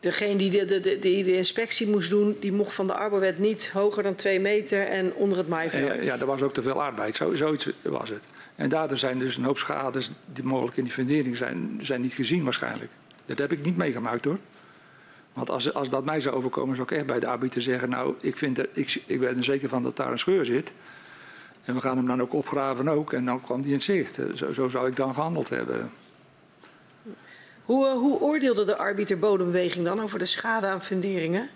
Degene 0.00 0.36
die 0.36 0.50
de, 0.50 0.80
de, 0.80 0.98
die 0.98 1.24
de 1.24 1.36
inspectie 1.36 1.88
moest 1.88 2.10
doen, 2.10 2.36
die 2.40 2.52
mocht 2.52 2.74
van 2.74 2.86
de 2.86 2.94
arbowet 2.94 3.38
niet 3.38 3.70
hoger 3.72 4.02
dan 4.02 4.14
twee 4.14 4.40
meter 4.40 4.86
en 4.86 5.14
onder 5.14 5.38
het 5.38 5.48
maaiveld. 5.48 5.90
En, 5.90 6.04
ja, 6.04 6.18
er 6.20 6.26
was 6.26 6.42
ook 6.42 6.54
te 6.54 6.62
veel 6.62 6.82
arbeid. 6.82 7.14
Zo, 7.14 7.34
zoiets 7.34 7.68
was 7.82 8.08
het. 8.08 8.24
En 8.56 8.68
daardoor 8.68 8.98
zijn 8.98 9.18
dus 9.18 9.36
een 9.36 9.44
hoop 9.44 9.58
schades 9.58 10.10
die 10.32 10.44
mogelijk 10.44 10.76
in 10.76 10.84
die 10.84 10.92
fundering 10.92 11.36
zijn, 11.36 11.78
zijn 11.82 12.00
niet 12.00 12.12
gezien 12.12 12.44
waarschijnlijk. 12.44 12.90
Dat 13.26 13.38
heb 13.38 13.52
ik 13.52 13.64
niet 13.64 13.76
meegemaakt 13.76 14.24
hoor. 14.24 14.38
Want 15.32 15.50
als, 15.50 15.74
als 15.74 15.88
dat 15.88 16.04
mij 16.04 16.20
zou 16.20 16.34
overkomen, 16.36 16.76
zou 16.76 16.88
ik 16.90 16.96
echt 16.96 17.06
bij 17.06 17.20
de 17.20 17.26
arbiter 17.26 17.62
zeggen... 17.62 17.88
nou, 17.88 18.14
ik, 18.20 18.36
vind 18.36 18.58
er, 18.58 18.68
ik, 18.72 19.02
ik 19.06 19.20
ben 19.20 19.36
er 19.36 19.44
zeker 19.44 19.68
van 19.68 19.82
dat 19.82 19.96
daar 19.96 20.12
een 20.12 20.18
scheur 20.18 20.44
zit. 20.44 20.72
En 21.64 21.74
we 21.74 21.80
gaan 21.80 21.96
hem 21.96 22.06
dan 22.06 22.20
ook 22.22 22.32
opgraven 22.32 22.88
ook. 22.88 23.12
En 23.12 23.24
dan 23.24 23.40
kwam 23.40 23.60
die 23.62 23.72
in 23.72 23.80
zicht. 23.80 24.18
Eh, 24.18 24.26
Zo, 24.34 24.52
zo 24.52 24.68
zou 24.68 24.88
ik 24.88 24.96
dan 24.96 25.14
gehandeld 25.14 25.48
hebben. 25.48 25.90
Hoe, 27.64 27.86
eh, 27.86 27.92
hoe 27.92 28.20
oordeelde 28.20 28.64
de 28.64 28.76
arbiterbodembeweging 28.76 29.84
dan 29.84 30.00
over 30.00 30.18
de 30.18 30.26
schade 30.26 30.66
aan 30.66 30.82
funderingen? 30.82 31.48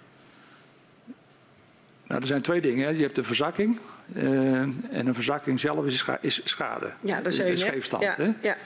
Nou, 2.06 2.20
er 2.20 2.26
zijn 2.26 2.42
twee 2.42 2.60
dingen. 2.60 2.84
Hè. 2.86 2.90
Je 2.92 3.02
hebt 3.02 3.14
de 3.14 3.24
verzakking. 3.24 3.78
eh, 4.14 4.24
en 4.60 5.06
een 5.06 5.14
verzakking 5.14 5.60
zelf 5.60 5.84
is, 5.86 5.98
scha- 5.98 6.18
is 6.20 6.40
schade. 6.44 6.92
Ja, 7.00 7.20
dat 7.20 7.32
Is 7.32 7.38
net. 7.38 7.58
scheefstand, 7.60 8.02
ja, 8.02 8.14
hè? 8.16 8.30
ja. 8.42 8.56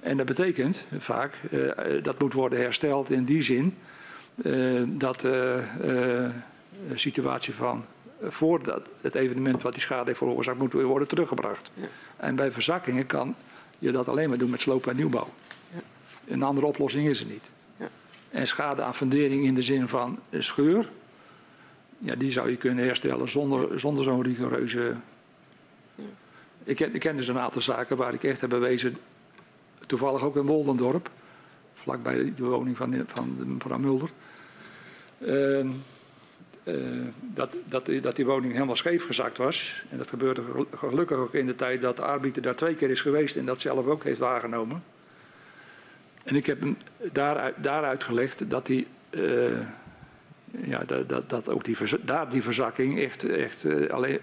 En 0.00 0.16
dat 0.16 0.26
betekent 0.26 0.84
vaak 0.98 1.32
dat 2.02 2.20
moet 2.20 2.32
worden 2.32 2.58
hersteld 2.58 3.10
in 3.10 3.24
die 3.24 3.42
zin 3.42 3.76
dat 4.86 5.20
de 5.20 5.62
eh, 5.82 6.96
situatie 6.96 7.54
van 7.54 7.84
eh, 8.20 8.30
voordat 8.30 8.88
het 9.00 9.14
evenement 9.14 9.62
wat 9.62 9.72
die 9.72 9.82
schade 9.82 10.04
heeft 10.04 10.18
veroorzaakt 10.18 10.58
moet 10.58 10.72
weer 10.72 10.84
worden 10.84 11.08
teruggebracht. 11.08 11.70
En 12.16 12.36
bij 12.36 12.52
verzakkingen 12.52 13.06
kan 13.06 13.34
je 13.78 13.90
dat 13.90 14.08
alleen 14.08 14.28
maar 14.28 14.38
doen 14.38 14.50
met 14.50 14.60
sloop 14.60 14.86
en 14.86 14.96
nieuwbouw. 14.96 15.28
Een 16.26 16.42
andere 16.42 16.66
oplossing 16.66 17.08
is 17.08 17.20
er 17.20 17.26
niet. 17.26 17.50
Ja. 17.76 17.88
En 18.30 18.46
schade 18.46 18.82
aan 18.82 18.94
fundering 18.94 19.44
in 19.44 19.54
de 19.54 19.62
zin 19.62 19.88
van 19.88 20.18
een 20.30 20.44
scheur, 20.44 20.88
ja, 21.98 22.14
die 22.14 22.32
zou 22.32 22.50
je 22.50 22.56
kunnen 22.56 22.84
herstellen 22.84 23.30
zonder, 23.30 23.80
zonder 23.80 24.04
zo'n 24.04 24.22
rigoureuze. 24.22 24.94
Ik 26.64 26.76
ken, 26.76 26.94
ik 26.94 27.00
ken 27.00 27.16
dus 27.16 27.28
een 27.28 27.38
aantal 27.38 27.62
zaken 27.62 27.96
waar 27.96 28.14
ik 28.14 28.24
echt 28.24 28.40
heb 28.40 28.50
bewezen 28.50 28.98
toevallig 29.86 30.22
ook 30.22 30.36
in 30.36 30.46
Woldendorp, 30.46 31.10
vlakbij 31.74 32.32
de 32.36 32.44
woning 32.44 32.76
van, 32.76 33.04
van 33.06 33.36
mevrouw 33.46 33.78
Mulder. 33.78 34.10
Ehm, 35.26 35.66
eh, 36.62 36.74
dat, 37.20 37.56
dat, 37.64 37.86
die- 37.86 38.00
dat 38.00 38.16
die 38.16 38.26
woning 38.26 38.52
helemaal 38.52 38.76
scheef 38.76 39.06
gezakt 39.06 39.36
was. 39.36 39.84
En 39.90 39.98
dat 39.98 40.08
gebeurde 40.08 40.42
gel- 40.52 40.66
gelukkig 40.76 41.16
ook 41.16 41.34
in 41.34 41.46
de 41.46 41.54
tijd 41.54 41.80
dat 41.80 41.96
de 41.96 42.02
arbiter 42.02 42.42
daar 42.42 42.54
twee 42.54 42.74
keer 42.74 42.90
is 42.90 43.00
geweest 43.00 43.36
en 43.36 43.44
dat 43.46 43.60
zelf 43.60 43.86
ook 43.86 44.04
heeft 44.04 44.18
waargenomen. 44.18 44.82
En 46.24 46.36
ik 46.36 46.46
heb 46.46 46.60
hem 46.60 46.76
daaruit, 47.12 47.54
daaruit 47.62 48.04
gelegd 48.04 48.50
dat, 48.50 48.66
die, 48.66 48.86
eh, 49.10 49.60
ja, 50.50 50.84
dat, 50.86 51.08
dat, 51.08 51.30
dat 51.30 51.48
ook 51.48 51.64
die, 51.64 51.76
daar 52.04 52.28
die 52.30 52.42
verzakking 52.42 52.98
echt, 53.00 53.24
echt 53.24 53.64
eh, 53.64 53.90
alleen, 53.90 54.18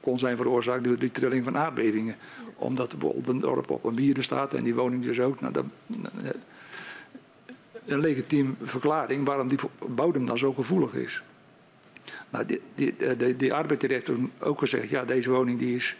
kon 0.00 0.18
zijn 0.18 0.36
veroorzaakt 0.36 0.84
door 0.84 0.98
die 0.98 1.10
trilling 1.10 1.44
van 1.44 1.56
aardbevingen. 1.56 2.16
Omdat 2.56 2.90
de 2.90 2.96
Woldendorp 2.98 3.70
op 3.70 3.84
een 3.84 3.94
wierde 3.94 4.22
staat 4.22 4.54
en 4.54 4.64
die 4.64 4.74
woning 4.74 5.02
dus 5.04 5.20
ook. 5.20 5.40
Nou, 5.40 5.52
dat, 5.52 5.64
een 7.86 8.00
legitiem 8.00 8.56
verklaring 8.62 9.26
waarom 9.26 9.48
die 9.48 9.58
bodem 9.88 10.26
dan 10.26 10.38
zo 10.38 10.52
gevoelig 10.52 10.94
is. 10.94 11.22
Nou, 12.30 12.46
die, 12.46 12.60
die, 12.74 12.96
eh, 12.96 13.34
die, 13.38 13.52
heeft 13.92 14.10
ook 14.38 14.58
gezegd, 14.58 14.88
ja, 14.88 15.04
deze 15.04 15.30
woning 15.30 15.58
die 15.58 15.74
is, 15.74 15.96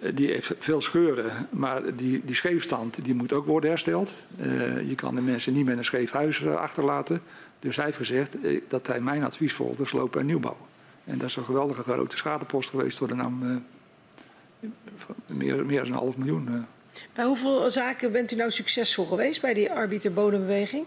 eh, 0.00 0.10
die 0.14 0.26
heeft 0.26 0.54
veel 0.58 0.80
scheuren, 0.80 1.48
maar 1.50 1.96
die, 1.96 2.22
die 2.24 2.34
scheefstand 2.34 3.04
die 3.04 3.14
moet 3.14 3.32
ook 3.32 3.46
worden 3.46 3.70
hersteld. 3.70 4.14
Eh, 4.36 4.88
je 4.88 4.94
kan 4.94 5.14
de 5.14 5.22
mensen 5.22 5.52
niet 5.52 5.64
met 5.64 5.78
een 5.78 5.84
scheef 5.84 6.10
huis 6.10 6.46
achterlaten. 6.46 7.22
Dus 7.58 7.76
hij 7.76 7.84
heeft 7.84 7.96
gezegd 7.96 8.36
dat 8.68 8.86
hij 8.86 9.00
mijn 9.00 9.24
advies 9.24 9.52
volgde, 9.52 9.84
slopen 9.84 10.20
en 10.20 10.26
nieuwbouw. 10.26 10.56
En 11.04 11.18
dat 11.18 11.28
is 11.28 11.36
een 11.36 11.44
geweldige 11.44 11.82
grote 11.82 12.16
schadepost 12.16 12.70
geweest 12.70 12.98
voor 12.98 13.08
de 13.08 13.14
eh, 13.14 14.68
van 14.96 15.14
meer, 15.26 15.66
meer 15.66 15.82
dan 15.82 15.92
een 15.92 15.98
half 15.98 16.16
miljoen. 16.16 16.66
Bij 17.14 17.24
hoeveel 17.24 17.70
zaken 17.70 18.12
bent 18.12 18.32
u 18.32 18.36
nou 18.36 18.50
succesvol 18.50 19.04
geweest 19.04 19.40
bij 19.40 19.54
die 19.54 19.70
arbiterbodembeweging? 19.70 20.86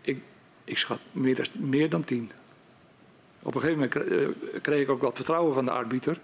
Ik, 0.00 0.18
ik 0.64 0.78
schat 0.78 1.00
meer 1.12 1.34
dan, 1.34 1.46
meer 1.70 1.90
dan 1.90 2.04
tien. 2.04 2.30
Op 3.42 3.54
een 3.54 3.60
gegeven 3.60 3.88
moment 3.94 4.10
eh, 4.54 4.60
kreeg 4.62 4.80
ik 4.80 4.88
ook 4.88 5.02
wat 5.02 5.16
vertrouwen 5.16 5.54
van 5.54 5.64
de 5.64 5.70
arbiter. 5.70 6.18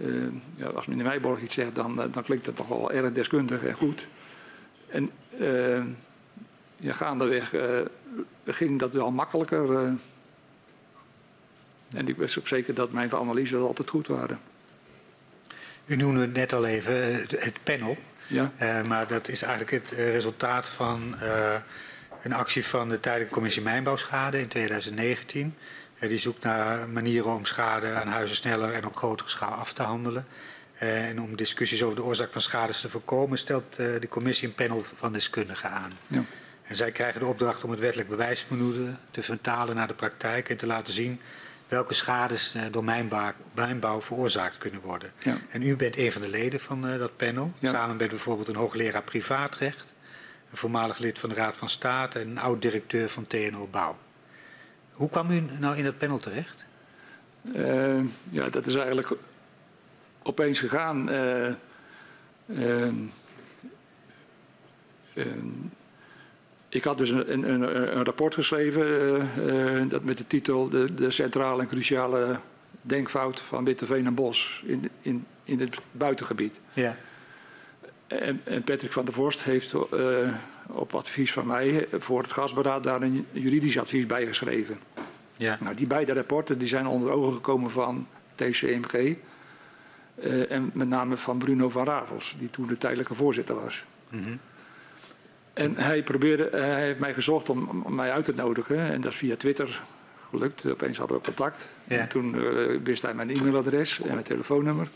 Eh, 0.00 0.10
ja, 0.56 0.66
als 0.66 0.86
meneer 0.86 1.04
Meijborg 1.04 1.40
iets 1.42 1.54
zegt, 1.54 1.74
dan, 1.74 2.02
eh, 2.02 2.12
dan 2.12 2.22
klinkt 2.22 2.46
het 2.46 2.56
toch 2.56 2.68
wel 2.68 2.92
erg 2.92 3.12
deskundig 3.12 3.64
en 3.64 3.74
goed. 3.74 4.06
En 4.88 5.10
eh, 5.38 5.82
ja, 6.76 6.92
gaandeweg 6.92 7.54
eh, 7.54 7.80
ging 8.46 8.78
dat 8.78 8.92
wel 8.92 9.10
makkelijker. 9.10 9.74
eh. 9.74 9.92
en 11.98 12.08
ik 12.08 12.16
wist 12.16 12.38
ook 12.38 12.48
zeker 12.48 12.74
dat 12.74 12.92
mijn 12.92 13.12
analyses 13.12 13.60
altijd 13.60 13.90
goed 13.90 14.06
waren. 14.06 14.40
U 15.86 15.96
noemde 15.96 16.20
het 16.20 16.32
net 16.32 16.52
al 16.52 16.64
even 16.66 17.14
het, 17.14 17.44
het 17.44 17.58
panel. 17.62 17.96
Ja, 18.30 18.52
Eh, 18.56 18.82
maar 18.82 19.06
dat 19.06 19.28
is 19.28 19.42
eigenlijk 19.42 19.84
het 19.84 19.92
eh, 19.98 20.10
resultaat 20.10 20.68
van 20.68 21.16
eh, 21.20 21.54
een 22.22 22.32
actie 22.32 22.64
van 22.66 22.88
de 22.88 23.00
Tijdelijke 23.00 23.34
Commissie 23.34 23.62
Mijnbouwschade 23.62 24.40
in 24.40 24.48
2019. 24.48 25.54
Eh, 25.98 26.08
die 26.08 26.18
zoekt 26.18 26.42
naar 26.42 26.88
manieren 26.88 27.34
om 27.34 27.44
schade 27.44 27.92
aan 27.92 28.08
huizen 28.08 28.36
sneller 28.36 28.72
en 28.72 28.86
op 28.86 28.96
grotere 28.96 29.28
schaal 29.28 29.52
af 29.52 29.72
te 29.72 29.82
handelen. 29.82 30.26
En 30.74 31.20
om 31.20 31.36
discussies 31.36 31.82
over 31.82 31.96
de 31.96 32.02
oorzaak 32.02 32.32
van 32.32 32.40
schades 32.40 32.80
te 32.80 32.88
voorkomen, 32.88 33.38
stelt 33.38 33.76
de 33.76 34.06
commissie 34.08 34.48
een 34.48 34.54
panel 34.54 34.82
van 34.96 35.12
deskundigen 35.12 35.70
aan. 35.70 35.92
ja. 36.06 36.22
En 36.62 36.76
zij 36.76 36.92
krijgen 36.92 37.20
de 37.20 37.26
opdracht 37.26 37.64
om 37.64 37.70
het 37.70 37.80
wettelijk 37.80 38.08
bewijsbenoemde 38.08 38.90
te 39.10 39.22
vertalen 39.22 39.76
naar 39.76 39.88
de 39.88 39.94
praktijk 39.94 40.48
en 40.48 40.56
te 40.56 40.66
laten 40.66 40.94
zien 40.94 41.20
welke 41.70 41.94
schades 41.94 42.54
eh, 42.54 42.62
door 42.70 42.84
mijnbouw, 42.84 43.32
mijnbouw 43.54 44.00
veroorzaakt 44.02 44.58
kunnen 44.58 44.80
worden. 44.80 45.12
Ja. 45.18 45.36
En 45.50 45.62
u 45.62 45.76
bent 45.76 45.96
een 45.96 46.12
van 46.12 46.22
de 46.22 46.28
leden 46.28 46.60
van 46.60 46.86
eh, 46.88 46.98
dat 46.98 47.16
panel, 47.16 47.52
Ja. 47.58 47.70
samen 47.70 47.96
met 47.96 48.08
bijvoorbeeld 48.08 48.48
een 48.48 48.54
hoogleraar 48.56 49.02
privaatrecht, 49.02 49.84
een 50.50 50.56
voormalig 50.56 50.98
lid 50.98 51.18
van 51.18 51.28
de 51.28 51.34
Raad 51.34 51.56
van 51.56 51.68
State 51.68 52.18
en 52.18 52.28
een 52.28 52.38
oud-directeur 52.38 53.08
van 53.08 53.26
TNO 53.26 53.68
Bouw. 53.70 53.96
Hoe 54.92 55.08
kwam 55.10 55.30
u 55.30 55.42
nou 55.58 55.76
in 55.76 55.84
dat 55.84 55.98
panel 55.98 56.18
terecht? 56.18 56.64
Eh, 57.54 58.00
ja, 58.30 58.48
dat 58.48 58.66
is 58.66 58.74
eigenlijk 58.74 59.08
opeens 60.22 60.58
gegaan. 60.58 61.08
eh, 61.10 61.46
ehm, 62.46 62.94
ehm, 65.14 65.48
ik 66.70 66.84
had 66.84 66.98
dus 66.98 67.10
een, 67.10 67.32
een, 67.32 67.76
een, 67.96 68.04
rapport 68.04 68.34
geschreven 68.34 68.84
eh, 68.86 69.80
eh, 69.80 69.88
dat 69.90 70.04
met 70.04 70.18
de 70.18 70.26
titel 70.26 70.68
de, 70.68 70.94
de 70.94 71.10
centrale 71.10 71.62
en 71.62 71.68
cruciale 71.68 72.38
denkfout 72.82 73.40
van 73.40 73.64
Witteveen 73.64 74.06
en 74.06 74.14
Bos 74.14 74.62
in, 74.66 74.90
in, 75.02 75.26
in 75.44 75.60
het 75.60 75.78
buitengebied. 75.92 76.60
Ja. 76.72 76.96
En, 78.06 78.40
en 78.44 78.62
Patrick 78.62 78.92
van 78.92 79.04
der 79.04 79.14
Vorst 79.14 79.44
heeft 79.44 79.72
eh, 79.72 80.34
op 80.66 80.94
advies 80.94 81.32
van 81.32 81.46
mij 81.46 81.88
voor 81.92 82.22
het 82.22 82.32
gasberaad 82.32 82.82
daar 82.82 83.02
een 83.02 83.26
juridisch 83.32 83.78
advies 83.78 84.06
bij 84.06 84.26
geschreven. 84.26 84.78
Ja. 85.36 85.58
Nou, 85.60 85.74
die 85.74 85.86
beide 85.86 86.12
rapporten 86.12 86.58
die 86.58 86.68
zijn 86.68 86.86
onder 86.86 87.08
de 87.08 87.14
ogen 87.14 87.34
gekomen 87.34 87.70
van 87.70 88.06
TCMG. 88.34 89.16
En 90.48 90.70
met 90.74 90.88
name 90.88 91.16
van 91.16 91.38
Bruno 91.38 91.70
van 91.70 91.84
Ravels, 91.84 92.36
die 92.38 92.50
toen 92.50 92.66
de 92.66 92.78
tijdelijke 92.78 93.14
voorzitter 93.14 93.54
was. 93.54 93.84
Mhm. 94.08 94.36
En 95.60 95.76
hij, 95.76 96.02
probeerde, 96.02 96.48
eh, 96.48 96.60
hij 96.60 96.84
heeft 96.84 96.98
mij 96.98 97.14
gezocht 97.14 97.48
om, 97.48 97.82
om 97.84 97.94
mij 97.94 98.12
uit 98.12 98.24
te 98.24 98.32
nodigen. 98.32 98.78
En 98.78 99.00
dat 99.00 99.12
is 99.12 99.18
via 99.18 99.36
Twitter 99.36 99.82
gelukt. 100.30 100.70
Opeens 100.70 100.98
hadden 100.98 101.16
we 101.16 101.22
contact. 101.22 101.68
Ja. 101.84 101.96
En 101.96 102.08
toen 102.08 102.34
eh, 102.34 102.78
wist 102.82 103.02
hij 103.02 103.14
mijn 103.14 103.30
e-mailadres 103.30 104.00
en 104.00 104.12
mijn 104.12 104.24
telefoonnummer. 104.24 104.88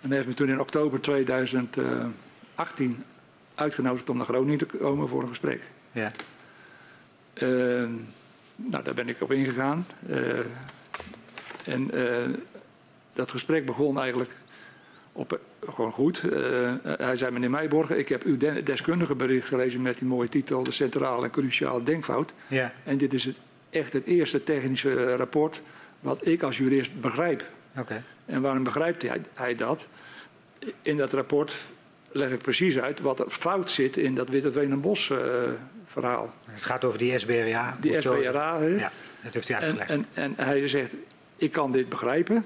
En 0.00 0.08
hij 0.08 0.16
heeft 0.16 0.28
me 0.28 0.34
toen 0.34 0.48
in 0.48 0.60
oktober 0.60 1.00
2018 1.00 3.04
uitgenodigd 3.54 4.10
om 4.10 4.16
naar 4.16 4.26
Groningen 4.26 4.58
te 4.58 4.66
komen 4.66 5.08
voor 5.08 5.22
een 5.22 5.28
gesprek. 5.28 5.62
Ja. 5.92 6.10
Eh, 7.32 7.48
nou, 8.56 8.84
daar 8.84 8.94
ben 8.94 9.08
ik 9.08 9.20
op 9.20 9.32
ingegaan. 9.32 9.86
Eh, 10.08 10.38
en 11.64 11.90
dat 13.12 13.30
gesprek 13.30 13.66
begon 13.66 13.98
eigenlijk 13.98 14.30
op, 15.16 15.32
eh, 15.32 15.72
gewoon 15.74 15.92
goed. 15.92 16.20
Eh, 16.32 16.72
hij 16.98 17.16
zei, 17.16 17.30
meneer 17.32 17.50
Meijborgen, 17.50 17.98
ik 17.98 18.08
heb 18.08 18.22
uw 18.24 18.36
de- 18.36 18.62
deskundige 18.62 19.14
bericht 19.14 19.48
gelezen 19.48 19.82
met 19.82 19.98
die 19.98 20.08
mooie 20.08 20.28
titel... 20.28 20.62
De 20.62 20.72
centrale 20.72 21.24
en 21.24 21.30
cruciale 21.30 21.82
denkfout. 21.82 22.32
Ja. 22.46 22.72
En 22.84 22.96
dit 22.98 23.14
is 23.14 23.24
het, 23.24 23.36
echt 23.70 23.92
het 23.92 24.04
eerste 24.06 24.42
technische 24.44 24.94
eh, 25.04 25.14
rapport 25.16 25.62
wat 26.00 26.26
ik 26.26 26.42
als 26.42 26.56
jurist 26.58 27.00
begrijp. 27.00 27.44
Oké. 27.78 28.02
En 28.26 28.40
waarom 28.42 28.62
begrijpt 28.62 29.02
hij, 29.02 29.20
hij 29.34 29.54
dat? 29.54 29.88
In 30.82 30.96
dat 30.96 31.12
rapport 31.12 31.54
leg 32.12 32.30
ik 32.30 32.38
precies 32.42 32.78
uit 32.78 33.00
wat 33.00 33.20
er 33.20 33.30
fout 33.30 33.70
zit 33.70 33.96
in 33.96 34.14
dat 34.14 34.28
Witteveen 34.28 34.70
en 34.70 34.80
Bos 34.80 35.10
eh, 35.10 35.18
verhaal. 35.86 36.34
Het 36.44 36.64
gaat 36.64 36.84
over 36.84 36.98
die 36.98 37.18
SBRA. 37.18 37.76
Die. 37.80 38.00
SBRA? 38.00 38.58
Ja, 38.62 38.92
dat 39.22 39.32
heeft 39.34 39.50
En, 39.50 39.56
uitgelegd. 39.56 39.90
en, 39.90 40.06
en 40.14 40.32
hij 40.36 40.68
zegt, 40.68 40.94
ik 41.36 41.52
kan 41.52 41.72
dit 41.72 41.88
begrijpen. 41.88 42.44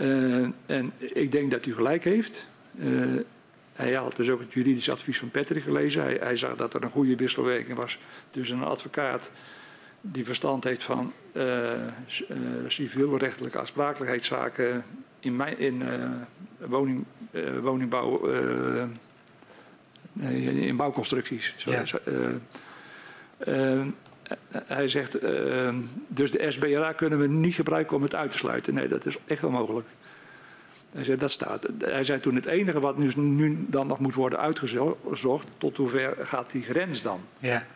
Eh, 0.00 0.42
en 0.66 0.92
ik 0.98 1.32
denk 1.32 1.50
dat 1.50 1.66
u 1.66 1.74
gelijk 1.74 2.04
heeft. 2.04 2.48
Eh, 2.78 2.86
hij 3.72 3.92
had 3.92 4.16
dus 4.16 4.28
ook 4.28 4.40
het 4.40 4.52
juridisch 4.52 4.90
advies 4.90 5.18
van 5.18 5.30
Patrick 5.30 5.62
gelezen. 5.62 6.02
Hij, 6.02 6.18
hij 6.20 6.36
zag 6.36 6.56
dat 6.56 6.74
er 6.74 6.82
een 6.82 6.90
goede 6.90 7.16
wisselwerking 7.16 7.76
was 7.76 7.98
tussen 8.30 8.56
een 8.56 8.64
advocaat 8.64 9.32
die 10.00 10.24
verstand 10.24 10.64
heeft 10.64 10.82
van 10.82 11.12
eh, 11.32 11.72
civielrechtelijke 12.68 13.58
aansprakelijkheidszaken 13.58 14.84
in, 15.20 15.36
mijn, 15.36 15.58
in 15.58 15.82
woning, 16.58 17.04
woningbouw, 17.60 18.26
in 20.20 20.76
bouwconstructies. 20.76 21.54
Ja. 21.56 21.84
Hij 24.64 24.88
zegt, 24.88 25.14
eh, 25.14 25.74
dus 26.08 26.30
de 26.30 26.50
SBRA 26.50 26.92
kunnen 26.92 27.18
we 27.18 27.26
niet 27.26 27.54
gebruiken 27.54 27.96
om 27.96 28.02
het 28.02 28.14
uit 28.14 28.30
te 28.30 28.38
sluiten. 28.38 28.74
Nee, 28.74 28.88
dat 28.88 29.06
is 29.06 29.16
echt 29.26 29.44
onmogelijk. 29.44 29.86
Hij 30.92 31.04
zei, 31.04 31.16
dat 31.16 31.30
staat. 31.30 31.66
Hij 31.78 32.04
zei 32.04 32.20
toen, 32.20 32.34
het 32.34 32.46
enige 32.46 32.80
wat 32.80 32.98
nu, 32.98 33.10
nu 33.14 33.64
dan 33.68 33.86
nog 33.86 33.98
moet 33.98 34.14
worden 34.14 34.38
uitgezocht, 34.38 35.46
tot 35.58 35.76
hoever 35.76 36.14
gaat 36.18 36.50
die 36.50 36.62
grens 36.62 37.02
dan? 37.02 37.20
Ja. 37.38 37.66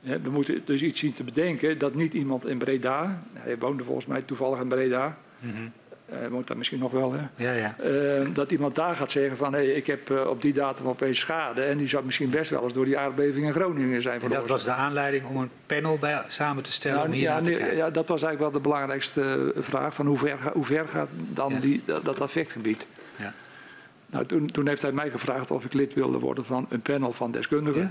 We 0.00 0.30
moeten 0.30 0.62
dus 0.64 0.82
iets 0.82 0.98
zien 0.98 1.12
te 1.12 1.24
bedenken 1.24 1.78
dat 1.78 1.94
niet 1.94 2.14
iemand 2.14 2.46
in 2.46 2.58
Breda, 2.58 3.22
hij 3.32 3.58
woonde 3.58 3.84
volgens 3.84 4.06
mij 4.06 4.22
toevallig 4.22 4.60
in 4.60 4.68
Breda, 4.68 5.18
Mhm. 5.40 5.68
Hij 6.10 6.30
woont 6.30 6.46
daar 6.46 6.56
misschien 6.56 6.78
nog 6.78 6.92
wel, 6.92 7.12
hè, 7.12 7.20
Ja, 7.36 7.52
ja. 7.52 7.76
eh, 7.78 8.26
dat 8.32 8.50
iemand 8.52 8.74
daar 8.74 8.94
gaat 8.96 9.10
zeggen 9.10 9.36
van 9.36 9.52
hé, 9.52 9.60
ik 9.62 9.86
heb 9.86 10.10
eh, 10.10 10.26
op 10.26 10.42
die 10.42 10.52
datum 10.52 10.86
opeens 10.86 11.18
schade 11.18 11.62
en 11.62 11.78
die 11.78 11.88
zou 11.88 12.04
misschien 12.04 12.30
best 12.30 12.50
wel 12.50 12.62
eens 12.62 12.72
door 12.72 12.84
die 12.84 12.98
aardbeving 12.98 13.46
in 13.46 13.52
Groningen 13.52 14.02
zijn 14.02 14.20
En 14.22 14.30
dat 14.30 14.48
was 14.48 14.64
de 14.64 14.70
aanleiding 14.70 15.26
om 15.26 15.36
een 15.36 15.50
panel 15.66 15.98
bij, 15.98 16.22
samen 16.28 16.62
te 16.62 16.72
stellen 16.72 16.98
om 17.02 17.04
Nou, 17.04 17.14
hier 17.16 17.28
ja, 17.28 17.40
te 17.40 17.50
kijken. 17.50 17.76
ja, 17.76 17.90
dat 17.90 18.08
was 18.08 18.22
eigenlijk 18.22 18.52
wel 18.52 18.62
de 18.62 18.68
belangrijkste 18.68 19.52
vraag. 19.56 19.94
Van 19.94 20.06
hoe, 20.06 20.18
ver, 20.18 20.38
hoe 20.52 20.64
ver 20.64 20.88
gaat 20.88 21.08
dan 21.12 21.52
Ja. 21.52 21.60
die, 21.60 21.82
dat, 21.84 22.04
dat 22.04 22.20
affectgebied? 22.20 22.86
Ja. 23.16 23.32
Nou, 24.06 24.26
toen, 24.26 24.46
toen 24.46 24.66
heeft 24.68 24.82
hij 24.82 24.92
mij 24.92 25.10
gevraagd 25.10 25.50
of 25.50 25.64
ik 25.64 25.72
lid 25.72 25.94
wilde 25.94 26.18
worden 26.18 26.44
van 26.44 26.66
een 26.68 26.82
panel 26.82 27.12
van 27.12 27.32
deskundigen. 27.32 27.80
Ja. 27.80 27.90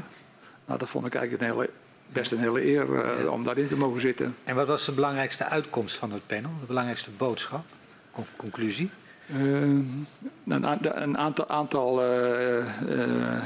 Nou, 0.66 0.80
dat 0.80 0.90
vond 0.90 1.06
ik 1.06 1.16
eigenlijk 1.16 1.44
een 1.52 1.56
hele, 1.58 1.70
best 2.10 2.32
een 2.32 2.38
hele 2.40 2.66
eer 2.66 3.32
om 3.32 3.44
daarin 3.44 3.68
te 3.68 3.76
mogen 3.78 4.02
zitten. 4.02 4.36
En 4.44 4.56
wat 4.56 4.68
was 4.68 4.86
de 4.86 4.92
belangrijkste 4.92 5.46
uitkomst 5.46 5.96
van 5.96 6.12
het 6.12 6.22
panel? 6.28 6.52
De 6.60 6.66
belangrijkste 6.66 7.10
boodschap? 7.18 7.66
Con- 8.18 8.26
conclusie? 8.38 8.90
Eh, 9.28 9.62
een, 10.46 11.18
aantal, 11.18 11.48
aantal 11.48 12.02
eh, 12.02 12.60
eh, 12.60 13.44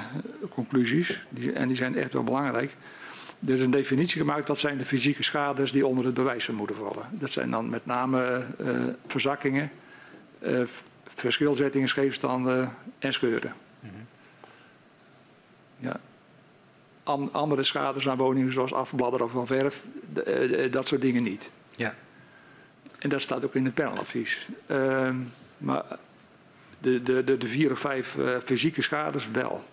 conclusies, 0.49 1.25
die, 1.29 1.51
en 1.51 1.67
die 1.67 1.77
zijn 1.77 1.95
echt 1.97 2.13
wel 2.13 2.23
belangrijk. 2.23 2.75
Er 3.47 3.55
is 3.55 3.61
een 3.61 3.71
definitie 3.71 4.19
gemaakt 4.19 4.47
wat 4.47 4.59
zijn 4.59 4.77
de 4.77 4.85
fysieke 4.85 5.23
schades 5.23 5.71
die 5.71 5.85
onder 5.85 6.05
het 6.05 6.13
bewijs 6.13 6.47
moeten 6.47 6.75
vallen. 6.75 7.05
Dat 7.11 7.31
zijn 7.31 7.51
dan 7.51 7.69
met 7.69 7.85
name 7.85 8.45
verzakkingen, 9.07 9.71
verschilzettingen, 11.03 11.87
scheefstanden 11.87 12.73
en 12.99 13.13
scheuren. 13.13 13.53
Mhm. 13.79 13.93
Ja. 15.77 15.99
An- 17.03 17.33
andere 17.33 17.63
schades 17.63 18.09
aan 18.09 18.17
woningen 18.17 18.53
zoals 18.53 18.73
afbladderen 18.73 19.29
van 19.29 19.47
verf, 19.47 19.83
dat 20.71 20.87
soort 20.87 21.01
dingen 21.01 21.23
niet. 21.23 21.51
Ja. 21.75 21.95
En 23.01 23.09
dat 23.09 23.21
staat 23.21 23.45
ook 23.45 23.55
in 23.55 23.65
het 23.65 23.73
paneladvies. 23.73 24.47
Ehm, 24.65 25.15
maar 25.57 25.83
de, 26.79 27.01
de, 27.01 27.23
de, 27.23 27.37
de 27.37 27.47
vier 27.47 27.71
of 27.71 27.79
vijf 27.79 28.17
eh, 28.17 28.35
fysieke 28.45 28.81
schades 28.81 29.31
wel. 29.31 29.63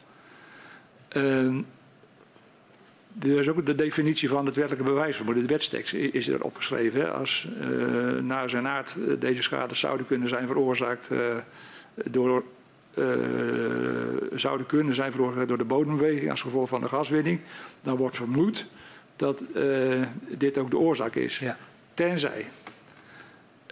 Ehm, 1.09 1.61
er 3.23 3.39
is 3.39 3.49
ook 3.49 3.67
de 3.67 3.75
definitie 3.75 4.29
van 4.29 4.47
het 4.47 4.57
wettelijke 4.57 4.91
bewijsvermoeden. 4.91 5.47
De 5.47 5.53
wetstekst 5.53 5.95
is 5.95 6.29
er 6.29 6.43
opgeschreven. 6.43 7.01
Hè, 7.01 7.11
als 7.11 7.49
eh, 7.61 7.69
naar 8.23 8.51
zijn 8.51 8.67
aard 8.67 8.97
eh, 9.09 9.15
deze 9.19 9.43
schades 9.43 9.81
zouden 9.81 10.07
kunnen 10.07 10.29
zijn 10.29 10.47
veroorzaakt 10.47 11.11
door. 12.05 12.45
zouden 14.35 14.67
kunnen 14.67 14.95
zijn 14.95 15.13
veroorzaakt 15.13 15.49
door 15.49 15.59
de 15.59 15.65
bodembeweging 15.65 16.31
als 16.31 16.43
gevolg 16.43 16.69
van 16.69 16.81
de 16.81 16.89
gaswinning, 16.89 17.41
dan 17.83 17.97
wordt 17.97 18.17
vermoed 18.17 18.67
dat 19.17 19.45
dit 20.29 20.59
ook 20.59 20.71
de 20.71 20.79
oorzaak 20.79 21.15
is. 21.15 21.39
Ja. 21.39 21.57
Tenzij 21.95 22.47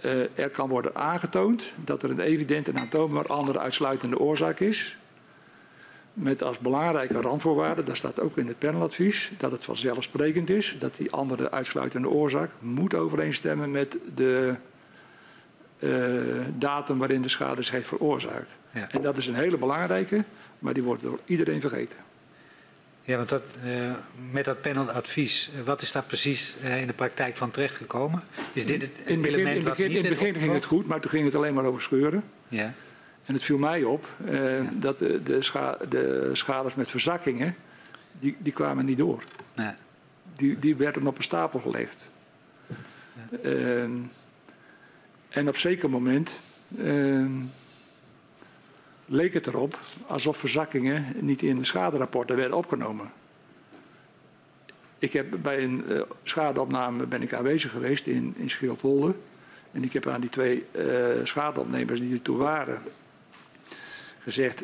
eh, 0.01 0.39
er 0.39 0.49
kan 0.49 0.69
worden 0.69 0.95
aangetoond 0.95 1.73
dat 1.83 2.03
er 2.03 2.09
een 2.09 2.19
evidente 2.19 2.71
en 2.71 2.79
aantoonbaar 2.79 3.27
andere 3.27 3.59
uitsluitende 3.59 4.19
oorzaak 4.19 4.59
is. 4.59 4.97
Met 6.13 6.43
als 6.43 6.59
belangrijke 6.59 7.21
randvoorwaarde, 7.21 7.83
daar 7.83 7.97
staat 7.97 8.19
ook 8.19 8.37
in 8.37 8.47
het 8.47 8.59
paneladvies, 8.59 9.31
dat 9.37 9.51
het 9.51 9.63
vanzelfsprekend 9.63 10.49
is 10.49 10.75
dat 10.79 10.95
die 10.95 11.11
andere 11.11 11.51
uitsluitende 11.51 12.09
oorzaak 12.09 12.51
moet 12.59 12.93
overeenstemmen 12.93 13.71
met 13.71 13.97
de 14.15 14.55
eh, 15.79 15.89
datum 16.57 16.97
waarin 16.97 17.21
de 17.21 17.29
schade 17.29 17.63
zich 17.63 17.73
heeft 17.73 17.87
veroorzaakt. 17.87 18.57
Ja. 18.71 18.91
En 18.91 19.01
dat 19.01 19.17
is 19.17 19.27
een 19.27 19.35
hele 19.35 19.57
belangrijke, 19.57 20.23
maar 20.59 20.73
die 20.73 20.83
wordt 20.83 21.01
door 21.01 21.19
iedereen 21.25 21.61
vergeten. 21.61 21.97
Ja, 23.07 23.17
want 23.17 23.29
dat, 23.29 23.43
eh, 23.63 23.91
met 24.31 24.45
dat 24.45 24.61
paneladvies, 24.61 25.49
eh, 25.55 25.61
wat 25.65 25.81
is 25.81 25.91
daar 25.91 26.03
precies 26.03 26.55
eh, 26.63 26.81
in 26.81 26.87
de 26.87 26.93
praktijk 26.93 27.35
van 27.35 27.51
terechtgekomen? 27.51 28.21
Is 28.53 28.65
dit 28.65 28.81
het 28.81 28.91
In 29.05 29.13
het 29.13 29.21
begin, 29.21 29.39
element 29.39 29.49
in 29.49 29.55
het 29.55 29.63
wat 29.63 29.77
begin, 29.77 29.87
niet 29.93 30.03
in 30.03 30.09
het 30.09 30.19
begin 30.19 30.39
ging 30.41 30.53
het 30.53 30.65
goed, 30.65 30.87
maar 30.87 30.99
toen 30.99 31.11
ging 31.11 31.25
het 31.25 31.35
alleen 31.35 31.53
maar 31.53 31.65
over 31.65 31.81
scheuren. 31.81 32.23
Ja, 32.47 32.73
En 33.25 33.33
het 33.33 33.43
viel 33.43 33.57
mij 33.57 33.83
op 33.83 34.07
dat 34.71 34.99
de, 34.99 35.23
de, 35.23 35.43
scha 35.43 35.77
de 35.89 36.29
schades 36.33 36.75
met 36.75 36.89
verzakkingen, 36.89 37.55
die, 38.19 38.35
die 38.39 38.53
kwamen 38.53 38.85
niet 38.85 38.97
door. 38.97 39.23
nee. 39.53 39.71
Die, 40.35 40.59
die 40.59 40.75
werden 40.75 41.07
op 41.07 41.17
een 41.17 41.23
stapel 41.23 41.59
gelegd. 41.59 42.09
Ehm, 43.43 43.91
en 45.29 45.47
op 45.47 45.57
zeker 45.57 45.89
moment 45.89 46.41
ehm, 46.77 47.31
leek 49.07 49.33
het 49.33 49.47
erop 49.47 49.79
alsof 50.07 50.37
verzakkingen 50.37 51.05
niet 51.19 51.41
in 51.41 51.59
de 51.59 51.65
schaderapporten 51.65 52.35
werden 52.35 52.57
opgenomen. 52.57 53.11
Ik 54.99 55.13
heb 55.13 55.27
bij 55.41 55.63
een 55.63 55.85
eh, 55.89 56.01
schadeopname 56.23 57.05
ben 57.05 57.21
ik 57.21 57.33
aanwezig 57.33 57.71
geweest 57.71 58.07
in, 58.07 58.33
in 58.37 58.49
Schildwolde. 58.49 59.13
En 59.71 59.83
ik 59.83 59.93
heb 59.93 60.07
aan 60.07 60.21
die 60.21 60.29
twee 60.29 60.65
eh 60.71 60.85
schadeopnemers 61.23 61.99
die 61.99 62.13
er 62.13 62.21
toe 62.21 62.37
waren 62.37 62.81
gezegd... 64.19 64.63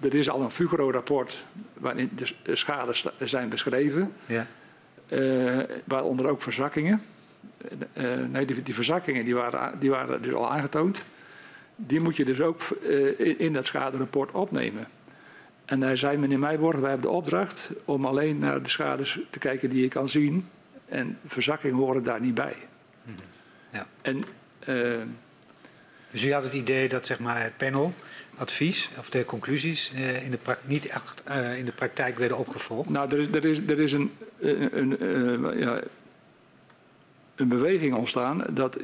er 0.00 0.14
is 0.14 0.30
al 0.30 0.40
een 0.40 0.50
Fugro-rapport 0.50 1.44
waarin 1.72 2.10
de 2.44 2.56
schades 2.56 3.06
zijn 3.18 3.48
beschreven... 3.48 4.12
Ja, 4.26 4.46
Eh, 5.08 5.58
waaronder 5.84 6.26
ook 6.26 6.42
verzakkingen. 6.42 7.02
Nee, 8.30 8.46
die, 8.46 8.62
die 8.62 8.74
verzakkingen 8.74 9.24
die 9.24 9.34
waren, 9.34 9.78
die 9.78 9.90
waren 9.90 10.22
dus 10.22 10.32
al 10.32 10.50
aangetoond. 10.50 11.04
Die 11.76 12.00
moet 12.00 12.16
je 12.16 12.24
dus 12.24 12.40
ook 12.40 12.60
eh, 12.62 13.40
in, 13.40 13.52
dat 13.52 13.66
schaderapport 13.66 14.32
opnemen. 14.32 14.86
En 15.64 15.82
hij 15.82 15.96
zei, 15.96 16.16
meneer 16.16 16.38
Meijborg, 16.38 16.78
wij 16.78 16.90
hebben 16.90 17.10
de 17.10 17.16
opdracht 17.16 17.70
om 17.84 18.06
alleen 18.06 18.38
naar 18.38 18.62
de 18.62 18.68
schades 18.68 19.18
te 19.30 19.38
kijken 19.38 19.70
die 19.70 19.82
je 19.82 19.88
kan 19.88 20.08
zien. 20.08 20.48
En 20.86 21.18
verzakkingen 21.26 21.76
horen 21.76 22.02
daar 22.02 22.20
niet 22.20 22.34
bij. 22.34 22.56
Ja. 23.70 23.86
En 24.02 24.20
eh, 24.58 24.76
Dus 26.10 26.24
u 26.24 26.32
had 26.32 26.42
het 26.42 26.52
idee 26.52 26.88
dat 26.88 27.06
zeg 27.06 27.18
maar, 27.18 27.42
het 27.42 27.56
paneladvies 27.56 28.90
of 28.98 29.10
de 29.10 29.24
conclusies 29.24 29.92
eh, 29.94 30.24
in 30.24 30.30
de 30.30 30.38
niet 30.64 30.86
echt 30.86 31.22
in 31.56 31.64
de 31.64 31.72
praktijk 31.72 32.18
werden 32.18 32.38
opgevolgd? 32.38 32.88
Nou, 32.88 33.10
er 33.10 33.18
is, 33.20 33.28
er 33.32 33.44
is, 33.44 33.58
er 33.58 33.80
is 33.80 33.92
een, 33.92 34.12
een, 34.38 35.08
een, 35.08 35.58
ja, 35.58 35.80
een 37.34 37.48
beweging 37.48 37.94
ontstaan 37.94 38.44
dat 38.50 38.78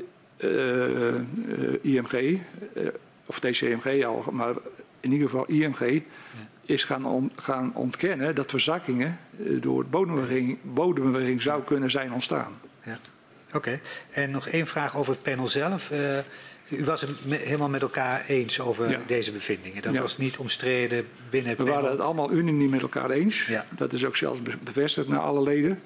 IMG, 1.83 2.39
eh, 2.75 2.87
of 3.27 3.39
TCMG 3.39 4.05
al, 4.05 4.25
maar 4.33 4.55
in 5.01 5.13
ieder 5.13 5.29
geval 5.29 5.45
IMG, 5.49 6.03
is 6.65 6.85
gaan, 6.85 7.05
on- 7.05 7.33
gaan 7.37 7.75
ontkennen 7.75 8.35
dat 8.35 8.51
verzakkingen 8.51 9.19
eh, 9.39 9.47
door 9.61 9.87
bodembeweging, 9.87 10.59
bodembeweging 10.63 11.43
zou 11.43 11.63
kunnen 11.63 11.91
zijn 11.91 12.13
ontstaan. 12.13 12.53
Ja. 12.85 12.99
Oké. 13.55 13.81
En 14.11 14.31
nog 14.31 14.49
één 14.49 14.67
vraag 14.67 14.97
over 14.97 15.13
het 15.13 15.23
panel 15.23 15.49
zelf. 15.49 15.91
Eh, 15.91 16.19
u 16.69 16.85
was 16.85 17.01
het 17.01 17.27
me- 17.27 17.37
helemaal 17.37 17.69
met 17.69 17.83
elkaar 17.83 18.25
eens 18.27 18.61
over 18.61 18.91
Ja. 18.91 19.01
deze 19.07 19.33
bevindingen. 19.33 19.83
Dat 19.83 19.93
Ja. 19.93 20.01
was 20.01 20.19
niet 20.19 20.37
omstreden 20.37 21.07
binnen 21.31 21.49
het 21.51 21.59
We 21.59 21.65
panel. 21.65 21.79
waren 21.81 21.97
het 21.97 22.05
allemaal 22.07 22.33
unaniem 22.33 22.71
met 22.71 22.83
elkaar 22.83 23.11
eens. 23.11 23.47
Ja. 23.47 23.65
Dat 23.77 23.93
is 23.93 24.05
ook 24.05 24.17
zelfs 24.17 24.43
be- 24.43 24.57
bevestigd 24.63 25.09
naar 25.09 25.19
alle 25.19 25.43
leden. 25.43 25.81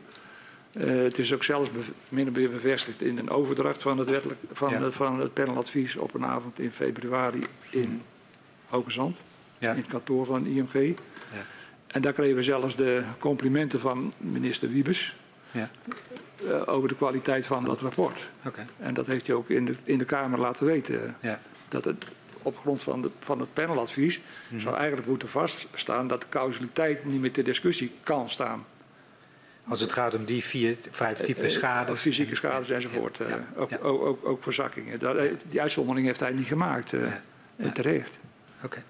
Eh, 0.75 0.87
het 0.87 1.19
is 1.19 1.35
ook 1.35 1.45
zelfs 1.45 1.69
min 2.09 2.29
of 2.29 2.35
meer 2.35 2.51
bevestigd 2.51 3.03
in 3.03 3.19
een 3.19 3.31
overdracht 3.31 3.83
van 3.83 3.99
het, 3.99 4.09
wettelijk, 4.11 4.41
van, 4.53 4.71
Ja. 4.71 4.81
het, 4.83 4.95
van 4.95 5.21
het 5.21 5.33
paneladvies 5.35 5.97
op 5.97 6.15
een 6.15 6.25
avond 6.25 6.59
in 6.59 6.73
februari 6.73 7.43
in 7.71 8.03
Hoge 8.69 8.91
Zand. 8.91 9.23
Ja. 9.59 9.71
In 9.71 9.77
het 9.77 9.87
kantoor 9.87 10.27
van 10.27 10.47
IMG. 10.47 10.73
Ja. 10.73 10.95
En 11.87 12.03
daar 12.03 12.13
kregen 12.13 12.37
we 12.37 12.43
zelfs 12.43 12.77
de 12.77 13.03
complimenten 13.19 13.81
van 13.81 14.13
minister 14.17 14.69
Wiebes 14.71 15.17
Ja. 15.51 15.71
eh, 16.49 16.63
over 16.69 16.89
de 16.89 16.95
kwaliteit 16.97 17.47
van 17.47 17.65
dat 17.65 17.81
rapport. 17.81 18.29
En 18.79 18.95
dat 18.95 19.07
heeft 19.07 19.27
hij 19.27 19.37
ook 19.37 19.49
in 19.51 19.65
de, 19.65 19.75
in 19.85 19.99
de 19.99 20.05
Kamer 20.05 20.39
laten 20.39 20.67
weten. 20.67 21.17
Ja. 21.21 21.41
Dat 21.69 21.85
het 21.85 22.05
op 22.43 22.57
grond 22.59 22.83
van, 22.83 23.03
de, 23.03 23.11
van 23.19 23.41
het 23.41 23.53
paneladvies 23.55 24.21
Mhm. 24.49 24.61
zou 24.61 24.77
eigenlijk 24.77 25.09
moeten 25.09 25.29
vaststaan 25.29 26.09
dat 26.09 26.21
de 26.21 26.29
causaliteit 26.29 27.05
niet 27.05 27.21
meer 27.21 27.33
ter 27.33 27.45
discussie 27.45 27.93
kan 28.03 28.31
staan. 28.31 28.65
Als 29.69 29.81
het 29.81 29.93
gaat 29.93 30.15
om 30.15 30.25
die 30.25 30.45
vier, 30.45 30.77
vijf 30.91 31.19
typen 31.19 31.51
schade. 31.51 31.93
Uh, 31.93 31.99
fysieke 31.99 32.35
schades 32.35 32.71
enzovoort. 32.71 33.21
eh, 33.21 33.29
Ja. 33.29 33.45
Ook, 33.57 33.71
Ja. 33.71 33.79
ook, 33.83 34.03
ook, 34.03 34.27
ook 34.27 34.43
verzakkingen. 34.43 34.99
Dat, 34.99 35.17
eh, 35.17 35.31
die 35.49 35.61
uitzondering 35.61 36.07
heeft 36.07 36.21
hij 36.21 36.33
niet 36.33 36.47
gemaakt. 36.47 36.93
eh, 36.93 37.01
Ja. 37.01 37.21
En 37.57 37.73
terecht. 37.73 38.19
Oké. 38.65 38.83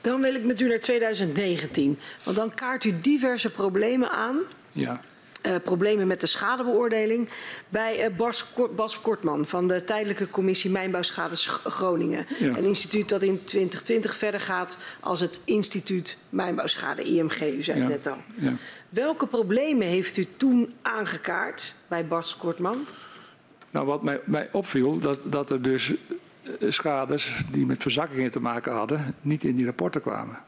Dan 0.00 0.20
wil 0.20 0.34
ik 0.34 0.44
met 0.44 0.60
u 0.60 0.68
naar 0.68 0.80
2019. 0.80 1.98
Want 2.24 2.36
dan 2.36 2.54
kaart 2.54 2.84
u 2.84 2.94
diverse 3.00 3.50
problemen 3.50 4.10
aan. 4.10 4.38
Ja. 4.72 5.00
eh, 5.42 5.54
problemen 5.64 6.06
met 6.06 6.20
de 6.20 6.26
schadebeoordeling 6.26 7.28
bij 7.68 7.98
eh, 8.04 8.16
Bas, 8.16 8.44
Bas 8.76 9.00
Kortman 9.00 9.46
van 9.46 9.68
de 9.68 9.84
Tijdelijke 9.84 10.30
Commissie 10.30 10.70
Mijnbouwschade 10.70 11.34
Sch- 11.34 11.60
Groningen. 11.64 12.26
Ja. 12.38 12.46
Een 12.56 12.64
instituut 12.64 13.08
dat 13.08 13.22
in 13.22 13.44
2020 13.44 14.16
verder 14.16 14.40
gaat 14.40 14.78
als 15.00 15.20
het 15.20 15.40
Instituut 15.44 16.16
Mijnbouwschade 16.28 17.02
IMG. 17.02 17.40
U 17.40 17.62
zei 17.62 17.78
het 17.80 17.88
Ja. 17.88 17.94
net 17.94 18.06
al. 18.06 18.16
Ja. 18.34 18.52
Welke 18.92 19.26
problemen 19.26 19.86
heeft 19.86 20.16
u 20.16 20.26
toen 20.36 20.72
aangekaart 20.82 21.74
bij 21.88 22.06
Bas 22.06 22.36
Kortman? 22.36 22.86
Nou, 23.70 23.86
wat 23.86 24.02
mij, 24.02 24.20
mij 24.24 24.48
opviel, 24.52 24.98
dat, 24.98 25.18
dat 25.24 25.50
er 25.50 25.62
dus 25.62 25.92
eh, 26.42 26.70
schades 26.70 27.44
die 27.50 27.66
met 27.66 27.82
verzakkingen 27.82 28.30
te 28.30 28.40
maken 28.40 28.72
hadden, 28.72 29.14
niet 29.20 29.44
in 29.44 29.56
die 29.56 29.64
rapporten 29.64 30.00
kwamen. 30.00 30.38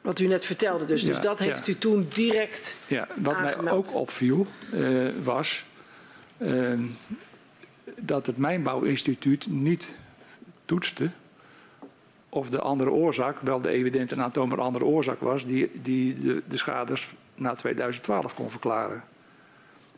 Wat 0.00 0.18
u 0.18 0.26
net 0.26 0.44
vertelde 0.44 0.84
dus. 0.84 1.04
Dus 1.04 1.16
Ja, 1.16 1.22
dat 1.22 1.38
heeft 1.38 1.66
ja. 1.66 1.72
u 1.72 1.78
toen 1.78 2.06
direct... 2.12 2.76
Ja, 2.86 3.08
wat 3.16 3.40
mij 3.40 3.70
ook 3.70 3.94
opviel 3.94 4.46
eh, 4.72 5.08
was 5.22 5.64
eh, 6.36 6.72
dat 8.00 8.26
het 8.26 8.36
Mijnbouwinstituut 8.36 9.46
niet 9.46 9.96
toetste 10.64 11.10
of 12.28 12.50
de 12.50 12.60
andere 12.60 12.90
oorzaak 12.90 13.40
wel 13.40 13.60
de 13.60 13.68
evidente 13.68 14.14
en 14.14 14.22
aantoonbare 14.22 14.62
andere 14.62 14.84
oorzaak 14.84 15.20
was 15.20 15.46
die, 15.46 15.70
die 15.82 16.20
de, 16.20 16.42
de 16.48 16.56
schades 16.56 17.08
na 17.42 17.54
2012 17.54 18.34
kon 18.34 18.50
verklaren. 18.50 19.04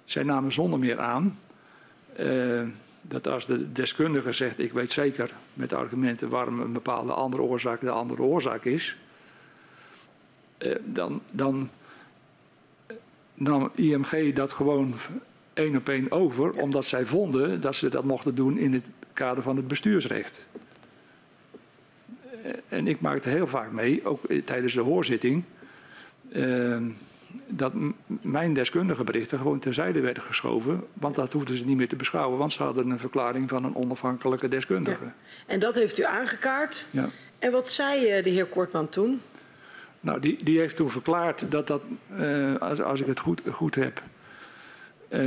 Zij 0.04 0.22
namen 0.22 0.52
zonder 0.52 0.78
meer 0.78 1.00
aan 1.00 1.38
eh, 2.16 2.62
dat 3.02 3.28
als 3.28 3.46
de 3.46 3.72
deskundige 3.72 4.32
zegt 4.32 4.58
ik 4.58 4.72
weet 4.72 4.92
zeker 4.92 5.30
met 5.54 5.72
argumenten 5.72 6.28
waarom 6.28 6.60
een 6.60 6.72
bepaalde 6.72 7.12
andere 7.12 7.42
oorzaak 7.42 7.80
de 7.80 7.90
andere 7.90 8.22
oorzaak 8.22 8.64
is, 8.64 8.96
eh, 10.58 10.74
dan, 10.84 11.20
dan 11.30 11.70
nam 13.34 13.70
IMG 13.74 14.34
dat 14.34 14.52
gewoon 14.52 14.94
één 15.54 15.76
op 15.76 15.88
één 15.88 16.10
over, 16.10 16.50
omdat 16.50 16.86
zij 16.86 17.06
vonden 17.06 17.60
dat 17.60 17.74
ze 17.74 17.88
dat 17.88 18.04
mochten 18.04 18.34
doen 18.34 18.58
in 18.58 18.72
het 18.72 18.84
kader 19.12 19.42
van 19.42 19.56
het 19.56 19.68
bestuursrecht. 19.68 20.46
Eh, 22.42 22.52
En 22.68 22.86
ik 22.86 23.00
maakte 23.00 23.28
heel 23.28 23.46
vaak 23.46 23.72
mee, 23.72 24.04
ook 24.04 24.20
tijdens 24.44 24.72
de 24.72 24.80
hoorzitting, 24.80 25.44
eh, 26.28 26.80
dat 27.46 27.72
mijn 28.06 28.54
deskundige 28.54 29.04
berichten 29.04 29.38
gewoon 29.38 29.58
terzijde 29.58 30.00
werden 30.00 30.22
geschoven, 30.22 30.84
want 30.92 31.14
dat 31.14 31.32
hoefden 31.32 31.56
ze 31.56 31.64
niet 31.64 31.76
meer 31.76 31.88
te 31.88 31.96
beschouwen, 31.96 32.38
want 32.38 32.52
ze 32.52 32.62
hadden 32.62 32.90
een 32.90 32.98
verklaring 32.98 33.48
van 33.48 33.64
een 33.64 33.76
onafhankelijke 33.76 34.48
deskundige. 34.48 35.12
En 35.46 35.58
dat 35.58 35.74
heeft 35.74 35.98
u 35.98 36.04
aangekaart. 36.04 36.86
Ja. 36.90 37.08
En 37.38 37.52
wat 37.52 37.70
zei 37.70 38.06
eh, 38.06 38.24
de 38.24 38.30
heer 38.30 38.46
Kortman 38.46 38.88
toen? 38.88 39.20
Nou, 40.00 40.20
die, 40.20 40.44
die 40.44 40.58
heeft 40.58 40.76
toen 40.76 40.90
verklaard 40.90 41.50
dat 41.50 41.66
dat, 41.66 41.82
eh, 42.16 42.56
als, 42.56 42.82
als 42.82 43.00
ik 43.00 43.06
het 43.06 43.20
goed, 43.20 43.42
goed 43.50 43.74
heb, 43.74 44.02
eh, 45.08 45.20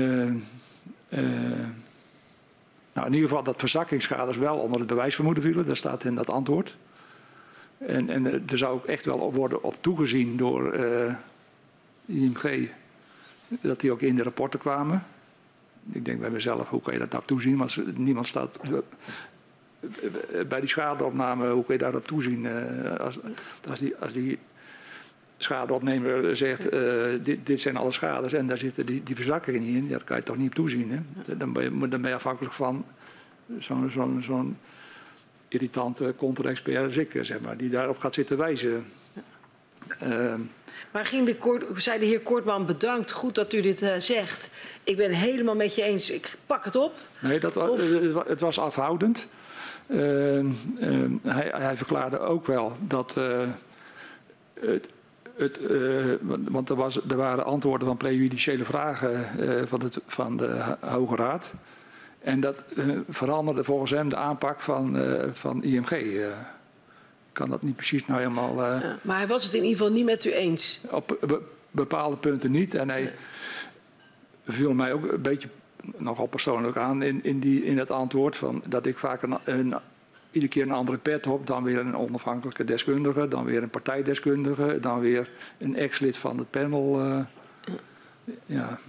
nou 2.93 3.07
in 3.07 3.13
ieder 3.13 3.29
geval 3.29 3.43
dat 3.43 3.59
verzakkingsschades 3.59 4.37
wel 4.37 4.57
onder 4.57 4.79
het 4.79 4.87
bewijsvermoeden 4.87 5.43
vielen. 5.43 5.65
Dat 5.65 5.77
staat 5.77 6.03
in 6.03 6.15
dat 6.15 6.29
antwoord. 6.29 6.75
En, 7.77 8.09
en 8.09 8.25
er 8.49 8.57
zou 8.57 8.73
ook 8.73 8.85
echt 8.85 9.05
wel 9.05 9.17
op 9.17 9.35
worden 9.35 9.63
op 9.63 9.75
toegezien 9.81 10.37
door 10.37 10.73
IMG 12.07 12.69
dat 13.61 13.79
die 13.79 13.91
ook 13.91 14.01
in 14.01 14.15
de 14.15 14.23
rapporten 14.23 14.59
kwamen. 14.59 15.03
Ik 15.91 16.05
denk 16.05 16.19
bij 16.19 16.29
mezelf, 16.29 16.69
hoe 16.69 16.81
kan 16.81 16.93
je 16.93 16.99
dat 16.99 17.11
nou 17.11 17.23
toezien? 17.25 17.57
Want 17.57 17.97
niemand 17.97 18.27
staat 18.27 18.59
bij 20.47 20.59
die 20.59 20.69
schadeopname, 20.69 21.49
hoe 21.49 21.65
kun 21.65 21.73
je 21.73 21.79
daarop 21.79 22.07
toezien? 22.07 22.45
eh, 22.45 22.99
als, 22.99 23.19
als, 23.67 23.79
die, 23.79 23.95
als 23.95 24.13
die 24.13 24.39
schadeopnemer 25.37 26.37
zegt, 26.37 26.69
eh, 26.69 26.81
dit, 27.21 27.45
dit 27.45 27.59
zijn 27.59 27.77
alle 27.77 27.91
schades 27.91 28.33
en 28.33 28.47
daar 28.47 28.57
zitten 28.57 28.85
die, 28.85 29.03
die 29.03 29.15
verzakkingen 29.15 29.61
niet 29.61 29.75
in, 29.75 29.87
daar 29.87 30.03
kan 30.03 30.17
je 30.17 30.23
toch 30.23 30.37
niet 30.37 30.47
op 30.47 30.55
toezien. 30.55 30.91
Hè? 30.91 31.37
Dan, 31.37 31.53
ben 31.53 31.63
je, 31.63 31.87
dan 31.87 32.01
ben 32.01 32.09
je 32.09 32.15
afhankelijk 32.15 32.53
van 32.53 32.85
zo'n 33.59 33.89
zo'n 33.89 34.21
zo'n 34.21 34.57
irritante 35.47 36.13
contra-expert 36.17 36.85
als 36.85 36.97
ik, 36.97 37.19
zeg 37.21 37.39
maar, 37.39 37.57
die 37.57 37.69
daarop 37.69 37.97
gaat 37.97 38.13
zitten 38.13 38.37
wijzen. 38.37 38.85
Ehm, 39.99 40.39
Maar 40.91 41.05
ging 41.05 41.25
de 41.25 41.35
zei 41.79 41.99
de 41.99 42.05
heer 42.05 42.19
Kortman 42.21 42.65
bedankt, 42.65 43.11
goed 43.11 43.35
dat 43.35 43.53
u 43.53 43.61
dit 43.61 43.81
eh, 43.81 43.93
zegt. 43.97 44.49
Ik 44.83 44.97
ben 44.97 45.11
helemaal 45.11 45.55
met 45.55 45.75
je 45.75 45.81
eens, 45.83 46.09
ik 46.09 46.37
pak 46.45 46.65
het 46.65 46.75
op. 46.75 46.93
Nee, 47.19 47.39
dat 47.39 47.55
Of- 47.57 47.91
het, 48.01 48.11
wa- 48.11 48.23
het 48.27 48.39
was 48.39 48.59
afhoudend. 48.59 49.27
Ehm, 49.87 50.45
ehm, 50.79 51.11
hij, 51.23 51.51
hij 51.55 51.77
verklaarde 51.77 52.19
ook 52.19 52.45
wel 52.47 52.75
dat 52.81 53.17
eh, 53.17 53.39
het. 54.59 54.87
Het, 55.37 55.57
eh, 55.65 56.05
want 56.47 56.69
er, 56.69 56.75
was, 56.75 56.99
er 57.09 57.15
waren 57.17 57.45
antwoorden 57.45 57.87
van 57.87 57.97
prejudiciële 57.97 58.65
vragen 58.65 59.25
van, 59.67 59.81
het, 59.83 59.99
van 60.07 60.37
de 60.37 60.47
Ho- 60.79 60.87
Hoge 60.89 61.15
Raad. 61.15 61.53
En 62.19 62.39
dat 62.39 62.63
veranderde 63.09 63.63
volgens 63.63 63.91
hem 63.91 64.09
de 64.09 64.15
aanpak 64.15 64.61
van, 64.61 64.97
van 65.33 65.63
IMG. 65.63 66.21
Ik 67.37 67.43
kan 67.43 67.51
dat 67.51 67.63
niet 67.63 67.75
precies 67.75 68.05
nou 68.05 68.19
helemaal. 68.19 68.63
eh, 68.63 68.81
Ja, 68.81 68.97
maar 69.01 69.17
hij 69.17 69.27
was 69.27 69.43
het 69.43 69.53
in 69.53 69.63
ieder 69.63 69.77
geval 69.77 69.93
niet 69.93 70.05
met 70.05 70.25
u 70.25 70.31
eens. 70.33 70.79
op 70.89 71.17
be- 71.27 71.41
bepaalde 71.71 72.17
punten 72.17 72.51
niet. 72.51 72.75
En 72.75 72.89
hij 72.89 73.13
viel 74.47 74.73
mij 74.73 74.93
ook 74.93 75.11
een 75.11 75.21
beetje 75.21 75.47
nogal 75.97 76.27
persoonlijk 76.27 76.77
aan 76.77 77.01
in, 77.01 77.23
in, 77.23 77.39
die, 77.39 77.63
in 77.63 77.77
het 77.77 77.91
antwoord. 77.91 78.35
Van 78.35 78.61
dat 78.67 78.85
ik 78.85 78.97
vaak 78.97 79.21
een, 79.23 79.37
een, 79.43 79.73
iedere 80.31 80.51
keer 80.51 80.63
een 80.63 80.71
andere 80.71 80.97
pet 80.97 81.27
op. 81.27 81.47
Dan 81.47 81.63
weer 81.63 81.77
een 81.77 81.95
onafhankelijke 81.97 82.63
deskundige. 82.63 83.27
Dan 83.27 83.45
weer 83.45 83.63
een 83.63 83.69
partijdeskundige. 83.69 84.79
Dan 84.79 84.99
weer 84.99 85.29
een 85.57 85.75
ex-lid 85.75 86.17
van 86.17 86.37
het 86.37 86.49
panel. 86.49 86.99
eh. 87.01 87.19
ja. 88.45 88.79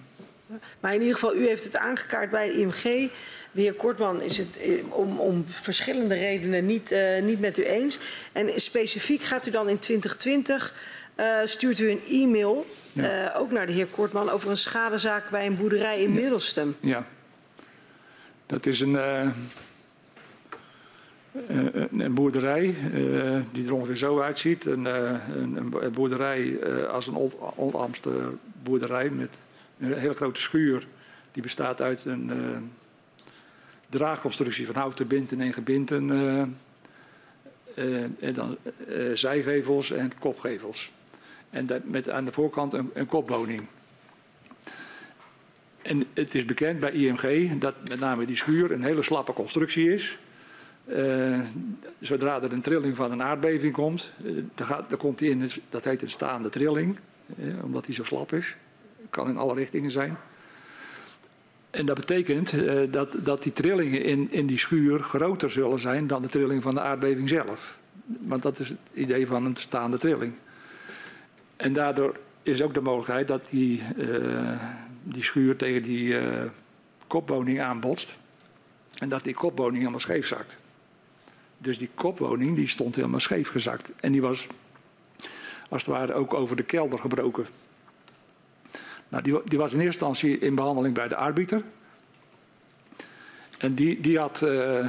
Maar 0.80 0.94
in 0.94 1.00
ieder 1.00 1.14
geval, 1.14 1.36
u 1.36 1.46
heeft 1.46 1.64
het 1.64 1.76
aangekaart 1.76 2.30
bij 2.30 2.46
de 2.46 2.58
IMG. 2.58 3.10
De 3.52 3.60
heer 3.60 3.74
Kortman 3.74 4.22
is 4.22 4.36
het 4.36 4.58
eh, 4.58 4.70
om, 4.88 5.18
om 5.18 5.44
verschillende 5.48 6.14
redenen 6.14 6.66
niet, 6.66 6.92
eh, 6.92 7.22
niet 7.22 7.40
met 7.40 7.58
u 7.58 7.64
eens. 7.64 7.98
En 8.32 8.60
specifiek 8.60 9.22
gaat 9.22 9.46
u 9.46 9.50
dan 9.50 9.68
in 9.68 9.78
2020, 9.78 10.74
eh, 11.14 11.38
stuurt 11.44 11.78
u 11.78 11.90
een 11.90 12.00
e-mail, 12.08 12.66
Ja. 12.92 13.32
ook 13.36 13.50
naar 13.50 13.66
de 13.66 13.72
heer 13.72 13.86
Kortman, 13.86 14.30
over 14.30 14.50
een 14.50 14.56
schadezaak 14.56 15.30
bij 15.30 15.46
een 15.46 15.56
boerderij 15.56 16.00
in 16.00 16.12
Middelstum. 16.12 16.76
ja. 16.80 17.06
Dat 18.46 18.66
is 18.66 18.80
een, 18.80 18.94
een, 21.98 22.14
boerderij 22.14 22.74
die 23.52 23.66
er 23.66 23.72
ongeveer 23.74 23.96
zo 23.96 24.20
uitziet. 24.20 24.64
Een, 24.64 24.84
een, 24.84 25.72
een 25.80 25.92
boerderij 25.92 26.58
als 26.86 27.06
een 27.06 27.14
Old, 27.14 27.34
Old 27.54 27.74
Amster 27.74 28.12
boerderij 28.62 29.10
met 29.10 29.38
een 29.78 29.98
hele 29.98 30.14
grote 30.14 30.40
schuur. 30.40 30.86
Die 31.32 31.42
bestaat 31.42 31.80
uit 31.80 32.04
een 32.04 32.30
eh, 32.30 32.58
draagconstructie 33.88 34.66
van 34.66 34.74
houten 34.74 35.06
binten 35.06 35.40
en 35.40 35.52
gebinten. 35.52 36.10
eh, 36.10 36.42
eh, 37.74 38.02
en 38.20 38.32
dan 38.32 38.56
zijgevels 39.14 39.90
en 39.90 40.12
kopgevels. 40.18 40.92
En 41.50 41.66
dat 41.66 41.84
met 41.84 42.10
aan 42.10 42.24
de 42.24 42.32
voorkant 42.32 42.72
een, 42.72 42.90
een 42.94 43.06
kopwoning. 43.06 43.66
En 45.82 46.04
het 46.14 46.34
is 46.34 46.44
bekend 46.44 46.80
bij 46.80 46.92
IMG 46.92 47.58
dat 47.58 47.74
met 47.88 48.00
name 48.00 48.26
die 48.26 48.36
schuur 48.36 48.70
een 48.70 48.82
hele 48.82 49.02
slappe 49.02 49.32
constructie 49.32 49.92
is. 49.92 50.18
Zodra 52.00 52.42
er 52.42 52.52
een 52.52 52.60
trilling 52.60 52.96
van 52.96 53.12
een 53.12 53.22
aardbeving 53.22 53.72
komt, 53.72 54.12
dan, 54.54 54.66
gaat, 54.66 54.88
dan, 54.88 54.98
komt 54.98 55.20
hij 55.20 55.28
in, 55.28 55.50
dat 55.70 55.84
heet 55.84 56.02
een 56.02 56.10
staande 56.10 56.48
trilling, 56.48 56.98
omdat 57.62 57.86
hij 57.86 57.94
zo 57.94 58.04
slap 58.04 58.32
is. 58.32 58.56
Kan 59.10 59.28
in 59.28 59.36
alle 59.36 59.54
richtingen 59.54 59.90
zijn. 59.90 60.16
En 61.70 61.86
dat 61.86 61.96
betekent 61.96 62.54
dat, 62.90 63.16
dat 63.18 63.42
die 63.42 63.52
trillingen 63.52 64.02
in, 64.02 64.32
in 64.32 64.46
die 64.46 64.58
schuur 64.58 65.00
groter 65.00 65.50
zullen 65.50 65.78
zijn 65.78 66.06
dan 66.06 66.22
de 66.22 66.28
trilling 66.28 66.62
van 66.62 66.74
de 66.74 66.80
aardbeving 66.80 67.28
zelf. 67.28 67.76
Want 68.20 68.42
dat 68.42 68.58
is 68.58 68.68
het 68.68 68.78
idee 68.92 69.26
van 69.26 69.44
een 69.44 69.56
staande 69.56 69.96
trilling. 69.96 70.32
En 71.56 71.72
daardoor 71.72 72.16
is 72.42 72.62
ook 72.62 72.74
de 72.74 72.80
mogelijkheid 72.80 73.28
dat 73.28 73.42
die, 73.50 73.82
die 75.02 75.22
schuur 75.22 75.56
tegen 75.56 75.82
die 75.82 76.16
kopwoning 77.06 77.60
aanbotst. 77.60 78.18
En 78.98 79.08
dat 79.08 79.24
die 79.24 79.34
kopwoning 79.34 79.78
helemaal 79.78 80.00
scheef 80.00 80.26
zakt. 80.26 80.56
Dus 81.58 81.78
die 81.78 81.90
kopwoning 81.94 82.56
die 82.56 82.68
stond 82.68 82.94
helemaal 82.94 83.20
scheef 83.20 83.48
gezakt. 83.48 83.90
En 84.00 84.12
die 84.12 84.20
was 84.20 84.46
als 85.68 85.86
het 85.86 85.94
ware 85.94 86.14
ook 86.14 86.34
over 86.34 86.56
de 86.56 86.62
kelder 86.62 86.98
gebroken. 86.98 87.46
Nou, 89.08 89.22
die, 89.22 89.40
die 89.44 89.58
was 89.58 89.72
in 89.72 89.80
eerste 89.80 90.04
instantie 90.04 90.38
in 90.38 90.54
behandeling 90.54 90.94
bij 90.94 91.08
de 91.08 91.16
arbiter. 91.16 91.62
En 93.58 93.74
die, 93.74 94.00
die 94.00 94.18
had, 94.18 94.40
uh, 94.44 94.50
uh, 94.50 94.86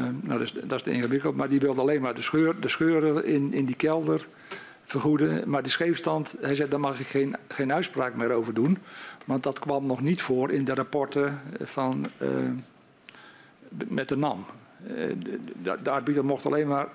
nou 0.00 0.20
dat 0.22 0.40
is, 0.40 0.52
dat 0.52 0.72
is 0.72 0.82
de 0.82 0.90
ingewikkeld, 0.90 1.36
maar 1.36 1.48
die 1.48 1.60
wilde 1.60 1.80
alleen 1.80 2.00
maar 2.00 2.14
de, 2.14 2.22
scheur, 2.22 2.60
de 2.60 2.68
scheuren 2.68 3.24
in, 3.24 3.52
in 3.52 3.64
die 3.64 3.76
kelder 3.76 4.26
vergoeden. 4.84 5.50
Maar 5.50 5.62
die 5.62 5.72
scheefstand, 5.72 6.36
hij 6.40 6.54
zei, 6.54 6.68
daar 6.68 6.80
mag 6.80 7.00
ik 7.00 7.06
geen, 7.06 7.36
geen 7.48 7.72
uitspraak 7.72 8.14
meer 8.14 8.30
over 8.30 8.54
doen. 8.54 8.78
Want 9.24 9.42
dat 9.42 9.58
kwam 9.58 9.86
nog 9.86 10.00
niet 10.00 10.22
voor 10.22 10.50
in 10.50 10.64
de 10.64 10.74
rapporten 10.74 11.40
van, 11.60 12.10
uh, 12.18 12.28
met 13.88 14.08
de 14.08 14.16
NAM. 14.16 14.44
Eh, 14.86 14.94
de, 15.62 15.78
de 15.82 15.90
arbiter 15.90 16.24
mocht 16.24 16.46
alleen 16.46 16.68
maar 16.68 16.88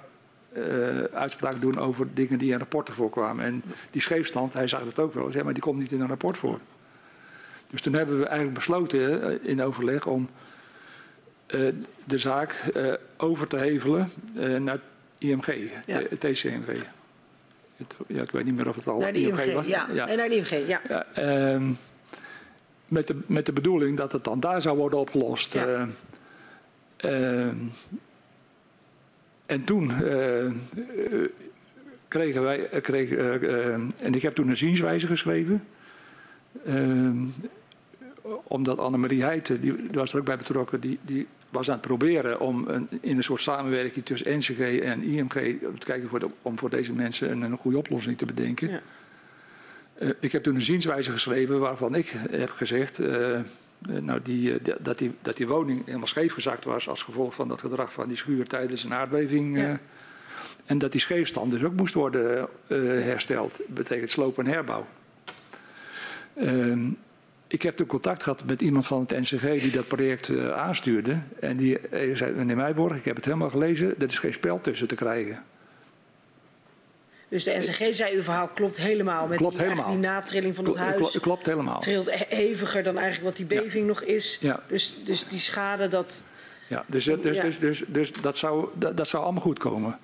uh, 0.57 1.03
uitspraak 1.03 1.61
doen 1.61 1.79
over 1.79 2.07
dingen 2.13 2.37
die 2.37 2.51
in 2.51 2.57
rapporten 2.57 2.93
voorkwamen. 2.93 3.45
En 3.45 3.63
die 3.91 4.01
scheefstand, 4.01 4.53
hij 4.53 4.67
zag 4.67 4.85
het 4.85 4.99
ook 4.99 5.13
wel, 5.13 5.31
zei, 5.31 5.43
maar 5.43 5.53
die 5.53 5.63
komt 5.63 5.79
niet 5.79 5.91
in 5.91 6.01
een 6.01 6.07
rapport 6.07 6.37
voor. 6.37 6.59
Dus 7.69 7.81
toen 7.81 7.93
hebben 7.93 8.19
we 8.19 8.25
eigenlijk 8.25 8.57
besloten 8.57 8.99
uh, 8.99 9.49
in 9.49 9.61
overleg 9.61 10.05
om 10.05 10.29
uh, 11.47 11.71
de 12.03 12.17
zaak 12.17 12.55
over 13.17 13.47
te 13.47 13.57
hevelen 13.57 14.11
naar 14.59 14.79
IMG, 15.17 15.69
ja. 15.85 16.01
TCMG. 16.19 16.81
Ja, 18.07 18.21
ik 18.21 18.31
weet 18.31 18.45
niet 18.45 18.55
meer 18.55 18.69
of 18.69 18.75
het 18.75 18.87
al 18.87 18.99
naar 18.99 19.13
de 19.13 19.19
IMG, 19.19 19.39
IMG 19.39 19.53
was. 19.53 19.65
Ja. 19.65 19.87
ja. 19.93 20.05
naar 20.05 20.29
de 20.29 20.35
IMG, 20.35 20.67
ja. 20.67 20.81
ja 20.87 21.05
ehm, 21.13 21.71
met, 22.87 23.07
de, 23.07 23.19
met 23.25 23.45
de 23.45 23.53
bedoeling 23.53 23.97
dat 23.97 24.11
het 24.11 24.23
dan 24.23 24.39
daar 24.39 24.61
zou 24.61 24.77
worden 24.77 24.99
opgelost. 24.99 25.53
Ja. 25.53 25.87
Uh, 27.05 27.47
en 29.45 29.63
toen 29.63 29.91
uh, 30.03 30.51
kregen 32.07 32.41
wij, 32.41 32.69
kreeg, 32.81 33.09
uh, 33.09 33.73
en 33.73 34.13
ik 34.13 34.21
heb 34.21 34.35
toen 34.35 34.49
een 34.49 34.57
zienswijze 34.57 35.07
geschreven. 35.07 35.63
Omdat 38.43 38.77
Annemarie 38.77 39.23
Heijten, 39.23 39.61
die, 39.61 39.75
die, 39.75 39.89
was 39.91 40.13
er 40.13 40.19
ook 40.19 40.25
bij 40.25 40.37
betrokken, 40.37 40.79
die, 40.79 40.99
die 41.01 41.27
was 41.49 41.67
aan 41.69 41.77
het 41.77 41.87
proberen 41.87 42.39
om 42.39 42.67
een, 42.67 42.87
in 43.01 43.17
een 43.17 43.23
soort 43.23 43.41
samenwerking 43.41 44.05
tussen 44.05 44.37
NCG 44.37 44.59
en 44.59 45.03
IMG 45.03 45.33
te 45.33 45.85
kijken 45.85 46.09
voor 46.09 46.19
de, 46.19 46.29
om 46.41 46.59
voor 46.59 46.69
deze 46.69 46.93
mensen 46.93 47.31
een, 47.31 47.41
een 47.41 47.57
goede 47.57 47.77
oplossing 47.77 48.17
te 48.17 48.25
bedenken. 48.25 48.69
Ja. 48.69 48.81
ik 50.19 50.31
heb 50.31 50.43
toen 50.43 50.55
een 50.55 50.61
zienswijze 50.61 51.11
geschreven 51.11 51.59
waarvan 51.59 51.95
ik 51.95 52.13
heb 52.29 52.49
gezegd, 52.49 52.99
eh, 52.99 53.39
nou 53.79 54.21
die, 54.23 54.59
eh, 54.59 54.75
dat, 54.79 54.97
die, 54.97 55.15
dat 55.21 55.37
die 55.37 55.47
woning 55.47 55.85
helemaal 55.85 56.07
scheef 56.07 56.33
gezakt 56.33 56.63
was 56.63 56.89
als 56.89 57.03
gevolg 57.03 57.33
van 57.33 57.47
dat 57.47 57.59
gedrag 57.59 57.93
van 57.93 58.07
die 58.07 58.17
schuur 58.17 58.47
tijdens 58.47 58.83
een 58.83 58.93
aardbeving. 58.93 59.57
Ja. 59.57 59.63
Eh, 59.63 59.77
en 60.65 60.77
dat 60.77 60.91
die 60.91 61.01
scheefstand 61.01 61.51
dus 61.51 61.63
ook 61.63 61.75
moest 61.75 61.93
worden 61.93 62.47
hersteld. 62.67 63.57
Dat 63.57 63.73
betekent 63.73 64.11
sloop 64.11 64.39
en 64.39 64.45
herbouw. 64.45 64.87
Ehm, 66.35 66.89
ik 67.47 67.61
heb 67.61 67.75
toen 67.75 67.87
contact 67.87 68.23
gehad 68.23 68.45
met 68.45 68.61
iemand 68.61 68.85
van 68.87 69.05
het 69.07 69.19
NCG 69.19 69.61
die 69.61 69.71
dat 69.71 69.87
project 69.87 70.39
aanstuurde. 70.51 71.19
En 71.39 71.57
die 71.57 71.79
zei, 72.13 72.33
meneer 72.33 72.55
Meijborg, 72.55 72.95
ik 72.95 73.05
heb 73.05 73.15
het 73.15 73.25
helemaal 73.25 73.49
gelezen, 73.49 73.99
er 73.99 74.07
is 74.07 74.19
geen 74.19 74.33
spel 74.33 74.61
tussen 74.61 74.87
te 74.87 74.95
krijgen. 74.95 75.43
Dus 77.35 77.43
de 77.43 77.57
NCG 77.57 77.95
zei 77.95 78.15
uw 78.15 78.21
verhaal 78.21 78.47
klopt 78.47 78.77
helemaal 78.77 79.27
met 79.27 79.37
klopt 79.37 79.55
die, 79.55 79.63
helemaal. 79.63 79.89
die 79.89 79.97
natrilling 79.97 80.55
van 80.55 80.65
het 80.65 80.75
huis. 80.75 81.19
Klopt 81.19 81.45
helemaal. 81.45 81.79
Trilt 81.79 82.25
heviger 82.29 82.83
dan 82.83 82.97
eigenlijk 82.97 83.25
wat 83.25 83.35
die 83.35 83.45
beving 83.45 83.83
ja. 83.83 83.87
nog 83.87 84.01
is. 84.01 84.37
Ja. 84.41 84.59
Dus, 84.67 84.95
dus 85.03 85.27
die 85.27 85.39
schade 85.39 85.87
dat... 85.87 86.23
Ja, 86.67 86.83
dus, 86.87 87.03
dus, 87.03 87.21
dus, 87.21 87.39
dus, 87.39 87.57
dus, 87.57 87.83
dus 87.87 88.11
dat, 88.11 88.37
zou, 88.37 88.67
dat, 88.73 88.97
dat, 88.97 89.07
zou 89.07 89.23
allemaal 89.23 89.41
goed 89.41 89.59
komen. 89.59 89.99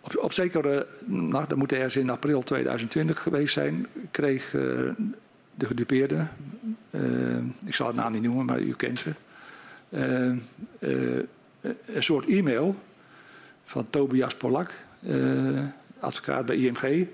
Op, 0.00 0.16
op 0.16 0.32
zekere, 0.32 0.86
nou, 1.04 1.44
dat 1.48 1.58
moet 1.58 1.72
ergens 1.72 1.96
in 1.96 2.10
april 2.10 2.42
2020 2.42 3.22
geweest 3.22 3.52
zijn, 3.52 3.86
kreeg 4.10 4.52
uh, 4.52 4.62
de 5.54 5.66
gedupeerde, 5.66 6.26
uh, 6.90 7.36
ik 7.66 7.74
zal 7.74 7.86
het 7.86 7.96
naam 7.96 8.12
niet 8.12 8.22
noemen, 8.22 8.44
maar 8.44 8.60
u 8.60 8.74
kent 8.74 8.98
ze, 8.98 9.10
uh, 9.88 11.18
een 11.94 12.02
soort 12.02 12.26
e-mail 12.26 12.76
van 13.64 13.90
Tobias 13.90 14.34
Polak 14.34 14.70
advocaat 16.02 16.46
bij 16.46 16.56
IMG. 16.56 17.06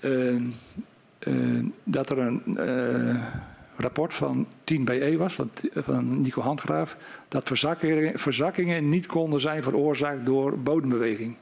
Uh, 0.00 0.40
uh, 1.20 1.64
dat 1.84 2.10
er 2.10 2.18
een 2.18 2.42
uh, 2.46 3.24
rapport 3.76 4.14
van 4.14 4.46
10 4.64 4.84
BE 4.84 5.16
was, 5.16 5.34
van, 5.34 5.50
van 5.74 6.20
Nico 6.20 6.40
Handgraaf, 6.40 6.96
dat 7.28 7.46
verzakkingen, 7.46 8.18
verzakkingen 8.18 8.88
niet 8.88 9.06
konden 9.06 9.40
zijn 9.40 9.62
veroorzaakt 9.62 10.26
door 10.26 10.58
bodembeweging. 10.58 11.36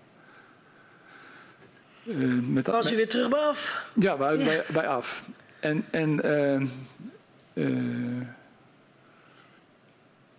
met, 2.49 2.67
was 2.67 2.93
u 2.93 2.97
weer 2.97 3.09
terug 3.09 3.29
bij 3.29 3.41
af? 3.41 3.91
Ja, 3.95 4.17
bij, 4.17 4.37
ja. 4.37 4.45
bij, 4.45 4.63
bij 4.73 4.87
af. 4.87 5.25
En, 5.61 5.85
en 5.91 6.21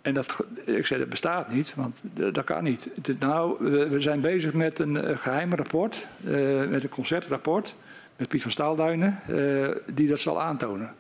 en 0.04 0.14
dat, 0.14 0.46
ik 0.66 0.86
zei, 0.86 1.00
dat 1.00 1.10
bestaat 1.10 1.52
niet, 1.52 1.76
want 1.76 2.02
dat 2.14 2.44
kan 2.44 2.64
niet. 2.64 2.90
Nou, 3.20 3.70
we 3.90 4.00
zijn 4.00 4.22
bezig 4.22 4.54
met 4.54 4.80
een 4.80 4.98
eh, 4.98 5.18
geheim 5.18 5.54
rapport, 5.54 6.08
uh, 6.24 6.68
met 6.70 6.84
een 6.84 6.90
conceptrapport, 6.90 7.76
met 8.16 8.28
Piet 8.28 8.42
van 8.42 8.52
Staalduinen, 8.52 9.20
uh, 9.30 9.70
die 9.94 10.08
dat 10.08 10.20
zal 10.20 10.42
aantonen. 10.42 10.96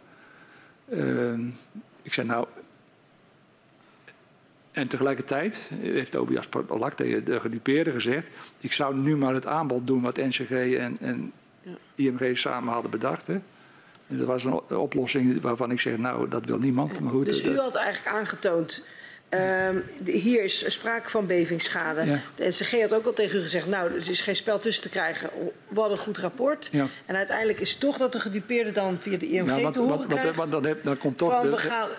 Uh, 0.90 1.34
ik 2.02 2.14
zei, 2.14 2.28
nou... 2.28 2.48
En 4.72 4.88
tegelijkertijd 4.88 5.72
heeft 5.80 6.12
Tobias 6.12 6.48
Polak 6.48 6.94
tegen 6.94 7.26
de 7.26 7.40
gedupeerde 7.40 7.92
gezegd... 7.92 8.28
ik 8.60 8.74
zou 8.74 8.96
nu 8.96 9.16
maar 9.16 9.34
het 9.34 9.46
aanbod 9.46 9.88
doen 9.88 10.02
wat 10.02 10.18
NCG 10.18 10.52
en, 10.52 10.98
en 11.00 11.32
IMG 11.96 12.38
samen 12.38 12.74
hadden 12.74 12.92
bedacht. 12.92 13.28
Hè. 13.28 13.40
Dat 14.18 14.28
was 14.28 14.44
een 14.44 14.78
oplossing 14.78 15.42
waarvan 15.42 15.72
ik 15.72 15.80
zeg, 15.80 15.98
nou, 15.98 16.30
dat 16.30 16.46
wil 16.46 16.60
niemand. 16.60 17.00
Maar 17.00 17.12
goed, 17.12 17.26
dus 17.26 17.44
u 17.44 17.58
had 17.58 17.76
eigenlijk 17.76 18.16
aangetoond, 18.16 18.86
um, 19.34 19.84
hier 20.06 20.44
is 20.44 20.72
sprake 20.72 21.10
van 21.10 21.28
bevingsschade. 21.28 22.06
Ja. 22.06 22.20
De 22.36 22.46
NCG 22.46 22.82
had 22.82 22.94
ook 22.94 23.06
al 23.06 23.14
tegen 23.14 23.40
u 23.40 23.42
gezegd, 23.42 23.68
nou, 23.68 23.90
er 23.90 24.10
is 24.10 24.22
geen 24.22 24.36
spel 24.36 24.60
tussen 24.60 24.84
te 24.84 24.90
krijgen. 24.90 25.30
Hadden 25.74 25.92
een 25.92 26.04
goed 26.04 26.18
rapport. 26.18 26.70
Ja. 26.72 26.88
En 27.06 27.16
uiteindelijk 27.16 27.60
is 27.60 27.76
toch 27.76 27.98
dat 27.98 28.12
de 28.12 28.20
gedupeerde 28.20 28.72
dan 28.72 28.98
via 29.00 29.18
de 29.18 29.30
IMG 29.30 29.56
ja, 29.56 29.62
wat, 29.62 29.74
te 29.74 29.80
horen 29.80 29.98
wat, 29.98 30.08
krijgt. 30.08 30.36
Wat, 30.36 30.50
dan, 30.50 30.76
dan 30.84 30.98
komt 30.98 31.18
toch 31.18 31.42
de, 31.42 31.58
gaan, 31.58 31.90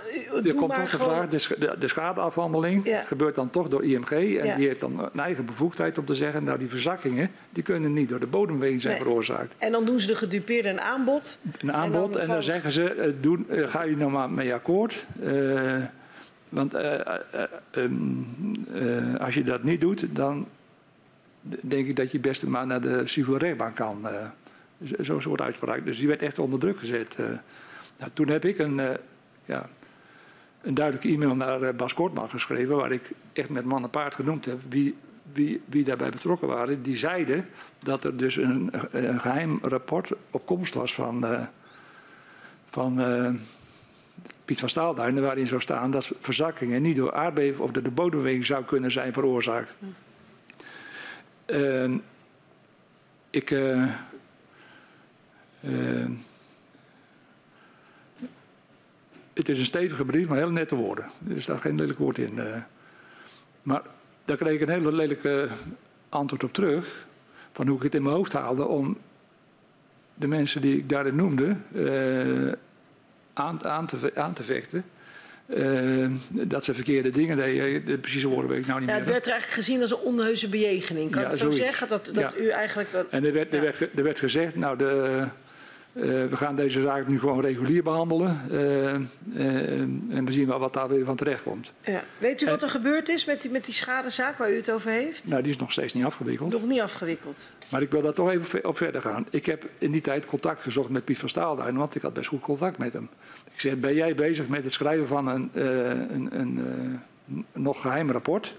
de, 0.42 0.54
komt 0.54 0.74
toch 0.74 0.90
de 0.90 0.98
vraag, 0.98 1.28
de, 1.28 1.76
de 1.78 1.88
schadeafhandeling 1.88 2.86
ja. 2.86 3.02
gebeurt 3.06 3.34
dan 3.34 3.50
toch 3.50 3.68
door 3.68 3.84
IMG. 3.84 4.10
En 4.10 4.56
die 4.56 4.66
heeft 4.66 4.80
dan 4.80 5.10
een 5.12 5.20
eigen 5.20 5.46
bevoegdheid 5.46 5.98
om 5.98 6.04
te 6.04 6.14
zeggen, 6.14 6.44
nou, 6.44 6.58
die 6.58 6.68
verzakkingen, 6.68 7.30
die 7.50 7.62
kunnen 7.62 7.92
niet 7.92 8.08
door 8.08 8.20
de 8.20 8.26
bodemweging 8.26 8.80
zijn 8.80 8.94
nee. 8.94 9.02
veroorzaakt. 9.02 9.54
En 9.58 9.72
dan 9.72 9.84
doen 9.84 10.00
ze 10.00 10.06
de 10.06 10.14
gedupeerde 10.14 10.68
een 10.68 10.80
aanbod. 10.80 11.38
Een 11.60 11.72
aanbod 11.72 12.06
en 12.06 12.12
dan, 12.12 12.20
en 12.20 12.28
dan 12.28 12.42
zeggen 12.42 12.72
ze, 12.72 13.14
doen, 13.20 13.46
ga 13.48 13.82
je 13.82 13.96
nou 13.96 14.10
maar 14.10 14.30
mee 14.30 14.54
akkoord. 14.54 15.06
Uh, 15.22 15.72
want 16.54 16.74
uh, 16.74 16.94
uh, 17.74 19.14
als 19.16 19.34
je 19.34 19.44
dat 19.44 19.62
niet 19.62 19.80
doet, 19.80 20.14
dan 20.14 20.46
denk 21.42 21.86
ik 21.86 21.96
dat 21.96 22.10
je 22.10 22.18
best 22.18 22.46
maar 22.46 22.66
naar 22.66 22.80
de 22.80 23.06
civiele 23.06 23.38
rechtbank 23.38 23.74
kan. 23.74 24.06
Zo'n 25.00 25.22
soort 25.22 25.40
uitspraak. 25.40 25.84
Dus 25.84 25.98
die 25.98 26.08
werd 26.08 26.22
echt 26.22 26.38
onder 26.38 26.58
druk 26.58 26.78
gezet. 26.78 27.16
Nou, 27.98 28.10
toen 28.12 28.28
heb 28.28 28.44
ik 28.44 28.58
een, 28.58 28.80
ja, 29.44 29.68
een 30.62 30.74
duidelijke 30.74 31.08
e-mail 31.08 31.34
naar 31.34 31.74
Bas 31.74 31.94
Kortman 31.94 32.30
geschreven, 32.30 32.76
waar 32.76 32.92
ik 32.92 33.10
echt 33.32 33.48
met 33.48 33.64
man 33.64 33.82
en 33.82 33.90
paard 33.90 34.14
genoemd 34.14 34.44
heb 34.44 34.60
wie, 34.68 34.94
wie, 35.32 35.62
wie 35.64 35.84
daarbij 35.84 36.10
betrokken 36.10 36.48
waren. 36.48 36.82
Die 36.82 36.96
zeiden 36.96 37.48
dat 37.78 38.04
er 38.04 38.16
dus 38.16 38.36
een, 38.36 38.70
een 38.90 39.20
geheim 39.20 39.58
rapport 39.62 40.12
op 40.30 40.46
komst 40.46 40.74
was 40.74 40.94
van. 40.94 41.26
van 42.70 43.00
Piet 44.44 44.60
van 44.60 44.68
Staalduinen, 44.68 45.22
waarin 45.22 45.46
zou 45.46 45.60
staan 45.60 45.90
dat 45.90 46.12
verzakkingen 46.20 46.82
niet 46.82 46.96
door 46.96 47.12
aardbeving 47.12 47.58
of 47.58 47.70
door 47.70 47.82
de 47.82 47.90
bodembeweging 47.90 48.46
zou 48.46 48.64
kunnen 48.64 48.92
zijn 48.92 49.12
veroorzaakt. 49.12 49.74
Uh, 51.46 51.94
ik. 53.30 53.50
Uh, 53.50 53.94
uh, 55.60 56.06
het 59.32 59.48
is 59.48 59.58
een 59.58 59.64
stevige 59.64 60.04
brief, 60.04 60.28
maar 60.28 60.36
heel 60.36 60.50
nette 60.50 60.74
woorden. 60.74 61.10
Er 61.28 61.42
staat 61.42 61.60
geen 61.60 61.76
lelijk 61.76 61.98
woord 61.98 62.18
in. 62.18 62.36
Uh. 62.36 62.56
Maar 63.62 63.82
daar 64.24 64.36
kreeg 64.36 64.54
ik 64.54 64.60
een 64.60 64.74
hele 64.74 64.92
lelijke 64.92 65.48
antwoord 66.08 66.44
op 66.44 66.52
terug. 66.52 67.06
Van 67.52 67.66
hoe 67.66 67.76
ik 67.76 67.82
het 67.82 67.94
in 67.94 68.02
mijn 68.02 68.14
hoofd 68.14 68.32
haalde 68.32 68.66
om 68.66 68.98
de 70.14 70.26
mensen 70.26 70.60
die 70.60 70.76
ik 70.76 70.88
daarin 70.88 71.16
noemde 71.16 71.56
uh, 71.72 72.52
aan, 73.34 73.64
aan, 73.64 73.86
te, 73.86 74.10
aan 74.14 74.34
te 74.34 74.44
vechten. 74.44 74.84
Uh, 75.46 76.06
dat 76.30 76.64
ze 76.64 76.74
verkeerde 76.74 77.10
dingen. 77.10 77.36
De 77.86 77.98
precieze 77.98 78.28
woorden 78.28 78.50
weet 78.50 78.60
ik 78.60 78.66
nou 78.66 78.80
niet 78.80 78.88
ja, 78.88 78.94
meer. 78.94 79.04
Het 79.04 79.12
werd 79.12 79.28
eigenlijk 79.28 79.60
gezien 79.60 79.80
als 79.80 79.90
een 79.90 79.96
onheuse 79.96 80.48
bejegening. 80.48 81.10
Kan 81.10 81.22
ja, 81.22 81.30
ik 81.30 81.36
zo 81.36 81.50
zeggen? 81.50 81.88
Dat, 81.88 82.10
dat 82.14 82.38
u 82.38 82.48
eigenlijk... 82.48 82.88
En 83.10 83.24
er 83.24 83.32
werd, 83.32 83.54
er, 83.54 83.60
werd, 83.60 83.80
er 83.80 84.02
werd 84.02 84.18
gezegd, 84.18 84.56
nou 84.56 84.78
de, 84.78 85.24
uh, 85.94 86.02
we 86.04 86.36
gaan 86.36 86.56
deze 86.56 86.80
zaak 86.80 87.06
nu 87.06 87.18
gewoon 87.18 87.40
regulier 87.40 87.82
behandelen. 87.82 88.40
Uh, 88.50 88.92
en 90.10 90.24
we 90.24 90.32
zien 90.32 90.46
wel 90.46 90.58
wat 90.58 90.72
daar 90.72 90.88
weer 90.88 91.04
van 91.04 91.16
terecht 91.16 91.42
komt. 91.42 91.72
Ja. 91.80 92.04
Weet 92.18 92.42
u 92.42 92.46
wat 92.46 92.62
er 92.62 92.68
gebeurd 92.68 93.08
is 93.08 93.24
met 93.24 93.42
die, 93.42 93.50
met 93.50 93.64
die 93.64 93.74
schadezaak 93.74 94.38
waar 94.38 94.52
u 94.52 94.56
het 94.56 94.70
over 94.70 94.90
heeft? 94.90 95.28
Nou, 95.28 95.42
die 95.42 95.52
is 95.52 95.58
nog 95.58 95.72
steeds 95.72 95.92
niet 95.92 96.04
afgewikkeld. 96.04 96.52
Nog 96.52 96.66
niet 96.66 96.80
afgewikkeld. 96.80 97.42
Maar 97.68 97.82
ik 97.82 97.90
wil 97.90 98.02
daar 98.02 98.12
toch 98.12 98.30
even 98.30 98.64
op 98.68 98.76
verder 98.76 99.00
gaan. 99.00 99.26
Ik 99.30 99.46
heb 99.46 99.68
in 99.78 99.92
die 99.92 100.00
tijd 100.00 100.26
contact 100.26 100.62
gezocht 100.62 100.88
met 100.88 101.04
Piet 101.04 101.18
van 101.18 101.28
Staalduin, 101.28 101.76
want 101.76 101.94
ik 101.94 102.02
had 102.02 102.14
best 102.14 102.28
goed 102.28 102.40
contact 102.40 102.78
met 102.78 102.92
hem. 102.92 103.08
Ik 103.52 103.60
zeg, 103.60 103.78
ben 103.78 103.94
jij 103.94 104.14
bezig 104.14 104.48
met 104.48 104.64
het 104.64 104.72
schrijven 104.72 105.06
van 105.06 105.28
een, 105.28 105.50
een, 105.52 106.38
een 106.40 107.44
nog 107.52 107.80
geheim 107.80 108.10
rapport... 108.10 108.56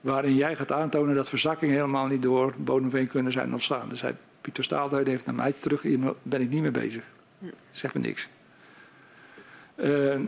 waarin 0.00 0.34
jij 0.34 0.56
gaat 0.56 0.72
aantonen 0.72 1.14
dat 1.14 1.28
verzakkingen 1.28 1.74
helemaal 1.74 2.06
niet 2.06 2.22
door 2.22 2.54
bodemveen 2.56 3.08
kunnen 3.08 3.32
zijn 3.32 3.52
ontstaan. 3.52 3.88
Dus 3.88 4.00
hij, 4.00 4.14
Pieter 4.46 4.64
Staalduin 4.64 5.06
heeft 5.06 5.26
naar 5.26 5.34
mij 5.34 5.54
terug, 5.58 5.82
hier 5.82 6.14
ben 6.22 6.40
ik 6.40 6.50
niet 6.50 6.62
mee 6.62 6.70
bezig. 6.70 7.04
Zeg 7.70 7.94
me 7.94 8.00
niks. 8.00 8.28
Uh, 9.76 10.20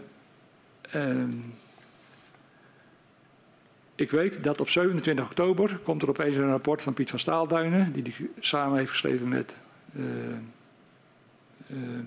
ik 3.94 4.10
weet 4.10 4.42
dat 4.44 4.60
op 4.60 4.68
27 4.68 5.24
oktober 5.24 5.78
komt 5.82 6.02
er 6.02 6.08
opeens 6.08 6.36
een 6.36 6.48
rapport 6.48 6.82
van 6.82 6.94
Piet 6.94 7.10
van 7.10 7.18
Staalduinen, 7.18 7.92
die 7.92 8.02
hij 8.02 8.28
samen 8.40 8.78
heeft 8.78 8.90
geschreven 8.90 9.28
met. 9.28 9.60
Uh, 9.92 10.04
uh, 11.66 11.98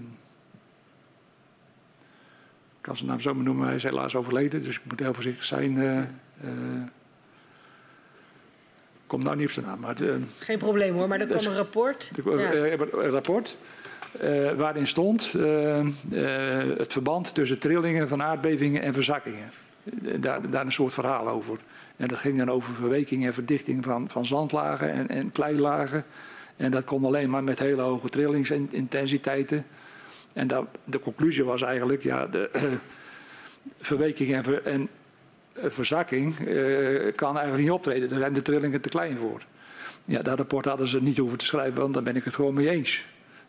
ik 2.69 2.81
kan 2.81 2.97
zijn 2.97 3.09
naam 3.09 3.19
zo 3.19 3.33
maar 3.33 3.43
noemen, 3.43 3.65
hij 3.65 3.75
is 3.75 3.83
helaas 3.83 4.15
overleden, 4.15 4.63
dus 4.63 4.75
ik 4.75 4.85
moet 4.89 4.99
heel 4.99 5.13
voorzichtig 5.13 5.43
zijn. 5.43 5.75
Uh, 5.75 6.03
kom 9.11 9.23
nou 9.23 9.35
niet 9.35 9.45
op 9.45 9.51
zijn 9.51 9.65
naam. 9.65 9.79
Maar 9.79 9.95
de, 9.95 10.19
Geen 10.37 10.57
probleem 10.57 10.93
hoor, 10.93 11.07
maar 11.07 11.19
er 11.19 11.27
kwam 11.27 11.45
een 11.45 11.55
rapport. 11.55 12.11
Ja. 12.25 12.53
Een 12.53 13.09
rapport 13.09 13.57
waarin 14.57 14.87
stond 14.87 15.31
het 16.77 16.91
verband 16.91 17.33
tussen 17.33 17.59
trillingen 17.59 18.07
van 18.07 18.23
aardbevingen 18.23 18.81
en 18.81 18.93
verzakkingen. 18.93 19.51
Daar, 20.19 20.49
daar 20.49 20.65
een 20.65 20.73
soort 20.73 20.93
verhaal 20.93 21.27
over. 21.27 21.59
En 21.97 22.07
dat 22.07 22.17
ging 22.17 22.37
dan 22.37 22.51
over 22.51 22.73
verweking 22.73 23.25
en 23.25 23.33
verdichting 23.33 23.83
van, 23.83 24.09
van 24.09 24.25
zandlagen 24.25 24.91
en, 24.91 25.09
en 25.09 25.31
kleilagen. 25.31 26.03
En 26.57 26.71
dat 26.71 26.83
kon 26.83 27.05
alleen 27.05 27.29
maar 27.29 27.43
met 27.43 27.59
hele 27.59 27.81
hoge 27.81 28.09
trillingsintensiteiten. 28.09 29.65
En 30.33 30.47
dat, 30.47 30.65
de 30.83 30.99
conclusie 30.99 31.43
was 31.43 31.61
eigenlijk, 31.61 32.03
ja, 32.03 32.27
de 32.27 32.49
verweking 33.79 34.33
en, 34.33 34.43
ver, 34.43 34.63
en 34.63 34.89
verzakking 35.63 36.39
uh, 36.39 37.11
kan 37.15 37.33
eigenlijk 37.35 37.63
niet 37.63 37.71
optreden. 37.71 38.09
Daar 38.09 38.19
zijn 38.19 38.33
de 38.33 38.41
trillingen 38.41 38.81
te 38.81 38.89
klein 38.89 39.17
voor. 39.17 39.41
Ja, 40.05 40.21
dat 40.21 40.37
rapport 40.37 40.65
hadden 40.65 40.87
ze 40.87 41.01
niet 41.01 41.17
hoeven 41.17 41.37
te 41.37 41.45
schrijven, 41.45 41.81
want 41.81 41.93
daar 41.93 42.03
ben 42.03 42.15
ik 42.15 42.23
het 42.23 42.35
gewoon 42.35 42.53
mee 42.53 42.69
eens. 42.69 43.03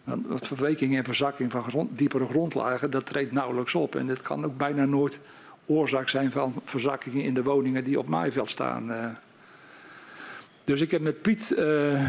Want 0.05 0.47
verweking 0.47 0.97
en 0.97 1.05
verzakking 1.05 1.51
van 1.51 1.65
grond, 1.65 1.99
diepere 1.99 2.27
grondlagen, 2.27 2.91
dat 2.91 3.07
treedt 3.07 3.33
nauwelijks 3.33 3.75
op. 3.75 3.95
En 3.95 4.07
dat 4.07 4.23
kan 4.23 4.45
ook 4.45 4.57
bijna 4.57 4.85
nooit 4.85 5.19
oorzaak 5.67 6.09
zijn 6.09 6.33
van 6.33 6.55
verzakkingen 6.65 7.25
in 7.25 7.35
de 7.35 7.43
woningen 7.43 7.85
die 7.85 7.99
op 7.99 8.09
maaiveld 8.09 8.51
staan. 8.51 8.91
Uh. 8.91 9.07
Dus 10.65 10.81
ik 10.81 10.91
heb 10.91 11.01
met 11.01 11.23
Piet. 11.23 11.55
Uh, 11.59 12.01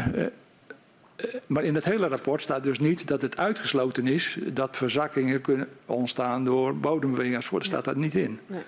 maar 1.46 1.64
in 1.64 1.74
het 1.74 1.84
hele 1.84 2.06
rapport 2.06 2.42
staat 2.42 2.62
dus 2.62 2.78
niet 2.78 3.08
dat 3.08 3.22
het 3.22 3.36
uitgesloten 3.36 4.06
is 4.06 4.38
dat 4.52 4.76
verzakkingen 4.76 5.40
kunnen 5.40 5.68
ontstaan 5.86 6.44
door 6.44 6.76
bodembewegingen. 6.76 7.42
Dat 7.50 7.64
staat 7.64 7.84
daar 7.84 7.96
niet 7.96 8.14
in. 8.14 8.40
Nee. 8.46 8.62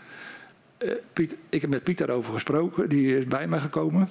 Piet, 1.13 1.37
ik 1.49 1.61
heb 1.61 1.71
met 1.71 1.83
Piet 1.83 1.99
daarover 1.99 2.33
gesproken, 2.33 2.89
die 2.89 3.19
is 3.19 3.27
bij 3.27 3.47
me 3.47 3.59
gekomen. 3.59 4.09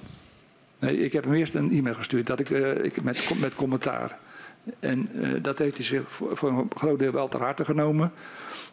Nee, 0.78 0.98
ik 0.98 1.12
heb 1.12 1.24
hem 1.24 1.34
eerst 1.34 1.54
een 1.54 1.70
e-mail 1.70 1.94
gestuurd 1.94 2.26
dat 2.26 2.40
ik, 2.40 2.48
ik 2.82 3.02
met, 3.02 3.40
met 3.40 3.54
commentaar. 3.54 4.18
En 4.80 5.08
dat 5.42 5.58
heeft 5.58 5.76
hij 5.76 5.84
zich 5.84 6.10
voor, 6.10 6.36
voor 6.36 6.48
een 6.48 6.70
groot 6.74 6.98
deel 6.98 7.12
wel 7.12 7.28
ter 7.28 7.40
harte 7.40 7.64
genomen. 7.64 8.12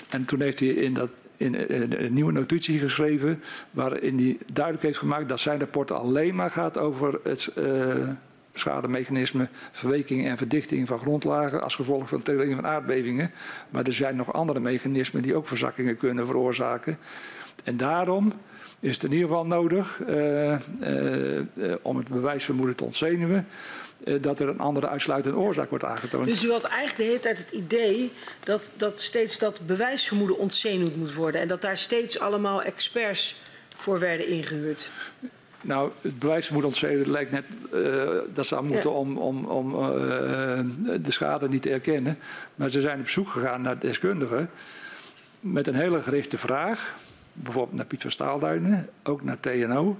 En 0.09 0.25
toen 0.25 0.41
heeft 0.41 0.59
hij 0.59 0.69
in, 0.69 0.93
dat, 0.93 1.09
in 1.37 1.55
een 1.69 2.13
nieuwe 2.13 2.31
notitie 2.31 2.79
geschreven. 2.79 3.43
waarin 3.71 4.17
hij 4.17 4.37
duidelijk 4.53 4.83
heeft 4.83 4.97
gemaakt 4.97 5.29
dat 5.29 5.39
zijn 5.39 5.59
rapport 5.59 5.91
alleen 5.91 6.35
maar 6.35 6.49
gaat 6.49 6.77
over 6.77 7.19
het 7.23 7.51
uh, 7.57 8.09
schademechanisme. 8.53 9.47
verweking 9.71 10.25
en 10.25 10.37
verdichting 10.37 10.87
van 10.87 10.99
grondlagen. 10.99 11.61
als 11.61 11.75
gevolg 11.75 12.09
van 12.09 12.21
trillingen 12.21 12.55
van 12.55 12.67
aardbevingen. 12.67 13.31
Maar 13.69 13.83
er 13.83 13.93
zijn 13.93 14.15
nog 14.15 14.33
andere 14.33 14.59
mechanismen 14.59 15.21
die 15.21 15.35
ook 15.35 15.47
verzakkingen 15.47 15.97
kunnen 15.97 16.25
veroorzaken. 16.25 16.97
En 17.63 17.77
daarom 17.77 18.33
is 18.79 18.93
het 18.93 19.03
in 19.03 19.11
ieder 19.11 19.27
geval 19.27 19.45
nodig 19.45 20.01
uh, 20.07 20.51
uh, 20.51 20.57
om 21.81 21.97
het 21.97 22.07
bewijsvermoeden 22.07 22.75
te 22.75 22.83
ontzenuwen 22.83 23.47
dat 24.21 24.39
er 24.39 24.49
een 24.49 24.59
andere 24.59 24.87
uitsluitende 24.87 25.37
oorzaak 25.37 25.69
wordt 25.69 25.85
aangetoond. 25.85 26.25
Dus 26.25 26.43
u 26.43 26.51
had 26.51 26.63
eigenlijk 26.63 26.97
de 26.97 27.03
hele 27.03 27.19
tijd 27.19 27.37
het 27.37 27.51
idee 27.51 28.11
dat, 28.43 28.73
dat 28.77 29.01
steeds 29.01 29.39
dat 29.39 29.59
bewijsvermoeden 29.65 30.37
ontzenuwd 30.37 30.95
moet 30.95 31.13
worden 31.13 31.41
en 31.41 31.47
dat 31.47 31.61
daar 31.61 31.77
steeds 31.77 32.19
allemaal 32.19 32.63
experts 32.63 33.41
voor 33.77 33.99
werden 33.99 34.27
ingehuurd? 34.27 34.89
Nou, 35.61 35.91
het 36.01 36.19
bewijsvermoeden 36.19 36.71
ontzenuwen 36.71 37.11
lijkt 37.11 37.31
net 37.31 37.45
uh, 37.73 38.09
dat 38.33 38.45
zou 38.45 38.63
moeten 38.63 38.89
ja. 38.89 38.95
om, 38.95 39.17
om, 39.17 39.45
om 39.45 39.73
uh, 39.73 39.89
de 41.01 41.11
schade 41.11 41.49
niet 41.49 41.61
te 41.61 41.69
erkennen. 41.69 42.19
Maar 42.55 42.69
ze 42.69 42.81
zijn 42.81 42.99
op 42.99 43.09
zoek 43.09 43.29
gegaan 43.29 43.61
naar 43.61 43.79
deskundigen 43.79 44.49
met 45.39 45.67
een 45.67 45.75
hele 45.75 46.01
gerichte 46.01 46.37
vraag. 46.37 46.95
Bijvoorbeeld 47.33 47.75
naar 47.75 47.85
Piet 47.85 48.01
van 48.01 48.11
Staalduinen, 48.11 48.89
ook 49.03 49.23
naar 49.23 49.39
TNO, 49.39 49.99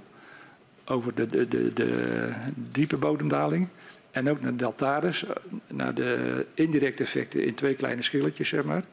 over 0.84 1.14
de, 1.14 1.26
de, 1.26 1.48
de, 1.48 1.72
de 1.72 2.30
diepe 2.54 2.96
bodemdaling. 2.96 3.68
En 4.10 4.30
ook 4.30 4.40
naar 4.40 4.56
deltares, 4.56 5.24
naar 5.66 5.94
de 5.94 6.46
indirecte 6.54 7.02
effecten 7.02 7.44
in 7.44 7.54
twee 7.54 7.74
kleine 7.74 8.02
schilletjes, 8.02 8.48
zeg 8.48 8.64
maar. 8.64 8.84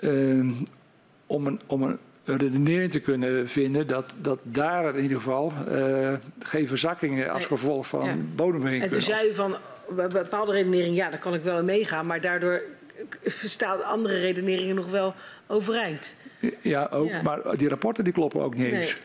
Uh, 0.00 0.52
om, 1.26 1.46
een, 1.46 1.60
om 1.66 1.82
een 1.82 1.98
redenering 2.24 2.90
te 2.90 3.00
kunnen 3.00 3.48
vinden 3.48 3.86
dat, 3.86 4.14
dat 4.20 4.40
daar 4.42 4.96
in 4.96 5.02
ieder 5.02 5.16
geval 5.16 5.52
uh, 5.68 6.12
geen 6.38 6.68
verzakkingen 6.68 7.30
als 7.30 7.46
gevolg 7.46 7.86
van 7.86 8.04
ja. 8.04 8.14
bodemheen 8.34 8.82
En 8.82 8.90
toen 8.90 9.00
zei 9.00 9.28
u 9.28 9.34
van 9.34 9.56
bepaalde 10.12 10.52
redenering, 10.52 10.96
ja, 10.96 11.10
daar 11.10 11.18
kan 11.18 11.34
ik 11.34 11.42
wel 11.42 11.58
in 11.58 11.64
meegaan, 11.64 12.06
maar 12.06 12.20
daardoor 12.20 12.62
staan 13.44 13.84
andere 13.84 14.18
redeneringen 14.18 14.74
nog 14.74 14.90
wel 14.90 15.14
overeind. 15.46 16.16
Ja, 16.60 16.88
ook, 16.92 17.08
ja. 17.08 17.22
maar 17.22 17.56
die 17.56 17.68
rapporten 17.68 18.04
die 18.04 18.12
kloppen 18.12 18.42
ook 18.42 18.54
niet 18.54 18.72
eens. 18.72 18.96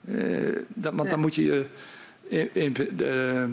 Nee. 0.00 0.48
Uh, 0.50 0.58
dat, 0.68 0.94
want 0.94 1.10
dan 1.10 1.20
moet 1.20 1.34
je 1.34 1.66
in, 2.28 2.48
in 2.52 2.72
de, 2.72 3.46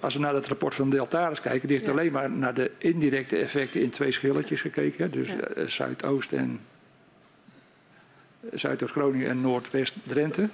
als 0.00 0.14
we 0.14 0.20
naar 0.20 0.34
het 0.34 0.46
rapport 0.46 0.74
van 0.74 0.90
Deltaris 0.90 1.40
kijken, 1.40 1.68
die 1.68 1.76
heeft 1.76 1.88
ja. 1.88 1.92
alleen 1.92 2.12
maar 2.12 2.30
naar 2.30 2.54
de 2.54 2.70
indirecte 2.78 3.36
effecten 3.36 3.82
in 3.82 3.90
twee 3.90 4.12
schilletjes 4.12 4.60
gekeken. 4.60 5.10
Dus 5.10 5.28
ja. 5.28 5.66
Zuidoost 5.66 6.32
en 6.32 6.60
Zuidoost-Groningen 8.52 9.28
en 9.28 9.40
Noordwest-Drenthe. 9.40 10.48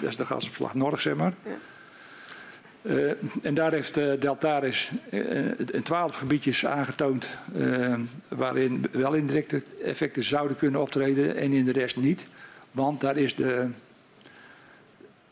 dat 0.00 0.08
is 0.08 0.16
de 0.16 0.24
gasopslag 0.24 0.74
Norg, 0.74 1.00
zeg 1.00 1.14
maar. 1.14 1.34
Uh, 2.88 3.10
en 3.42 3.54
daar 3.54 3.72
heeft 3.72 3.98
uh, 3.98 4.12
Deltaris 4.20 4.90
uh, 5.10 5.46
in 5.72 5.82
twaalf 5.82 6.14
gebiedjes 6.14 6.66
aangetoond 6.66 7.28
waarin 8.28 8.86
wel 8.90 9.14
indirecte 9.14 9.62
effecten 9.84 10.22
zouden 10.22 10.56
kunnen 10.56 10.80
optreden 10.80 11.36
en 11.36 11.52
in 11.52 11.64
de 11.64 11.72
rest 11.72 11.96
niet. 11.96 12.26
Want 12.70 13.00
daar 13.00 13.16
is 13.16 13.34
de 13.34 13.68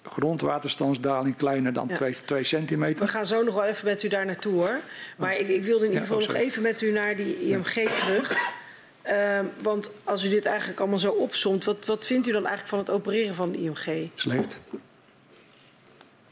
grondwaterstandsdaling 0.02 1.36
kleiner 1.36 1.72
dan 1.72 1.88
2 1.92 2.14
ja. 2.26 2.42
centimeter. 2.42 3.04
We 3.04 3.10
gaan 3.10 3.26
zo 3.26 3.42
nog 3.42 3.54
wel 3.54 3.64
even 3.64 3.84
met 3.84 4.02
u 4.02 4.08
daar 4.08 4.26
naartoe 4.26 4.54
hoor. 4.54 4.80
Maar 5.16 5.34
oh. 5.34 5.40
ik, 5.40 5.48
ik, 5.48 5.64
wilde 5.64 5.84
in 5.84 5.90
ieder 5.90 6.06
geval 6.06 6.20
ja, 6.20 6.26
oh, 6.26 6.32
nog 6.32 6.42
even 6.42 6.62
met 6.62 6.80
u 6.80 6.92
naar 6.92 7.16
die 7.16 7.40
IMG 7.40 7.88
terug. 7.98 8.54
Uh, 9.06 9.40
want 9.62 9.90
als 10.04 10.24
u 10.24 10.28
dit 10.28 10.46
eigenlijk 10.46 10.80
allemaal 10.80 10.98
zo 10.98 11.10
opzomt, 11.10 11.64
wat, 11.64 11.86
wat 11.86 12.06
vindt 12.06 12.28
u 12.28 12.32
dan 12.32 12.46
eigenlijk 12.46 12.68
van 12.68 12.78
het 12.78 12.90
opereren 12.90 13.34
van 13.34 13.52
de 13.52 13.58
IMG? 13.58 14.08
Slecht. 14.14 14.58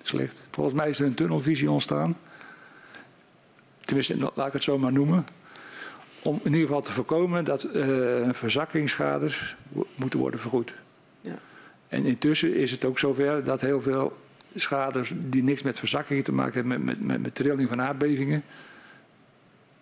Slecht. 0.06 0.46
Volgens 0.50 0.76
mij 0.76 0.90
is 0.90 0.98
er 1.00 1.06
een 1.06 1.14
tunnelvisie 1.14 1.70
ontstaan. 1.70 2.16
Tenminste, 3.80 4.30
laat 4.34 4.46
ik 4.46 4.52
het 4.52 4.62
zo 4.62 4.78
maar 4.78 4.92
noemen. 4.92 5.24
Om 6.22 6.40
in 6.42 6.52
ieder 6.52 6.66
geval 6.66 6.82
te 6.82 6.92
voorkomen 6.92 7.44
dat 7.44 7.64
uh, 7.64 8.28
verzakkingsschades 8.32 9.56
moeten 9.94 10.18
worden 10.18 10.40
vergoed. 10.40 10.74
Ja. 11.20 11.38
En 11.88 12.04
intussen 12.04 12.54
is 12.54 12.70
het 12.70 12.84
ook 12.84 12.98
zover 12.98 13.44
dat 13.44 13.60
heel 13.60 13.82
veel 13.82 14.16
schades 14.54 15.12
die 15.16 15.42
niks 15.42 15.62
met 15.62 15.78
verzakkingen 15.78 16.24
te 16.24 16.32
maken 16.32 16.54
hebben, 16.54 16.84
met, 16.84 17.00
met, 17.00 17.22
met 17.22 17.34
trilling 17.34 17.68
van 17.68 17.82
aardbevingen, 17.82 18.44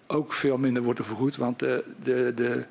ook 0.06 0.32
veel 0.32 0.58
minder 0.58 0.82
worden 0.82 1.04
vergoed. 1.04 1.36
Want 1.36 1.58
de, 1.58 1.84
de, 2.02 2.32
de, 2.34 2.66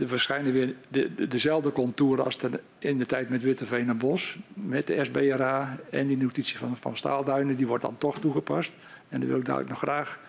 er 0.00 0.08
verschijnen 0.08 0.52
weer 0.52 0.74
de, 0.88 1.28
dezelfde 1.28 1.72
contouren 1.72 2.24
als 2.24 2.38
in 2.78 2.98
de 2.98 3.06
tijd 3.06 3.28
met 3.28 3.42
Witteveen 3.42 3.88
en 3.88 3.98
Bos. 3.98 4.38
Met 4.54 4.86
de 4.86 5.04
SBRA 5.04 5.78
en 5.90 6.06
die 6.06 6.16
notitie 6.16 6.58
van, 6.58 6.76
van 6.80 6.96
Staalduinen, 6.96 7.56
die 7.56 7.66
wordt 7.66 7.84
dan 7.84 7.98
toch 7.98 8.20
toegepast. 8.20 8.72
En 9.08 9.20
daar 9.20 9.28
wil 9.28 9.38
ik 9.38 9.44
daar 9.44 9.64
nog 9.68 9.78
graag 9.78 10.20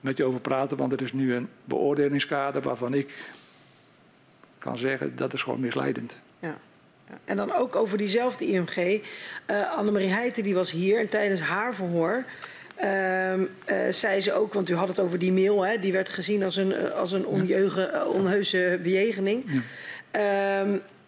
met 0.00 0.16
je 0.16 0.24
over 0.24 0.40
praten, 0.40 0.76
want 0.76 0.92
er 0.92 1.02
is 1.02 1.12
nu 1.12 1.34
een 1.34 1.48
beoordelingskader 1.64 2.62
waarvan 2.62 2.94
ik 2.94 3.32
kan 4.58 4.78
zeggen 4.78 5.16
dat 5.16 5.32
is 5.32 5.42
gewoon 5.42 5.60
misleidend. 5.60 6.20
Ja. 6.38 6.56
En 7.24 7.36
dan 7.36 7.52
ook 7.52 7.76
over 7.76 7.98
diezelfde 7.98 8.46
IMG. 8.46 8.76
Uh, 8.76 9.76
Annemarie 9.76 10.08
Heijten 10.08 10.42
die 10.42 10.54
was 10.54 10.70
hier 10.70 11.00
en 11.00 11.08
tijdens 11.08 11.40
haar 11.40 11.74
verhoor 11.74 12.24
uh, 12.84 13.34
uh, 13.36 13.46
zei 13.90 14.20
ze 14.20 14.32
ook, 14.32 14.54
want 14.54 14.68
u 14.68 14.74
had 14.74 14.88
het 14.88 15.00
over 15.00 15.18
die 15.18 15.32
mail, 15.32 15.64
hè, 15.64 15.78
die 15.78 15.92
werd 15.92 16.08
gezien 16.08 16.42
als 16.42 16.56
een, 16.56 16.72
eh, 16.72 16.90
als 16.90 17.12
een 17.12 17.26
onjeuge, 17.26 18.06
onheuse 18.12 18.80
bejegening. 18.82 19.44
Ja. 20.12 20.62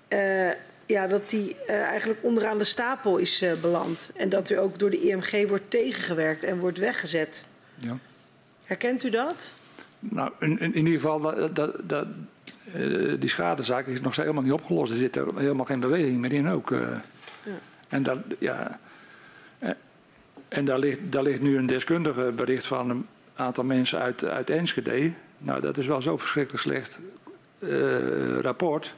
Uh, 0.08 0.52
ja, 0.86 1.06
dat 1.06 1.30
die 1.30 1.56
eigenlijk 1.66 2.20
onderaan 2.22 2.58
de 2.58 2.64
stapel 2.64 3.16
is 3.16 3.44
beland. 3.60 4.10
En 4.14 4.28
dat 4.28 4.50
u 4.50 4.58
ook 4.58 4.78
door 4.78 4.90
de 4.90 5.00
IMG 5.00 5.48
wordt 5.48 5.70
tegengewerkt 5.70 6.42
en 6.42 6.58
wordt 6.58 6.78
weggezet. 6.78 7.44
Ja. 7.78 7.98
Herkent 8.64 9.04
u 9.04 9.10
dat? 9.10 9.52
Nou, 9.98 10.32
in, 10.40 10.58
in 10.58 10.76
ieder 10.76 10.92
geval, 10.92 11.20
dat, 11.20 11.56
dat, 11.56 11.88
dat 11.88 12.06
die 13.18 13.28
schadezaak 13.28 13.86
is 13.86 14.00
nog 14.00 14.16
helemaal 14.16 14.42
niet 14.42 14.52
opgelost. 14.52 14.90
Er 14.90 14.96
zit 14.96 15.16
er 15.16 15.38
helemaal 15.38 15.64
geen 15.64 15.80
beweging 15.80 16.20
meer 16.20 16.32
in 16.32 16.48
ook. 16.48 16.70
Ja. 16.70 17.02
En 17.88 18.02
dat, 18.02 18.18
ja, 18.38 18.80
en 20.52 20.64
daar 20.64 20.78
ligt, 20.78 21.00
daar 21.12 21.22
ligt 21.22 21.40
nu 21.40 21.56
een 21.56 21.66
deskundige 21.66 22.32
bericht 22.36 22.66
van 22.66 22.90
een 22.90 23.06
aantal 23.34 23.64
mensen 23.64 23.98
uit, 23.98 24.24
uit 24.24 24.50
Enschede. 24.50 25.12
Nou, 25.38 25.60
dat 25.60 25.78
is 25.78 25.86
wel 25.86 26.02
zo 26.02 26.16
verschrikkelijk 26.16 26.62
slecht 26.62 27.00
uh, 27.58 28.38
rapport. 28.38 28.94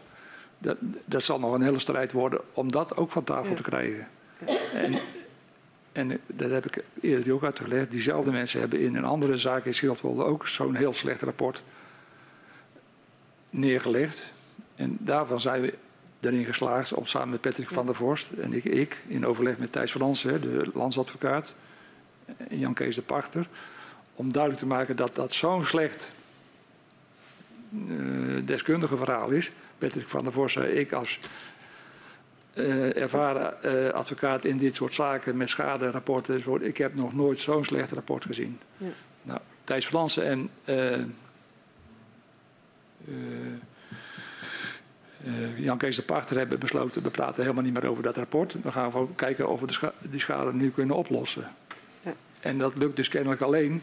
Dat, 0.59 0.76
dat 1.05 1.22
zal 1.22 1.38
nog 1.38 1.55
een 1.55 1.62
hele 1.62 1.78
strijd 1.78 2.12
worden 2.12 2.40
om 2.52 2.72
dat 2.72 2.96
ook 2.96 3.11
van 3.11 3.24
tafel 3.24 3.48
ja. 3.50 3.55
te 3.55 3.62
krijgen. 3.62 4.09
En, 4.74 4.98
en 5.92 6.20
dat 6.26 6.50
heb 6.50 6.66
ik 6.66 6.84
eerder 7.00 7.32
ook 7.32 7.44
uitgelegd. 7.44 7.90
Diezelfde 7.90 8.30
mensen 8.30 8.61
hebben 8.61 8.80
in 8.80 8.96
een 8.96 9.05
andere 9.05 9.36
zaak 9.36 9.64
in 9.64 9.74
Schildwolde 9.74 10.24
ook 10.24 10.48
zo'n 10.48 10.74
heel 10.74 10.94
slecht 10.94 11.22
rapport 11.22 11.62
neergelegd. 13.50 14.32
En 14.74 14.96
daarvan 15.00 15.40
zijn 15.40 15.62
we 15.62 15.74
erin 16.25 16.45
geslaagd 16.45 16.93
om 16.93 17.07
samen 17.07 17.31
met 17.31 17.41
Patrick 17.41 17.68
van 17.68 17.87
der 17.87 17.95
Vorst 17.95 18.31
en 18.31 18.53
ik, 18.53 18.64
ik 18.64 19.05
in 19.07 19.27
overleg 19.27 19.59
met 19.59 19.72
Thijs 19.72 19.93
van 19.93 20.01
Lansen, 20.01 20.41
de 20.41 20.70
landsadvocaat, 20.75 21.55
en 22.49 22.59
Jan 22.59 22.75
Kees 22.75 22.95
de 22.95 23.03
Pachter, 23.03 23.49
om 24.14 24.33
duidelijk 24.33 24.62
te 24.62 24.68
maken 24.68 24.97
dat 24.97 25.14
dat 25.14 25.33
zo'n 25.33 25.64
slecht 25.64 26.11
uh, 27.89 28.47
deskundige 28.47 28.97
verhaal 28.97 29.31
is. 29.31 29.53
Patrick 29.79 30.09
van 30.09 30.25
der 30.25 30.33
Vorst 30.33 30.55
zei 30.55 30.72
ik 30.72 30.93
als 30.93 31.18
uh, 32.55 32.97
ervaren 32.97 33.55
uh, 33.64 33.89
advocaat 33.91 34.45
in 34.45 34.59
dit 34.59 34.75
soort 34.75 34.95
zaken 34.95 35.37
met 35.37 35.49
schaderapporten. 35.49 36.64
Ik 36.64 36.77
heb 36.77 36.95
nog 36.95 37.14
nooit 37.14 37.41
zo'n 37.41 37.64
slecht 37.64 37.93
rapport 37.93 38.25
gezien. 38.25 38.59
Ja. 38.77 38.87
Nou, 39.22 39.41
Thijs 39.64 40.16
en 40.16 40.51
uh, 40.64 40.97
Jan 45.57 45.79
Kees 45.79 45.97
de 45.97 46.03
Pachter 46.03 46.37
hebben 46.37 46.59
besloten, 46.59 47.03
we 47.03 47.11
praten 47.11 47.43
helemaal 47.43 47.64
niet 47.64 47.72
meer 47.72 47.87
over 47.87 48.03
dat 48.03 48.16
rapport. 48.16 48.57
We 48.62 48.70
gaan 48.70 48.91
gewoon 48.91 49.14
kijken 49.14 49.49
of 49.49 49.61
we 49.61 49.72
scha 49.72 49.93
die 50.01 50.20
schade 50.20 50.55
nu 50.55 50.70
kunnen 50.70 50.97
oplossen. 50.97 51.53
Ja. 52.03 52.14
En 52.41 52.59
dat 52.59 52.77
lukt 52.77 52.97
dus 52.97 53.09
kennelijk 53.09 53.41
alleen 53.41 53.83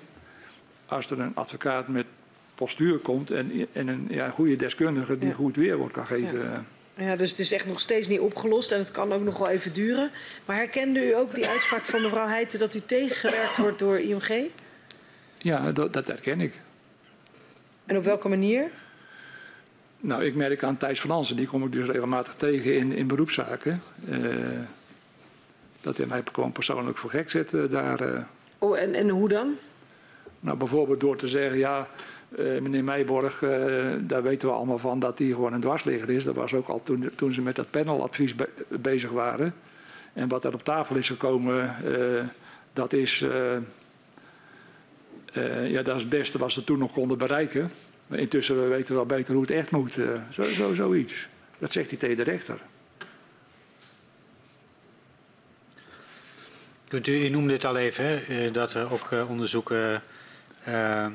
als 0.85 1.09
er 1.09 1.19
een 1.19 1.35
advocaat 1.35 1.87
met 1.87 2.05
postuur 2.55 2.97
komt 2.97 3.31
en, 3.31 3.67
en 3.71 3.87
een 3.87 4.07
ja, 4.09 4.29
goede 4.29 4.55
deskundige 4.55 5.17
die 5.17 5.29
ja. 5.29 5.35
goed 5.35 5.55
weerwoord 5.55 5.91
kan 5.91 6.05
geven. 6.05 6.43
Ja. 6.43 6.65
Ja, 6.97 7.15
dus 7.15 7.29
het 7.29 7.39
is 7.39 7.51
echt 7.51 7.65
nog 7.65 7.79
steeds 7.79 8.07
niet 8.07 8.19
opgelost 8.19 8.71
en 8.71 8.77
het 8.77 8.91
kan 8.91 9.13
ook 9.13 9.21
nog 9.21 9.37
wel 9.37 9.49
even 9.49 9.73
duren. 9.73 10.11
Maar 10.45 10.55
herkende 10.55 11.07
u 11.07 11.15
ook 11.15 11.35
die 11.35 11.47
uitspraak 11.47 11.81
van 11.81 12.01
mevrouw 12.01 12.27
Heijten 12.27 12.59
dat 12.59 12.75
u 12.75 12.79
tegengewerkt 12.79 13.57
wordt 13.57 13.79
door 13.79 13.99
IMG? 13.99 14.43
Ja, 15.37 15.71
dat, 15.71 15.93
dat 15.93 16.07
herken 16.07 16.41
ik. 16.41 16.61
En 17.85 17.97
op 17.97 18.03
welke 18.03 18.27
manier? 18.27 18.71
Nou, 20.03 20.23
ik 20.25 20.35
merk 20.35 20.63
aan 20.63 20.77
Thijs 20.77 20.99
Fransen, 20.99 21.35
die 21.35 21.47
kom 21.47 21.63
ik 21.63 21.71
dus 21.71 21.87
regelmatig 21.87 22.33
tegen 22.33 22.75
in, 22.75 22.91
in 22.91 23.07
beroepszaken. 23.07 23.81
Uh, 24.09 24.25
dat 25.81 25.97
hij 25.97 26.05
mij 26.05 26.23
gewoon 26.31 26.51
persoonlijk 26.51 26.97
voor 26.97 27.09
gek 27.09 27.29
zet 27.29 27.51
uh, 27.51 27.69
daar. 27.69 28.01
Uh. 28.01 28.21
Oh, 28.57 28.79
en, 28.79 28.93
en 28.93 29.09
hoe 29.09 29.29
dan? 29.29 29.55
Nou, 30.39 30.57
bijvoorbeeld 30.57 30.99
door 30.99 31.15
te 31.15 31.27
zeggen, 31.27 31.57
ja, 31.57 31.87
meneer 32.37 32.83
Meijborg, 32.83 33.43
daar 33.99 34.23
weten 34.23 34.47
we 34.47 34.53
allemaal 34.53 34.77
van 34.77 34.99
dat 34.99 35.17
hij 35.17 35.27
gewoon 35.27 35.53
een 35.53 35.61
dwarsligger 35.61 36.09
is. 36.09 36.23
Dat 36.23 36.35
was 36.35 36.53
ook 36.53 36.67
al 36.67 36.81
toen, 36.83 37.09
toen 37.15 37.33
ze 37.33 37.41
met 37.41 37.55
dat 37.55 37.71
paneladvies 37.71 38.35
be 38.35 38.49
bezig 38.67 39.09
waren. 39.09 39.53
En 40.13 40.27
wat 40.27 40.43
er 40.43 40.53
op 40.53 40.63
tafel 40.63 40.95
is 40.95 41.07
gekomen, 41.07 41.75
dat 42.73 42.93
is, 42.93 43.25
ja, 45.63 45.81
dat 45.81 45.95
is 45.95 46.01
het 46.01 46.09
beste 46.09 46.37
wat 46.37 46.51
ze 46.51 46.63
toen 46.63 46.79
nog 46.79 46.93
konden 46.93 47.17
bereiken. 47.17 47.71
Maar 48.11 48.19
intussen 48.19 48.69
weten 48.69 48.87
we 48.87 48.93
wel 48.93 49.17
beter 49.17 49.33
hoe 49.33 49.41
het 49.41 49.51
echt 49.51 49.71
moet. 49.71 49.97
Uh, 49.97 50.21
zo, 50.31 50.43
zo, 50.43 50.73
zoiets. 50.73 51.27
Dat 51.57 51.71
zegt 51.71 51.89
hij 51.89 51.97
tegen 51.97 52.17
de 52.17 52.23
rechter. 52.23 52.61
Kunt 56.87 57.07
u, 57.07 57.23
u 57.25 57.29
noemde 57.29 57.53
het 57.53 57.65
al 57.65 57.77
even, 57.77 58.05
hè, 58.05 58.15
eh, 58.15 58.53
dat 58.53 58.73
er 58.73 58.91
ook 58.91 59.11
uh, 59.11 59.29
onderzoeken 59.29 60.03
uh, 60.67 61.07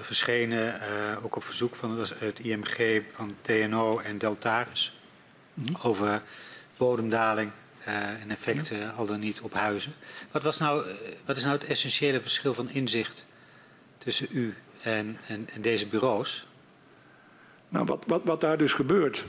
verschenen, 0.00 0.80
ook 1.22 1.36
op 1.36 1.44
verzoek 1.44 1.74
van 1.74 2.06
het 2.18 2.38
IMG, 2.38 3.02
van 3.10 3.36
TNO 3.42 3.98
en 3.98 4.18
Deltaris, 4.18 4.98
mm 5.54 5.66
-hmm. 5.66 5.76
over 5.82 6.22
bodemdaling 6.76 7.50
en 8.20 8.30
effecten 8.30 8.78
ja. 8.78 8.90
al 8.90 9.06
dan 9.06 9.20
niet 9.20 9.40
op 9.40 9.52
huizen. 9.52 9.92
Wat, 10.30 10.42
was 10.42 10.58
nou, 10.58 10.86
wat 11.24 11.36
is 11.36 11.44
nou 11.44 11.58
het 11.58 11.68
essentiële 11.68 12.20
verschil 12.20 12.54
van 12.54 12.70
inzicht 12.70 13.24
tussen 13.98 14.28
u 14.30 14.54
en, 14.82 15.16
en, 15.26 15.48
en 15.52 15.62
deze 15.62 15.86
bureaus? 15.86 16.46
Nou, 17.68 17.84
wat, 17.84 18.04
wat, 18.06 18.24
wat 18.24 18.40
daar 18.40 18.58
dus 18.58 18.72
gebeurt, 18.72 19.24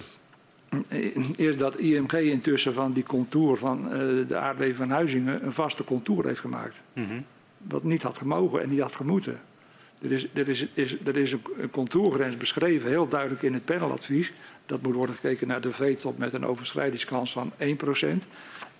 is 1.35 1.57
dat 1.57 1.77
IMG 1.77 2.13
intussen 2.13 2.73
van 2.73 2.93
die 2.93 3.03
contour 3.03 3.57
van 3.57 3.85
uh, 3.85 4.27
de 4.27 4.37
aardbeving 4.37 4.75
van 4.75 4.89
Huizingen 4.89 5.45
een 5.45 5.53
vaste 5.53 5.83
contour 5.83 6.25
heeft 6.25 6.39
gemaakt. 6.39 6.81
Mm 6.93 7.07
-hmm. 7.07 7.25
Wat 7.57 7.83
niet 7.83 8.01
had 8.01 8.17
gemogen 8.17 8.61
en 8.61 8.69
niet 8.69 8.79
had 8.79 8.95
gemoeten. 8.95 9.39
Er 10.01 10.11
is, 10.11 10.27
er 10.33 10.49
is, 10.49 10.67
is, 10.73 10.95
er 11.05 11.17
is 11.17 11.31
een 11.31 11.69
contourgrens 11.71 12.37
beschreven, 12.37 12.89
heel 12.89 13.07
duidelijk 13.07 13.41
in 13.41 13.53
het 13.53 13.65
paneladvies. 13.65 14.33
Dat 14.65 14.81
moet 14.81 14.95
worden 14.95 15.15
gekeken 15.15 15.47
naar 15.47 15.61
de 15.61 15.73
V-top 15.73 16.17
met 16.17 16.33
een 16.33 16.45
overschrijdingskans 16.45 17.31
van 17.31 17.51
1% 17.51 17.55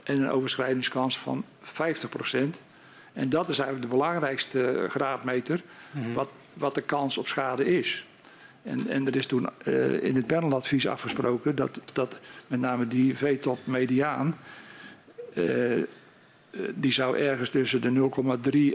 en 0.04 0.22
een 0.22 0.30
overschrijdingskans 0.30 1.20
van 1.20 1.46
50%. 1.64 1.70
En 3.14 3.30
dat 3.30 3.50
is 3.50 3.60
eigenlijk 3.60 3.92
de 3.92 3.98
belangrijkste 3.98 4.86
graadmeter. 4.90 5.62
Mm 5.92 6.04
-hmm. 6.04 6.14
wat, 6.14 6.30
wat 6.60 6.76
de 6.76 6.82
kans 6.82 7.18
op 7.18 7.28
schade 7.28 7.78
is. 7.78 8.06
En, 8.64 8.88
en 8.88 9.08
er 9.08 9.16
is 9.16 9.26
toen 9.26 9.50
uh, 9.64 10.04
in 10.04 10.16
het 10.16 10.28
paneladvies 10.28 10.88
afgesproken 10.88 11.56
dat, 11.56 11.80
dat 11.94 12.20
met 12.48 12.60
name 12.60 12.88
die 12.88 13.18
V-top 13.18 13.60
mediaan, 13.64 14.38
uh, 15.34 15.84
die 16.76 16.92
zou 16.92 17.18
ergens 17.18 17.50
tussen 17.50 17.82
de 17.82 18.10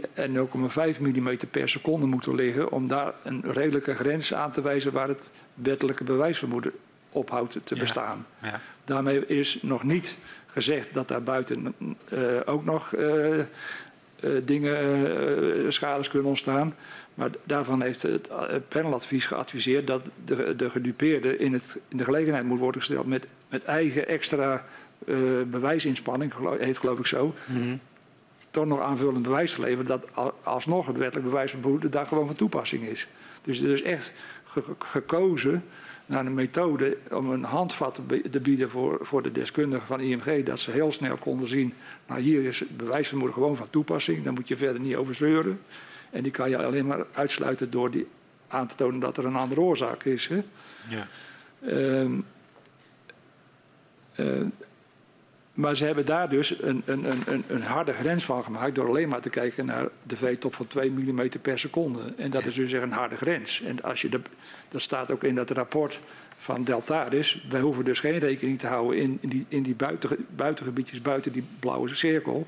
0,3 0.04 0.10
en 0.14 0.48
0,5 0.94 1.00
mm 1.00 1.36
per 1.50 1.68
seconde 1.68 2.06
moeten 2.06 2.34
liggen 2.34 2.70
om 2.70 2.88
daar 2.88 3.14
een 3.22 3.42
redelijke 3.44 3.94
grens 3.94 4.34
aan 4.34 4.52
te 4.52 4.62
wijzen 4.62 4.92
waar 4.92 5.08
het 5.08 5.28
wettelijke 5.54 6.04
bewijsvermoeden 6.04 6.72
ophoudt 7.10 7.58
te 7.64 7.74
bestaan. 7.74 8.26
Ja, 8.42 8.48
ja. 8.48 8.60
Daarmee 8.84 9.26
is 9.26 9.58
nog 9.62 9.82
niet 9.82 10.18
gezegd 10.46 10.94
dat 10.94 11.08
daar 11.08 11.22
buiten 11.22 11.74
uh, 12.08 12.18
ook 12.44 12.64
nog 12.64 12.96
uh, 12.96 13.44
dingen, 14.44 15.72
schades 15.72 16.08
kunnen 16.08 16.28
ontstaan. 16.28 16.74
Maar 17.14 17.30
daarvan 17.44 17.82
heeft 17.82 18.02
het 18.02 18.28
paneladvies 18.68 19.26
geadviseerd 19.26 19.86
dat 19.86 20.08
de, 20.24 20.56
de 20.56 20.70
gedupeerde 20.70 21.36
in, 21.36 21.52
het, 21.52 21.80
in 21.88 21.96
de 21.96 22.04
gelegenheid 22.04 22.44
moet 22.44 22.58
worden 22.58 22.80
gesteld 22.80 23.06
met, 23.06 23.26
met 23.48 23.64
eigen 23.64 24.08
extra 24.08 24.64
uh, 25.04 25.42
bewijsinspanning, 25.50 26.34
geloof, 26.34 26.58
heet 26.58 26.78
geloof 26.78 26.98
ik 26.98 27.06
zo, 27.06 27.34
mm 27.46 27.62
-hmm. 27.62 27.80
toch 28.50 28.66
nog 28.66 28.80
aanvullend 28.80 29.22
bewijs 29.22 29.54
te 29.54 29.60
leveren 29.60 29.86
dat 29.86 30.06
alsnog 30.42 30.86
het 30.86 30.98
wettelijk 30.98 31.28
bewijsverboden 31.28 31.90
daar 31.90 32.06
gewoon 32.06 32.26
van 32.26 32.36
toepassing 32.36 32.82
is. 32.82 33.08
Dus 33.42 33.60
er 33.60 33.72
is 33.72 33.82
echt 33.82 34.12
ge 34.44 34.62
gekozen 34.78 35.64
naar 36.06 36.26
een 36.26 36.34
methode 36.34 36.96
om 37.10 37.30
een 37.30 37.44
handvat 37.44 38.00
te 38.30 38.40
bieden 38.40 38.70
voor, 38.70 38.98
voor 39.00 39.22
de 39.22 39.32
deskundigen 39.32 39.86
van 39.86 40.00
IMG, 40.00 40.44
dat 40.44 40.60
ze 40.60 40.70
heel 40.70 40.92
snel 40.92 41.16
konden 41.16 41.48
zien, 41.48 41.74
nou 42.06 42.20
hier 42.20 42.44
is 42.44 42.60
het 42.60 42.76
bewijsvermoeden 42.76 43.34
gewoon 43.34 43.56
van 43.56 43.70
toepassing, 43.70 44.24
daar 44.24 44.32
moet 44.32 44.48
je 44.48 44.56
verder 44.56 44.80
niet 44.80 44.96
over 44.96 45.14
zeuren. 45.14 45.60
En 46.14 46.22
die 46.22 46.32
kan 46.32 46.50
je 46.50 46.64
alleen 46.64 46.86
maar 46.86 47.04
uitsluiten 47.12 47.70
door 47.70 47.90
die 47.90 48.06
aan 48.48 48.66
te 48.66 48.74
tonen 48.74 49.00
dat 49.00 49.16
er 49.16 49.24
een 49.24 49.36
andere 49.36 49.60
oorzaak 49.60 50.04
is. 50.04 50.26
Hè? 50.28 50.42
Ja. 50.88 51.06
Um, 52.00 52.24
uh, 54.16 54.40
Maar 55.54 55.76
ze 55.76 55.84
hebben 55.84 56.06
daar 56.06 56.28
dus 56.28 56.62
een, 56.62 56.82
een, 56.84 57.04
een, 57.26 57.44
een- 57.48 57.62
harde 57.62 57.92
grens 57.92 58.24
van 58.24 58.44
gemaakt 58.44 58.74
door 58.74 58.88
alleen 58.88 59.08
maar 59.08 59.20
te 59.20 59.30
kijken 59.30 59.66
naar 59.66 59.88
de 60.02 60.16
V-top 60.16 60.54
van 60.54 60.66
2 60.66 60.90
mm 60.90 61.28
per 61.42 61.58
seconde. 61.58 62.00
En 62.16 62.30
dat 62.30 62.44
is 62.44 62.54
dus 62.54 62.72
een 62.72 62.92
harde 62.92 63.16
grens. 63.16 63.62
En 63.62 63.82
als 63.82 64.00
je 64.00 64.08
de, 64.08 64.20
dat 64.68 64.82
staat 64.82 65.10
ook 65.10 65.24
in 65.24 65.34
dat 65.34 65.50
rapport 65.50 66.00
van 66.36 66.64
Deltaris. 66.64 67.44
Wij 67.48 67.60
hoeven 67.60 67.84
dus 67.84 68.00
geen 68.00 68.18
rekening 68.18 68.58
te 68.58 68.66
houden 68.66 68.98
in, 69.00 69.18
in 69.20 69.28
die, 69.28 69.46
in 69.48 69.62
die 69.62 69.74
buiten, 69.74 70.26
buitengebiedjes 70.36 71.02
buiten 71.02 71.32
die 71.32 71.44
blauwe 71.60 71.94
cirkel. 71.94 72.46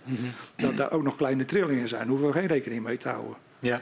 Dat 0.57 0.77
daar 0.77 0.93
ook 0.93 1.03
nog 1.03 1.17
kleine 1.17 1.45
trillingen 1.45 1.89
zijn. 1.89 2.01
Daar 2.01 2.11
hoeven 2.11 2.27
we 2.27 2.33
geen 2.33 2.47
rekening 2.47 2.83
mee 2.85 2.97
te 2.97 3.09
houden. 3.09 3.37
Ja. 3.67 3.81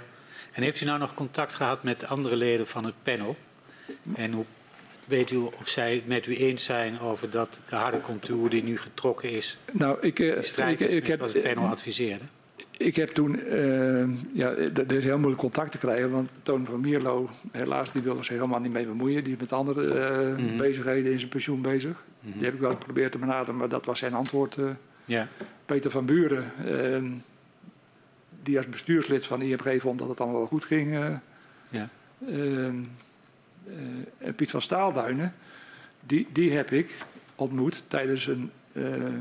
En 0.52 0.62
heeft 0.62 0.80
u 0.80 0.84
nou 0.84 0.98
nog 0.98 1.14
contact 1.14 1.54
gehad 1.54 1.82
met 1.82 2.04
andere 2.04 2.36
leden 2.36 2.66
van 2.66 2.84
het 2.84 2.94
panel? 3.02 3.36
En 4.14 4.32
hoe 4.32 4.44
weet 5.04 5.30
u 5.30 5.36
of 5.36 5.68
zij 5.68 5.94
het 5.94 6.06
met 6.06 6.26
u 6.26 6.36
eens 6.36 6.64
zijn 6.64 7.00
over 7.00 7.30
dat 7.30 7.60
de 7.68 7.76
harde 7.76 8.00
contour 8.00 8.48
die 8.50 8.62
nu 8.64 8.78
getrokken 8.78 9.30
is, 9.30 9.58
Nou, 9.72 9.98
ik, 10.00 10.18
eh, 10.18 10.36
in 10.36 10.44
strijd 10.44 10.80
ik, 10.80 10.90
ik, 10.90 11.06
heb, 11.06 11.20
wat 11.20 11.32
het 11.32 11.42
panel 11.42 11.66
adviseerde? 11.68 12.24
Ik 12.76 12.96
heb 12.96 13.08
toen, 13.08 13.40
eh, 13.46 14.08
ja, 14.32 14.50
er 14.74 14.92
is 14.92 15.04
heel 15.04 15.16
moeilijk 15.18 15.40
contact 15.40 15.72
te 15.72 15.78
krijgen, 15.78 16.10
want 16.10 16.28
Toon 16.42 16.64
van 16.66 16.80
Mierlo, 16.80 17.30
helaas, 17.52 17.92
die 17.92 18.02
wilde 18.02 18.22
zich 18.22 18.34
helemaal 18.36 18.60
niet 18.60 18.72
mee 18.72 18.86
bemoeien. 18.86 19.24
Die 19.24 19.32
is 19.32 19.38
met 19.40 19.52
andere 19.52 19.94
eh, 19.94 20.36
Mhm. 20.36 20.56
bezigheden 20.56 21.12
in 21.12 21.18
zijn 21.18 21.30
pensioen 21.30 21.62
bezig. 21.62 22.02
Die 22.20 22.44
heb 22.44 22.54
ik 22.54 22.60
wel 22.60 22.70
geprobeerd 22.70 23.12
te 23.12 23.18
benaderen, 23.18 23.56
maar 23.56 23.68
dat 23.68 23.84
was 23.84 23.98
zijn 23.98 24.14
antwoord. 24.14 24.56
eh. 24.56 24.64
Ja. 25.04 25.28
Peter 25.66 25.90
van 25.90 26.06
Buren, 26.06 26.52
eh, 26.66 27.02
die 28.44 28.56
als 28.56 28.68
bestuurslid 28.68 29.26
van 29.26 29.42
IMG 29.42 29.80
vond 29.80 29.98
dat 29.98 30.08
het 30.08 30.20
allemaal 30.20 30.38
wel 30.38 30.46
goed 30.46 30.64
ging. 30.64 30.94
eh. 30.94 31.14
Ja. 31.70 31.88
Eh, 32.26 32.66
eh, 32.66 32.72
en 34.18 34.34
Piet 34.36 34.50
van 34.50 34.62
Staalduinen, 34.62 35.34
die, 36.00 36.26
die 36.32 36.52
heb 36.52 36.70
ik 36.70 36.94
ontmoet 37.34 37.82
tijdens 37.86 38.26
een 38.26 38.50
eh, 38.72 39.12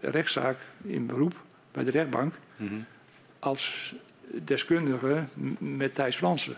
rechtszaak 0.00 0.58
in 0.82 1.06
beroep 1.06 1.34
bij 1.72 1.84
de 1.84 1.90
rechtbank 1.90 2.34
Mhm. 2.56 2.74
als 3.38 3.94
deskundige 4.44 5.24
met 5.58 5.94
Thijs 5.94 6.16
Fransen. 6.16 6.56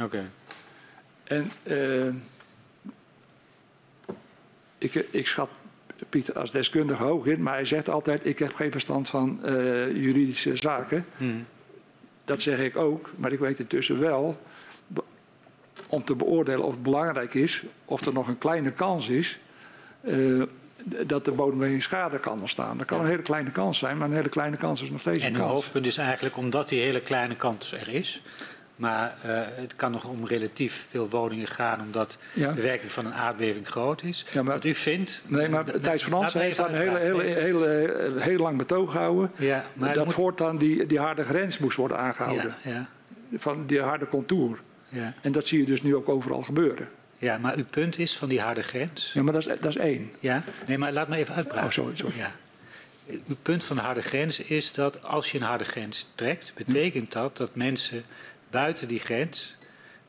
Oké. 0.00 0.30
En 1.24 1.50
eh, 1.62 2.08
ik, 4.78 4.94
ik 4.94 5.26
schat 5.26 5.50
Pieter 6.14 6.38
als 6.38 6.50
deskundige 6.52 7.02
hoog 7.02 7.26
in, 7.26 7.42
maar 7.42 7.54
hij 7.54 7.64
zegt 7.64 7.88
altijd: 7.88 8.26
Ik 8.26 8.38
heb 8.38 8.54
geen 8.54 8.70
verstand 8.70 9.08
van 9.08 9.44
eh, 9.44 9.52
juridische 9.92 10.56
zaken. 10.56 11.06
Mhm. 11.16 11.32
Dat 12.24 12.40
zeg 12.40 12.58
ik 12.58 12.76
ook, 12.76 13.10
maar 13.16 13.32
ik 13.32 13.38
weet 13.38 13.58
intussen 13.58 14.00
wel 14.00 14.40
om 15.86 16.04
te 16.04 16.14
beoordelen 16.14 16.64
of 16.64 16.72
het 16.72 16.82
belangrijk 16.82 17.34
is, 17.34 17.62
of 17.84 18.06
er 18.06 18.12
nog 18.12 18.28
een 18.28 18.38
kleine 18.38 18.70
kans 18.72 19.08
is. 19.08 19.38
eh, 20.00 20.42
dat 21.06 21.24
de 21.24 21.32
bodemweging 21.32 21.82
schade 21.82 22.18
kan 22.18 22.40
ontstaan. 22.40 22.78
Dat 22.78 22.86
kan 22.86 23.00
een 23.00 23.06
hele 23.06 23.22
kleine 23.22 23.50
kans 23.50 23.78
zijn, 23.78 23.96
maar 23.98 24.08
een 24.08 24.14
hele 24.14 24.28
kleine 24.28 24.56
kans 24.56 24.82
is 24.82 24.90
nog 24.90 25.00
steeds 25.00 25.24
En 25.24 25.32
een 25.32 25.38
kans. 25.40 25.52
hoofdpunt 25.52 25.86
is 25.86 25.96
eigenlijk 25.96 26.36
omdat 26.36 26.68
die 26.68 26.80
hele 26.80 27.00
kleine 27.00 27.36
kans 27.36 27.72
er 27.72 27.88
is. 27.88 28.22
Maar 28.76 29.14
eh, 29.22 29.40
het 29.54 29.76
kan 29.76 29.90
nog 29.90 30.04
om 30.04 30.26
relatief 30.26 30.86
veel 30.90 31.08
woningen 31.08 31.46
gaan, 31.46 31.80
omdat 31.80 32.18
Ja. 32.32 32.52
de 32.52 32.60
werking 32.62 32.92
van 32.92 33.06
een 33.06 33.14
aardbeving 33.14 33.66
groot 33.68 34.02
is. 34.02 34.24
Ja, 34.32 34.42
maar- 34.42 34.54
Wat 34.54 34.64
u 34.64 34.74
vindt. 34.74 35.22
Nee, 35.26 35.48
maar 35.48 35.64
dat- 35.64 35.82
Thijs 35.82 36.02
Fransen 36.04 36.38
me 36.38 36.44
heeft 36.44 36.56
daar 36.56 36.68
een 36.74 36.74
hele, 36.80 36.98
hele, 36.98 37.24
hele, 37.68 38.12
heel 38.20 38.38
lang 38.38 38.58
betoog 38.58 38.90
gehouden. 38.92 39.30
Ja, 39.38 39.64
maar 39.72 39.94
dat 39.94 40.04
moet- 40.04 40.14
voortaan 40.14 40.58
die, 40.58 40.86
die 40.86 40.98
harde 40.98 41.24
grens 41.24 41.58
moest 41.58 41.76
worden 41.76 41.98
aangehouden. 41.98 42.54
Ja, 42.62 42.70
ja, 42.70 42.86
Van 43.38 43.66
die 43.66 43.80
harde 43.80 44.08
contour. 44.08 44.58
ja. 44.88 45.12
En 45.20 45.32
dat 45.32 45.46
zie 45.46 45.58
je 45.58 45.64
dus 45.66 45.82
nu 45.82 45.94
ook 45.96 46.08
overal 46.08 46.42
gebeuren. 46.42 46.88
ja, 47.18 47.38
maar 47.38 47.56
uw 47.56 47.64
punt 47.70 47.98
is 47.98 48.16
van 48.16 48.28
die 48.28 48.40
harde 48.40 48.62
grens. 48.62 49.10
Ja, 49.14 49.22
maar 49.22 49.32
dat 49.32 49.42
is, 49.46 49.48
dat 49.60 49.64
is 49.70 49.76
één. 49.76 50.10
Ja, 50.20 50.42
nee, 50.66 50.78
maar 50.78 50.92
laat 50.92 51.08
me 51.08 51.16
even 51.16 51.34
uitpraten. 51.34 51.64
Oh, 51.66 51.70
sorry, 51.72 51.96
sorry. 51.96 52.16
Ja. 52.16 52.30
Uw 53.28 53.36
punt 53.42 53.64
van 53.64 53.76
de 53.76 53.82
harde 53.82 54.02
grens 54.02 54.40
is 54.40 54.72
dat 54.72 55.02
als 55.02 55.32
je 55.32 55.38
een 55.38 55.44
harde 55.44 55.64
grens 55.64 56.08
trekt, 56.14 56.52
betekent 56.54 57.12
dat 57.12 57.36
dat 57.36 57.54
mensen 57.54 58.04
buiten 58.54 58.88
die 58.88 59.00
grens, 59.00 59.56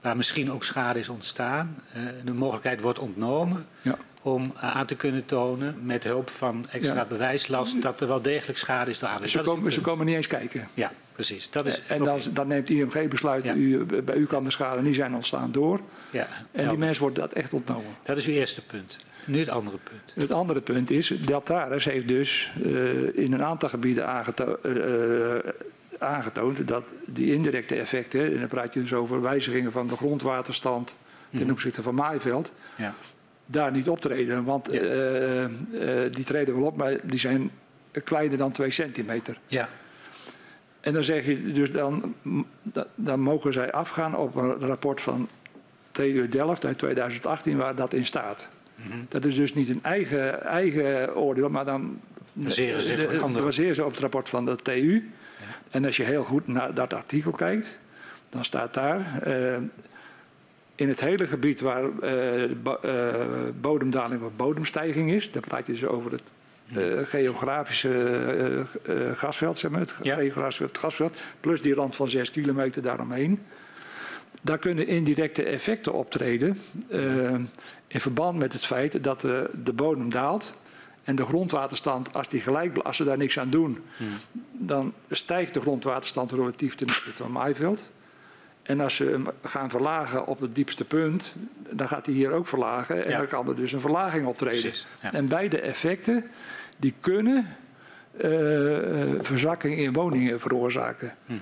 waar 0.01 0.15
misschien 0.17 0.51
ook 0.51 0.63
schade 0.63 0.99
is 0.99 1.09
ontstaan, 1.09 1.75
eh, 1.93 2.01
de 2.25 2.33
mogelijkheid 2.33 2.81
wordt 2.81 2.99
ontnomen 2.99 3.65
Ja. 3.81 3.97
om 4.21 4.53
eh, 4.55 4.75
aan 4.75 4.85
te 4.85 4.95
kunnen 4.95 5.25
tonen 5.25 5.75
met 5.81 6.03
hulp 6.03 6.29
van 6.29 6.65
extra 6.71 6.95
Ja. 6.95 7.05
bewijslast 7.05 7.81
dat 7.81 8.01
er 8.01 8.07
wel 8.07 8.21
degelijk 8.21 8.57
schade 8.57 8.91
is 8.91 8.99
door 8.99 9.09
Ze 9.17 9.23
is 9.23 9.35
uw 9.35 9.43
komen, 9.43 9.71
ze 9.71 9.81
komen 9.81 10.05
niet 10.05 10.15
eens 10.15 10.27
kijken. 10.27 10.67
Ja, 10.73 10.91
precies. 11.13 11.49
Dat 11.49 11.65
is 11.65 11.81
En 11.87 12.03
dan, 12.03 12.19
dan 12.33 12.47
neemt 12.47 12.69
IMG 12.69 13.07
besluit, 13.09 13.43
Ja. 13.43 13.53
u, 13.53 13.85
bij 13.85 14.15
u 14.15 14.25
kan 14.25 14.43
de 14.43 14.51
schade 14.51 14.81
niet 14.81 14.95
zijn 14.95 15.13
ontstaan 15.15 15.51
door. 15.51 15.79
ja, 16.09 16.27
En 16.51 16.69
die 16.69 16.77
mensen 16.77 17.01
wordt 17.01 17.15
dat 17.15 17.33
echt 17.33 17.53
ontnomen. 17.53 17.95
dat 18.03 18.17
is 18.17 18.25
uw 18.25 18.33
eerste 18.33 18.61
punt. 18.61 18.97
Nu 19.27 19.39
het 19.39 19.49
andere 19.49 19.77
punt. 19.83 20.13
Het 20.15 20.31
andere 20.31 20.61
punt 20.61 20.89
is, 20.91 21.07
Deltaris 21.07 21.85
heeft 21.85 22.07
dus 22.07 22.51
eh, 22.63 23.17
in 23.17 23.33
een 23.33 23.43
aantal 23.43 23.69
gebieden 23.69 24.07
aangeto- 24.07 24.57
eh, 24.63 25.35
eh, 25.35 25.43
aangetoond 25.99 26.67
dat 26.67 26.83
die 27.05 27.33
indirecte 27.33 27.75
effecten, 27.75 28.33
en 28.33 28.39
dan 28.39 28.47
praat 28.47 28.73
je 28.73 28.81
dus 28.81 28.93
over 28.93 29.21
wijzigingen 29.21 29.71
van 29.71 29.87
de 29.87 29.95
grondwaterstand 29.95 30.95
ten 31.35 31.51
opzichte 31.51 31.81
van 31.83 31.95
maaiveld, 31.95 32.51
Ja. 32.75 32.93
daar 33.45 33.71
niet 33.71 33.89
optreden. 33.89 34.43
Want 34.43 34.71
Ja. 34.71 34.79
eh, 34.79 35.45
die 36.11 36.23
treden 36.23 36.55
wel 36.55 36.63
op, 36.65 36.77
maar 36.77 36.93
die 37.03 37.19
zijn 37.19 37.51
kleiner 38.03 38.37
dan 38.37 38.51
2 38.51 38.71
centimeter. 38.71 39.37
Ja. 39.47 39.69
En 40.81 40.93
dan 40.93 41.03
zeg 41.03 41.25
je 41.25 41.51
dus 41.51 41.71
dan, 41.71 42.15
dan- 42.95 43.19
mogen 43.19 43.53
zij 43.53 43.71
afgaan 43.71 44.15
op 44.15 44.35
een 44.35 44.53
rapport 44.59 45.01
van 45.01 45.27
TU 45.91 46.27
Delft 46.29 46.65
uit 46.65 46.77
2018 46.77 47.57
waar 47.57 47.75
dat 47.75 47.93
in 47.93 48.05
staat. 48.05 48.47
Mhm. 48.75 48.97
Dat 49.09 49.25
is 49.25 49.35
dus 49.35 49.53
niet 49.53 49.69
een 49.69 49.83
eigen, 49.83 50.41
eigen 50.43 51.15
oordeel, 51.15 51.49
maar 51.49 51.65
dan 51.65 51.99
baseren 52.33 53.75
ze 53.75 53.83
op 53.85 53.91
het 53.91 53.99
rapport 53.99 54.29
van 54.29 54.45
de 54.45 54.55
TU. 54.55 55.09
En 55.69 55.85
als 55.85 55.97
je 55.97 56.03
heel 56.03 56.23
goed 56.23 56.47
naar 56.47 56.73
dat 56.73 56.93
artikel 56.93 57.31
kijkt, 57.31 57.79
dan 58.29 58.45
staat 58.45 58.73
daar 58.73 59.21
eh, 59.23 59.57
in 60.75 60.87
het 60.89 60.99
hele 60.99 61.27
gebied 61.27 61.61
waar 61.61 61.83
eh, 61.83 62.51
bo- 62.63 62.79
eh, 62.81 63.25
bodemdaling 63.61 64.21
of 64.23 64.31
bodemstijging 64.35 65.11
is, 65.11 65.31
dan 65.31 65.41
praat 65.41 65.65
je 65.67 65.71
dus 65.73 65.85
over 65.85 66.11
het 66.11 66.23
geografische 67.09 67.89
eh, 68.83 68.95
gasveld, 69.15 69.57
zeg 69.57 69.71
maar, 69.71 69.79
het 69.79 69.93
Ja. 70.01 70.15
geografische 70.15 70.69
gasveld, 70.71 71.15
plus 71.39 71.61
die 71.61 71.73
rand 71.73 71.95
van 71.95 72.09
6 72.09 72.31
kilometer 72.31 72.81
daaromheen. 72.81 73.39
Daar 74.41 74.57
kunnen 74.57 74.87
indirecte 74.87 75.43
effecten 75.43 75.93
optreden 75.93 76.57
in 77.87 77.99
verband 77.99 78.37
met 78.37 78.53
het 78.53 78.65
feit 78.65 79.03
dat 79.03 79.21
de 79.63 79.73
bodem 79.75 80.09
daalt 80.09 80.53
en 81.05 81.15
de 81.15 81.25
grondwaterstand, 81.25 82.13
als, 82.13 82.29
die 82.29 82.41
gelijk, 82.41 82.77
als 82.77 82.97
ze 82.97 83.03
daar 83.03 83.17
niks 83.17 83.39
aan 83.39 83.49
doen, 83.49 83.83
dan 84.51 84.93
stijgt 85.11 85.53
de 85.53 85.61
grondwaterstand 85.61 86.31
relatief 86.31 86.75
ten 86.75 86.87
opzichte 86.87 87.23
van 87.23 87.31
maaiveld. 87.31 87.91
En 88.63 88.79
als 88.79 88.95
ze 88.95 89.05
hem 89.05 89.27
gaan 89.43 89.69
verlagen 89.69 90.27
op 90.27 90.39
het 90.39 90.55
diepste 90.55 90.85
punt, 90.85 91.33
dan 91.69 91.87
gaat 91.87 92.05
hij 92.05 92.15
hier 92.15 92.31
ook 92.31 92.47
verlagen. 92.47 93.03
En 93.05 93.11
Ja. 93.11 93.17
dan 93.17 93.27
kan 93.27 93.47
er 93.49 93.55
dus 93.55 93.71
een 93.71 93.79
verlaging 93.81 94.25
optreden. 94.27 94.71
Ja. 95.01 95.13
En 95.13 95.27
beide 95.27 95.59
effecten, 95.61 96.25
die 96.77 96.93
kunnen 96.99 97.55
eh, 98.17 98.29
verzakking 99.21 99.77
in 99.77 99.93
woningen 99.93 100.39
veroorzaken. 100.39 101.15
Hm. 101.25 101.33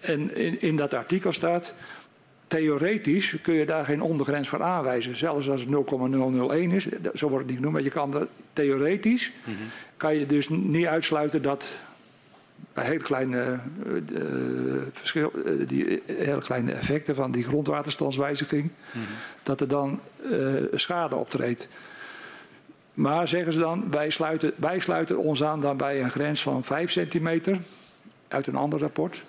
En 0.00 0.34
in, 0.36 0.60
in 0.60 0.76
dat 0.76 0.94
artikel 0.94 1.32
staat, 1.32 1.74
theoretisch 2.48 3.34
kun 3.42 3.54
je 3.54 3.66
daar 3.66 3.84
geen 3.84 4.02
ondergrens 4.02 4.48
voor 4.48 4.62
aanwijzen. 4.62 5.16
Zelfs 5.16 5.48
als 5.48 5.60
het 5.60 5.70
0,001 5.70 6.70
is, 6.70 6.86
zo 7.14 7.28
wordt 7.28 7.38
het 7.42 7.46
niet 7.46 7.56
genoemd, 7.56 7.72
maar 7.72 7.82
je 7.82 7.90
kan 7.90 8.10
dat, 8.10 8.26
theoretisch 8.52 9.32
Mhm. 9.44 9.54
kan 9.96 10.14
je 10.14 10.26
dus 10.26 10.48
niet 10.48 10.86
uitsluiten 10.86 11.42
dat 11.42 11.78
bij 12.72 12.84
hele 12.86 12.98
kleine, 13.02 13.38
eh, 13.38 13.96
eh, 14.16 14.82
verschil, 14.92 15.32
eh, 15.46 15.52
die 15.68 16.02
hele 16.06 16.40
kleine 16.40 16.72
effecten 16.72 17.14
van 17.14 17.30
die 17.30 17.44
grondwaterstandswijziging, 17.44 18.70
Mhm. 18.92 19.04
dat 19.42 19.60
er 19.60 19.68
dan 19.68 20.00
eh, 20.30 20.38
schade 20.72 21.14
optreedt. 21.16 21.68
Maar 22.94 23.28
zeggen 23.28 23.52
ze 23.52 23.58
dan, 23.58 23.84
wij 23.90 24.10
sluiten, 24.10 24.52
wij 24.56 24.78
sluiten 24.78 25.18
ons 25.18 25.44
aan 25.44 25.60
dan 25.60 25.76
bij 25.76 26.02
een 26.02 26.10
grens 26.10 26.42
van 26.42 26.64
5 26.64 26.90
centimeter 26.90 27.58
uit 28.28 28.46
een 28.46 28.56
ander 28.56 28.78
rapport. 28.80 29.22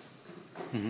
Mhm. 0.69 0.87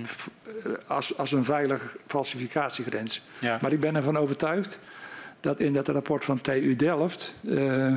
Als, 0.87 1.17
als 1.17 1.31
een 1.31 1.43
veilige 1.43 1.97
falsificatiegrens. 2.07 3.21
Ja. 3.39 3.57
Maar 3.61 3.71
ik 3.71 3.79
ben 3.79 3.95
ervan 3.95 4.17
overtuigd 4.17 4.79
dat 5.39 5.59
in 5.59 5.73
dat 5.73 5.87
rapport 5.87 6.25
van 6.25 6.41
TU 6.41 6.75
Delft 6.75 7.35
eh, 7.47 7.93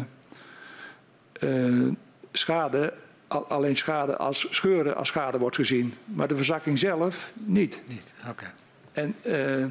eh, 1.32 1.88
schade, 2.32 2.92
al- 3.28 3.46
alleen 3.46 3.76
schade 3.76 4.16
als 4.16 4.46
scheuren 4.50 4.96
als 4.96 5.08
schade 5.08 5.38
wordt 5.38 5.56
gezien. 5.56 5.94
Maar 6.04 6.28
de 6.28 6.36
verzakking 6.36 6.78
zelf 6.78 7.32
niet. 7.34 7.82
Niet. 7.86 8.12
Oké. 8.28 8.52
En 8.92 9.14
eh, 9.22 9.64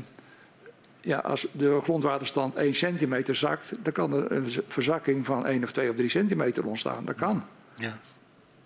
ja, 1.01 1.17
als 1.17 1.47
de 1.51 1.79
grondwaterstand 1.83 2.55
1 2.55 2.75
centimeter 2.75 3.35
zakt, 3.35 3.71
dan 3.81 3.93
kan 3.93 4.13
er 4.13 4.31
een 4.31 4.49
verzakking 4.67 5.25
van 5.25 5.45
1 5.45 5.63
of 5.63 5.71
2 5.71 5.89
of 5.89 5.95
3 5.95 6.09
centimeter 6.09 6.65
ontstaan. 6.67 7.05
Dat 7.05 7.15
kan. 7.15 7.43
Ja. 7.75 7.97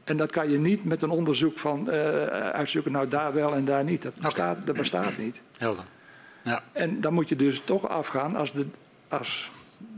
En 0.06 0.18
dat 0.18 0.32
kan 0.32 0.49
je 0.49 0.57
niet 0.57 0.84
met 0.84 1.02
een 1.02 1.10
onderzoek 1.10 1.57
van 1.57 1.90
eh, 1.90 2.26
uitzoeken, 2.49 2.91
nou 2.91 3.07
daar 3.07 3.34
wel 3.34 3.53
en 3.56 3.65
daar 3.65 3.84
niet. 3.84 4.02
Dat 4.02 4.19
bestaat, 4.19 4.57
dat 4.65 4.76
bestaat 4.76 5.18
niet. 5.18 5.41
Helder. 5.57 5.84
Ja. 6.41 6.64
En 6.72 7.02
dan 7.02 7.14
moet 7.14 7.30
je 7.30 7.36
dus 7.36 7.61
toch 7.65 7.88
afgaan 7.88 8.36
als, 8.36 8.53
de, 8.53 8.65
als 9.07 9.52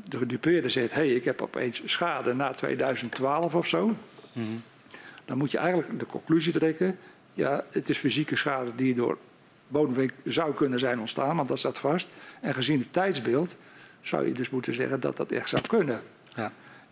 de 0.03 0.17
gedupeerde 0.17 0.69
zegt: 0.69 0.93
hé, 0.93 1.01
hey, 1.01 1.15
ik 1.15 1.23
heb 1.23 1.41
opeens 1.41 1.81
schade 1.85 2.33
na 2.33 2.51
2012 2.51 3.55
of 3.55 3.67
zo. 3.67 3.95
Dan 5.25 5.37
moet 5.37 5.51
je 5.51 5.57
eigenlijk 5.57 5.99
de 5.99 6.05
conclusie 6.05 6.53
trekken: 6.53 6.97
ja, 7.33 7.63
het 7.69 7.89
is 7.89 7.97
fysieke 7.97 8.35
schade 8.35 8.75
die 8.75 8.95
door 8.95 9.17
bodemweek 9.67 10.13
zou 10.23 10.53
kunnen 10.53 10.79
zijn 10.79 10.99
ontstaan, 10.99 11.35
want 11.35 11.47
dat 11.47 11.59
staat 11.59 11.79
vast. 11.79 12.07
En 12.41 12.53
gezien 12.53 12.79
het 12.79 12.93
tijdsbeeld 12.93 13.57
zou 14.01 14.27
je 14.27 14.33
dus 14.33 14.49
moeten 14.49 14.73
zeggen 14.73 14.99
dat 14.99 15.17
dat 15.17 15.31
echt 15.31 15.49
zou 15.49 15.61
kunnen. 15.67 16.01
Ja. 16.33 16.51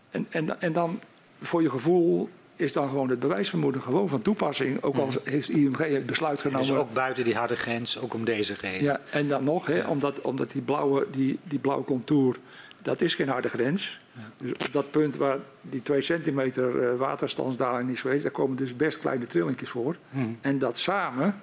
En, 0.10 0.28
en, 0.30 0.62
en 0.62 0.74
dan 0.74 1.00
voor 1.42 1.62
je 1.62 1.70
gevoel 1.70 2.30
is 2.56 2.74
dan 2.74 2.90
gewoon 2.90 3.10
het 3.10 3.20
bewijsvermoeden 3.20 3.82
gewoon 3.82 4.10
van 4.10 4.22
toepassing. 4.22 4.84
Ook 4.84 4.98
al 4.98 5.10
heeft 5.24 5.50
IMG 5.50 5.78
het 5.78 6.06
besluit 6.06 6.42
genomen. 6.42 6.68
Dus 6.68 6.76
ook 6.76 6.94
buiten 6.94 7.24
die 7.24 7.36
harde 7.36 7.56
grens, 7.56 8.00
ook 8.00 8.14
om 8.14 8.26
deze 8.26 8.54
reden. 8.62 8.84
Ja, 8.84 9.00
en 9.10 9.28
dan 9.28 9.44
nog, 9.44 9.66
hè, 9.66 9.88
omdat, 9.88 10.22
omdat 10.22 10.52
die, 10.52 10.62
blauwe, 10.62 11.08
die, 11.12 11.40
die 11.44 11.60
blauwe 11.60 11.86
contour, 11.86 12.36
dat 12.82 13.02
is 13.02 13.16
geen 13.16 13.30
harde 13.30 13.50
grens. 13.50 14.00
Dus 14.38 14.52
op 14.52 14.70
dat 14.72 14.92
punt 14.92 15.16
waar 15.16 15.38
die 15.62 15.82
2 15.82 16.02
centimeter 16.02 16.76
uh, 16.76 16.98
waterstandsdaling 16.98 17.92
is 17.92 18.02
geweest, 18.02 18.24
daar 18.24 18.32
komen 18.32 18.58
dus 18.58 18.76
best 18.76 19.00
kleine 19.00 19.28
trillingjes 19.28 19.70
voor. 19.70 19.96
Hmm. 20.10 20.38
En 20.42 20.58
dat 20.58 20.78
samen 20.78 21.42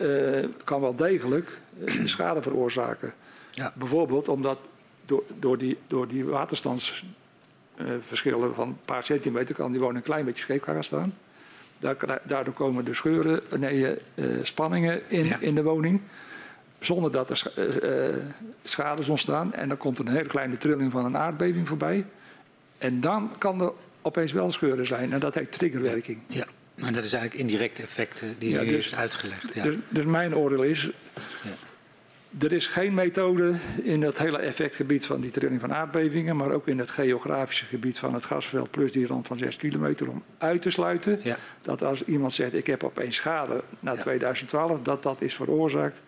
uh, 0.00 0.44
kan 0.64 0.80
wel 0.80 0.96
degelijk 0.96 1.60
uh, 1.78 2.06
schade 2.06 2.42
veroorzaken. 2.42 3.12
Ja. 3.50 3.72
Bijvoorbeeld 3.76 4.28
omdat 4.28 4.58
door, 5.06 5.22
door, 5.38 5.58
die, 5.58 5.78
door 5.86 6.08
die 6.08 6.24
waterstandsverschillen 7.76 8.54
van 8.54 8.68
een 8.68 8.78
paar 8.84 9.04
centimeter 9.04 9.54
kan 9.54 9.70
die 9.70 9.80
woning 9.80 9.98
een 9.98 10.04
klein 10.04 10.24
beetje 10.24 10.42
scheef 10.42 10.62
gaan 10.62 10.84
staan. 10.84 11.14
Daardoor 12.26 12.54
komen 12.54 12.84
de 12.84 12.94
scheuren, 12.94 13.40
nee, 13.58 13.96
spanningen 14.42 15.10
in, 15.10 15.24
Ja. 15.26 15.36
in 15.40 15.54
de 15.54 15.62
woning 15.62 16.00
zonder 16.80 17.10
dat 17.10 17.30
er 17.30 17.36
scha- 17.36 17.50
eh, 17.56 18.08
eh, 18.14 18.22
schades 18.62 19.08
ontstaan. 19.08 19.52
En 19.52 19.68
dan 19.68 19.76
komt 19.76 19.98
een 19.98 20.08
hele 20.08 20.26
kleine 20.28 20.56
trilling 20.56 20.92
van 20.92 21.04
een 21.04 21.16
aardbeving 21.16 21.68
voorbij. 21.68 22.06
En 22.78 23.00
dan 23.00 23.30
kan 23.38 23.60
er 23.60 23.72
opeens 24.02 24.32
wel 24.32 24.52
scheuren 24.52 24.86
zijn. 24.86 25.12
En 25.12 25.20
dat 25.20 25.34
heet 25.34 25.52
triggerwerking. 25.52 26.18
Ja, 26.26 26.46
maar 26.74 26.92
dat 26.92 27.04
is 27.04 27.12
eigenlijk 27.12 27.42
indirecte 27.48 27.82
effecten 27.82 28.34
die 28.38 28.50
Ja, 28.50 28.60
dus- 28.60 28.70
heeft 28.70 28.94
uitgelegd. 28.94 29.54
Ja. 29.54 29.62
Dus, 29.62 29.74
dus 29.88 30.04
mijn 30.04 30.36
oordeel 30.36 30.62
is... 30.62 30.90
Er 32.38 32.52
is 32.52 32.66
geen 32.66 32.94
methode 32.94 33.54
in 33.82 34.02
het 34.02 34.18
hele 34.18 34.38
effectgebied 34.38 35.06
van 35.06 35.20
die 35.20 35.30
trilling 35.30 35.60
van 35.60 35.74
aardbevingen... 35.74 36.36
maar 36.36 36.50
ook 36.50 36.68
in 36.68 36.78
het 36.78 36.90
geografische 36.90 37.64
gebied 37.64 37.98
van 37.98 38.14
het 38.14 38.24
gasveld... 38.24 38.70
plus 38.70 38.92
die 38.92 39.06
rand 39.06 39.26
van 39.26 39.36
6 39.36 39.56
kilometer 39.56 40.10
om 40.10 40.22
uit 40.38 40.62
te 40.62 40.70
sluiten... 40.70 41.20
Ja. 41.22 41.36
dat 41.62 41.82
als 41.82 42.04
iemand 42.04 42.34
zegt 42.34 42.54
ik 42.54 42.66
heb 42.66 42.84
opeens 42.84 43.16
schade 43.16 43.62
na 43.80 43.92
Ja. 43.92 44.00
2012... 44.00 44.80
dat 44.80 45.02
dat 45.02 45.20
is 45.20 45.34
veroorzaakt 45.34 46.02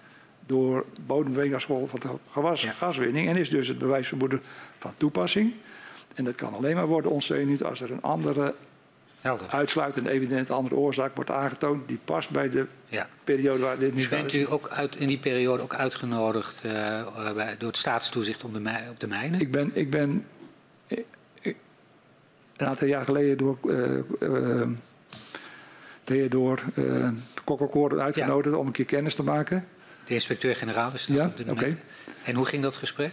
door 0.47 0.85
gevolg 1.07 1.91
van 1.91 2.01
de 2.01 2.09
gewas, 2.31 2.63
Ja. 2.63 2.71
gaswinning... 2.71 3.29
en 3.29 3.37
is 3.37 3.51
dus 3.51 3.69
het 3.69 3.79
bewijsvermoeden 3.79 4.41
van 4.79 4.93
toepassing. 4.97 5.53
En 6.15 6.25
dat 6.25 6.35
kan 6.35 6.55
alleen 6.55 6.75
maar 6.75 6.87
worden 6.87 7.11
ondersteund 7.11 7.65
als 7.65 7.81
er 7.81 7.91
een 7.91 8.03
andere 8.03 8.55
Helder. 9.21 9.47
uitsluitend 9.49 10.07
evident 10.07 10.51
andere 10.51 10.75
oorzaak 10.75 11.15
wordt 11.15 11.31
aangetoond... 11.31 11.89
die 11.89 11.99
past 12.05 12.31
bij 12.31 12.51
de 12.51 12.67
Ja. 12.89 13.09
periode 13.25 13.63
waar 13.63 13.79
dit 13.79 13.91
nu 13.91 13.97
Dus 13.97 14.09
bent 14.09 14.33
u 14.33 14.47
ook 14.51 14.69
uit, 14.69 14.97
in 14.97 15.09
die 15.09 15.19
periode 15.19 15.63
ook 15.63 15.75
uitgenodigd 15.75 16.61
eh, 16.65 16.99
eh, 17.01 17.33
bij, 17.35 17.57
door 17.59 17.69
het 17.69 17.77
staatstoezicht 17.77 18.45
om 18.45 18.53
de 18.53 18.61
op 18.91 19.01
de 19.01 19.07
mijnen? 19.09 19.41
Ik 19.41 19.51
ben, 19.51 19.71
ik 19.75 19.91
ben 19.91 20.27
ik- 20.87 21.05
ik- 21.41 21.57
een 22.57 22.67
aantal 22.67 22.87
jaar 22.89 23.05
geleden 23.05 23.39
door 23.39 23.59
eh 23.69 23.99
eh, 24.61 24.69
Theodor 26.05 26.63
uh, 26.75 27.09
uitgenodigd 27.99 28.55
om 28.57 28.67
een 28.67 28.73
keer 28.73 28.85
kennis 28.85 29.15
te 29.15 29.23
maken. 29.23 29.67
De 30.05 30.15
inspecteur-generaal 30.15 30.93
is 30.95 31.07
dat 31.07 31.17
Ja, 31.17 31.25
op 31.25 31.37
dit. 31.59 31.77
En 32.25 32.35
hoe 32.35 32.47
ging 32.47 32.63
dat 32.63 32.77
gesprek? 32.77 33.13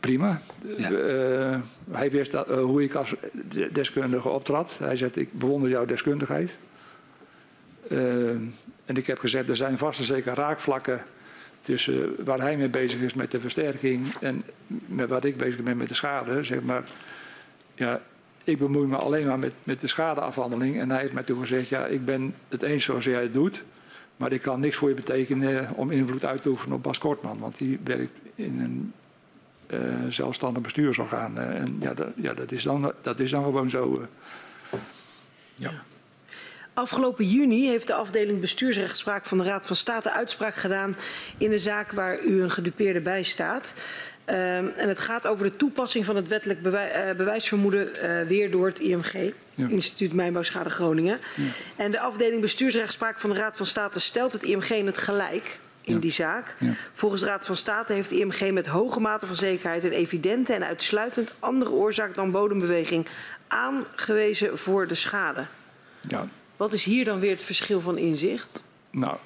Prima. 0.00 0.40
Ja. 0.76 0.90
Eh, 0.90 1.58
hij 1.90 2.10
wist 2.10 2.32
dat, 2.32 2.48
eh, 2.48 2.62
hoe 2.62 2.82
ik 2.82 2.94
als 2.94 3.14
de- 3.48 3.68
deskundige 3.72 4.28
optrad. 4.28 4.78
Hij 4.78 4.96
zegt, 4.96 5.16
ik 5.16 5.32
bewonder 5.32 5.70
jouw 5.70 5.84
deskundigheid. 5.84 6.56
Eh, 7.88 8.28
en 8.84 8.96
ik 8.96 9.06
heb 9.06 9.18
gezegd, 9.18 9.48
er 9.48 9.56
zijn 9.56 9.78
vast 9.78 9.98
en 9.98 10.04
zeker 10.04 10.34
raakvlakken 10.34 11.02
tussen 11.62 12.24
waar 12.24 12.40
hij 12.40 12.56
mee 12.56 12.68
bezig 12.68 13.00
is 13.00 13.14
met 13.14 13.30
de 13.30 13.40
versterking 13.40 14.06
en 14.20 14.42
met 14.86 15.08
wat 15.08 15.24
ik 15.24 15.36
bezig 15.36 15.62
ben 15.62 15.76
met 15.76 15.88
de 15.88 15.94
schade. 15.94 16.44
Zeg 16.44 16.62
maar, 16.62 16.82
ja, 17.74 18.00
ik 18.44 18.58
bemoei 18.58 18.86
me 18.86 18.96
alleen 18.96 19.26
maar 19.26 19.38
met, 19.38 19.52
met 19.62 19.80
de 19.80 19.86
schadeafhandeling. 19.86 20.80
En 20.80 20.90
hij 20.90 21.00
heeft 21.00 21.12
mij 21.12 21.22
toen 21.22 21.40
gezegd, 21.40 21.68
ja, 21.68 21.86
ik 21.86 22.04
ben 22.04 22.34
het 22.48 22.62
eens 22.62 22.84
zoals 22.84 23.04
jij 23.04 23.22
het 23.22 23.32
doet. 23.32 23.62
Maar 24.16 24.32
ik 24.32 24.40
kan 24.40 24.60
niks 24.60 24.76
voor 24.76 24.88
je 24.88 24.94
betekenen 24.94 25.68
om 25.76 25.90
invloed 25.90 26.24
uit 26.24 26.42
te 26.42 26.48
oefenen 26.48 26.76
op 26.76 26.82
Bas 26.82 26.98
Kortman. 26.98 27.38
Want 27.38 27.58
die 27.58 27.78
werkt 27.84 28.12
in 28.34 28.60
een 28.60 28.92
eh, 29.66 29.78
zelfstandig 30.08 30.62
bestuursorgaan. 30.62 31.38
Eh, 31.38 31.60
en 31.60 31.76
ja, 31.80 31.94
dat, 31.94 32.12
ja 32.16 32.34
dat, 32.34 32.52
is 32.52 32.62
dan, 32.62 32.92
dat 33.02 33.20
is 33.20 33.30
dan 33.30 33.44
gewoon 33.44 33.70
zo. 33.70 33.92
eh. 33.92 34.78
Afgelopen 36.74 37.24
juni 37.26 37.68
heeft 37.68 37.86
de 37.86 37.94
afdeling 37.94 38.40
bestuursrechtspraak 38.40 39.26
van 39.26 39.38
de 39.38 39.44
Raad 39.44 39.66
van 39.66 39.76
State 39.76 40.10
uitspraak 40.10 40.54
gedaan 40.54 40.96
in 41.38 41.52
een 41.52 41.58
zaak 41.58 41.92
waar 41.92 42.20
u 42.24 42.42
een 42.42 42.50
gedupeerde 42.50 43.00
bij 43.00 43.22
staat. 43.22 43.74
Um, 44.26 44.34
en 44.76 44.88
het 44.88 45.00
gaat 45.00 45.26
over 45.26 45.46
de 45.50 45.56
toepassing 45.56 46.04
van 46.04 46.16
het 46.16 46.28
wettelijk 46.28 46.62
bewij 46.62 47.10
uh, 47.10 47.16
bewijsvermoeden 47.16 47.88
uh, 48.02 48.26
weer 48.28 48.50
door 48.50 48.66
het 48.66 48.78
IMG, 48.78 49.32
Ja. 49.54 49.68
Instituut 49.68 50.12
Mijnbouwschade 50.12 50.70
Groningen. 50.70 51.18
En 51.76 51.90
de 51.90 52.00
afdeling 52.00 52.40
bestuursrechtspraak 52.40 53.20
van 53.20 53.30
de 53.30 53.36
Raad 53.36 53.56
van 53.56 53.66
State 53.66 54.00
stelt 54.00 54.32
het 54.32 54.42
IMG 54.42 54.70
in 54.70 54.86
het 54.86 54.98
gelijk 54.98 55.58
in 55.84 55.94
Ja. 55.94 56.00
die 56.00 56.10
zaak. 56.12 56.56
Ja. 56.58 56.72
Volgens 56.94 57.20
de 57.20 57.26
Raad 57.26 57.46
van 57.46 57.56
State 57.56 57.92
heeft 57.92 58.08
de 58.10 58.16
IMG 58.18 58.50
met 58.52 58.66
hoge 58.66 59.00
mate 59.00 59.26
van 59.26 59.36
zekerheid 59.36 59.84
een 59.84 59.92
evidente 59.92 60.52
en 60.52 60.64
uitsluitend 60.64 61.34
andere 61.38 61.70
oorzaak 61.70 62.14
dan 62.14 62.30
bodembeweging 62.30 63.06
aangewezen 63.48 64.58
voor 64.58 64.86
de 64.86 64.94
schade. 64.94 65.46
Ja, 66.00 66.28
Wat 66.56 66.72
is 66.72 66.84
hier 66.84 67.04
dan 67.04 67.20
weer 67.20 67.30
het 67.30 67.42
verschil 67.42 67.80
van 67.80 67.98
inzicht? 67.98 68.62
nou, 68.90 69.16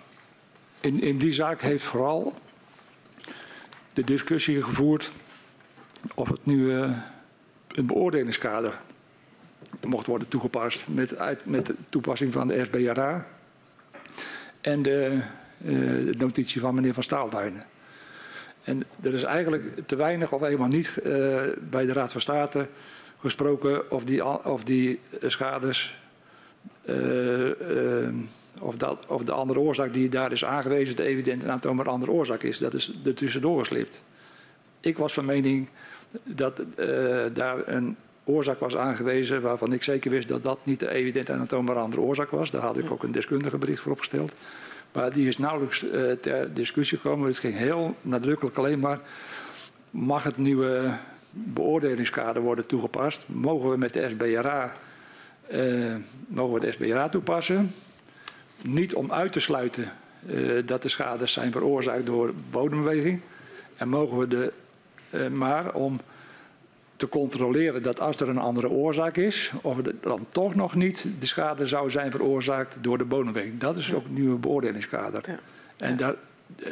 in, 0.80 1.00
in 1.02 1.18
die 1.18 1.32
zaak 1.32 1.60
heeft 1.60 1.84
vooral 1.84 2.38
de 3.92 4.04
discussie 4.04 4.62
gevoerd 4.62 5.12
of 6.14 6.28
het 6.28 6.46
nu 6.46 6.74
eh, 6.76 6.90
een 7.68 7.86
beoordelingskader 7.86 8.78
mocht 9.86 10.06
worden 10.06 10.28
toegepast 10.28 10.88
met, 10.88 11.16
uit, 11.18 11.46
met 11.46 11.66
de 11.66 11.74
toepassing 11.88 12.32
van 12.32 12.48
de 12.48 12.64
SBRA 12.64 13.26
en 14.60 14.82
de, 14.82 15.18
de 15.58 16.14
notitie 16.18 16.60
van 16.60 16.74
meneer 16.74 16.94
Van 16.94 17.02
Staalduinen. 17.02 17.64
En 18.62 18.84
er 19.00 19.14
is 19.14 19.22
eigenlijk 19.22 19.86
te 19.86 19.96
weinig 19.96 20.32
of 20.32 20.40
helemaal 20.40 20.68
niet 20.68 20.98
eh, 20.98 21.40
bij 21.70 21.86
de 21.86 21.92
Raad 21.92 22.12
van 22.12 22.20
State 22.20 22.68
gesproken 23.20 23.90
of 23.90 24.04
die, 24.04 24.24
of 24.44 24.64
die 24.64 25.00
schades 25.26 25.96
eh, 26.88 27.50
eh, 27.50 28.14
of, 28.60 28.76
dat, 28.76 29.06
of 29.06 29.22
de 29.22 29.32
andere 29.32 29.60
oorzaak 29.60 29.92
die 29.92 30.08
daar 30.08 30.32
is 30.32 30.44
aangewezen, 30.44 30.96
de 30.96 31.02
evident 31.02 31.42
en 31.42 31.50
aantoonbare 31.50 31.90
andere 31.90 32.12
oorzaak 32.12 32.42
is. 32.42 32.58
Dat 32.58 32.74
is 32.74 32.92
er 33.04 33.14
tussendoor 33.14 33.58
geslipt. 33.58 34.00
Ik 34.80 34.98
was 34.98 35.12
van 35.12 35.24
mening 35.24 35.68
dat 36.22 36.58
eh, 36.58 36.86
daar 37.32 37.68
een 37.68 37.96
oorzaak 38.24 38.58
was 38.58 38.76
aangewezen 38.76 39.40
waarvan 39.40 39.72
ik 39.72 39.82
zeker 39.82 40.10
wist 40.10 40.28
dat 40.28 40.42
dat 40.42 40.58
niet 40.62 40.80
de 40.80 40.90
evident 40.90 41.28
en 41.28 41.38
aantoonbare 41.38 41.78
andere 41.78 42.02
oorzaak 42.02 42.30
was. 42.30 42.50
Daar 42.50 42.62
had 42.62 42.78
ik 42.78 42.90
ook 42.90 43.02
een 43.02 43.12
deskundige 43.12 43.58
bericht 43.58 43.82
voor 43.82 43.92
opgesteld. 43.92 44.34
Maar 44.92 45.12
die 45.12 45.28
is 45.28 45.38
nauwelijks 45.38 45.90
eh, 45.90 46.12
ter 46.12 46.54
discussie 46.54 46.98
gekomen. 46.98 47.28
Het 47.28 47.38
ging 47.38 47.56
heel 47.56 47.96
nadrukkelijk 48.00 48.56
alleen 48.56 48.78
maar, 48.78 49.00
mag 49.90 50.22
het 50.22 50.36
nieuwe 50.36 50.92
beoordelingskader 51.30 52.42
worden 52.42 52.66
toegepast? 52.66 53.24
Mogen 53.26 53.70
we 53.70 53.76
met 53.76 53.92
de 53.92 54.08
SBRA, 54.08 54.72
eh, 55.46 55.94
mogen 56.26 56.54
we 56.54 56.60
de 56.60 56.72
SBRA 56.72 57.08
toepassen? 57.08 57.74
Niet 58.62 58.94
om 58.94 59.12
uit 59.12 59.32
te 59.32 59.40
sluiten 59.40 59.92
eh, 60.26 60.36
dat 60.64 60.82
de 60.82 60.88
schades 60.88 61.32
zijn 61.32 61.52
veroorzaakt 61.52 62.06
door 62.06 62.32
bodembeweging. 62.50 63.20
En 63.76 63.88
mogen 63.88 64.18
we 64.18 64.28
de, 64.28 64.52
maar 65.30 65.74
om 65.74 66.00
te 66.98 67.08
controleren 67.08 67.82
dat 67.82 68.00
als 68.00 68.16
er 68.16 68.28
een 68.28 68.38
andere 68.38 68.68
oorzaak 68.70 69.16
is, 69.16 69.52
of 69.62 69.78
er 69.78 69.94
dan 70.00 70.26
toch 70.32 70.54
nog 70.54 70.74
niet 70.74 71.08
de 71.18 71.26
schade 71.26 71.66
zou 71.66 71.90
zijn 71.90 72.10
veroorzaakt 72.10 72.78
door 72.80 72.98
de 72.98 73.04
bodembeweging. 73.04 73.60
Dat 73.60 73.76
is 73.76 73.94
ook 73.94 74.04
een 74.04 74.14
nieuwe 74.14 74.38
beoordelingskader. 74.38 75.22
Ja. 75.26 75.38
En 75.76 75.96
dat, 75.96 76.16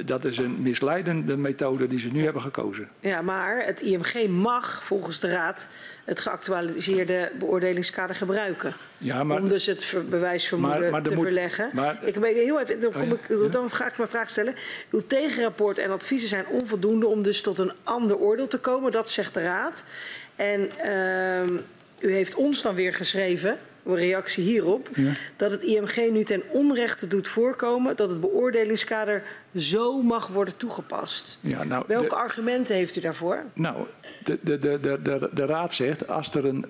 dat 0.05 0.25
is 0.25 0.39
een 0.39 0.63
misleidende 0.63 1.37
methode 1.37 1.87
die 1.87 1.99
ze 1.99 2.09
nu 2.09 2.25
hebben 2.25 2.43
gekozen. 2.43 2.89
Ja, 3.01 3.23
maar 3.23 3.65
het 3.65 3.81
IMG 3.81 4.27
mag 4.29 4.85
volgens 4.85 5.21
de 5.21 5.29
Raad 5.29 5.67
het 6.05 6.21
geactualiseerde 6.21 7.31
beoordelingskader 7.39 8.17
gebruiken. 8.17 8.75
Ja, 8.99 9.25
maar, 9.25 9.41
om 9.41 9.49
dus 9.49 9.67
het 9.67 9.85
ver- 9.85 10.05
bewijsvermoeden 10.09 10.81
Maar- 10.81 10.91
maar 10.91 11.03
te 11.03 11.15
moet- 11.15 11.25
verleggen. 11.25 11.71
ik 12.05 12.21
ben 12.21 12.35
heel 12.35 12.61
even, 12.61 12.81
dan, 12.81 12.93
kom 12.93 13.01
Oh 13.03 13.09
ja, 13.29 13.45
ik, 13.45 13.53
dan 13.53 13.71
ga 13.71 13.87
ik 13.87 13.97
mijn 13.97 14.09
vraag 14.11 14.31
stellen. 14.31 14.55
Uw 14.91 15.03
tegenrapport 15.07 15.79
en 15.79 15.91
adviezen 15.91 16.29
zijn 16.29 16.47
onvoldoende 16.47 17.07
om 17.07 17.23
dus 17.23 17.41
tot 17.43 17.59
een 17.59 17.73
ander 17.83 18.17
oordeel 18.17 18.47
te 18.49 18.59
komen. 18.59 18.93
Dat 18.93 19.11
zegt 19.11 19.35
de 19.35 19.43
Raad. 19.43 19.83
En 20.37 20.71
ehm, 20.79 21.57
u 21.99 22.13
heeft 22.13 22.35
ons 22.35 22.63
dan 22.63 22.75
weer 22.75 22.95
geschreven 22.95 23.59
een 23.87 23.97
reactie 23.97 24.45
hierop. 24.45 24.89
Ja. 24.95 25.13
Dat 25.37 25.51
het 25.51 25.63
IMG 25.63 26.11
nu 26.11 26.25
ten 26.25 26.43
onrechte 26.51 27.07
doet 27.09 27.29
voorkomen 27.29 27.97
dat 27.97 28.11
het 28.11 28.21
beoordelingskader 28.21 29.23
zo 29.57 30.03
mag 30.03 30.27
worden 30.27 30.57
toegepast. 30.57 31.39
Ja, 31.41 31.65
nou, 31.65 31.85
Welke 31.87 32.09
de- 32.09 32.15
argumenten 32.15 32.75
heeft 32.75 32.97
u 32.97 33.01
daarvoor? 33.01 33.45
Nou, 33.53 33.87
de, 34.25 34.39
de, 34.43 34.59
de, 34.59 34.79
de, 34.81 35.31
de, 35.33 35.47
raad 35.47 35.75
zegt 35.75 36.09
als 36.09 36.35
er 36.35 36.45
een 36.45 36.67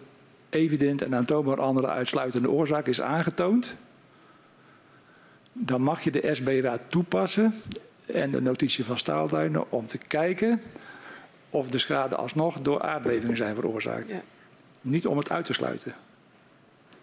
evident 0.51 1.03
en 1.03 1.15
aantoonbaar 1.15 1.61
andere 1.61 1.87
uitsluitende 1.87 2.51
oorzaak 2.51 2.87
is 2.87 3.01
aangetoond, 3.01 3.77
dan 5.53 5.83
mag 5.83 6.05
je 6.05 6.11
de 6.11 6.29
SB-raad 6.35 6.81
toepassen 6.89 7.55
en 8.07 8.31
de 8.31 8.41
notitie 8.41 8.85
van 8.85 8.99
staalduinen 8.99 9.71
om 9.71 9.87
te 9.87 9.99
kijken 9.99 10.61
of 11.51 11.71
de 11.71 11.79
schade 11.79 12.17
alsnog 12.17 12.61
door 12.61 12.83
aardbevingen 12.83 13.37
zijn 13.37 13.55
veroorzaakt. 13.55 14.09
Ja. 14.09 14.23
Niet 14.81 15.07
om 15.07 15.19
het 15.19 15.31
uit 15.31 15.45
te 15.45 15.53
sluiten. 15.53 15.95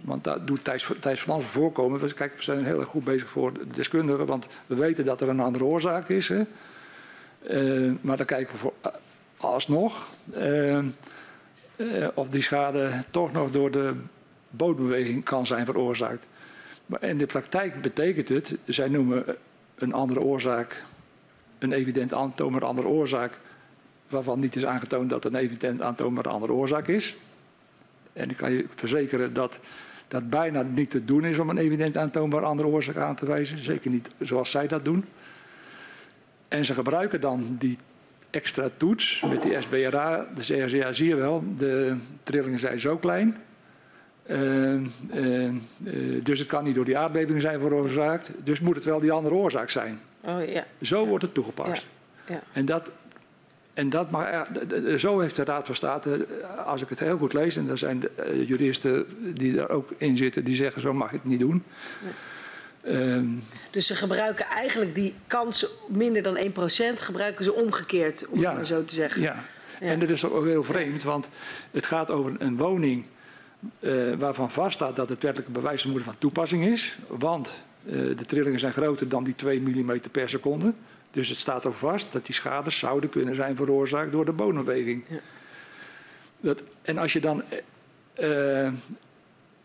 Want 0.04 0.24
dat 0.24 0.48
doet 0.48 0.64
Thijs, 0.64 0.90
Thijs 1.00 1.22
van 1.22 1.34
Ansen 1.34 1.50
voorkomen. 1.52 2.00
We- 2.00 2.14
Kijk, 2.14 2.34
we 2.38 2.44
zijn 2.44 2.66
heel 2.66 2.80
erg 2.80 2.90
goed 2.90 3.04
bezig 3.04 3.30
voor 3.30 3.54
de 3.54 3.68
deskundigen, 3.68 4.26
want 4.26 4.48
we 4.66 4.76
weten 4.76 5.06
dat 5.06 5.22
er 5.22 5.30
een 5.30 5.40
andere 5.40 5.64
oorzaak 5.64 6.10
is. 6.10 6.28
Hè. 6.28 6.42
Eh, 7.44 7.92
maar 8.02 8.18
dan 8.18 8.26
kijken 8.26 8.54
we 8.54 8.60
voor, 8.60 8.74
eh, 8.82 8.92
alsnog 9.38 10.08
eh, 10.34 10.80
of 12.14 12.30
die 12.30 12.42
schade 12.42 12.90
toch 13.10 13.32
nog 13.32 13.52
door 13.52 13.72
de 13.72 13.94
bodembeweging 14.50 15.24
kan 15.24 15.48
zijn 15.48 15.66
veroorzaakt. 15.66 16.28
Maar 16.86 17.04
in 17.04 17.18
de 17.18 17.26
praktijk 17.26 17.82
betekent 17.82 18.30
het, 18.30 18.56
zij 18.66 18.88
noemen 18.88 19.26
een 19.76 19.94
andere 19.94 20.20
oorzaak, 20.20 20.84
een 21.60 21.72
evident 21.74 22.14
aantoonbare 22.14 22.66
andere 22.66 22.88
oorzaak, 22.88 23.40
waarvan 24.10 24.40
niet 24.40 24.56
is 24.56 24.66
aangetoond 24.66 25.10
dat 25.10 25.26
een 25.26 25.36
evident 25.36 25.82
aantoonbare 25.82 26.30
andere 26.30 26.54
oorzaak 26.54 26.88
is. 26.88 27.16
En 28.14 28.30
ik 28.30 28.38
kan 28.38 28.52
je 28.52 28.66
verzekeren 28.76 29.34
dat 29.34 29.60
dat 30.14 30.30
bijna 30.30 30.62
niet 30.62 30.90
te 30.90 31.06
doen 31.06 31.26
is 31.26 31.38
om 31.38 31.50
een 31.50 31.58
evident 31.58 31.98
aantoonbare 31.98 32.46
andere 32.46 32.68
oorzaak 32.68 32.98
aan 32.98 33.16
te 33.16 33.26
wijzen. 33.26 33.64
Zeker 33.64 33.92
niet 33.92 34.10
zoals 34.20 34.52
zij 34.52 34.68
dat 34.68 34.86
doen. 34.86 35.06
En 36.48 36.66
ze 36.66 36.74
gebruiken 36.74 37.22
dan 37.22 37.56
die 37.60 37.78
extra 38.30 38.70
toets 38.78 39.24
met 39.30 39.42
die 39.42 39.62
SBRA. 39.62 40.28
Dan 40.34 40.44
zeggen 40.44 40.70
ze, 40.70 40.76
ja 40.76 40.94
zie 40.94 41.08
je 41.08 41.16
wel, 41.16 41.44
de 41.58 41.96
trillingen 42.22 42.60
zijn 42.60 42.80
zo 42.80 42.98
klein. 42.98 43.38
Eh, 44.24 44.74
eh, 44.74 45.46
eh, 45.46 45.54
dus 46.24 46.40
het 46.40 46.48
kan 46.48 46.64
niet 46.64 46.76
door 46.76 46.86
die 46.86 46.98
aardbevingen 46.98 47.42
zijn 47.42 47.60
veroorzaakt. 47.60 48.32
Dus 48.44 48.60
moet 48.60 48.76
het 48.76 48.86
wel 48.86 49.00
die 49.00 49.12
andere 49.12 49.36
oorzaak 49.36 49.70
zijn. 49.70 50.00
Oh 50.22 50.48
ja. 50.48 50.66
Zo 50.82 51.06
wordt 51.06 51.24
het 51.24 51.34
toegepast. 51.34 51.88
Ja. 52.28 52.42
En 52.52 52.66
dat, 52.66 52.90
en 53.74 53.90
dat 53.90 54.12
mag, 54.12 54.48
de- 54.48 55.00
zo 55.00 55.20
heeft 55.20 55.36
de 55.36 55.44
Raad 55.44 55.66
van 55.66 55.76
State, 55.76 56.26
eh, 56.26 56.66
als 56.66 56.82
ik 56.82 56.90
het 56.90 57.00
heel 57.00 57.18
goed 57.18 57.34
lees, 57.34 57.56
en 57.56 57.70
er 57.70 57.78
zijn 57.78 58.00
de, 58.00 58.10
eh, 58.10 58.48
juristen 58.48 59.06
die 59.34 59.54
daar 59.54 59.70
ook 59.70 59.90
in 59.98 60.18
zitten, 60.18 60.44
die 60.44 60.56
zeggen 60.56 60.82
zo 60.82 60.94
mag 60.94 61.10
je 61.12 61.16
het 61.16 61.26
niet 61.26 61.40
doen. 61.40 61.64
Ehm, 62.84 63.26
Dus 63.72 63.88
ze 63.88 63.96
gebruiken 63.96 64.46
eigenlijk 64.46 64.96
die 64.96 65.14
kans 65.28 65.66
minder 65.88 66.22
dan 66.24 66.38
1% 66.38 67.02
gebruiken 67.02 67.44
ze 67.46 67.54
omgekeerd, 67.54 68.28
om 68.28 68.40
Ja. 68.40 68.48
het 68.48 68.58
maar 68.58 68.66
zo 68.66 68.86
te 68.86 68.94
zeggen. 68.96 69.22
ja. 69.22 69.44
en 69.80 70.00
dat 70.00 70.10
is 70.10 70.26
ook 70.26 70.46
heel 70.46 70.64
vreemd, 70.64 71.04
want 71.04 71.30
het 71.72 71.86
gaat 71.86 72.10
over 72.12 72.34
een 72.40 72.58
woning 72.58 73.06
eh, 73.80 73.92
waarvan 74.18 74.52
vaststaat 74.52 74.96
dat 74.96 75.10
het 75.10 75.22
wettelijke 75.24 75.52
bewijsvermoeden 75.54 76.08
van 76.08 76.18
toepassing 76.20 76.66
is. 76.66 76.98
Want 77.08 77.66
eh, 77.86 77.92
de 77.94 78.26
trillingen 78.26 78.60
zijn 78.60 78.74
groter 78.74 79.10
dan 79.10 79.24
die 79.24 79.36
2 79.36 79.62
mm 79.62 80.00
per 80.12 80.30
seconde. 80.30 80.74
Dus 81.14 81.30
het 81.30 81.38
staat 81.38 81.66
ook 81.66 81.74
vast 81.74 82.12
dat 82.12 82.26
die 82.26 82.36
schades 82.36 82.78
zouden 82.78 83.10
kunnen 83.10 83.36
zijn 83.36 83.56
veroorzaakt 83.56 84.12
door 84.12 84.26
de 84.26 84.32
bodembeweging. 84.32 85.04
Ja. 85.08 85.20
Dat, 86.40 86.64
en 86.82 86.98
als 86.98 87.14
je 87.14 87.22
dan 87.22 87.44
eh, 88.14 88.68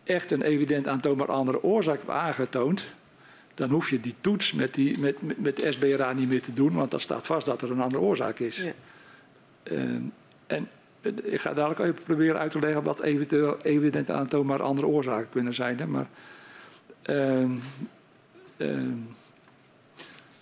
echt 0.03 0.31
een 0.31 0.41
evident 0.41 0.87
aantoonbaar 0.87 1.27
andere 1.27 1.63
oorzaak 1.63 1.97
hebt 1.97 2.09
aangetoond, 2.09 2.83
dan 3.53 3.69
hoef 3.69 3.89
je 3.89 3.99
die 3.99 4.15
toets 4.21 4.53
met, 4.53 4.73
die, 4.73 4.99
met, 4.99 5.21
met, 5.21 5.41
met 5.41 5.57
de 5.57 5.71
SBRA 5.71 6.13
niet 6.13 6.29
meer 6.29 6.41
te 6.41 6.53
doen, 6.53 6.73
want 6.73 6.91
dan 6.91 6.99
staat 6.99 7.25
vast 7.25 7.45
dat 7.45 7.61
er 7.61 7.71
een 7.71 7.81
andere 7.81 8.03
oorzaak 8.03 8.39
is. 8.39 8.57
Ja. 8.57 8.71
Eh, 9.63 9.79
en 10.47 10.69
eh, 11.01 11.11
ik 11.23 11.41
ga 11.41 11.53
dadelijk 11.53 11.79
even 11.79 12.03
proberen 12.03 12.39
uit 12.39 12.51
te 12.51 12.59
leggen 12.59 12.83
wat 12.83 13.01
eventueel 13.01 13.61
evident 13.61 14.09
aantoonbaar 14.09 14.61
andere 14.61 14.87
oorzaken 14.87 15.29
kunnen 15.29 15.53
zijn. 15.53 15.79
Hè, 15.79 15.87
maar, 15.87 16.07
ehm, 17.01 17.51
ehm, 18.57 18.97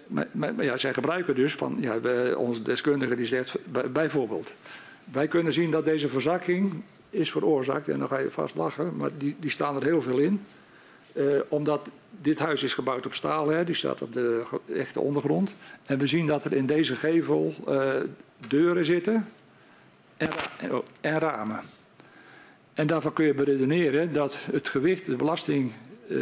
maar, 0.08 0.28
maar, 0.32 0.64
ja, 0.64 0.78
zij 0.78 0.94
gebruiken 0.94 1.36
dus 1.36 1.54
van, 1.54 1.78
ja, 1.80 2.00
onze 2.36 2.62
deskundige 2.62 3.16
die 3.16 3.26
zegt 3.26 3.58
bij- 3.72 3.92
bijvoorbeeld, 3.92 4.56
wij 5.12 5.28
kunnen 5.28 5.54
zien 5.54 5.72
dat 5.72 5.86
deze 5.86 6.10
verzakking 6.10 6.84
is 7.10 7.32
veroorzaakt, 7.32 7.88
en 7.88 8.00
dan 8.00 8.08
ga 8.08 8.18
je 8.18 8.32
vast 8.32 8.56
lachen, 8.56 8.96
maar 8.96 9.10
die, 9.18 9.36
die 9.40 9.52
staan 9.52 9.76
er 9.76 9.84
heel 9.84 10.02
veel 10.02 10.18
in. 10.18 10.42
Eh, 11.14 11.26
omdat 11.48 11.90
dit 12.22 12.40
huis 12.40 12.64
is 12.64 12.74
gebouwd 12.74 13.06
op 13.06 13.14
staal, 13.14 13.48
hè, 13.48 13.64
die 13.64 13.76
staat 13.76 14.02
op 14.02 14.14
de 14.14 14.44
echte 14.74 15.00
ondergrond. 15.00 15.56
En 15.86 15.98
we 15.98 16.08
zien 16.08 16.28
dat 16.28 16.46
er 16.46 16.54
in 16.54 16.66
deze 16.66 16.96
gevel 16.96 17.54
eh, 17.68 17.94
deuren 18.48 18.86
zitten 18.86 19.28
en, 20.18 20.30
oh, 20.72 20.86
en 21.02 21.20
ramen. 21.20 21.62
En 22.74 22.88
daarvan 22.88 23.14
kun 23.14 23.26
je 23.26 23.34
beredeneren 23.34 24.14
dat 24.14 24.48
het 24.52 24.70
gewicht, 24.70 25.06
de 25.06 25.16
belasting 25.16 25.72
eh, 26.10 26.18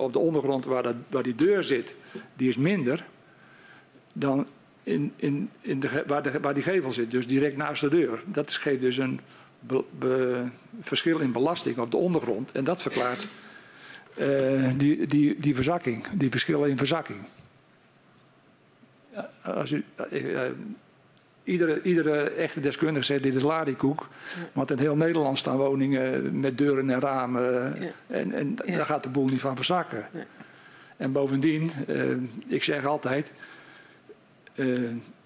op 0.00 0.12
de 0.12 0.18
ondergrond 0.18 0.64
waar, 0.64 0.82
dat, 0.82 0.94
waar 1.08 1.22
die 1.22 1.34
deur 1.34 1.64
zit, 1.64 1.94
die 2.36 2.48
is 2.48 2.56
minder 2.56 3.04
dan 4.12 4.46
in, 4.82 5.12
in, 5.16 5.50
in 5.60 5.80
de, 5.80 6.04
waar, 6.06 6.40
waar 6.40 6.54
die 6.54 6.62
gevel 6.62 6.92
zit, 6.92 7.10
dus 7.10 7.26
direct 7.26 7.56
naast 7.56 7.80
de 7.80 7.88
deur. 7.88 8.22
Dat 8.26 8.52
geeft 8.52 8.80
dus 8.80 8.96
een 8.96 9.20
verschil 10.80 11.18
in 11.18 11.32
belasting 11.32 11.78
op 11.78 11.90
de 11.90 11.96
ondergrond. 11.96 12.52
En 12.52 12.64
dat 12.64 12.82
verklaart 12.82 13.26
eh, 14.14 14.70
die, 14.76 15.06
die, 15.06 15.40
die 15.40 15.54
verzakking, 15.54 16.06
die 16.12 16.30
verschillen 16.30 16.70
in 16.70 16.76
verzakking. 16.76 17.18
Als 19.42 19.70
u, 19.70 19.84
eh, 20.10 20.40
iedere, 21.50 21.82
iedere 21.82 22.20
echte 22.30 22.60
deskundige 22.60 23.04
zegt 23.04 23.22
dit 23.22 23.34
is 23.34 23.42
larikoek. 23.42 24.08
Want 24.52 24.70
in 24.70 24.78
heel 24.78 24.96
Nederland 24.96 25.38
staan 25.38 25.56
woningen 25.56 26.40
met 26.40 26.58
deuren 26.58 26.90
en 26.90 27.00
ramen. 27.00 27.76
En, 28.06 28.32
en 28.32 28.54
daar 28.54 28.84
gaat 28.84 29.02
de 29.02 29.08
boel 29.08 29.26
niet 29.26 29.40
van 29.40 29.56
verzakken. 29.56 30.08
En 30.96 31.12
bovendien, 31.12 31.70
eh, 31.86 32.02
ik 32.46 32.62
zeg 32.62 32.86
altijd. 32.86 33.32
eh, 34.54 34.66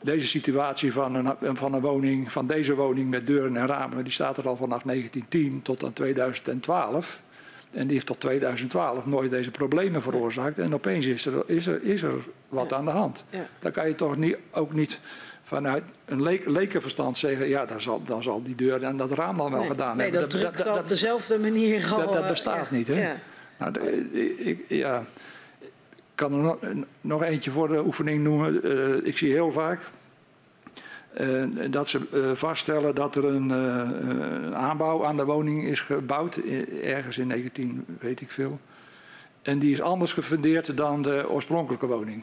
deze 0.03 0.27
situatie 0.27 0.93
van 0.93 1.15
een, 1.15 1.57
van 1.57 1.75
een 1.75 1.81
woning, 1.81 2.33
van 2.33 2.47
deze 2.47 2.75
woning 2.75 3.11
met 3.11 3.27
deuren 3.27 3.57
en 3.57 3.67
ramen, 3.67 4.05
die 4.05 4.13
staat 4.13 4.37
er 4.37 4.49
al 4.49 4.57
vanaf 4.57 4.83
1910 4.83 5.63
tot 5.63 5.85
aan 5.85 5.93
2012. 5.93 7.23
En 7.71 7.83
die 7.87 7.93
heeft 7.93 8.07
tot 8.07 8.21
2012 8.21 9.07
nooit 9.07 9.31
deze 9.31 9.51
problemen 9.51 10.03
veroorzaakt. 10.03 10.59
En 10.59 10.75
opeens 10.75 11.07
is 11.07 11.27
er, 11.27 11.43
is 11.47 11.67
er, 11.67 11.83
is 11.83 12.03
er 12.03 12.15
wat 12.49 12.71
Ja. 12.71 12.77
aan 12.77 12.85
de 12.85 12.91
hand. 12.91 13.25
Ja. 13.31 13.47
Dan 13.59 13.73
kan 13.73 13.89
je 13.89 13.95
toch 13.95 14.17
niet, 14.17 14.37
ook 14.51 14.73
niet 14.73 15.01
vanuit 15.45 15.85
een 16.05 16.23
le 16.23 16.41
lekenverstand 16.47 17.19
zeggen... 17.19 17.49
ja, 17.49 17.67
dan 17.67 17.83
zal, 17.83 18.03
dan 18.05 18.23
zal 18.23 18.43
die 18.43 18.55
deur 18.55 18.83
en 18.83 18.97
dat 18.97 19.13
raam 19.13 19.37
dan 19.37 19.51
wel 19.51 19.61
nee, 19.61 19.69
gedaan 19.69 19.97
nee, 19.97 20.11
hebben. 20.11 20.31
dat 20.31 20.41
drukt 20.41 20.67
al 20.67 20.79
op 20.79 20.89
dezelfde 20.89 21.39
manier 21.39 21.91
al. 21.93 21.99
dat, 21.99 22.13
dat 22.13 22.23
eh, 22.23 22.29
bestaat 22.29 22.67
ja. 22.71 22.77
niet, 22.77 22.87
hè? 22.87 23.01
Ja. 23.01 23.17
Nou, 23.59 23.73
de- 23.73 24.45
ik, 24.45 24.65
ja, 24.69 25.05
kan 26.15 26.33
er 26.33 26.39
nog, 26.39 26.59
nog 27.01 27.23
eentje 27.23 27.51
voor 27.51 27.69
de 27.69 27.85
oefening 27.85 28.23
noemen. 28.23 28.63
Eh, 28.63 29.07
ik 29.07 29.19
zie 29.19 29.33
heel 29.33 29.53
vaak 29.53 29.81
eh, 31.15 31.43
dat 31.71 31.89
ze 31.89 32.01
eh, 32.13 32.21
vaststellen 32.35 32.95
dat 32.95 33.17
er 33.17 33.25
een, 33.25 33.51
eh, 33.51 34.09
een 34.09 34.55
aanbouw 34.55 35.05
aan 35.05 35.17
de 35.17 35.25
woning 35.25 35.65
is 35.65 35.81
gebouwd, 35.81 36.37
eh, 36.37 36.95
ergens 36.95 37.19
in 37.19 37.27
19, 37.27 37.85
weet 38.01 38.21
ik 38.21 38.31
veel. 38.31 38.61
En 39.43 39.59
die 39.59 39.73
is 39.73 39.81
anders 39.81 40.13
gefundeerd 40.13 40.77
dan 40.77 41.03
de 41.03 41.29
oorspronkelijke 41.29 41.87
woning. 41.87 42.23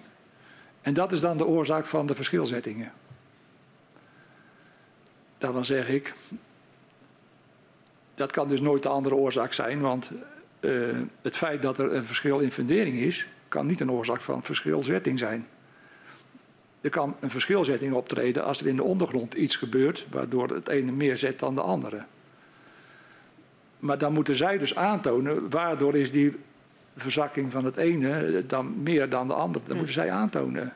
En 0.81 0.93
dat 0.93 1.11
is 1.11 1.19
dan 1.19 1.37
de 1.37 1.45
oorzaak 1.45 1.85
van 1.85 2.05
de 2.05 2.15
verschilzettingen. 2.15 2.91
Daarvan 5.41 5.65
zeg 5.65 5.89
ik, 5.89 6.13
dat 8.15 8.31
kan 8.31 8.47
dus 8.47 8.61
nooit 8.61 8.83
de 8.83 8.89
andere 8.89 9.15
oorzaak 9.15 9.53
zijn, 9.53 9.81
want 9.81 10.11
eh, 10.59 10.71
het 11.21 11.37
feit 11.37 11.61
dat 11.61 11.77
er 11.77 11.93
een 11.93 12.05
verschil 12.05 12.39
in 12.39 12.51
fundering 12.51 12.97
is, 12.97 13.27
kan 13.47 13.65
niet 13.65 13.79
een 13.79 13.91
oorzaak 13.91 14.21
van 14.21 14.43
verschilzetting 14.43 15.19
zijn. 15.19 15.47
Er 16.81 16.89
kan 16.89 17.15
een 17.19 17.29
verschilzetting 17.29 17.93
optreden 17.93 18.43
als 18.43 18.61
er 18.61 18.67
in 18.67 18.75
de 18.75 18.83
ondergrond 18.83 19.33
iets 19.33 19.55
gebeurt 19.55 20.05
waardoor 20.09 20.49
het 20.49 20.67
ene 20.67 20.91
meer 20.91 21.17
zet 21.17 21.39
dan 21.39 21.55
de 21.55 21.61
andere. 21.61 22.05
Maar 23.79 23.97
dan 23.97 24.13
moeten 24.13 24.35
zij 24.35 24.57
dus 24.57 24.75
aantonen 24.75 25.49
waardoor 25.49 25.95
is 25.95 26.11
die 26.11 26.35
verzakking 26.95 27.51
van 27.51 27.65
het 27.65 27.77
ene 27.77 28.43
dan 28.47 28.83
meer 28.83 29.09
dan 29.09 29.27
de 29.27 29.33
andere. 29.33 29.65
Dat 29.65 29.75
moeten 29.75 29.93
zij 29.93 30.11
aantonen. 30.11 30.73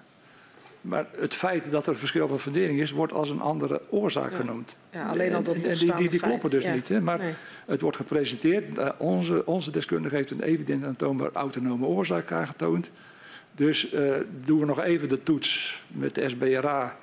Maar 0.86 1.06
het 1.18 1.34
feit 1.34 1.72
dat 1.72 1.88
er 1.88 1.94
een 1.94 1.99
verschil 1.99 2.28
van 2.28 2.40
fundering 2.40 2.80
is, 2.80 2.91
wordt 2.91 3.14
als 3.14 3.30
een 3.30 3.41
andere 3.41 3.82
oorzaak 3.90 4.32
Ja. 4.32 4.38
genoemd. 4.38 4.78
Ja, 4.91 5.07
alleen 5.07 5.36
al 5.36 5.44
dat 5.44 5.56
En- 5.56 5.64
en 5.70 5.78
die, 5.78 5.94
die, 5.95 6.10
die 6.10 6.20
kloppen 6.20 6.49
dus 6.49 6.64
ja. 6.64 6.74
niet. 6.74 6.88
Hè? 6.88 7.02
Maar 7.02 7.18
Nee. 7.18 7.34
het 7.66 7.82
wordt 7.82 7.98
gepresenteerd. 7.98 8.78
eh, 8.78 8.90
onze, 8.98 9.45
onze 9.45 9.72
deskundige 9.72 10.16
heeft 10.16 10.32
een 10.32 10.41
evident 10.41 10.84
aantoonbaar 10.84 11.30
autonome 11.34 11.86
oorzaak 11.86 12.32
aangetoond. 12.32 12.91
Dus 13.52 13.91
eh, 13.91 14.12
doen 14.45 14.60
we 14.60 14.66
nog 14.66 14.82
even 14.82 15.10
de 15.10 15.24
toets 15.24 15.84
met 15.88 16.16
de 16.16 16.30
SBRA. 16.30 16.98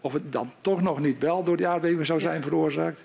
Of 0.00 0.12
het 0.12 0.32
dan 0.32 0.52
toch 0.60 0.82
nog 0.82 1.00
niet 1.00 1.22
wel 1.22 1.44
door 1.44 1.56
die 1.56 1.66
aardbeving 1.66 2.06
zou 2.06 2.20
zijn 2.20 2.42
veroorzaakt. 2.42 3.04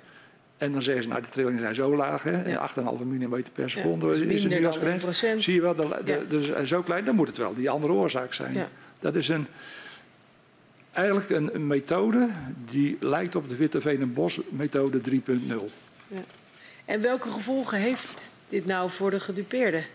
En 0.57 0.71
dan 0.71 0.81
zeggen 0.81 1.03
ze, 1.03 1.09
nou, 1.09 1.21
de 1.21 1.29
trillingen 1.29 1.59
zijn 1.61 1.75
zo 1.75 1.95
laag, 1.95 2.23
hè, 2.23 2.49
Ja. 2.49 2.57
8,5 2.57 3.03
mm 3.05 3.43
per 3.53 3.69
seconde 3.69 4.05
dus 4.07 4.15
is 4.15 4.21
het 4.21 4.29
minder 4.41 4.59
nu 4.59 4.65
als 4.65 4.77
grens. 4.77 5.03
1%. 5.03 5.43
Zie 5.43 5.53
je 5.53 5.61
wel, 5.61 5.75
de, 5.75 6.25
dus 6.29 6.49
eh, 6.49 6.63
zo 6.63 6.81
klein, 6.81 7.05
dan 7.05 7.15
moet 7.15 7.27
het 7.27 7.37
wel 7.37 7.53
die 7.53 7.69
andere 7.69 7.93
oorzaak 7.93 8.33
zijn. 8.33 8.67
Dat 8.99 9.15
is 9.15 9.29
een, 9.29 9.47
eigenlijk 10.97 11.29
een, 11.29 11.55
een 11.55 11.67
methode 11.67 12.29
die 12.65 12.97
lijkt 12.99 13.35
op 13.35 13.49
de 13.49 13.55
Witteveen 13.55 14.01
en 14.01 14.13
Bos 14.13 14.39
methode 14.49 15.01
3.0. 15.09 15.13
En 16.85 17.01
welke 17.01 17.31
gevolgen 17.31 17.79
heeft 17.79 18.31
dit 18.47 18.65
nou 18.65 18.89
voor 18.89 19.11
de 19.11 19.19
gedupeerden? 19.19 19.85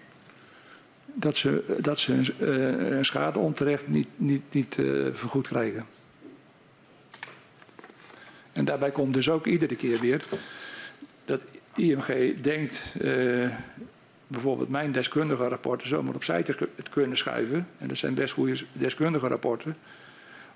Dat 1.05 1.37
ze, 1.37 1.79
dat 1.81 2.01
ze 2.01 2.13
een, 2.13 2.27
eh, 2.39 2.97
een 2.97 3.05
schade 3.05 3.39
onterecht 3.39 3.89
niet, 3.89 4.09
niet, 4.17 4.43
niet 4.51 4.79
eh, 4.79 4.87
vergoed 5.13 5.49
krijgen. 5.49 5.87
En 8.53 8.65
daarbij 8.65 8.91
komt 8.91 9.15
dus 9.15 9.31
ook 9.31 9.47
iedere 9.47 9.77
keer 9.77 9.99
weer 9.99 10.25
dat 11.25 11.43
IMG 11.77 12.41
denkt, 12.41 12.95
eh, 13.01 13.49
bijvoorbeeld 14.27 14.69
mijn 14.69 14.93
deskundige 14.93 15.49
rapporten 15.49 15.89
zomaar 15.89 16.15
opzij 16.15 16.43
te 16.43 16.69
kunnen 16.91 17.17
schuiven. 17.17 17.69
En 17.79 17.89
dat 17.89 17.99
zijn 17.99 18.15
best 18.15 18.33
goede 18.33 18.65
deskundige 18.73 19.29
rapporten. 19.29 19.77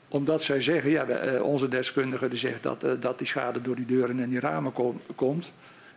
Omdat 0.09 0.43
zij 0.43 0.61
zeggen, 0.61 0.91
ja, 0.91 1.05
eh, 1.05 1.43
onze 1.43 1.69
deskundige 1.69 2.29
die 2.29 2.39
zegt 2.39 2.63
dat, 2.63 2.83
eh, 2.85 2.91
dat 3.01 3.19
die 3.19 3.27
schade 3.27 3.63
door 3.63 3.77
die 3.77 3.87
deuren 3.87 4.21
en 4.21 4.29
die 4.29 4.41
ramen 4.41 4.73
kom- 4.73 5.01
komt. 5.15 5.53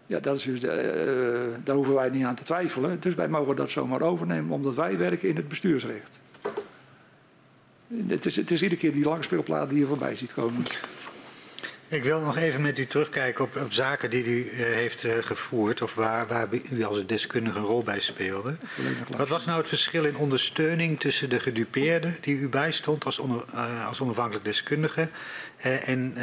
Ja, 0.08 0.20
dat 0.20 0.36
is 0.36 0.44
dus, 0.44 0.64
eh, 0.64 0.78
daar 1.64 1.76
hoeven 1.76 1.94
wij 1.94 2.10
niet 2.10 2.24
aan 2.24 2.36
te 2.36 2.44
twijfelen. 2.44 2.98
Dus 3.00 3.16
wij 3.16 3.28
mogen 3.28 3.56
dat 3.56 3.70
zomaar 3.70 4.02
overnemen, 4.02 4.52
omdat 4.52 4.76
wij 4.76 4.98
werken 4.98 5.30
in 5.30 5.36
het 5.36 5.48
bestuursrecht. 5.48 6.20
Het 8.08 8.26
is, 8.26 8.36
het 8.36 8.52
is 8.52 8.62
iedere 8.62 8.82
keer 8.82 8.94
die 8.94 9.04
langspeelplaat 9.04 9.70
die 9.70 9.80
je 9.80 9.86
voorbij 9.86 10.16
ziet 10.16 10.34
komen. 10.34 10.64
Ik 11.90 12.04
wil 12.04 12.20
nog 12.20 12.38
even 12.38 12.62
met 12.62 12.80
u 12.80 12.86
terugkijken 12.86 13.44
op, 13.44 13.56
op 13.56 13.74
zaken 13.74 14.10
die 14.10 14.26
u 14.26 14.50
eh, 14.50 14.58
heeft 14.58 15.04
eh, 15.04 15.14
gevoerd 15.22 15.82
of 15.82 15.96
waar, 15.96 16.28
waar 16.28 16.48
u 16.72 16.84
als 16.84 17.06
deskundige 17.06 17.58
een 17.58 17.66
rol 17.66 17.84
bij 17.84 18.00
speelde. 18.00 18.56
Wat 19.18 19.28
was 19.28 19.46
nou 19.46 19.58
het 19.58 19.68
verschil 19.68 20.06
in 20.06 20.18
ondersteuning 20.18 21.00
tussen 21.00 21.30
de 21.30 21.40
gedupeerde 21.40 22.14
die 22.22 22.38
u 22.38 22.50
bijstond 22.50 23.06
als, 23.06 23.20
eh, 23.54 23.88
als 23.88 24.02
onafhankelijk 24.02 24.46
deskundige 24.46 25.10
en 25.86 26.14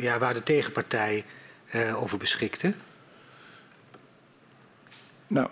ja, 0.00 0.18
waar 0.18 0.34
de 0.34 0.42
tegenpartij 0.42 1.24
over 1.94 2.18
beschikte? 2.18 2.72
Nou, 5.26 5.48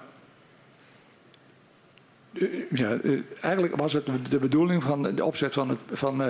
ja, 2.70 2.98
eigenlijk 3.40 3.76
was 3.76 3.92
het 3.92 4.06
de 4.28 4.38
bedoeling 4.38 4.82
van 4.82 5.14
de 5.14 5.24
opzet 5.24 5.52
van 5.52 5.68
het, 5.68 5.78
van, 5.92 6.22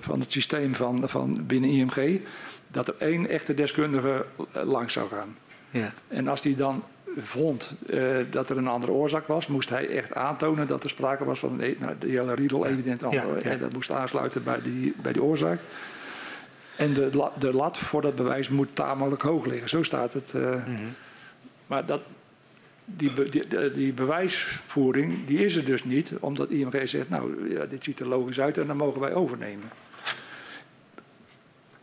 van 0.00 0.20
het 0.20 0.32
systeem 0.32 0.74
van, 0.74 1.08
van 1.08 1.46
binnen 1.46 1.70
IMG 1.70 2.20
dat 2.68 2.88
er 2.88 2.94
één 2.98 3.28
echte 3.28 3.54
deskundige 3.54 4.24
eh, 4.52 4.62
langs 4.62 4.92
zou 4.92 5.08
gaan. 5.08 5.36
Ja, 5.70 5.92
En 6.08 6.28
als 6.28 6.42
die 6.42 6.56
dan 6.56 6.82
vond 7.22 7.76
eh, 7.88 8.16
dat 8.30 8.50
er 8.50 8.56
een 8.56 8.66
andere 8.68 8.92
oorzaak 8.92 9.26
was, 9.26 9.46
moest 9.46 9.68
hij 9.68 9.88
echt 9.88 10.14
aantonen 10.14 10.66
dat 10.66 10.84
er 10.84 10.90
sprake 10.90 11.24
was 11.24 11.38
van 11.38 11.60
een, 11.60 11.76
nou, 11.78 11.94
de 11.98 12.08
hele 12.08 12.34
riedel 12.34 12.66
evident 12.66 13.00
Ja, 13.00 13.06
andere- 13.06 13.34
ja. 13.44 13.50
En 13.50 13.58
dat 13.58 13.72
moest 13.72 13.90
aansluiten 13.90 14.42
bij 14.42 14.62
die, 14.62 14.94
bij 15.02 15.12
die 15.12 15.22
oorzaak. 15.22 15.60
En 16.76 16.92
de, 16.92 17.28
de 17.38 17.52
lat 17.52 17.78
voor 17.78 18.02
dat 18.02 18.14
bewijs 18.14 18.48
moet 18.48 18.74
tamelijk 18.74 19.22
hoog 19.22 19.46
liggen. 19.46 19.68
Zo 19.68 19.82
staat 19.82 20.12
het. 20.12 20.34
eh. 20.34 20.66
Mhm. 20.66 20.82
Maar 21.66 21.86
dat, 21.86 22.00
die, 22.96 23.10
be- 23.10 23.28
die, 23.28 23.46
de- 23.48 23.72
die 23.74 23.92
bewijsvoering 23.92 25.26
die 25.26 25.44
is 25.44 25.56
er 25.56 25.64
dus 25.64 25.84
niet, 25.84 26.10
omdat 26.20 26.50
IMG 26.50 26.88
zegt, 26.88 27.08
nou, 27.08 27.50
ja, 27.52 27.64
dit 27.66 27.84
ziet 27.84 28.00
er 28.00 28.06
logisch 28.08 28.40
uit 28.40 28.58
en 28.58 28.66
dan 28.66 28.76
mogen 28.76 29.00
wij 29.00 29.14
overnemen. 29.14 29.68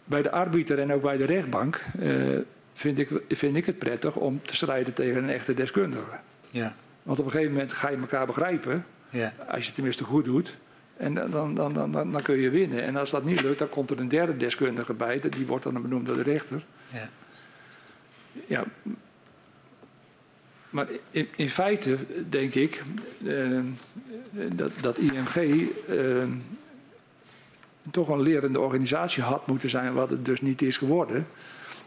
Bij 0.03 0.21
de 0.21 0.31
arbiter 0.31 0.79
en 0.79 0.93
ook 0.93 1.01
bij 1.01 1.17
de 1.17 1.25
rechtbank 1.25 1.81
eh, 1.99 2.11
vind, 2.73 2.97
ik, 2.99 3.09
vind 3.29 3.55
ik 3.55 3.65
het 3.65 3.79
prettig 3.79 4.15
om 4.15 4.41
te 4.41 4.55
strijden 4.55 4.93
tegen 4.93 5.23
een 5.23 5.29
echte 5.29 5.53
deskundige. 5.53 6.19
ja, 6.49 6.75
Want 7.03 7.19
op 7.19 7.25
een 7.25 7.31
gegeven 7.31 7.53
moment 7.53 7.73
ga 7.73 7.89
je 7.89 7.97
elkaar 7.97 8.25
begrijpen, 8.25 8.85
ja, 9.09 9.33
als 9.47 9.59
je 9.59 9.65
het 9.65 9.73
tenminste 9.75 10.03
goed 10.03 10.25
doet. 10.25 10.57
En 10.97 11.13
dan, 11.13 11.31
dan, 11.31 11.53
dan, 11.55 11.73
dan, 11.73 11.91
dan, 11.91 12.11
dan 12.11 12.21
kun 12.21 12.37
je 12.37 12.49
winnen. 12.49 12.83
En 12.83 12.95
als 12.95 13.09
dat 13.09 13.23
niet 13.23 13.41
lukt, 13.41 13.59
dan 13.59 13.69
komt 13.69 13.89
er 13.89 13.99
een 13.99 14.07
derde 14.07 14.37
deskundige 14.37 14.93
bij. 14.93 15.19
Die 15.29 15.45
wordt 15.45 15.63
dan 15.63 15.81
benoemd 15.81 16.07
door 16.07 16.15
de 16.15 16.21
rechter. 16.23 16.63
ja. 16.91 17.09
Ja, 18.47 18.63
maar 20.69 20.87
in, 21.11 21.27
in 21.35 21.49
feite 21.49 21.97
denk 22.29 22.55
ik 22.55 22.83
eh, 23.25 23.59
dat, 24.55 24.71
dat 24.81 24.97
IMG 24.97 25.35
eh, 25.35 26.23
toch 27.91 28.09
een 28.09 28.21
lerende 28.21 28.59
organisatie 28.59 29.23
had 29.23 29.47
moeten 29.47 29.69
zijn, 29.69 29.93
wat 29.93 30.09
het 30.09 30.25
dus 30.25 30.41
niet 30.41 30.61
is 30.61 30.77
geworden. 30.77 31.27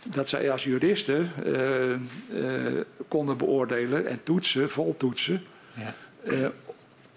Dat 0.02 0.28
zij 0.28 0.50
als 0.50 0.64
juristen 0.64 1.30
eh, 1.44 2.80
konden 3.08 3.36
beoordelen 3.36 4.06
en 4.06 4.20
toetsen, 4.22 4.70
voltoetsen, 4.70 5.42
ja. 6.24 6.52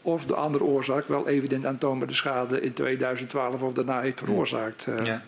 of 0.01 0.25
de 0.25 0.35
andere 0.35 0.63
oorzaak 0.63 1.07
wel 1.07 1.27
evident 1.27 1.65
aantoonbare 1.65 2.13
schade 2.13 2.61
in 2.61 2.73
2012 2.73 3.61
of 3.61 3.73
daarna 3.73 4.01
heeft 4.01 4.19
veroorzaakt. 4.19 4.85
ja, 4.85 5.03
ja. 5.03 5.23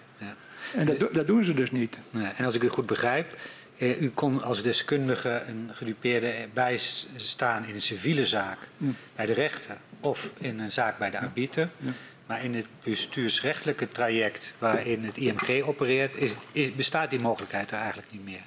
En 0.74 0.86
dat, 0.86 1.14
dat 1.14 1.28
doen 1.28 1.44
ze 1.44 1.54
dus 1.54 1.72
niet. 1.72 2.00
En 2.38 2.46
als 2.46 2.54
ik 2.54 2.64
u 2.64 2.68
goed 2.68 2.86
begrijp, 2.86 3.36
eh, 3.78 4.02
u 4.02 4.10
kon 4.10 4.42
als 4.42 4.64
deskundige 4.64 5.42
een 5.48 5.70
gedupeerde 5.74 6.34
bijstaan 6.54 7.66
in 7.66 7.76
een 7.76 7.82
civiele 7.82 8.26
zaak 8.26 8.58
Ja. 8.78 8.90
bij 9.16 9.26
de 9.26 9.34
rechter 9.34 9.78
of 10.00 10.32
in 10.38 10.60
een 10.60 10.72
zaak 10.72 10.98
bij 10.98 11.10
de 11.10 11.20
arbiter. 11.20 11.70
Ja. 11.78 11.92
Maar 12.26 12.44
in 12.44 12.56
het 12.56 12.66
bestuursrechtelijke 12.84 13.88
traject 13.88 14.54
waarin 14.58 15.04
het 15.04 15.18
IMG 15.18 15.62
opereert, 15.64 16.14
is, 16.14 16.36
is, 16.52 16.76
bestaat 16.76 17.10
die 17.10 17.22
mogelijkheid 17.22 17.72
er 17.72 17.78
eigenlijk 17.78 18.12
niet 18.12 18.24
meer. 18.24 18.42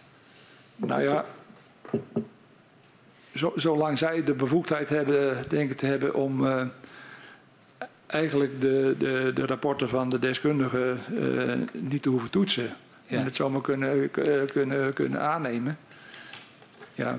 Nou 0.77 1.03
ja, 1.03 1.25
zo, 3.35 3.53
zolang 3.57 3.99
zij 3.99 4.25
de 4.25 4.35
bevoegdheid 4.35 4.89
hebben, 4.89 5.45
denken 5.49 5.77
te 5.77 5.87
hebben 5.87 6.15
om 6.15 6.47
eh, 6.47 6.67
eigenlijk 8.07 8.61
de, 8.61 8.95
de, 8.99 9.31
de 9.35 9.47
rapporten 9.47 9.89
van 9.89 10.09
de 10.09 10.19
deskundigen 10.19 10.99
eh, 11.19 11.81
niet 11.81 12.03
te 12.03 12.09
hoeven 12.09 12.31
toetsen. 12.31 12.77
Ja. 13.11 13.19
En 13.19 13.25
het 13.25 13.37
zomaar 13.37 13.61
kunnen, 13.61 14.11
k- 14.11 14.47
kunnen, 14.53 14.93
kunnen 14.93 15.21
aannemen. 15.21 15.79
Ja, 16.95 17.19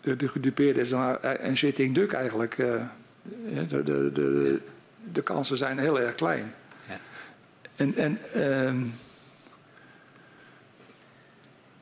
de, 0.00 0.16
de 0.16 0.28
gedupeerde 0.28 0.80
is 0.80 0.88
dan 0.88 1.16
een 1.20 1.56
zitting 1.56 1.94
duk 1.94 2.12
eigenlijk. 2.12 2.58
eh, 2.58 2.82
de, 3.68 3.82
de, 3.82 4.10
de, 4.12 4.60
de 5.12 5.22
kansen 5.22 5.56
zijn 5.56 5.78
heel 5.78 6.00
erg 6.00 6.14
klein. 6.14 6.54
Ja. 6.88 6.98
En, 7.76 7.94
en 7.96 8.18
ehm, 8.32 8.76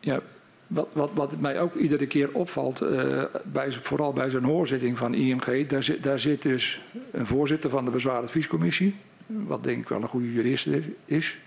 ja, 0.01 0.21
wat, 0.67 0.89
wat, 0.93 1.11
wat 1.15 1.41
mij 1.41 1.61
ook 1.61 1.75
iedere 1.75 2.07
keer 2.07 2.33
opvalt, 2.33 2.81
eh, 2.81 3.23
bij, 3.45 3.73
vooral 3.73 4.13
bij 4.13 4.31
zo'n 4.31 4.45
hoorzitting 4.45 4.99
van 4.99 5.15
IMG, 5.15 5.67
daar 5.67 5.83
zit, 5.83 6.03
daar 6.03 6.19
zit 6.19 6.43
dus 6.43 6.83
een 7.11 7.27
voorzitter 7.27 7.71
van 7.71 7.85
de 7.85 7.91
bezwaaradviescommissie, 7.91 8.95
wat 9.27 9.65
denk 9.65 9.83
ik 9.83 9.89
wel 9.89 10.03
een 10.03 10.09
goede 10.09 10.33
jurist 10.33 10.69
is. 11.05 11.39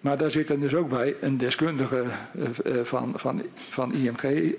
Maar 0.00 0.18
daar 0.18 0.30
zit 0.30 0.48
dan 0.48 0.60
dus 0.60 0.74
ook 0.74 0.88
bij 0.88 1.16
een 1.20 1.38
deskundige 1.38 2.04
eh, 2.34 2.78
eh, 2.78 2.84
van, 2.84 3.12
van, 3.16 3.42
van 3.70 3.92
IMG, 3.92 4.22
eh, 4.22 4.52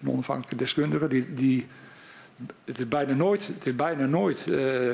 een 0.00 0.08
onafhankelijke 0.08 0.56
deskundige, 0.56 1.08
die, 1.08 1.34
die 1.34 1.66
het 2.64 2.78
is 2.78 2.88
bijna 2.88 3.14
nooit, 3.14 3.46
het 3.46 3.66
is 3.66 3.74
bijna 3.74 4.06
nooit 4.06 4.44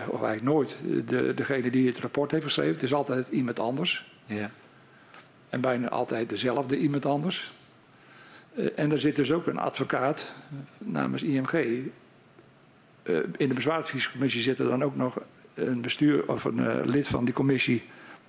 of 0.08 0.22
eigenlijk 0.22 0.42
nooit, 0.42 0.76
de, 1.06 1.32
degene 1.34 1.70
die 1.70 1.86
het 1.86 1.98
rapport 1.98 2.30
heeft 2.30 2.44
geschreven. 2.44 2.72
Het 2.72 2.82
is 2.82 2.94
altijd 2.94 3.28
iemand 3.28 3.58
anders. 3.58 4.10
Ja. 4.26 4.50
En 5.48 5.60
bijna 5.60 5.88
altijd 5.88 6.28
dezelfde 6.28 6.78
iemand 6.78 7.06
anders. 7.06 7.52
En 8.76 8.92
er 8.92 9.00
zit 9.00 9.16
dus 9.16 9.32
ook 9.32 9.46
een 9.46 9.58
advocaat 9.58 10.34
namens 10.78 11.22
IMG. 11.22 11.52
In 13.36 13.48
de 13.48 13.54
bezwaaradviescommissie 13.54 14.42
zit 14.42 14.58
er 14.58 14.68
dan 14.68 14.82
ook 14.82 14.96
nog 14.96 15.20
een 15.54 15.80
bestuur 15.80 16.28
of 16.28 16.44
een 16.44 16.88
lid 16.88 17.08
van 17.08 17.24
die 17.24 17.34
commissie 17.34 17.82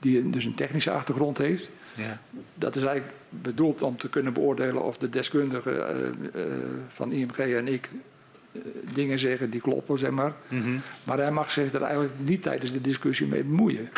die 0.04 0.30
dus 0.30 0.46
een 0.46 0.54
technische 0.54 0.92
achtergrond 0.92 1.38
heeft. 1.38 1.70
Ja. 1.96 2.22
Dat 2.56 2.76
is 2.76 2.84
eigenlijk 2.84 3.14
bedoeld 3.30 3.82
om 3.82 3.98
te 3.98 4.10
kunnen 4.10 4.34
beoordelen 4.34 4.84
of 4.84 4.98
de 4.98 5.10
deskundige 5.10 5.72
eh, 5.72 6.08
eh, 6.08 6.52
van 6.88 7.12
IMG 7.12 7.38
en 7.38 7.68
ik 7.68 7.90
eh, 8.52 8.62
dingen 8.94 9.20
zeggen 9.20 9.50
die 9.50 9.62
kloppen, 9.62 9.98
zeg 9.98 10.10
maar. 10.12 10.34
Mhm. 10.48 10.78
Maar 11.04 11.18
hij 11.18 11.32
mag 11.32 11.52
zich 11.52 11.74
er 11.74 11.82
eigenlijk 11.82 12.14
niet 12.18 12.42
tijdens 12.42 12.72
de 12.72 12.82
discussie 12.82 13.28
mee 13.28 13.44
bemoeien. 13.44 13.90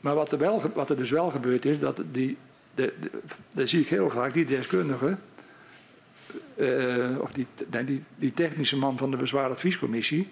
Maar 0.00 0.14
wat 0.14 0.32
er, 0.32 0.38
wel, 0.38 0.70
wat 0.74 0.90
er 0.90 0.96
dus 0.96 1.10
wel 1.10 1.30
gebeurt 1.30 1.64
is 1.64 1.78
dat 1.78 2.02
die, 2.12 2.36
de, 2.74 2.92
zie 3.54 3.80
ik 3.80 3.88
heel 3.88 4.10
vaak, 4.10 4.32
die 4.32 4.44
deskundige, 4.44 5.16
of 7.20 7.32
die, 7.32 7.46
nee, 7.70 7.84
die, 7.84 8.02
die 8.16 8.32
technische 8.32 8.76
man 8.76 8.98
van 8.98 9.10
de 9.10 9.16
bezwaaradviescommissie, 9.16 10.28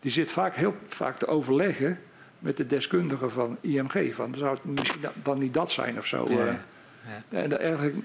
die 0.00 0.10
zit 0.10 0.30
vaak 0.30 0.54
heel 0.54 0.74
vaak 0.88 1.18
te 1.18 1.26
overleggen 1.26 1.98
met 2.42 2.56
de 2.56 2.66
deskundige 2.66 3.28
van 3.30 3.56
IMG. 3.60 4.14
Van, 4.14 4.34
zou 4.34 4.54
het 4.54 4.64
misschien 4.64 5.00
da- 5.00 5.12
dan 5.22 5.38
niet 5.38 5.54
dat 5.54 5.70
zijn 5.70 5.98
of 5.98 6.06
zo? 6.06 6.26
Ja, 6.28 6.46
eh. 6.46 6.54
ja. 7.30 7.38
En 7.42 7.48
daar 7.48 7.60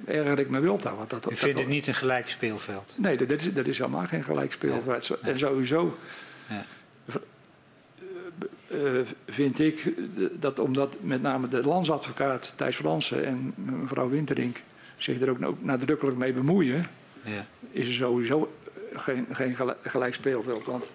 erger 0.05 0.39
ik, 0.39 0.49
me 0.49 0.59
wild 0.59 0.85
aan. 0.85 0.95
Want 0.97 1.09
dat, 1.09 1.23
dat- 1.23 1.33
vindt 1.35 1.59
het 1.59 1.67
niet 1.67 1.87
een 1.87 1.93
gelijk 1.93 2.29
speelveld? 2.29 2.95
Nee, 2.97 3.17
dat 3.17 3.31
is, 3.31 3.53
dat 3.53 3.65
is 3.67 3.77
helemaal 3.77 4.07
geen 4.07 4.23
gelijkspeel. 4.23 4.83
En 5.21 5.37
sowieso. 5.39 5.97
Ja. 6.49 6.63
eh, 8.67 8.77
vind 9.27 9.59
ik 9.59 9.93
dat 10.39 10.59
omdat 10.59 10.97
met 11.01 11.21
name 11.21 11.47
de 11.47 11.63
landsadvocaat 11.63 12.53
Thijs 12.55 12.75
Fransen 12.75 13.25
en 13.25 13.53
mevrouw 13.55 14.09
Winterink 14.09 14.61
zich 14.97 15.21
er 15.21 15.29
ook 15.29 15.61
nadrukkelijk 15.63 16.17
mee 16.17 16.33
bemoeien, 16.33 16.87
ja. 17.23 17.45
is 17.71 17.87
er 17.87 17.93
sowieso 17.93 18.53
geen, 18.93 19.27
geen 19.31 19.55
gelijk 19.81 20.13
speelveld. 20.13 20.65
Want 20.65 20.89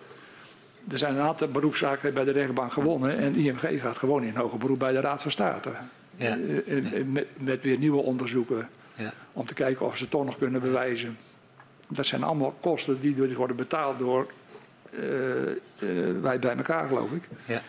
er 0.91 0.99
zijn 0.99 1.15
een 1.15 1.23
aantal 1.23 1.49
beroepszaken 1.49 2.15
bij 2.15 2.25
de 2.25 2.31
rechtbank 2.31 2.73
gewonnen 2.73 3.19
en 3.19 3.35
IMG 3.35 3.81
gaat 3.81 3.97
gewoon 3.97 4.23
in 4.23 4.37
hoger 4.37 4.59
beroep 4.59 4.79
bij 4.79 4.93
de 4.93 5.01
Raad 5.01 5.23
van 5.23 5.31
State. 5.31 5.71
Ja. 6.17 6.39
Met, 7.07 7.27
met, 7.37 7.63
weer 7.63 7.79
nieuwe 7.79 8.03
onderzoeken 8.03 8.69
ja. 8.95 9.13
om 9.33 9.47
te 9.47 9.55
kijken 9.55 9.87
of 9.87 9.97
ze 9.97 10.09
toch 10.09 10.25
nog 10.25 10.39
kunnen 10.39 10.61
bewijzen. 10.61 11.19
Dat 11.89 12.07
zijn 12.07 12.23
allemaal 12.23 12.55
kosten 12.61 13.01
die 13.01 13.37
worden 13.37 13.57
betaald 13.57 13.99
door 13.99 14.31
uh, 14.91 15.01
uh, 15.01 16.21
wij 16.21 16.39
bij 16.39 16.57
elkaar, 16.57 16.87
geloof 16.87 17.11
ik. 17.13 17.29
Ja. 17.45 17.63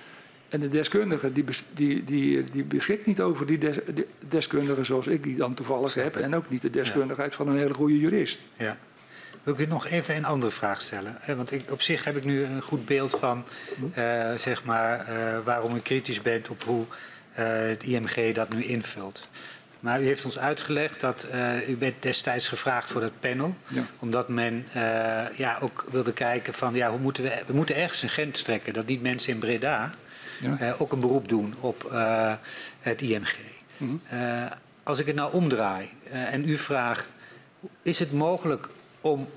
En 0.50 0.60
de 0.60 0.70
deskundige 0.70 1.32
die, 1.32 1.46
die, 1.74 2.04
die, 2.04 2.44
die 2.44 2.64
beschikt 2.64 3.06
niet 3.06 3.22
over 3.22 3.46
die, 3.46 3.58
des, 3.58 3.78
deskundige 4.28 4.84
zoals 4.84 5.08
ik 5.08 5.24
die 5.24 5.36
dan 5.36 5.54
toevallig 5.54 5.94
heb. 5.94 6.16
En 6.16 6.36
ook 6.36 6.50
niet 6.50 6.62
de 6.62 6.70
deskundigheid 6.70 7.34
van 7.34 7.48
een 7.48 7.58
hele 7.58 7.74
goede 7.74 8.00
jurist. 8.00 8.40
Ja. 8.58 8.78
Wil 9.44 9.54
ik 9.54 9.60
u 9.60 9.66
nog 9.66 9.88
even 9.88 10.16
een 10.16 10.26
andere 10.26 10.52
vraag 10.52 10.82
stellen? 10.82 11.18
Want 11.26 11.52
ik, 11.52 11.62
op 11.70 11.82
zich 11.82 12.04
heb 12.04 12.18
ik 12.18 12.26
nu 12.26 12.44
een 12.44 12.62
goed 12.62 12.86
beeld 12.86 13.16
van 13.20 13.46
uh, 13.98 14.34
zeg 14.34 14.64
maar, 14.64 15.06
waarom 15.44 15.76
u 15.76 15.80
kritisch 15.80 16.22
bent 16.22 16.50
op 16.50 16.64
hoe 16.64 16.86
het 17.32 17.84
IMG 17.84 18.34
dat 18.34 18.50
nu 18.50 18.64
invult. 18.64 19.28
Maar 19.80 20.02
u 20.02 20.06
heeft 20.06 20.26
ons 20.26 20.40
uitgelegd 20.40 21.00
dat 21.00 21.28
u 21.68 21.78
bent 21.78 21.96
destijds 22.00 22.48
gevraagd 22.48 22.90
voor 22.90 23.02
dat 23.02 23.20
panel. 23.20 23.56
Ja. 23.68 23.86
Omdat 24.00 24.28
men 24.28 24.68
ja, 25.36 25.58
ook 25.62 25.86
wilde 25.92 26.14
kijken 26.14 26.54
van 26.54 26.74
ja, 26.74 26.90
hoe 26.90 27.00
moeten 27.00 27.24
we, 27.24 27.42
we 27.48 27.54
moeten 27.54 27.76
ergens 27.76 28.02
een 28.02 28.10
grens 28.10 28.42
trekken. 28.42 28.74
Dat 28.74 28.88
die 28.88 29.00
mensen 29.00 29.34
in 29.34 29.40
Breda 29.40 29.90
ja. 30.40 30.76
ook 30.78 30.92
een 30.92 31.00
beroep 31.00 31.30
doen 31.30 31.56
op 31.60 31.92
het 32.80 33.02
IMG. 33.02 33.36
Mm 33.78 34.02
-hmm. 34.08 34.50
als 34.84 35.00
ik 35.00 35.06
het 35.06 35.16
nou 35.16 35.34
omdraai 35.34 35.90
en 36.10 36.50
u 36.50 36.58
vraagt, 36.58 37.08
is 37.82 38.00
het 38.00 38.12
mogelijk 38.12 38.68
om 39.04 39.28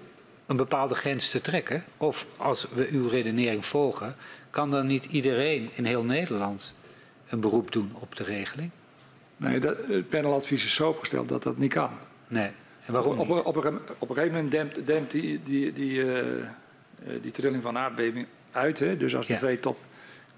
een 0.46 0.56
bepaalde 0.56 0.94
grens 0.94 1.30
te 1.30 1.40
trekken? 1.40 1.84
Of 1.96 2.26
als 2.36 2.68
we 2.74 2.88
uw 2.90 3.08
redenering 3.08 3.66
volgen, 3.66 4.16
kan 4.50 4.70
dan 4.70 4.86
niet 4.86 5.04
iedereen 5.04 5.70
in 5.74 5.84
heel 5.84 6.04
Nederland 6.04 6.74
een 7.28 7.40
beroep 7.40 7.72
doen 7.72 7.90
op 7.94 8.16
de 8.16 8.24
regeling? 8.24 8.70
Nee, 9.36 9.60
dat, 9.60 9.76
het 9.86 10.08
paneladvies 10.08 10.64
is 10.64 10.74
zo 10.74 10.88
opgesteld 10.88 11.28
dat 11.28 11.42
dat 11.42 11.58
niet 11.58 11.72
kan. 11.72 11.90
Nee. 12.28 12.50
En 12.86 12.92
waarom 12.92 13.18
op, 13.18 13.30
op, 13.30 13.46
op, 13.46 13.64
een, 13.64 13.78
op, 13.98 14.08
een 14.08 14.14
gegeven 14.14 14.34
moment 14.34 14.50
dempt, 14.50 14.86
dempt 14.86 15.10
die, 15.10 15.42
die, 15.42 15.72
die, 15.72 15.92
uh, 15.92 16.18
die 17.22 17.30
trilling 17.30 17.62
van 17.62 17.78
aardbeving 17.78 18.26
uit. 18.50 18.78
Hè? 18.78 18.96
Dus 18.96 19.16
als 19.16 19.26
de 19.26 19.32
ja. 19.32 19.38
V-top 19.38 19.78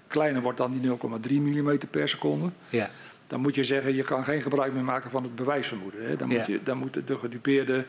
kleiner 0.07 0.41
wordt 0.41 0.57
dan 0.57 0.71
die 0.71 0.97
0,3 1.29 1.33
mm 1.33 1.77
per 1.91 2.09
seconde. 2.09 2.49
Ja. 2.69 2.89
Dan 3.27 3.41
moet 3.41 3.55
je 3.55 3.63
zeggen, 3.63 3.95
je 3.95 4.03
kan 4.03 4.23
geen 4.23 4.41
gebruik 4.41 4.73
meer 4.73 4.83
maken 4.83 5.11
van 5.11 5.23
het 5.23 5.35
bewijsvermoeden. 5.35 6.07
Hè? 6.07 6.15
Dan, 6.15 6.27
moet 6.27 6.45
je, 6.45 6.63
dan 6.63 6.77
moet 6.77 7.07
de 7.07 7.17
gedupeerde 7.17 7.85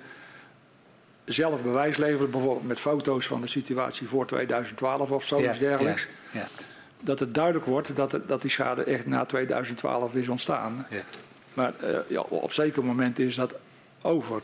zelf 1.25 1.63
bewijs 1.63 1.97
leveren. 1.97 2.31
Bijvoorbeeld 2.31 2.67
met 2.67 2.81
foto's 2.81 3.27
van 3.27 3.41
de 3.41 3.49
situatie 3.49 4.09
voor 4.09 4.27
2012 4.27 5.11
of 5.11 5.25
zoiets 5.25 5.59
dergelijks. 5.59 6.07
Ja 6.33 6.49
dat 7.05 7.19
het 7.19 7.35
duidelijk 7.35 7.65
wordt 7.65 7.97
dat, 7.97 8.13
het, 8.13 8.29
dat 8.29 8.43
die 8.43 8.51
schade 8.51 8.85
echt 8.85 9.07
na 9.07 9.25
2012 9.25 10.15
is 10.15 10.29
ontstaan. 10.29 10.87
Ja. 10.91 11.01
Maar 11.55 11.73
uh, 11.83 11.99
ja, 12.09 12.21
op 12.21 12.53
zeker 12.53 12.85
moment 12.85 13.19
is 13.19 13.35
dat 13.35 13.55
over. 14.03 14.43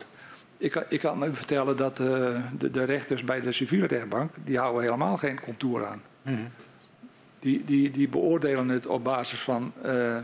Ik, 0.57 0.85
ik 0.89 0.99
kan 0.99 1.23
u 1.23 1.33
vertellen 1.33 1.77
dat 1.77 1.99
uh, 1.99 2.07
de, 2.57 2.71
de, 2.71 2.83
rechters 2.83 3.23
bij 3.23 3.41
de 3.41 3.51
civiele 3.51 3.87
rechtbank, 3.87 4.31
die 4.43 4.57
houden 4.57 4.81
helemaal 4.81 5.17
geen 5.17 5.39
contour 5.39 5.85
aan. 5.85 6.01
Mm 6.21 6.35
-hmm. 6.35 6.51
die, 7.39 7.65
die, 7.65 7.91
die 7.91 8.09
beoordelen 8.09 8.69
het 8.69 8.85
op 8.85 9.03
basis 9.03 9.39
van 9.39 9.73
uh, 9.85 10.17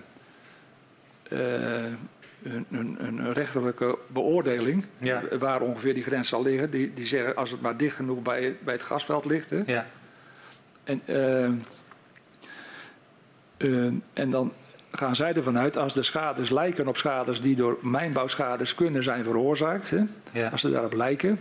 een, 2.43 2.65
een, 2.71 2.97
een, 2.99 3.33
rechterlijke 3.33 3.97
beoordeling, 4.07 4.85
ja. 4.97 5.21
waar 5.39 5.61
ongeveer 5.61 5.93
die 5.93 6.03
grens 6.03 6.27
zal 6.27 6.43
liggen. 6.43 6.71
Die, 6.71 6.93
die 6.93 7.05
zeggen 7.05 7.35
als 7.35 7.51
het 7.51 7.61
maar 7.61 7.77
dicht 7.77 7.95
genoeg 7.95 8.21
bij, 8.21 8.57
bij 8.63 8.73
het 8.73 8.83
gasveld 8.83 9.25
ligt. 9.25 9.49
Hè. 9.49 9.63
Ja. 9.65 9.87
En 10.83 11.01
uh, 11.05 11.49
en 14.13 14.29
dan 14.29 14.53
gaan 14.91 15.15
zij 15.15 15.33
ervan 15.33 15.57
uit, 15.57 15.77
als 15.77 15.93
de 15.93 16.03
schades 16.03 16.49
lijken 16.49 16.87
op 16.87 16.97
schades 16.97 17.41
die 17.41 17.55
door 17.55 17.77
mijnbouwschades 17.81 18.75
kunnen 18.75 19.03
zijn 19.03 19.23
veroorzaakt, 19.23 19.89
hè, 19.89 20.01
ja. 20.31 20.47
als 20.47 20.61
ze 20.61 20.71
daarop 20.71 20.93
lijken, 20.93 21.39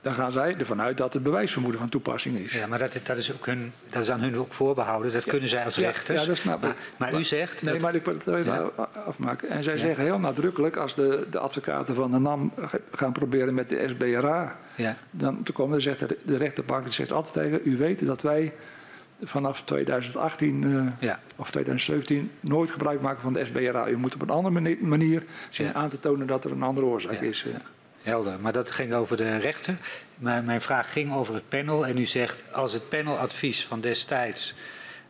dan 0.00 0.14
gaan 0.14 0.32
zij 0.32 0.56
ervan 0.58 0.80
uit 0.80 0.96
dat 0.96 1.14
het 1.14 1.22
bewijsvermoeden 1.22 1.80
van 1.80 1.88
toepassing 1.88 2.36
is. 2.36 2.52
Ja, 2.52 2.66
maar 2.66 2.78
dat, 2.78 3.00
dat, 3.02 3.18
is, 3.18 3.32
ook 3.32 3.46
hun, 3.46 3.72
dat 3.90 4.02
is 4.02 4.10
aan 4.10 4.20
hun 4.20 4.36
ook 4.36 4.52
voorbehouden. 4.52 5.12
Dat 5.12 5.24
ja. 5.24 5.30
kunnen 5.30 5.48
zij 5.48 5.64
als 5.64 5.76
rechters. 5.76 6.20
Ja, 6.20 6.26
dat 6.26 6.36
snap 6.36 6.60
maar, 6.60 6.70
ik. 6.70 6.76
Maar, 6.96 7.10
maar 7.10 7.20
u 7.20 7.24
zegt... 7.24 7.62
Nee, 7.62 7.80
maar 7.80 7.94
ik 7.94 8.04
wil 8.04 8.14
het 8.14 8.26
even 8.26 8.76
afmaken. 9.04 9.48
En 9.48 9.62
zij 9.62 9.78
zeggen 9.78 10.04
heel 10.04 10.18
nadrukkelijk, 10.18 10.76
als 10.76 10.94
de, 10.94 11.26
de 11.30 11.38
advocaten 11.38 11.94
van 11.94 12.10
de 12.10 12.18
NAM 12.18 12.52
gaan 12.90 13.12
proberen 13.12 13.54
met 13.54 13.68
de 13.68 13.88
SBRA... 13.88 14.58
dan 15.10 15.42
te 15.42 15.52
komen, 15.52 15.72
dan 15.72 15.80
zegt 15.80 15.98
de, 15.98 16.18
de 16.24 16.36
rechterbank 16.36 16.92
zegt 16.92 17.12
altijd 17.12 17.34
tegen... 17.34 17.60
u 17.64 17.76
weet 17.76 18.06
dat 18.06 18.22
wij 18.22 18.52
vanaf 19.22 19.62
2018 19.62 20.62
uh, 20.62 20.78
eh, 20.78 20.86
ja. 20.98 21.20
of 21.36 21.50
2017 21.50 22.30
nooit 22.40 22.70
gebruik 22.70 23.00
maken 23.00 23.22
van 23.22 23.32
de 23.32 23.44
SBRA. 23.44 23.88
U 23.88 23.96
moet 23.96 24.14
op 24.14 24.22
een 24.22 24.30
andere 24.30 24.76
manier 24.80 25.22
zien 25.50 25.66
ja. 25.66 25.72
aan 25.72 25.88
te 25.88 26.00
tonen 26.00 26.26
dat 26.26 26.44
er 26.44 26.50
een 26.50 26.62
andere 26.62 26.86
oorzaak 26.86 27.20
is. 27.20 27.44
Uh. 27.44 27.54
Helder, 28.08 28.40
maar 28.40 28.52
dat 28.52 28.70
ging 28.70 28.92
over 28.92 29.16
de 29.16 29.36
rechter. 29.36 29.76
Maar 30.16 30.44
mijn 30.44 30.60
vraag 30.60 30.92
ging 30.92 31.12
over 31.12 31.34
het 31.34 31.48
panel. 31.48 31.86
En 31.86 31.98
u 31.98 32.04
zegt, 32.04 32.42
als 32.52 32.72
het 32.72 32.88
paneladvies 32.88 33.66
van 33.66 33.80
destijds 33.80 34.54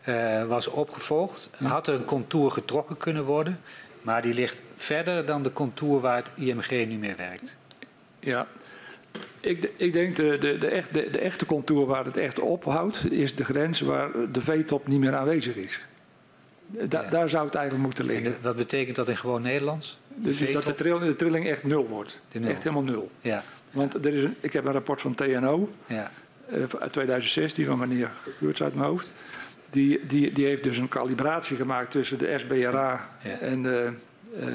uh, 0.08 0.44
was 0.44 0.66
opgevolgd, 0.66 1.50
ja. 1.58 1.66
had 1.66 1.86
er 1.86 1.94
een 1.94 2.04
contour 2.04 2.50
getrokken 2.50 2.96
kunnen 2.96 3.24
worden. 3.24 3.60
Maar 4.02 4.22
die 4.22 4.34
ligt 4.34 4.62
verder 4.76 5.26
dan 5.26 5.42
de 5.42 5.52
contour 5.52 6.00
waar 6.00 6.16
het 6.16 6.30
IMG 6.34 6.70
nu 6.70 6.96
mee 6.96 7.14
werkt. 7.14 7.56
Ja, 8.20 8.46
ik, 9.40 9.70
ik, 9.76 9.92
denk 9.92 10.16
de, 10.16 10.38
de, 10.38 10.58
de, 10.58 10.66
echt, 10.66 10.94
de, 10.94 11.18
echte 11.18 11.46
contour 11.46 11.86
waar 11.86 12.04
het 12.04 12.16
echt 12.16 12.40
ophoudt, 12.40 13.10
is 13.10 13.34
de 13.34 13.44
grens 13.44 13.80
waar 13.80 14.10
de 14.32 14.40
V-top 14.40 14.88
niet 14.88 15.00
meer 15.00 15.14
aanwezig 15.14 15.56
is. 15.56 15.80
Da, 16.66 17.02
ja. 17.02 17.10
Daar 17.10 17.28
zou 17.28 17.44
het 17.44 17.54
eigenlijk 17.54 17.84
moeten 17.84 18.04
liggen. 18.04 18.36
wat 18.42 18.56
betekent 18.56 18.96
dat 18.96 19.08
in 19.08 19.16
gewoon 19.16 19.42
Nederlands? 19.42 19.98
Dus 20.18 20.52
dat 20.52 20.64
de 20.64 20.74
trilling, 20.74 21.04
de 21.04 21.16
trilling, 21.16 21.46
echt 21.46 21.64
nul 21.64 21.88
wordt. 21.88 22.20
Nul. 22.32 22.50
Echt 22.50 22.62
helemaal 22.62 22.84
nul. 22.84 23.10
Ja. 23.20 23.42
Want 23.70 24.04
er 24.04 24.14
is 24.14 24.22
een, 24.22 24.36
ik 24.40 24.52
heb 24.52 24.64
een 24.64 24.72
rapport 24.72 25.00
van 25.00 25.14
TNO 25.14 25.68
ja. 25.86 26.10
uh, 26.52 26.64
uit 26.78 26.92
2016 26.92 27.64
van 27.64 27.78
meneer 27.78 28.10
Geurts 28.38 28.62
uit 28.62 28.74
mijn 28.74 28.88
hoofd. 28.88 29.10
Die, 29.70 30.06
die, 30.06 30.32
die 30.32 30.46
heeft 30.46 30.62
dus 30.62 30.78
een 30.78 30.88
kalibratie 30.88 31.56
gemaakt 31.56 31.90
tussen 31.90 32.18
de 32.18 32.38
SBRA 32.38 33.10
ja. 33.22 33.38
en 33.38 33.62
de, 33.62 33.92
uh, 34.36 34.46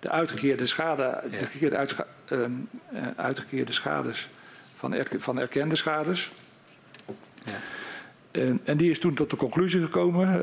de 0.00 0.08
uitgekeerde 0.08 0.66
schade, 0.66 1.22
de 1.30 1.46
gekeerde 1.46 1.76
uitscha 1.76 2.06
uh, 2.32 2.46
uitgekeerde 3.16 3.72
schades 3.72 4.28
van, 4.74 4.94
er, 4.94 5.06
van 5.18 5.40
erkende 5.40 5.76
schades. 5.76 6.32
Ja. 7.44 7.52
En, 8.32 8.60
en, 8.64 8.76
die 8.76 8.90
is 8.90 8.98
toen 8.98 9.14
tot 9.14 9.30
de 9.30 9.36
conclusie 9.36 9.80
gekomen 9.80 10.42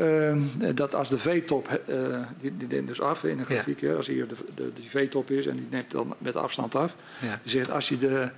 uh, 0.62 0.70
dat 0.76 0.96
als 0.96 1.10
de 1.10 1.20
V-top, 1.20 1.82
uh, 1.90 2.18
die, 2.42 2.58
die, 2.58 2.68
neemt 2.68 2.88
dus 2.88 3.02
af 3.02 3.24
in 3.24 3.40
een 3.40 3.46
grafiek, 3.46 3.80
ja. 3.80 3.94
als 3.94 4.08
hier 4.08 4.28
de, 4.28 4.36
de, 4.56 4.72
de 4.74 4.82
V-top 4.88 5.32
is 5.32 5.46
en 5.46 5.56
die 5.56 5.68
neemt 5.70 5.92
dan 5.92 6.16
met 6.18 6.36
afstand 6.36 6.76
af. 6.76 6.96
Ja. 7.22 7.40
Die 7.44 7.52
zegt 7.52 7.72
als, 7.72 7.88
de, 7.88 8.30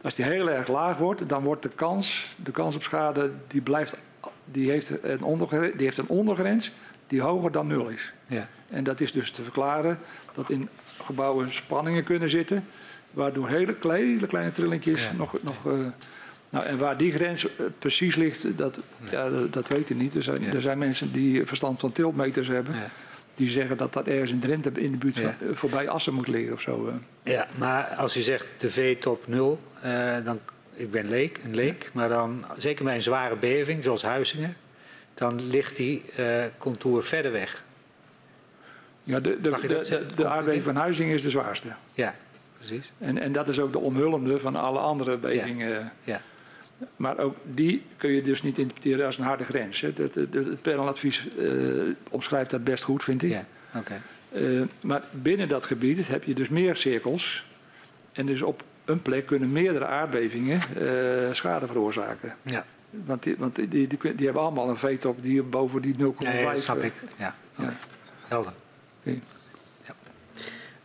als 0.00 0.14
die 0.14 0.24
heel 0.24 0.50
erg 0.50 0.68
laag 0.68 0.96
wordt, 0.96 1.28
dan 1.28 1.42
wordt 1.42 1.62
de 1.62 1.68
kans, 1.68 2.36
de 2.44 2.50
kans 2.50 2.76
op 2.76 2.82
schade, 2.82 3.30
die, 3.46 3.60
blijft, 3.60 3.96
die, 4.44 4.70
heeft, 4.70 4.92
een 5.02 5.22
ondergrens, 5.22 5.72
die 5.72 5.84
heeft 5.84 5.98
een 5.98 6.08
ondergrens 6.08 6.72
die 7.06 7.20
hoger 7.20 7.52
dan 7.52 7.66
nul 7.66 7.88
is. 7.88 8.12
Ja. 8.26 8.48
En 8.70 8.84
dat 8.84 9.00
is 9.00 9.12
dus 9.12 9.30
te 9.30 9.42
verklaren 9.42 9.98
dat 10.32 10.50
in 10.50 10.68
gebouwen 11.02 11.54
spanningen 11.54 12.04
kunnen 12.04 12.30
zitten, 12.30 12.64
waardoor 13.10 13.48
hele 13.48 13.74
kleine, 13.74 14.26
kleine 14.26 14.52
trillingjes 14.52 15.10
nog. 15.16 15.36
nog 15.42 15.56
nou, 16.56 16.68
en 16.68 16.78
waar 16.78 16.96
die 16.96 17.12
grens 17.12 17.46
eh, 17.46 17.66
precies 17.78 18.14
ligt, 18.14 18.58
dat, 18.58 18.80
ja, 19.10 19.30
dat, 19.30 19.52
dat 19.52 19.68
weet 19.68 19.90
ik 19.90 19.96
niet. 19.96 20.14
Er 20.14 20.22
zijn, 20.22 20.54
er 20.54 20.60
zijn 20.60 20.78
mensen 20.78 21.12
die 21.12 21.46
verstand 21.46 21.80
van 21.80 21.92
tiltmeters 21.92 22.48
hebben. 22.48 22.74
Die 23.34 23.48
zeggen 23.48 23.76
dat 23.76 23.92
dat 23.92 24.08
ergens 24.08 24.30
in 24.30 24.38
Drenthe 24.38 24.70
in 24.74 24.90
de 24.92 24.98
buurt 24.98 25.14
van, 25.14 25.24
eh, 25.24 25.32
voorbij 25.52 25.88
Assen 25.88 26.14
moet 26.14 26.28
liggen 26.28 26.52
of 26.52 26.60
zo. 26.60 26.92
Ja, 27.22 27.46
maar 27.54 27.84
als 27.84 28.16
u 28.16 28.20
zegt 28.20 28.46
de 28.58 28.70
V-top 28.70 29.26
0, 29.26 29.58
uh, 29.84 30.14
dan, 30.24 30.40
ik 30.74 30.90
ben 30.90 31.08
leek, 31.08 31.40
een 31.44 31.54
leek, 31.54 31.90
maar 31.92 32.08
dan 32.08 32.44
zeker 32.56 32.84
bij 32.84 32.94
een 32.94 33.02
zware 33.02 33.36
beving, 33.36 33.82
zoals 33.84 34.02
Huizingen, 34.02 34.56
dan 35.14 35.48
ligt 35.48 35.76
die 35.76 36.04
contour 36.58 37.04
verder 37.04 37.32
weg. 37.32 37.64
Ja, 39.02 39.20
de, 39.20 39.40
de, 39.40 39.50
de, 39.50 40.06
de, 40.14 40.26
aardbeving 40.26 40.64
van 40.64 40.76
Huizingen 40.76 41.14
is 41.14 41.22
de 41.22 41.30
zwaarste. 41.30 41.68
Ja, 41.94 42.14
precies. 42.58 42.92
En, 42.98 43.18
en 43.18 43.32
dat 43.32 43.48
is 43.48 43.60
ook 43.60 43.72
de 43.72 43.78
omhullende 43.78 44.38
van 44.38 44.56
alle 44.56 44.78
andere 44.78 45.16
bevingen. 45.16 45.92
Ja. 46.04 46.20
Ja. 46.78 46.86
Maar 46.96 47.18
ook 47.18 47.36
die 47.44 47.82
kun 47.96 48.10
je 48.10 48.22
dus 48.22 48.42
niet 48.42 48.58
interpreteren 48.58 49.06
als 49.06 49.18
een 49.18 49.24
harde 49.24 49.44
grens. 49.44 49.80
Hè. 49.80 49.92
Het, 49.94 50.14
het, 50.14 50.34
het 50.34 50.62
paneladvies 50.62 51.26
uh, 51.38 51.82
omschrijft 52.10 52.50
dat 52.50 52.64
best 52.64 52.82
goed, 52.82 53.04
vind 53.04 53.22
ik. 53.22 53.30
Ja. 53.30 53.46
Uh, 54.32 54.62
maar 54.80 55.02
binnen 55.10 55.48
dat 55.48 55.66
gebied 55.66 56.08
heb 56.08 56.24
je 56.24 56.34
dus 56.34 56.48
meer 56.48 56.76
cirkels. 56.76 57.44
En 58.12 58.26
dus 58.26 58.42
op 58.42 58.62
een 58.84 59.02
plek 59.02 59.26
kunnen 59.26 59.52
meerdere 59.52 59.86
aardbevingen 59.86 60.60
uh, 60.78 61.32
schade 61.32 61.66
veroorzaken. 61.66 62.36
Ja. 62.42 62.64
Want, 62.90 63.22
die, 63.22 63.34
want 63.38 63.54
die, 63.54 63.68
die, 63.68 63.86
die, 64.14 64.24
hebben 64.24 64.42
allemaal 64.42 64.68
een 64.68 64.76
veto 64.76 65.10
op 65.10 65.22
die 65.22 65.42
boven 65.42 65.82
die 65.82 65.94
0,5. 65.94 65.98
Nee, 66.18 66.44
dat 66.44 66.62
snap 66.62 66.82
ik. 66.82 66.92
Ja. 67.16 67.36
Ja. 67.56 67.74
Helder. 68.26 68.52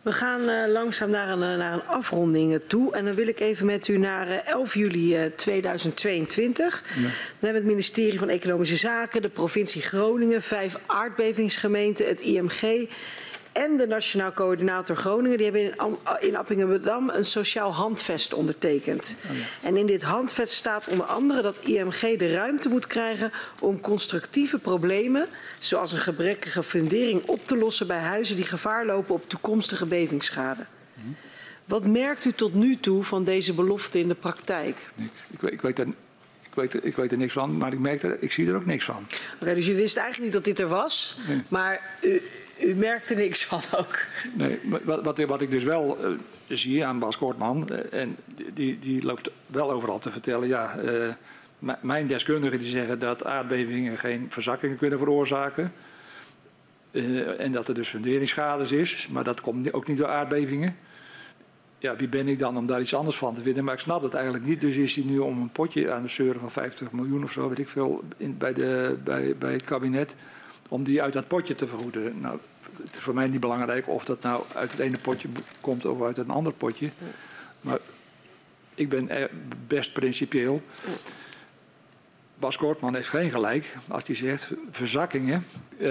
We 0.02 0.12
gaan 0.12 0.48
eh, 0.48 0.72
langzaam 0.72 1.10
naar 1.10 1.28
een, 1.28 1.42
eh, 1.42 1.58
naar 1.58 1.72
een 1.72 1.86
afronding 1.86 2.52
eh, 2.52 2.60
toe. 2.66 2.94
En 2.94 3.04
dan 3.04 3.14
wil 3.14 3.26
ik 3.26 3.40
even 3.40 3.66
met 3.66 3.88
u 3.88 3.98
naar 3.98 4.28
eh, 4.28 4.52
11 4.52 4.74
juli 4.74 5.16
eh, 5.16 5.30
2022. 5.36 6.82
Dan 6.94 7.10
hebben 7.40 7.62
het 7.62 7.70
ministerie 7.70 8.18
van 8.18 8.28
Economische 8.28 8.76
Zaken, 8.76 9.22
de 9.22 9.28
provincie 9.28 9.82
Groningen, 9.82 10.42
vijf 10.42 10.78
aardbevingsgemeenten, 10.86 12.06
het 12.06 12.20
IMG 12.20 12.88
en 13.52 13.76
de 13.76 13.86
Nationaal 13.86 14.32
Coördinator 14.32 14.96
Groningen. 14.96 15.36
Die 15.36 15.46
hebben 15.46 15.62
in, 15.62 15.96
in 16.20 16.36
Appingedam 16.36 17.08
een 17.10 17.24
sociaal 17.24 17.72
handvest 17.74 18.34
ondertekend. 18.34 19.16
En 19.62 19.76
in 19.76 19.86
dit 19.86 20.02
handvest 20.02 20.54
staat 20.54 20.88
onder 20.88 21.06
andere 21.06 21.42
dat 21.42 21.58
IMG 21.64 22.18
de 22.18 22.32
ruimte 22.32 22.68
moet 22.68 22.86
krijgen 22.86 23.32
om 23.60 23.80
constructieve 23.80 24.58
problemen, 24.58 25.26
zoals 25.58 25.92
een 25.92 25.98
gebrekkige 25.98 26.62
fundering, 26.62 27.22
op 27.26 27.46
te 27.46 27.56
lossen 27.56 27.86
bij 27.86 27.98
huizen 28.00 28.36
die 28.36 28.44
gevaar 28.44 28.86
lopen 28.86 29.14
op 29.14 29.28
toekomstige 29.28 29.86
bevingsschade. 29.86 30.66
Wat 31.64 31.86
merkt 31.86 32.24
u 32.24 32.32
tot 32.32 32.54
nu 32.54 32.76
toe 32.80 33.04
van 33.04 33.24
deze 33.24 33.54
belofte 33.54 33.98
in 33.98 34.08
de 34.08 34.14
praktijk? 34.14 34.76
Ik, 34.96 35.04
ik, 35.30 35.40
weet- 35.40 35.52
ik, 35.52 35.60
weet 35.60 35.78
er, 35.78 35.86
ik, 35.86 36.54
weet, 36.54 36.84
ik 36.84 36.96
weet 36.96 37.12
er 37.12 37.18
niks 37.18 37.32
van, 37.32 37.56
maar 37.56 37.72
ik, 37.72 37.78
merk 37.78 38.02
er, 38.02 38.22
ik 38.22 38.32
zie 38.32 38.48
er 38.48 38.54
ook 38.54 38.66
niks 38.66 38.84
van. 38.84 39.06
Oké, 39.42 39.54
dus 39.54 39.68
u 39.68 39.74
wist 39.74 39.96
eigenlijk 39.96 40.24
niet 40.24 40.44
dat 40.44 40.44
dit 40.56 40.60
er 40.60 40.68
was, 40.74 41.18
Nee. 41.28 41.42
maar 41.48 41.80
u, 42.02 42.22
u 42.64 42.74
merkte 42.74 43.14
niks 43.14 43.44
van 43.44 43.60
ook. 43.76 43.98
Nee, 44.34 44.60
wat, 44.84 45.02
wat, 45.02 45.18
wat 45.18 45.40
ik 45.40 45.50
dus 45.50 45.64
wel 45.64 45.98
eh, 46.04 46.10
zie 46.48 46.86
aan 46.86 46.98
Bas 46.98 47.18
Kortman, 47.18 47.68
eh, 47.68 48.00
en 48.00 48.16
die, 48.54 48.78
die 48.78 49.02
loopt 49.02 49.30
wel 49.46 49.70
overal 49.70 49.98
te 49.98 50.10
vertellen, 50.10 50.48
ja, 50.48 50.78
eh, 50.78 51.14
mijn 51.80 52.06
deskundigen 52.06 52.58
die 52.58 52.68
zeggen 52.68 52.98
dat 52.98 53.24
aardbevingen 53.24 53.98
geen 53.98 54.26
verzakkingen 54.28 54.76
kunnen 54.76 54.98
veroorzaken. 54.98 55.72
En 57.38 57.52
dat 57.52 57.68
er 57.68 57.74
dus 57.74 57.88
funderingsschades 57.88 58.72
is, 58.72 59.08
maar 59.10 59.24
dat 59.24 59.40
komt 59.40 59.72
ook 59.72 59.86
niet 59.86 59.98
door 59.98 60.08
aardbevingen. 60.08 60.76
Ja, 61.78 61.96
wie 61.96 62.08
ben 62.08 62.28
ik 62.28 62.38
dan 62.38 62.56
om 62.56 62.66
daar 62.66 62.80
iets 62.80 62.94
anders 62.94 63.16
van 63.16 63.34
te 63.34 63.42
vinden? 63.42 63.64
Maar 63.64 63.74
ik 63.74 63.80
snap 63.80 64.02
het 64.02 64.14
eigenlijk 64.14 64.44
niet. 64.44 64.60
Dus 64.60 64.76
is 64.76 64.94
hij 64.94 65.04
nu 65.04 65.18
om 65.18 65.40
een 65.40 65.52
potje 65.52 65.90
aan 65.90 66.02
de 66.02 66.08
zeuren 66.08 66.40
van 66.40 66.50
50 66.50 66.92
miljoen 66.92 67.22
of 67.22 67.32
zo, 67.32 67.48
weet 67.48 67.58
ik 67.58 67.68
veel, 67.68 68.02
in, 68.16 68.38
bij, 68.38 68.52
de, 68.52 68.98
bij, 69.04 69.36
bij 69.36 69.52
het 69.52 69.64
kabinet. 69.64 70.14
Om 70.72 70.82
die 70.82 71.02
uit 71.02 71.12
dat 71.12 71.28
potje 71.28 71.54
te 71.54 71.66
vergoeden. 71.66 72.20
Nou, 72.20 72.38
het 72.82 72.96
is 72.96 73.00
voor 73.02 73.14
mij 73.14 73.28
niet 73.28 73.40
belangrijk 73.40 73.88
of 73.88 74.04
dat 74.04 74.22
nou 74.22 74.44
uit 74.54 74.70
het 74.70 74.80
ene 74.80 74.98
potje 74.98 75.28
komt 75.60 75.86
of 75.86 76.02
uit 76.02 76.18
een 76.18 76.30
ander 76.30 76.52
potje. 76.52 76.90
Maar 77.60 77.78
ik 78.74 78.88
ben 78.88 79.08
best 79.66 79.92
principieel. 79.92 80.62
Bas 82.42 82.56
Kortman 82.56 82.94
heeft 82.94 83.08
geen 83.08 83.30
gelijk 83.30 83.76
als 83.88 84.06
hij 84.06 84.16
zegt 84.16 84.50
verzakkingen 84.70 85.46
eh, 85.78 85.90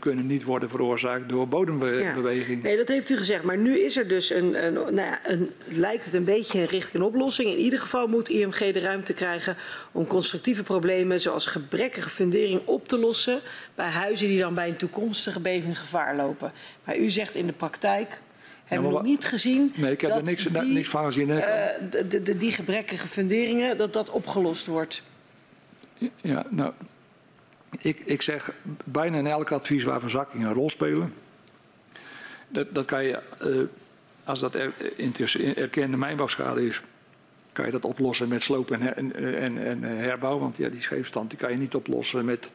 kunnen 0.00 0.26
niet 0.26 0.44
worden 0.44 0.68
veroorzaakt 0.70 1.28
door 1.28 1.40
Ja. 1.40 1.46
bodembeweging. 1.46 2.62
Nee, 2.62 2.76
dat 2.76 2.88
heeft 2.88 3.10
u 3.10 3.16
gezegd. 3.16 3.42
Maar 3.42 3.58
nu 3.58 3.78
is 3.80 3.96
er 3.96 4.08
dus 4.08 4.30
een, 4.30 4.64
een, 4.64 4.72
nou 4.72 4.94
ja, 4.96 5.20
een 5.24 5.50
lijkt 5.68 6.04
het 6.04 6.14
een 6.14 6.24
beetje 6.24 6.64
richting 6.64 7.02
een 7.02 7.08
oplossing. 7.08 7.48
In 7.50 7.58
ieder 7.58 7.78
geval 7.78 8.06
moet 8.06 8.28
IMG 8.28 8.58
de 8.72 8.78
ruimte 8.80 9.12
krijgen 9.12 9.56
om 9.92 10.06
constructieve 10.06 10.62
problemen 10.62 11.20
zoals 11.20 11.46
gebrekkige 11.46 12.08
fundering 12.10 12.60
op 12.64 12.88
te 12.88 12.98
lossen 12.98 13.40
bij 13.74 13.88
huizen 13.90 14.26
die 14.28 14.38
dan 14.40 14.54
bij 14.54 14.68
een 14.68 14.76
toekomstige 14.76 15.40
beving 15.40 15.78
gevaar 15.78 16.16
lopen. 16.16 16.52
Maar 16.84 16.96
u 16.98 17.10
zegt 17.10 17.34
in 17.34 17.46
de 17.46 17.52
praktijk 17.52 18.20
hebben 18.64 18.88
we 18.88 18.94
nog 18.94 19.02
niet 19.02 19.24
gezien 19.24 19.72
Nee, 19.76 19.92
ik 19.92 20.00
heb 20.00 20.10
dat 20.10 20.18
er 20.20 20.24
niks, 20.26 20.42
die, 20.44 20.62
niks 20.62 20.88
van 20.88 21.04
gezien. 21.04 21.26
de, 21.26 22.04
de, 22.08 22.22
de- 22.22 22.36
die 22.36 22.52
gebrekkige 22.52 23.06
funderingen, 23.06 23.76
dat 23.76 23.92
dat 23.92 24.10
opgelost 24.10 24.66
wordt. 24.66 25.02
Ja, 26.20 26.46
nou, 26.50 26.72
ik, 27.80 27.98
ik 27.98 28.22
zeg 28.22 28.52
bijna 28.84 29.18
in 29.18 29.26
elk 29.26 29.52
advies 29.52 29.84
waar 29.84 30.00
verzakkingen 30.00 30.48
een 30.48 30.54
rol 30.54 30.70
spelen. 30.70 31.14
Dat, 32.48 32.74
dat 32.74 32.84
kan 32.84 33.04
je, 33.04 33.18
eh, 33.38 33.60
als 34.24 34.40
dat 34.40 34.54
er, 34.54 34.72
erkende 35.56 35.96
mijnbouwschade 35.96 36.66
is, 36.66 36.82
kan 37.52 37.66
je 37.66 37.72
dat 37.72 37.84
oplossen 37.84 38.28
met 38.28 38.42
sloop 38.42 38.70
en, 38.70 38.96
en, 38.96 39.64
en, 39.64 39.82
herbouw. 39.82 40.38
Want 40.38 40.56
ja, 40.56 40.68
die 40.68 40.80
scheefstand 40.80 41.30
die 41.30 41.38
kan 41.38 41.50
je 41.50 41.56
niet 41.56 41.74
oplossen 41.74 42.24
met 42.24 42.50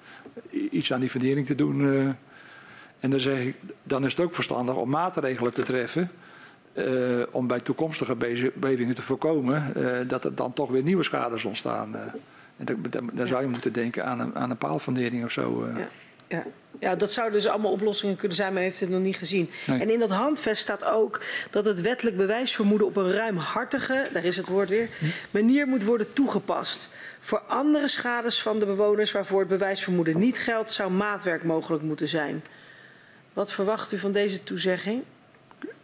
iets 0.51 0.93
aan 0.93 0.99
die 0.99 1.09
fundering 1.09 1.45
te 1.45 1.55
doen. 1.55 1.81
eh. 1.81 2.09
En 2.99 3.09
dan 3.09 3.19
zeg 3.19 3.39
ik, 3.39 3.55
dan 3.83 4.05
is 4.05 4.11
het 4.11 4.25
ook 4.25 4.35
verstandig 4.35 4.75
om 4.75 4.89
maatregelen 4.89 5.53
te 5.53 5.61
treffen. 5.61 6.11
eh, 6.73 6.85
om 7.31 7.47
bij 7.47 7.59
toekomstige 7.59 8.15
bevingen 8.55 8.95
te 8.95 9.01
voorkomen 9.01 9.73
dat 10.07 10.25
er 10.25 10.35
dan 10.35 10.53
toch 10.53 10.69
weer 10.69 10.83
nieuwe 10.83 11.03
schades 11.03 11.45
ontstaan. 11.45 11.95
Dan 13.13 13.27
zou 13.27 13.41
je 13.41 13.47
moeten 13.47 13.73
denken 13.73 14.05
aan 14.05 14.19
een, 14.19 14.35
aan 14.35 14.49
een 14.49 14.57
paalfundering 14.57 15.23
of 15.23 15.31
zo. 15.31 15.63
eh. 15.63 15.77
Ja. 15.77 15.85
Ja. 16.27 16.43
ja, 16.79 16.95
dat 16.95 17.11
zouden 17.11 17.41
dus 17.41 17.47
allemaal 17.49 17.71
oplossingen 17.71 18.15
kunnen 18.15 18.37
zijn, 18.37 18.53
maar 18.53 18.61
heeft 18.61 18.79
het 18.79 18.89
nog 18.89 19.01
niet 19.01 19.15
gezien. 19.15 19.49
Nee. 19.67 19.79
En 19.79 19.89
in 19.89 19.99
dat 19.99 20.09
handvest 20.09 20.61
staat 20.61 20.85
ook 20.85 21.21
dat 21.49 21.65
het 21.65 21.81
wettelijk 21.81 22.17
bewijsvermoeden 22.17 22.87
op 22.87 22.95
een 22.95 23.11
ruimhartige, 23.11 24.07
daar 24.13 24.23
is 24.23 24.37
het 24.37 24.47
woord 24.47 24.69
weer, 24.69 24.87
manier 25.31 25.67
moet 25.67 25.83
worden 25.83 26.13
toegepast. 26.13 26.89
Voor 27.19 27.39
andere 27.39 27.87
schades 27.87 28.41
van 28.41 28.59
de 28.59 28.65
bewoners 28.65 29.11
waarvoor 29.11 29.39
het 29.39 29.47
bewijsvermoeden 29.47 30.19
niet 30.19 30.39
geldt, 30.39 30.71
zou 30.71 30.91
maatwerk 30.91 31.43
mogelijk 31.43 31.83
moeten 31.83 32.07
zijn. 32.07 32.43
Wat 33.33 33.51
verwacht 33.51 33.91
u 33.91 33.97
van 33.97 34.11
deze 34.11 34.43
toezegging? 34.43 35.03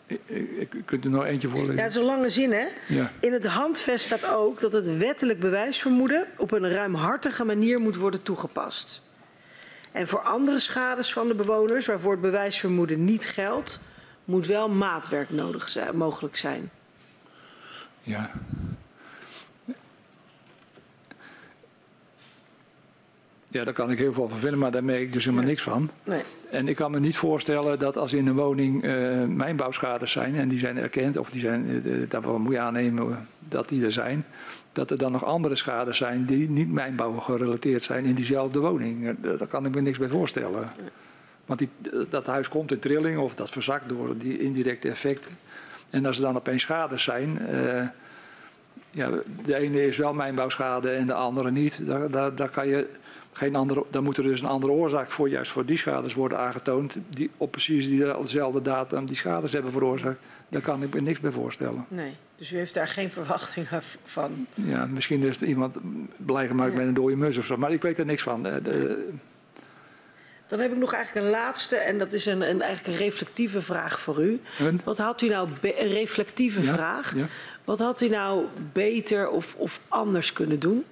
Ik, 0.09 0.51
ik, 0.59 0.81
kunt 0.85 1.05
u 1.05 1.09
nog 1.09 1.25
eentje 1.25 1.49
voorlezen? 1.49 1.75
Ja, 1.75 1.95
een 1.95 2.01
lange 2.01 2.29
zin, 2.29 2.51
hè? 2.51 2.65
Ja. 2.87 3.11
In 3.19 3.33
het 3.33 3.45
handvest 3.45 4.05
staat 4.05 4.33
ook 4.33 4.59
dat 4.59 4.71
het 4.71 4.97
wettelijk 4.97 5.39
bewijsvermoeden 5.39 6.27
op 6.37 6.51
een 6.51 6.69
ruimhartige 6.69 7.45
manier 7.45 7.79
moet 7.79 7.95
worden 7.95 8.23
toegepast. 8.23 9.01
En 9.93 10.07
voor 10.07 10.21
andere 10.21 10.59
schades 10.59 11.13
van 11.13 11.27
de 11.27 11.33
bewoners 11.33 11.85
waarvoor 11.85 12.11
het 12.11 12.21
bewijsvermoeden 12.21 13.05
niet 13.05 13.25
geldt, 13.25 13.79
moet 14.25 14.47
wel 14.47 14.69
maatwerk 14.69 15.29
nodig 15.29 15.69
zijn, 15.69 15.97
mogelijk 15.97 16.37
zijn. 16.37 16.71
Ja. 18.01 18.31
Ja, 23.47 23.63
daar 23.63 23.73
kan 23.73 23.91
ik 23.91 23.97
heel 23.97 24.13
veel 24.13 24.29
van 24.29 24.39
vinden, 24.39 24.59
maar 24.59 24.71
daar 24.71 24.83
merk 24.83 25.01
ik 25.01 25.13
dus 25.13 25.25
helemaal 25.25 25.45
niks 25.45 25.61
van. 25.61 25.89
Nee. 26.03 26.23
En 26.49 26.67
ik 26.67 26.75
kan 26.75 26.91
me 26.91 26.99
niet 26.99 27.17
voorstellen 27.17 27.79
dat 27.79 27.97
als 27.97 28.13
in 28.13 28.27
een 28.27 28.35
woning 28.35 28.83
eh, 28.83 28.91
mijnbouwschades 29.25 30.11
zijn, 30.11 30.35
en 30.35 30.47
die 30.47 30.59
zijn 30.59 30.77
erkend, 30.77 31.17
of 31.17 31.29
die 31.29 31.41
zijn, 31.41 31.83
eh, 31.85 31.91
daarvan 32.09 32.41
moet 32.41 32.53
je 32.53 32.59
aannemen 32.59 33.11
eh, 33.11 33.17
dat 33.39 33.69
die 33.69 33.85
er 33.85 33.91
zijn, 33.91 34.25
dat 34.71 34.91
er 34.91 34.97
dan 34.97 35.11
nog 35.11 35.25
andere 35.25 35.55
schades 35.55 35.97
zijn 35.97 36.25
die 36.25 36.49
niet 36.49 36.71
mijnbouw 36.71 37.19
gerelateerd 37.19 37.83
zijn 37.83 38.05
in 38.05 38.15
diezelfde 38.15 38.59
woning. 38.59 39.07
Eh, 39.07 39.13
Daar 39.37 39.47
kan 39.47 39.65
ik 39.65 39.75
me 39.75 39.81
niks 39.81 39.97
bij 39.97 40.07
voorstellen. 40.07 40.71
Want 41.45 41.59
die, 41.59 41.69
dat 42.09 42.25
huis 42.25 42.49
komt 42.49 42.71
in 42.71 42.79
trilling 42.79 43.19
of 43.19 43.35
dat 43.35 43.49
verzakt 43.49 43.89
door 43.89 44.17
die 44.17 44.39
indirecte 44.39 44.89
effecten. 44.89 45.31
En 45.89 46.05
als 46.05 46.17
er 46.17 46.23
dan 46.23 46.35
opeens 46.35 46.61
schades 46.61 47.03
zijn, 47.03 47.39
eh, 47.39 47.87
ja, 48.91 49.09
de 49.45 49.55
ene 49.55 49.87
is 49.87 49.97
wel 49.97 50.13
mijnbouwschade 50.13 50.89
en 50.89 51.07
de 51.07 51.13
andere 51.13 51.51
niet, 51.51 51.85
daar, 52.11 52.35
daar 52.35 52.49
kan 52.49 52.67
je 52.67 52.87
geen 53.39 53.55
andere, 53.55 53.85
dan 53.89 54.03
moet 54.03 54.17
er 54.17 54.23
dus 54.23 54.41
een 54.41 54.47
andere 54.47 54.71
oorzaak 54.73 55.11
voor, 55.11 55.29
juist 55.29 55.51
voor 55.51 55.65
die 55.65 55.77
schades 55.77 56.13
worden 56.13 56.39
aangetoond, 56.39 56.97
die 57.09 57.29
op 57.37 57.51
precies 57.51 57.87
diezelfde 57.87 58.61
datum 58.61 59.05
die 59.05 59.15
schades 59.15 59.53
hebben 59.53 59.71
veroorzaakt. 59.71 60.19
Daar 60.49 60.61
kan 60.61 60.83
ik 60.83 60.93
me 60.93 61.01
niks 61.01 61.19
bij 61.19 61.31
voorstellen. 61.31 61.85
nee. 61.87 62.13
Dus 62.37 62.51
u 62.51 62.57
heeft 62.57 62.73
daar 62.73 62.87
geen 62.87 63.09
verwachtingen 63.11 63.81
van. 64.05 64.47
Ja, 64.53 64.85
misschien 64.85 65.21
is 65.23 65.41
er 65.41 65.47
iemand 65.47 65.77
blij 66.17 66.47
gemaakt 66.47 66.71
Ja. 66.71 66.77
met 66.77 66.87
een 66.87 66.93
dode 66.93 67.15
mus 67.15 67.37
of 67.37 67.45
zo, 67.45 67.57
maar 67.57 67.71
ik 67.71 67.81
weet 67.81 67.99
er 67.99 68.05
niks 68.05 68.23
van. 68.23 68.45
Eh, 68.47 68.63
de- 68.63 69.09
Dan 70.47 70.59
heb 70.59 70.71
ik 70.71 70.77
nog 70.77 70.93
eigenlijk 70.93 71.25
een 71.25 71.31
laatste, 71.31 71.75
en 71.75 71.97
dat 71.97 72.13
is 72.13 72.25
een, 72.25 72.49
een, 72.49 72.61
eigenlijk 72.61 72.87
een 72.99 73.05
reflectieve 73.05 73.61
vraag 73.61 73.99
voor 73.99 74.23
u. 74.23 74.39
Een? 74.59 74.81
Wat 74.83 74.97
had 74.97 75.21
u 75.21 75.27
nou, 75.27 75.49
een 75.61 75.87
reflectieve 75.91 76.61
Ja, 76.63 76.73
vraag, 76.73 77.15
ja. 77.15 77.27
wat 77.63 77.79
had 77.79 78.01
u 78.01 78.07
nou 78.07 78.45
beter 78.73 79.29
of, 79.29 79.55
of 79.57 79.79
anders 79.87 80.33
kunnen 80.33 80.59
doen? 80.59 80.83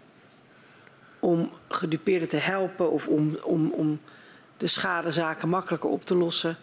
Om 1.20 1.50
gedupeerden 1.68 2.28
te 2.28 2.38
helpen 2.38 2.92
of 2.92 3.08
om, 3.08 3.38
om, 3.44 3.72
om 3.72 4.00
de 4.58 4.68
schadezaken 4.68 5.50
makkelijker 5.50 5.90
op 5.90 6.06
te 6.06 6.16
lossen? 6.16 6.58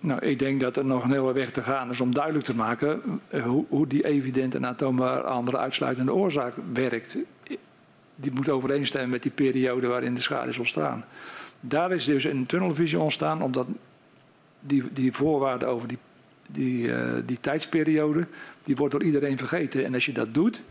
Nou, 0.00 0.20
ik 0.20 0.38
denk 0.38 0.60
dat 0.60 0.76
er 0.76 0.84
nog 0.84 1.04
een 1.04 1.10
hele 1.10 1.32
weg 1.32 1.50
te 1.50 1.62
gaan 1.62 1.90
is 1.90 2.00
om 2.00 2.14
duidelijk 2.14 2.44
te 2.44 2.54
maken 2.54 3.20
eh, 3.28 3.42
hoe, 3.42 3.64
hoe 3.68 3.86
die 3.86 4.04
evidente 4.04 4.56
en 4.56 5.24
andere 5.24 5.56
uitsluitende 5.56 6.14
oorzaak 6.14 6.54
werkt. 6.72 7.16
Die 8.16 8.32
moet 8.32 8.48
overeenstemmen 8.48 9.10
met 9.10 9.22
die 9.22 9.30
periode 9.30 9.86
waarin 9.86 10.14
de 10.14 10.20
schade 10.20 10.50
is 10.50 10.58
ontstaan. 10.58 11.04
Daar 11.60 11.92
is 11.92 12.04
dus 12.04 12.24
een 12.24 12.46
tunnelvisie 12.46 12.98
ontstaan, 12.98 13.42
omdat 13.42 13.66
die, 14.60 14.92
die 14.92 15.12
voorwaarden 15.12 15.68
over 15.68 15.88
die, 15.88 15.98
die, 16.48 16.92
eh, 16.92 17.12
die 17.24 17.40
tijdsperiode, 17.40 18.26
die 18.64 18.76
wordt 18.76 18.92
door 18.92 19.02
iedereen 19.02 19.38
vergeten. 19.38 19.84
En 19.84 19.94
als 19.94 20.06
je 20.06 20.12
dat 20.12 20.34
doet, 20.34 20.62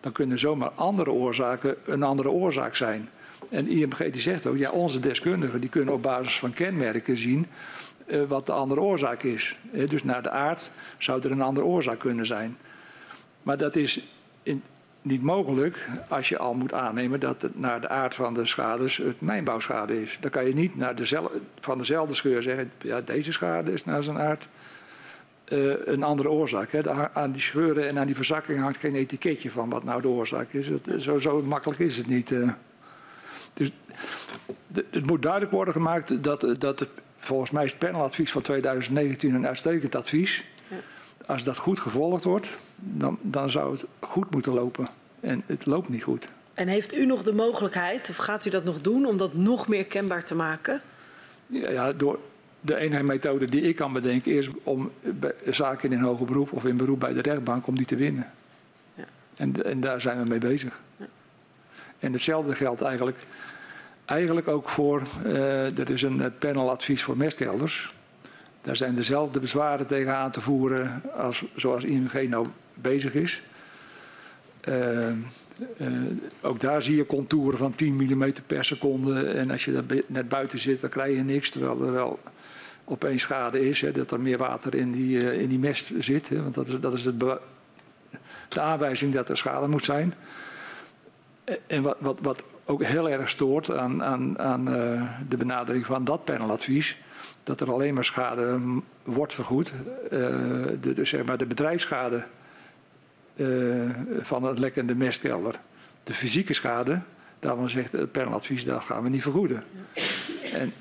dan 0.00 0.12
kunnen 0.12 0.38
zomaar 0.38 0.70
andere 0.70 1.10
oorzaken 1.10 1.76
een 1.84 2.02
andere 2.02 2.30
oorzaak 2.30 2.76
zijn. 2.76 3.08
En 3.48 3.68
IMG 3.68 4.10
die 4.10 4.20
zegt 4.20 4.46
ook, 4.46 4.56
ja, 4.56 4.70
onze 4.70 5.00
deskundigen 5.00 5.60
die 5.60 5.70
kunnen 5.70 5.94
op 5.94 6.02
basis 6.02 6.38
van 6.38 6.52
kenmerken 6.52 7.16
zien 7.16 7.46
eh, 8.06 8.22
wat 8.28 8.46
de 8.46 8.52
andere 8.52 8.80
oorzaak 8.80 9.22
is. 9.22 9.56
Dus 9.88 10.04
naar 10.04 10.22
de 10.22 10.30
aard 10.30 10.70
zou 10.98 11.22
er 11.22 11.30
een 11.30 11.40
andere 11.40 11.66
oorzaak 11.66 11.98
kunnen 11.98 12.26
zijn. 12.26 12.56
Maar 13.42 13.58
dat 13.58 13.76
is 13.76 14.08
niet 15.02 15.22
mogelijk 15.22 15.88
als 16.08 16.28
je 16.28 16.38
al 16.38 16.54
moet 16.54 16.72
aannemen 16.72 17.20
dat 17.20 17.42
het 17.42 17.58
naar 17.58 17.80
de 17.80 17.88
aard 17.88 18.14
van 18.14 18.34
de 18.34 18.46
schades 18.46 18.96
het 18.96 19.20
mijnbouwschade 19.20 20.02
is. 20.02 20.18
Dan 20.20 20.30
kan 20.30 20.46
je 20.46 20.54
niet 20.54 20.76
naar 20.76 20.94
dezelfde, 20.94 21.40
van 21.60 21.78
dezelfde 21.78 22.14
scheur 22.14 22.42
zeggen, 22.42 22.72
ja, 22.78 23.00
deze 23.00 23.32
schade 23.32 23.72
is 23.72 23.84
naar 23.84 24.02
zijn 24.02 24.18
aard 24.18 24.48
uh, 25.50 25.72
een 25.84 26.02
andere 26.02 26.30
oorzaak. 26.30 26.72
Hè. 26.72 26.82
De, 26.82 27.14
aan 27.14 27.32
die 27.32 27.42
scheuren 27.42 27.88
en 27.88 27.98
aan 27.98 28.06
die 28.06 28.14
verzakking 28.14 28.60
hangt 28.60 28.78
geen 28.78 28.94
etiketje 28.94 29.50
van 29.50 29.70
wat 29.70 29.84
nou 29.84 30.02
de 30.02 30.08
oorzaak 30.08 30.52
is. 30.52 30.68
Het, 30.68 30.88
zo, 30.98 31.18
zo 31.18 31.42
makkelijk 31.42 31.80
is 31.80 31.96
het 31.96 32.06
niet. 32.06 32.30
Uh. 32.30 32.50
Dus 33.52 33.72
het 34.90 35.06
moet 35.06 35.22
duidelijk 35.22 35.52
worden 35.52 35.74
gemaakt 35.74 36.22
dat, 36.22 36.54
dat 36.58 36.78
het, 36.78 36.88
volgens 37.18 37.50
mij 37.50 37.64
is 37.64 37.70
het 37.70 37.78
paneladvies 37.78 38.32
van 38.32 38.42
2019 38.42 39.34
een 39.34 39.46
uitstekend 39.46 39.94
advies. 39.94 40.44
Ja. 40.68 40.76
Als 41.26 41.44
dat 41.44 41.56
goed 41.56 41.80
gevolgd 41.80 42.24
wordt, 42.24 42.56
dan, 42.76 43.18
dan 43.20 43.50
zou 43.50 43.72
het 43.72 43.86
goed 44.00 44.30
moeten 44.30 44.52
lopen. 44.52 44.86
En 45.20 45.42
het 45.46 45.66
loopt 45.66 45.88
niet 45.88 46.02
goed. 46.02 46.24
En 46.54 46.68
heeft 46.68 46.94
u 46.94 47.06
nog 47.06 47.22
de 47.22 47.32
mogelijkheid, 47.32 48.08
of 48.08 48.16
gaat 48.16 48.44
u 48.44 48.50
dat 48.50 48.64
nog 48.64 48.80
doen, 48.80 49.06
om 49.06 49.16
dat 49.16 49.34
nog 49.34 49.68
meer 49.68 49.86
kenbaar 49.86 50.24
te 50.24 50.34
maken? 50.34 50.82
Ja 51.46 51.92
door 51.92 52.18
de 52.60 52.76
enige 52.76 53.02
methode 53.02 53.44
die 53.44 53.62
ik 53.62 53.76
kan 53.76 53.92
bedenken 53.92 54.32
is 54.36 54.48
om 54.62 54.90
zaken 55.44 55.92
in 55.92 56.00
hoger 56.00 56.26
beroep 56.26 56.52
of 56.52 56.64
in 56.64 56.76
beroep 56.76 57.00
bij 57.00 57.12
de 57.12 57.22
rechtbank 57.22 57.66
om 57.66 57.76
die 57.76 57.86
te 57.86 57.96
winnen. 57.96 58.30
Ja. 58.94 59.04
En, 59.36 59.64
en, 59.64 59.80
daar 59.80 60.00
zijn 60.00 60.22
we 60.22 60.28
mee 60.28 60.38
bezig. 60.38 60.80
Ja. 60.96 61.06
En 61.98 62.12
hetzelfde 62.12 62.54
geldt 62.54 62.82
eigenlijk, 62.82 63.18
eigenlijk 64.04 64.48
ook 64.48 64.68
voor, 64.68 65.02
uh, 65.26 65.78
er 65.78 65.90
is 65.90 66.02
een 66.02 66.32
paneladvies 66.38 67.02
voor 67.02 67.16
mestkelders. 67.16 67.88
Daar 68.62 68.76
zijn 68.76 68.94
dezelfde 68.94 69.40
bezwaren 69.40 69.86
tegen 69.86 70.14
aan 70.14 70.30
te 70.30 70.40
voeren 70.40 71.02
als 71.16 71.44
zoals 71.56 71.84
IMG 71.84 72.28
nou 72.28 72.46
bezig 72.74 73.14
is. 73.14 73.42
Uh, 74.68 75.08
uh, 75.76 75.86
ook 76.40 76.60
daar 76.60 76.82
zie 76.82 76.96
je 76.96 77.06
contouren 77.06 77.58
van 77.58 77.74
10 77.74 77.94
mm 77.94 78.32
per 78.46 78.64
seconde. 78.64 79.26
En 79.26 79.50
als 79.50 79.64
je 79.64 79.76
er 79.76 80.04
net 80.06 80.28
buiten 80.28 80.58
zit, 80.58 80.80
dan 80.80 80.90
krijg 80.90 81.16
je 81.16 81.22
niks. 81.22 81.50
Terwijl 81.50 81.82
er 81.82 81.92
wel 81.92 82.18
opeens 82.90 83.22
schade 83.22 83.68
is. 83.68 83.80
Hè, 83.80 83.92
dat 83.92 84.10
er 84.10 84.20
meer 84.20 84.38
water 84.38 84.74
in 84.74 84.92
die, 84.92 85.16
uh, 85.16 85.40
in 85.40 85.48
die 85.48 85.58
mest 85.58 85.92
zit. 85.98 86.28
Hè, 86.28 86.42
want 86.42 86.54
dat 86.54 86.68
is, 86.68 86.80
dat 86.80 86.94
is 86.94 87.02
de, 87.02 87.38
de 88.48 88.60
aanwijzing 88.60 89.12
dat 89.12 89.28
er 89.28 89.36
schade 89.36 89.68
moet 89.68 89.84
zijn. 89.84 90.14
En 91.66 91.82
wat, 91.82 91.96
wat, 91.98 92.18
wat 92.22 92.42
ook 92.64 92.84
heel 92.84 93.10
erg 93.10 93.28
stoort 93.28 93.70
aan, 93.70 94.02
aan, 94.02 94.38
aan 94.38 94.68
uh, 94.68 95.02
de 95.28 95.36
benadering 95.36 95.86
van 95.86 96.04
dat 96.04 96.24
paneladvies 96.24 96.98
dat 97.42 97.60
er 97.60 97.72
alleen 97.72 97.94
maar 97.94 98.04
schade 98.04 98.60
wordt 99.02 99.34
vergoed. 99.34 99.72
De, 100.10 100.92
dus 100.94 101.08
zeg 101.08 101.24
maar 101.24 101.38
de 101.38 101.46
bedrijfsschade 101.46 102.26
van 104.20 104.42
het 104.44 104.58
lekkende 104.58 104.94
mestkelder. 104.94 105.54
De 106.02 106.14
fysieke 106.14 106.52
schade, 106.52 107.00
daarvan 107.38 107.70
zegt 107.70 107.92
het 107.92 108.12
paneladvies, 108.12 108.64
dat 108.64 108.82
gaan 108.82 109.02
we 109.02 109.08
niet 109.08 109.22
vergoeden. 109.22 109.64
En 110.52 110.72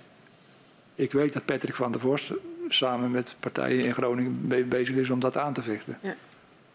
ik 1.00 1.12
weet 1.12 1.34
dat 1.34 1.46
Patrick 1.46 1.76
van 1.76 1.92
der 1.92 2.02
Vorst 2.02 2.32
samen 2.70 3.12
met 3.12 3.36
partijen 3.40 3.86
in 3.86 3.94
Groningen 3.94 4.48
bezig 4.70 4.96
is 4.96 5.10
om 5.10 5.20
dat 5.20 5.38
aan 5.38 5.54
te 5.54 5.64
vechten. 5.64 5.98
Ja. 6.02 6.16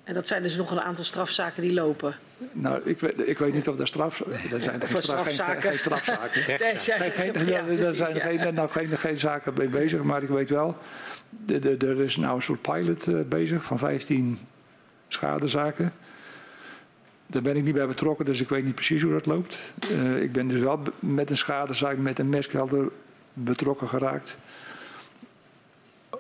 En 0.05 0.15
dat 0.15 0.27
zijn 0.27 0.43
dus 0.43 0.57
nog 0.57 0.71
een 0.71 0.81
aantal 0.81 1.05
strafzaken 1.05 1.63
die 1.63 1.73
lopen. 1.73 2.15
Nou, 2.53 2.81
ik 2.85 3.01
weet, 3.01 3.29
ik 3.29 3.39
weet 3.39 3.55
niet 3.55 3.69
of 3.69 3.77
dat 3.77 3.87
straf, 3.87 4.23
dat 4.51 4.63
zijn 4.63 4.81
geen, 4.81 5.03
strafzaken. 5.03 5.63
Geen, 5.63 5.71
geen 5.71 5.79
strafzaken. 5.79 6.43
Nee, 6.47 6.81
zijn 6.81 7.11
geen, 7.11 7.47
ja, 7.47 7.67
er 7.67 7.95
zijn 7.95 8.21
geen, 8.21 8.55
nou, 8.55 8.69
geen, 8.71 8.99
geen 8.99 9.19
zaken 9.19 9.53
mee 9.57 9.69
bezig, 9.69 10.03
maar 10.03 10.23
ik 10.23 10.29
weet 10.29 10.51
wel, 10.51 10.77
de, 11.45 11.59
de, 11.59 11.87
er 11.87 12.01
is 12.01 12.17
nou 12.17 12.37
een 12.37 12.43
soort 12.43 12.63
pilot 12.63 13.07
uh, 13.07 13.21
bezig 13.29 13.65
van 13.65 13.79
15 13.79 14.39
schadezaken. 15.09 15.93
Daar 17.27 17.43
ben 17.43 17.57
ik 17.57 17.65
niet 17.65 17.75
bij 17.75 17.87
betrokken, 17.87 18.25
dus 18.25 18.41
ik 18.41 18.49
weet 18.49 18.65
niet 18.65 18.75
precies 18.75 19.03
hoe 19.03 19.13
dat 19.13 19.27
loopt. 19.27 19.59
Uh, 19.91 20.23
ik 20.23 20.33
ben 20.33 20.49
dus 20.49 20.61
wel 20.61 20.83
met 20.99 21.31
een 21.31 21.37
schadezaak 21.37 21.97
met 21.97 22.19
een 22.19 22.29
meskelder 22.29 22.91
betrokken 23.35 23.89
geraakt. 23.89 24.37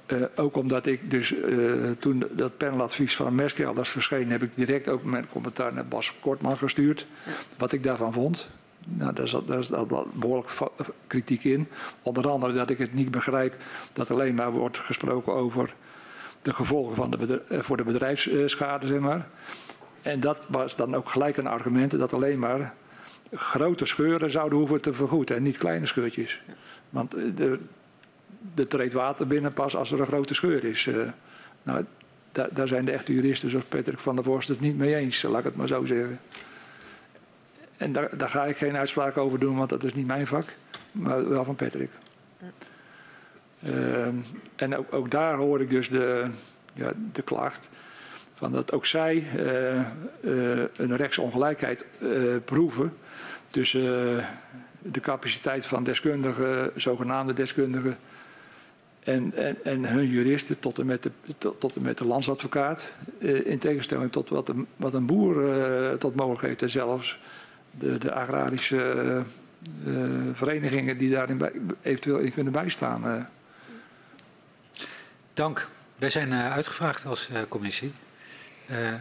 Uh, 0.06 0.24
ook 0.36 0.56
omdat 0.56 0.86
ik 0.86 1.10
dus 1.10 1.32
uh, 1.32 1.90
toen 1.98 2.24
dat 2.30 2.56
paneladvies 2.56 3.16
van 3.16 3.34
Meskelders 3.34 3.88
verscheen, 3.88 4.30
heb 4.30 4.42
ik 4.42 4.56
direct 4.56 4.88
ook 4.88 5.04
mijn 5.04 5.28
commentaar 5.28 5.72
naar 5.72 5.86
Bas 5.86 6.12
Kortman 6.20 6.56
gestuurd. 6.56 7.06
Wat 7.56 7.72
ik 7.72 7.82
daarvan 7.82 8.12
vond. 8.12 8.48
Nou, 8.84 9.12
daar 9.12 9.28
zat, 9.28 9.48
daar 9.48 9.86
behoorlijk 10.12 10.50
kritiek 11.06 11.44
in. 11.44 11.68
Onder 12.02 12.28
andere 12.28 12.52
dat 12.52 12.70
ik 12.70 12.78
het 12.78 12.94
niet 12.94 13.10
begrijp 13.10 13.56
dat 13.92 14.10
alleen 14.10 14.34
maar 14.34 14.52
wordt 14.52 14.78
gesproken 14.78 15.32
over 15.32 15.74
de 16.42 16.52
gevolgen 16.52 16.96
van 16.96 17.10
de 17.10 17.42
uh, 17.48 17.58
voor 17.60 17.76
de 17.76 17.84
bedrijfsschade, 17.84 18.86
zeg 18.86 18.98
maar. 18.98 19.28
En 20.02 20.20
dat 20.20 20.46
was 20.48 20.76
dan 20.76 20.94
ook 20.94 21.10
gelijk 21.10 21.36
een 21.36 21.46
argument 21.46 21.98
dat 21.98 22.12
alleen 22.12 22.38
maar 22.38 22.74
grote 23.32 23.86
scheuren 23.86 24.30
zouden 24.30 24.58
hoeven 24.58 24.80
te 24.80 24.92
vergoeden 24.92 25.36
en 25.36 25.42
niet 25.42 25.58
kleine 25.58 25.86
scheurtjes. 25.86 26.40
Want 26.94 27.10
de, 27.10 27.58
er 28.54 28.66
treedt 28.66 28.92
water 28.92 29.26
binnen 29.26 29.52
pas 29.52 29.76
als 29.76 29.92
er 29.92 30.00
een 30.00 30.06
grote 30.06 30.34
scheur 30.34 30.64
is. 30.64 30.86
Uh, 30.86 31.08
nou, 31.62 31.84
da 32.32 32.48
daar 32.52 32.68
zijn 32.68 32.84
de 32.84 32.92
echte 32.92 33.14
juristen 33.14 33.50
zoals 33.50 33.64
Patrick 33.64 33.98
van 33.98 34.14
der 34.14 34.24
Vorst 34.24 34.48
het 34.48 34.60
niet 34.60 34.76
mee 34.76 34.94
eens, 34.94 35.22
laat 35.22 35.38
ik 35.38 35.44
het 35.44 35.56
maar 35.56 35.68
zo 35.68 35.84
zeggen. 35.84 36.20
En 37.76 37.92
daar, 37.92 38.18
daar 38.18 38.28
ga 38.28 38.44
ik 38.44 38.56
geen 38.56 38.76
uitspraak 38.76 39.16
over 39.16 39.38
doen, 39.38 39.56
want 39.56 39.70
dat 39.70 39.82
is 39.82 39.94
niet 39.94 40.06
mijn 40.06 40.26
vak, 40.26 40.44
maar 40.92 41.28
wel 41.28 41.44
van 41.44 41.54
Patrick. 41.54 41.90
Uh, 43.64 44.06
en 44.56 44.90
ook, 44.90 45.10
daar 45.10 45.34
hoor 45.34 45.60
ik 45.60 45.70
dus 45.70 45.88
de, 45.88 46.30
ja, 46.72 46.92
de 47.12 47.22
klacht 47.22 47.68
van 48.34 48.52
dat 48.52 48.72
ook 48.72 48.86
zij 48.86 49.24
uh, 49.36 50.64
een 50.76 50.96
rechtsongelijkheid 50.96 51.84
proeven 52.44 52.92
tussen 53.50 54.26
de 54.92 55.00
capaciteit 55.00 55.66
van 55.66 55.84
deskundigen, 55.84 56.70
zogenaamde 56.74 57.32
deskundigen, 57.32 57.98
en, 59.04 59.32
en, 59.34 59.56
en 59.64 59.84
hun 59.84 60.08
juristen 60.08 60.58
tot 60.58 60.78
en 60.78 60.86
met 60.86 61.02
de, 61.02 61.10
tot, 61.38 61.60
tot 61.60 61.76
en 61.76 61.82
met 61.82 61.98
de 61.98 62.06
landsadvocaat. 62.06 62.94
Eh, 63.18 63.46
in 63.46 63.58
tegenstelling 63.58 64.12
tot 64.12 64.28
wat 64.28 64.48
een, 64.48 64.66
wat 64.76 64.94
een 64.94 65.06
boer 65.06 65.50
eh, 65.50 65.92
tot 65.92 66.14
mogelijk 66.14 66.42
heeft. 66.42 66.62
En 66.62 66.70
zelfs 66.70 67.18
de, 67.70 67.98
de 67.98 68.12
agrarische 68.12 69.22
uh, 69.86 70.02
verenigingen 70.32 70.98
die 70.98 71.10
daarin 71.10 71.38
bij, 71.38 71.52
eventueel 71.82 72.18
in 72.18 72.32
kunnen 72.32 72.52
bijstaan. 72.52 73.28
Dank. 75.34 75.68
Wij 75.96 76.10
zijn 76.10 76.32
uitgevraagd 76.32 77.06
als 77.06 77.28
commissie. 77.48 77.92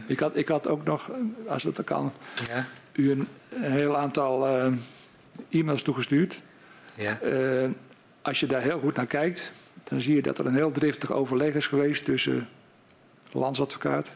ik, 0.08 0.20
had, 0.20 0.38
ik 0.38 0.48
had 0.48 0.68
ook 0.68 0.84
nog, 0.84 1.12
als 1.48 1.64
het 1.64 1.84
kan, 1.84 2.14
ja. 2.48 2.66
u 2.94 3.12
een, 3.12 3.28
een 3.50 3.72
heel 3.72 3.98
aantal 3.98 4.48
e-mails 5.50 5.82
toegestuurd. 5.82 6.42
Ja. 6.96 7.20
als 8.22 8.40
je 8.40 8.46
daar 8.46 8.62
heel 8.62 8.80
goed 8.80 8.96
naar 8.96 9.06
kijkt, 9.06 9.54
dan 9.84 10.02
zie 10.02 10.16
je 10.16 10.22
dat 10.22 10.38
er 10.38 10.46
een 10.46 10.56
heel 10.56 10.72
driftig 10.72 11.12
overleg 11.12 11.54
is 11.54 11.68
geweest 11.68 12.06
tussen 12.06 12.48
de 13.32 13.38
landsadvocaat. 13.38 14.16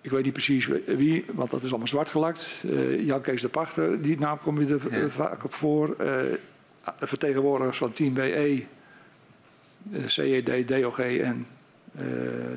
Ik 0.00 0.10
weet 0.10 0.24
niet 0.24 0.32
precies 0.32 0.68
wie, 0.86 1.24
want 1.32 1.50
dat 1.50 1.62
is 1.62 1.68
allemaal 1.68 1.88
zwart 1.88 2.10
gelakt. 2.10 2.62
Uh, 2.64 3.06
Jan 3.06 3.20
Kees 3.20 3.40
de 3.40 3.48
Pachter, 3.48 4.02
die 4.02 4.18
naam 4.18 4.38
kom 4.40 4.60
je 4.60 4.74
er 4.74 5.00
ja. 5.00 5.08
vaak 5.08 5.44
op 5.44 5.54
voor. 5.54 5.96
Uh, 6.00 6.20
vertegenwoordigers 6.98 7.78
van 7.78 7.92
Team 7.92 8.14
BE, 8.14 8.64
CED, 10.06 10.68
DOG 10.68 10.98
en 10.98 11.46
uh, 12.00 12.04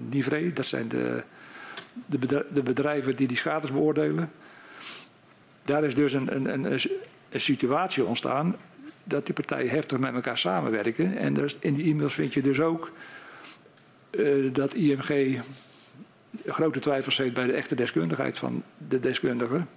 Nivre. 0.09 0.53
Dat 0.53 0.65
zijn 0.65 0.87
de, 0.87 1.23
de, 2.53 2.63
bedrijven 2.63 3.15
die 3.15 3.27
die 3.27 3.37
schades 3.37 3.71
beoordelen. 3.71 4.31
Daar 5.65 5.83
is 5.83 5.95
dus 5.95 6.13
een, 6.13 6.35
een, 6.35 6.53
een, 6.53 6.79
een 7.29 7.41
situatie 7.41 8.05
ontstaan 8.05 8.55
dat 9.03 9.25
die 9.25 9.33
partijen 9.33 9.69
heftig 9.69 9.99
met 9.99 10.13
elkaar 10.13 10.37
samenwerken. 10.37 11.17
En 11.17 11.33
dus 11.33 11.57
in 11.59 11.73
die 11.73 11.91
e-mails 11.91 12.13
vind 12.13 12.33
je 12.33 12.41
dus 12.41 12.59
ook 12.59 12.91
uh, 14.11 14.53
dat 14.53 14.73
IMG 14.73 15.39
grote 16.45 16.79
twijfels 16.79 17.17
heeft 17.17 17.33
bij 17.33 17.45
de 17.45 17.53
echte 17.53 17.75
deskundigheid 17.75 18.37
van 18.37 18.63
de 18.87 18.99
deskundigen. 18.99 19.67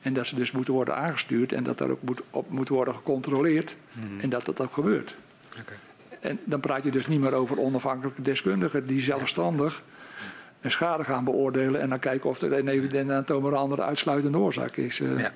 En 0.00 0.12
dat 0.12 0.26
ze 0.26 0.34
dus 0.34 0.50
moeten 0.50 0.74
worden 0.74 0.96
aangestuurd 0.96 1.52
en 1.52 1.62
dat 1.62 1.78
daar 1.78 1.90
ook 1.90 2.02
moet, 2.02 2.22
op 2.30 2.50
moet 2.50 2.68
worden 2.68 2.94
gecontroleerd. 2.94 3.76
Mm. 3.92 4.20
En 4.20 4.28
dat 4.28 4.44
dat 4.44 4.60
ook 4.60 4.72
gebeurt. 4.72 5.16
Okay. 5.60 5.76
En 6.20 6.38
dan 6.44 6.60
praat 6.60 6.82
je 6.82 6.90
dus 6.90 7.06
niet 7.06 7.20
meer 7.20 7.32
over 7.32 7.58
onafhankelijke 7.58 8.22
deskundigen 8.22 8.86
die 8.86 9.00
zelfstandig 9.00 9.82
een 10.60 10.70
schade 10.70 11.04
gaan 11.04 11.24
beoordelen 11.24 11.80
en 11.80 11.88
dan 11.88 11.98
kijken 11.98 12.30
of 12.30 12.40
er 12.40 12.52
een 12.52 12.68
evident 12.68 13.10
aantoonbare 13.10 13.56
andere 13.56 13.82
uitsluitende 13.82 14.38
oorzaak 14.38 14.76
is. 14.76 14.98
Uh, 14.98 15.20
ja. 15.20 15.32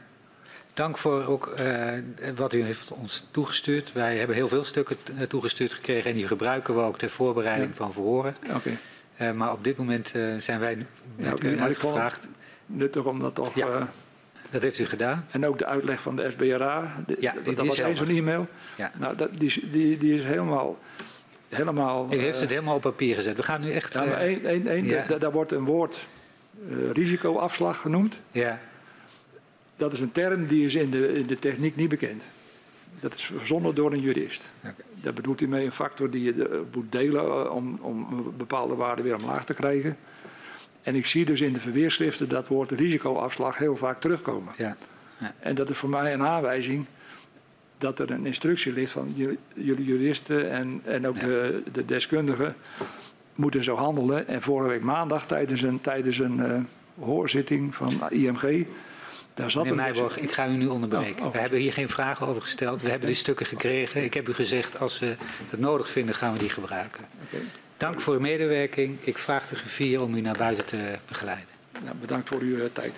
Dank 0.74 0.98
voor 0.98 1.24
ook 1.24 1.54
uh, 1.60 1.92
wat 2.34 2.52
u 2.52 2.62
heeft 2.62 2.92
ons 2.92 3.26
toegestuurd. 3.30 3.92
Wij 3.92 4.16
hebben 4.16 4.36
heel 4.36 4.48
veel 4.48 4.64
stukken 4.64 4.96
toegestuurd 5.28 5.74
gekregen 5.74 6.10
en 6.10 6.16
die 6.16 6.26
gebruiken 6.26 6.74
we 6.74 6.80
ook 6.80 6.98
ter 6.98 7.10
voorbereiding 7.10 7.70
ja. 7.70 7.76
van 7.76 7.92
verhoren. 7.92 8.36
Okay. 8.54 8.78
Uh, 9.20 9.32
maar 9.32 9.52
op 9.52 9.64
dit 9.64 9.76
moment 9.76 10.12
uh, 10.16 10.34
zijn 10.38 10.60
wij 10.60 10.86
ja, 11.16 11.32
okay. 11.32 11.56
uitgevraagd. 11.56 12.28
Nuttig 12.66 13.04
om 13.04 13.20
dat 13.20 13.34
toch... 13.34 13.54
Ja. 13.54 13.88
Dat 14.50 14.62
heeft 14.62 14.78
u 14.78 14.84
gedaan. 14.84 15.26
En 15.30 15.46
ook 15.46 15.58
de 15.58 15.66
uitleg 15.66 16.00
van 16.00 16.16
de 16.16 16.30
SBRA. 16.30 17.04
ja, 17.20 17.34
dat, 17.44 17.56
dat 17.56 17.66
was 17.66 17.78
één 17.78 17.96
zo'n 17.96 18.08
e-mail. 18.08 18.48
Ja. 18.76 18.92
Nou, 18.98 19.16
dat, 19.16 19.38
die, 19.38 19.70
die, 19.70 19.98
die 19.98 20.14
is 20.14 20.24
helemaal... 20.24 20.78
helemaal 21.48 22.12
u 22.12 22.16
heeft 22.18 22.40
het 22.40 22.50
helemaal 22.50 22.74
op 22.74 22.80
papier 22.82 23.14
gezet. 23.14 23.36
We 23.36 23.42
gaan 23.42 23.60
nu 23.60 23.70
echt... 23.70 23.94
Ja, 23.94 24.04
maar 24.04 24.16
één, 24.18 24.44
één, 24.46 24.66
één, 24.66 24.84
ja. 24.84 25.04
daar 25.18 25.32
wordt 25.32 25.52
een 25.52 25.64
woord 25.64 26.06
eh, 26.70 26.90
risicoafslag 26.92 27.80
genoemd. 27.80 28.20
Ja, 28.32 28.60
Dat 29.76 29.92
is 29.92 30.00
een 30.00 30.12
term 30.12 30.46
die 30.46 30.64
is 30.64 30.74
in 30.74 30.90
de, 30.90 31.12
in 31.12 31.26
de 31.26 31.36
techniek 31.36 31.76
niet 31.76 31.88
bekend. 31.88 32.22
Dat 33.00 33.14
is 33.14 33.24
verzonnen 33.24 33.74
door 33.74 33.92
een 33.92 34.00
jurist. 34.00 34.42
Oké. 34.64 34.74
Daar 34.94 35.12
bedoelt 35.12 35.38
hij 35.40 35.48
mee 35.48 35.64
een 35.64 35.72
factor 35.72 36.10
die 36.10 36.22
je 36.22 36.34
de- 36.34 36.62
moet 36.72 36.92
delen 36.92 37.22
eh, 37.24 37.54
om, 37.54 37.78
om 37.80 38.06
een 38.12 38.36
bepaalde 38.36 38.74
waarde 38.74 39.02
weer 39.02 39.16
omlaag 39.16 39.44
te 39.44 39.54
krijgen. 39.54 39.96
En 40.82 40.94
ik 40.94 41.06
zie 41.06 41.24
dus 41.24 41.40
in 41.40 41.52
de 41.52 41.60
verweerschriften 41.60 42.28
dat 42.28 42.48
woord 42.48 42.70
risicoafslag 42.70 43.58
heel 43.58 43.76
vaak 43.76 44.00
terugkomen. 44.00 44.52
ja. 44.56 44.76
En 45.38 45.54
dat 45.54 45.70
is 45.70 45.76
voor 45.76 45.88
mij 45.88 46.12
een 46.12 46.22
aanwijzing 46.22 46.86
dat 47.84 47.98
er 47.98 48.10
een 48.10 48.26
instructie 48.26 48.72
ligt 48.72 48.92
van 48.92 49.12
jullie, 49.54 49.84
juristen 49.84 50.50
en, 50.50 50.80
en 50.84 51.06
ook 51.08 51.16
Ja. 51.16 51.20
de, 51.26 51.62
de 51.72 51.84
deskundigen 51.84 52.56
moeten 53.34 53.64
zo 53.64 53.76
handelen. 53.76 54.28
En 54.28 54.42
vorige 54.42 54.68
week 54.68 54.82
maandag 54.82 55.26
tijdens 55.26 55.62
een, 55.62 55.80
tijdens 55.80 56.18
een 56.18 56.40
eh, 56.40 56.60
hoorzitting 56.98 57.74
van 57.74 58.10
IMG, 58.10 58.66
daar 59.34 59.50
zat 59.50 59.64
Meneer. 59.64 59.80
Meijborg, 59.80 60.18
ik 60.18 60.30
ga 60.32 60.48
u 60.48 60.56
nu 60.56 60.66
onderbreken. 60.66 61.20
Oh, 61.20 61.26
oh. 61.26 61.32
We 61.32 61.38
hebben 61.38 61.58
hier 61.58 61.72
geen 61.72 61.88
vragen 61.88 62.26
over 62.26 62.42
gesteld. 62.42 62.82
We 62.82 62.88
hebben 62.88 63.06
die 63.06 63.16
stukken 63.16 63.46
gekregen. 63.46 64.04
Ik 64.04 64.14
heb 64.14 64.28
u 64.28 64.34
gezegd, 64.34 64.80
als 64.80 64.98
we 64.98 65.16
het 65.50 65.60
nodig 65.60 65.88
vinden, 65.90 66.14
gaan 66.14 66.32
we 66.32 66.38
die 66.38 66.48
gebruiken. 66.50 67.04
Dank 67.76 68.00
voor 68.00 68.14
uw 68.14 68.20
medewerking. 68.20 68.98
Ik 69.00 69.18
vraag 69.18 69.48
de 69.48 69.54
griffier 69.56 70.02
om 70.02 70.14
u 70.14 70.20
naar 70.20 70.38
buiten 70.38 70.64
te 70.64 70.98
begeleiden. 71.08 71.48
Nou, 71.84 71.96
bedankt 72.00 72.28
voor 72.28 72.40
uw 72.40 72.58
eh, 72.58 72.64
tijd. 72.72 72.94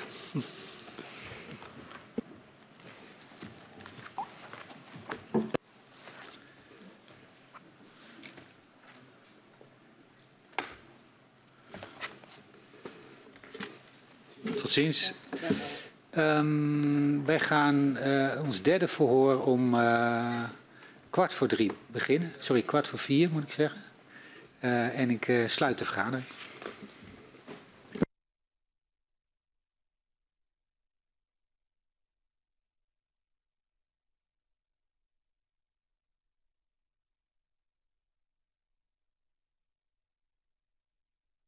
Tot 14.66 14.74
ziens. 14.74 15.12
Ehm, 16.10 17.24
wij 17.24 17.40
gaan 17.40 17.96
eh, 17.96 18.42
ons 18.44 18.62
derde 18.62 18.88
verhoor 18.88 19.44
om 19.44 19.74
eh, 19.74 20.42
kwart 21.10 21.34
voor 21.34 21.48
drie 21.48 21.72
beginnen. 21.86 22.32
Sorry, 22.38 22.62
kwart 22.62 22.88
voor 22.88 22.98
vier 22.98 23.30
moet 23.30 23.42
ik 23.42 23.52
zeggen. 23.52 23.80
Eh, 24.58 24.98
en 24.98 25.10
ik 25.10 25.44
sluit 25.46 25.78
de 25.78 25.84
vergadering. 25.84 26.24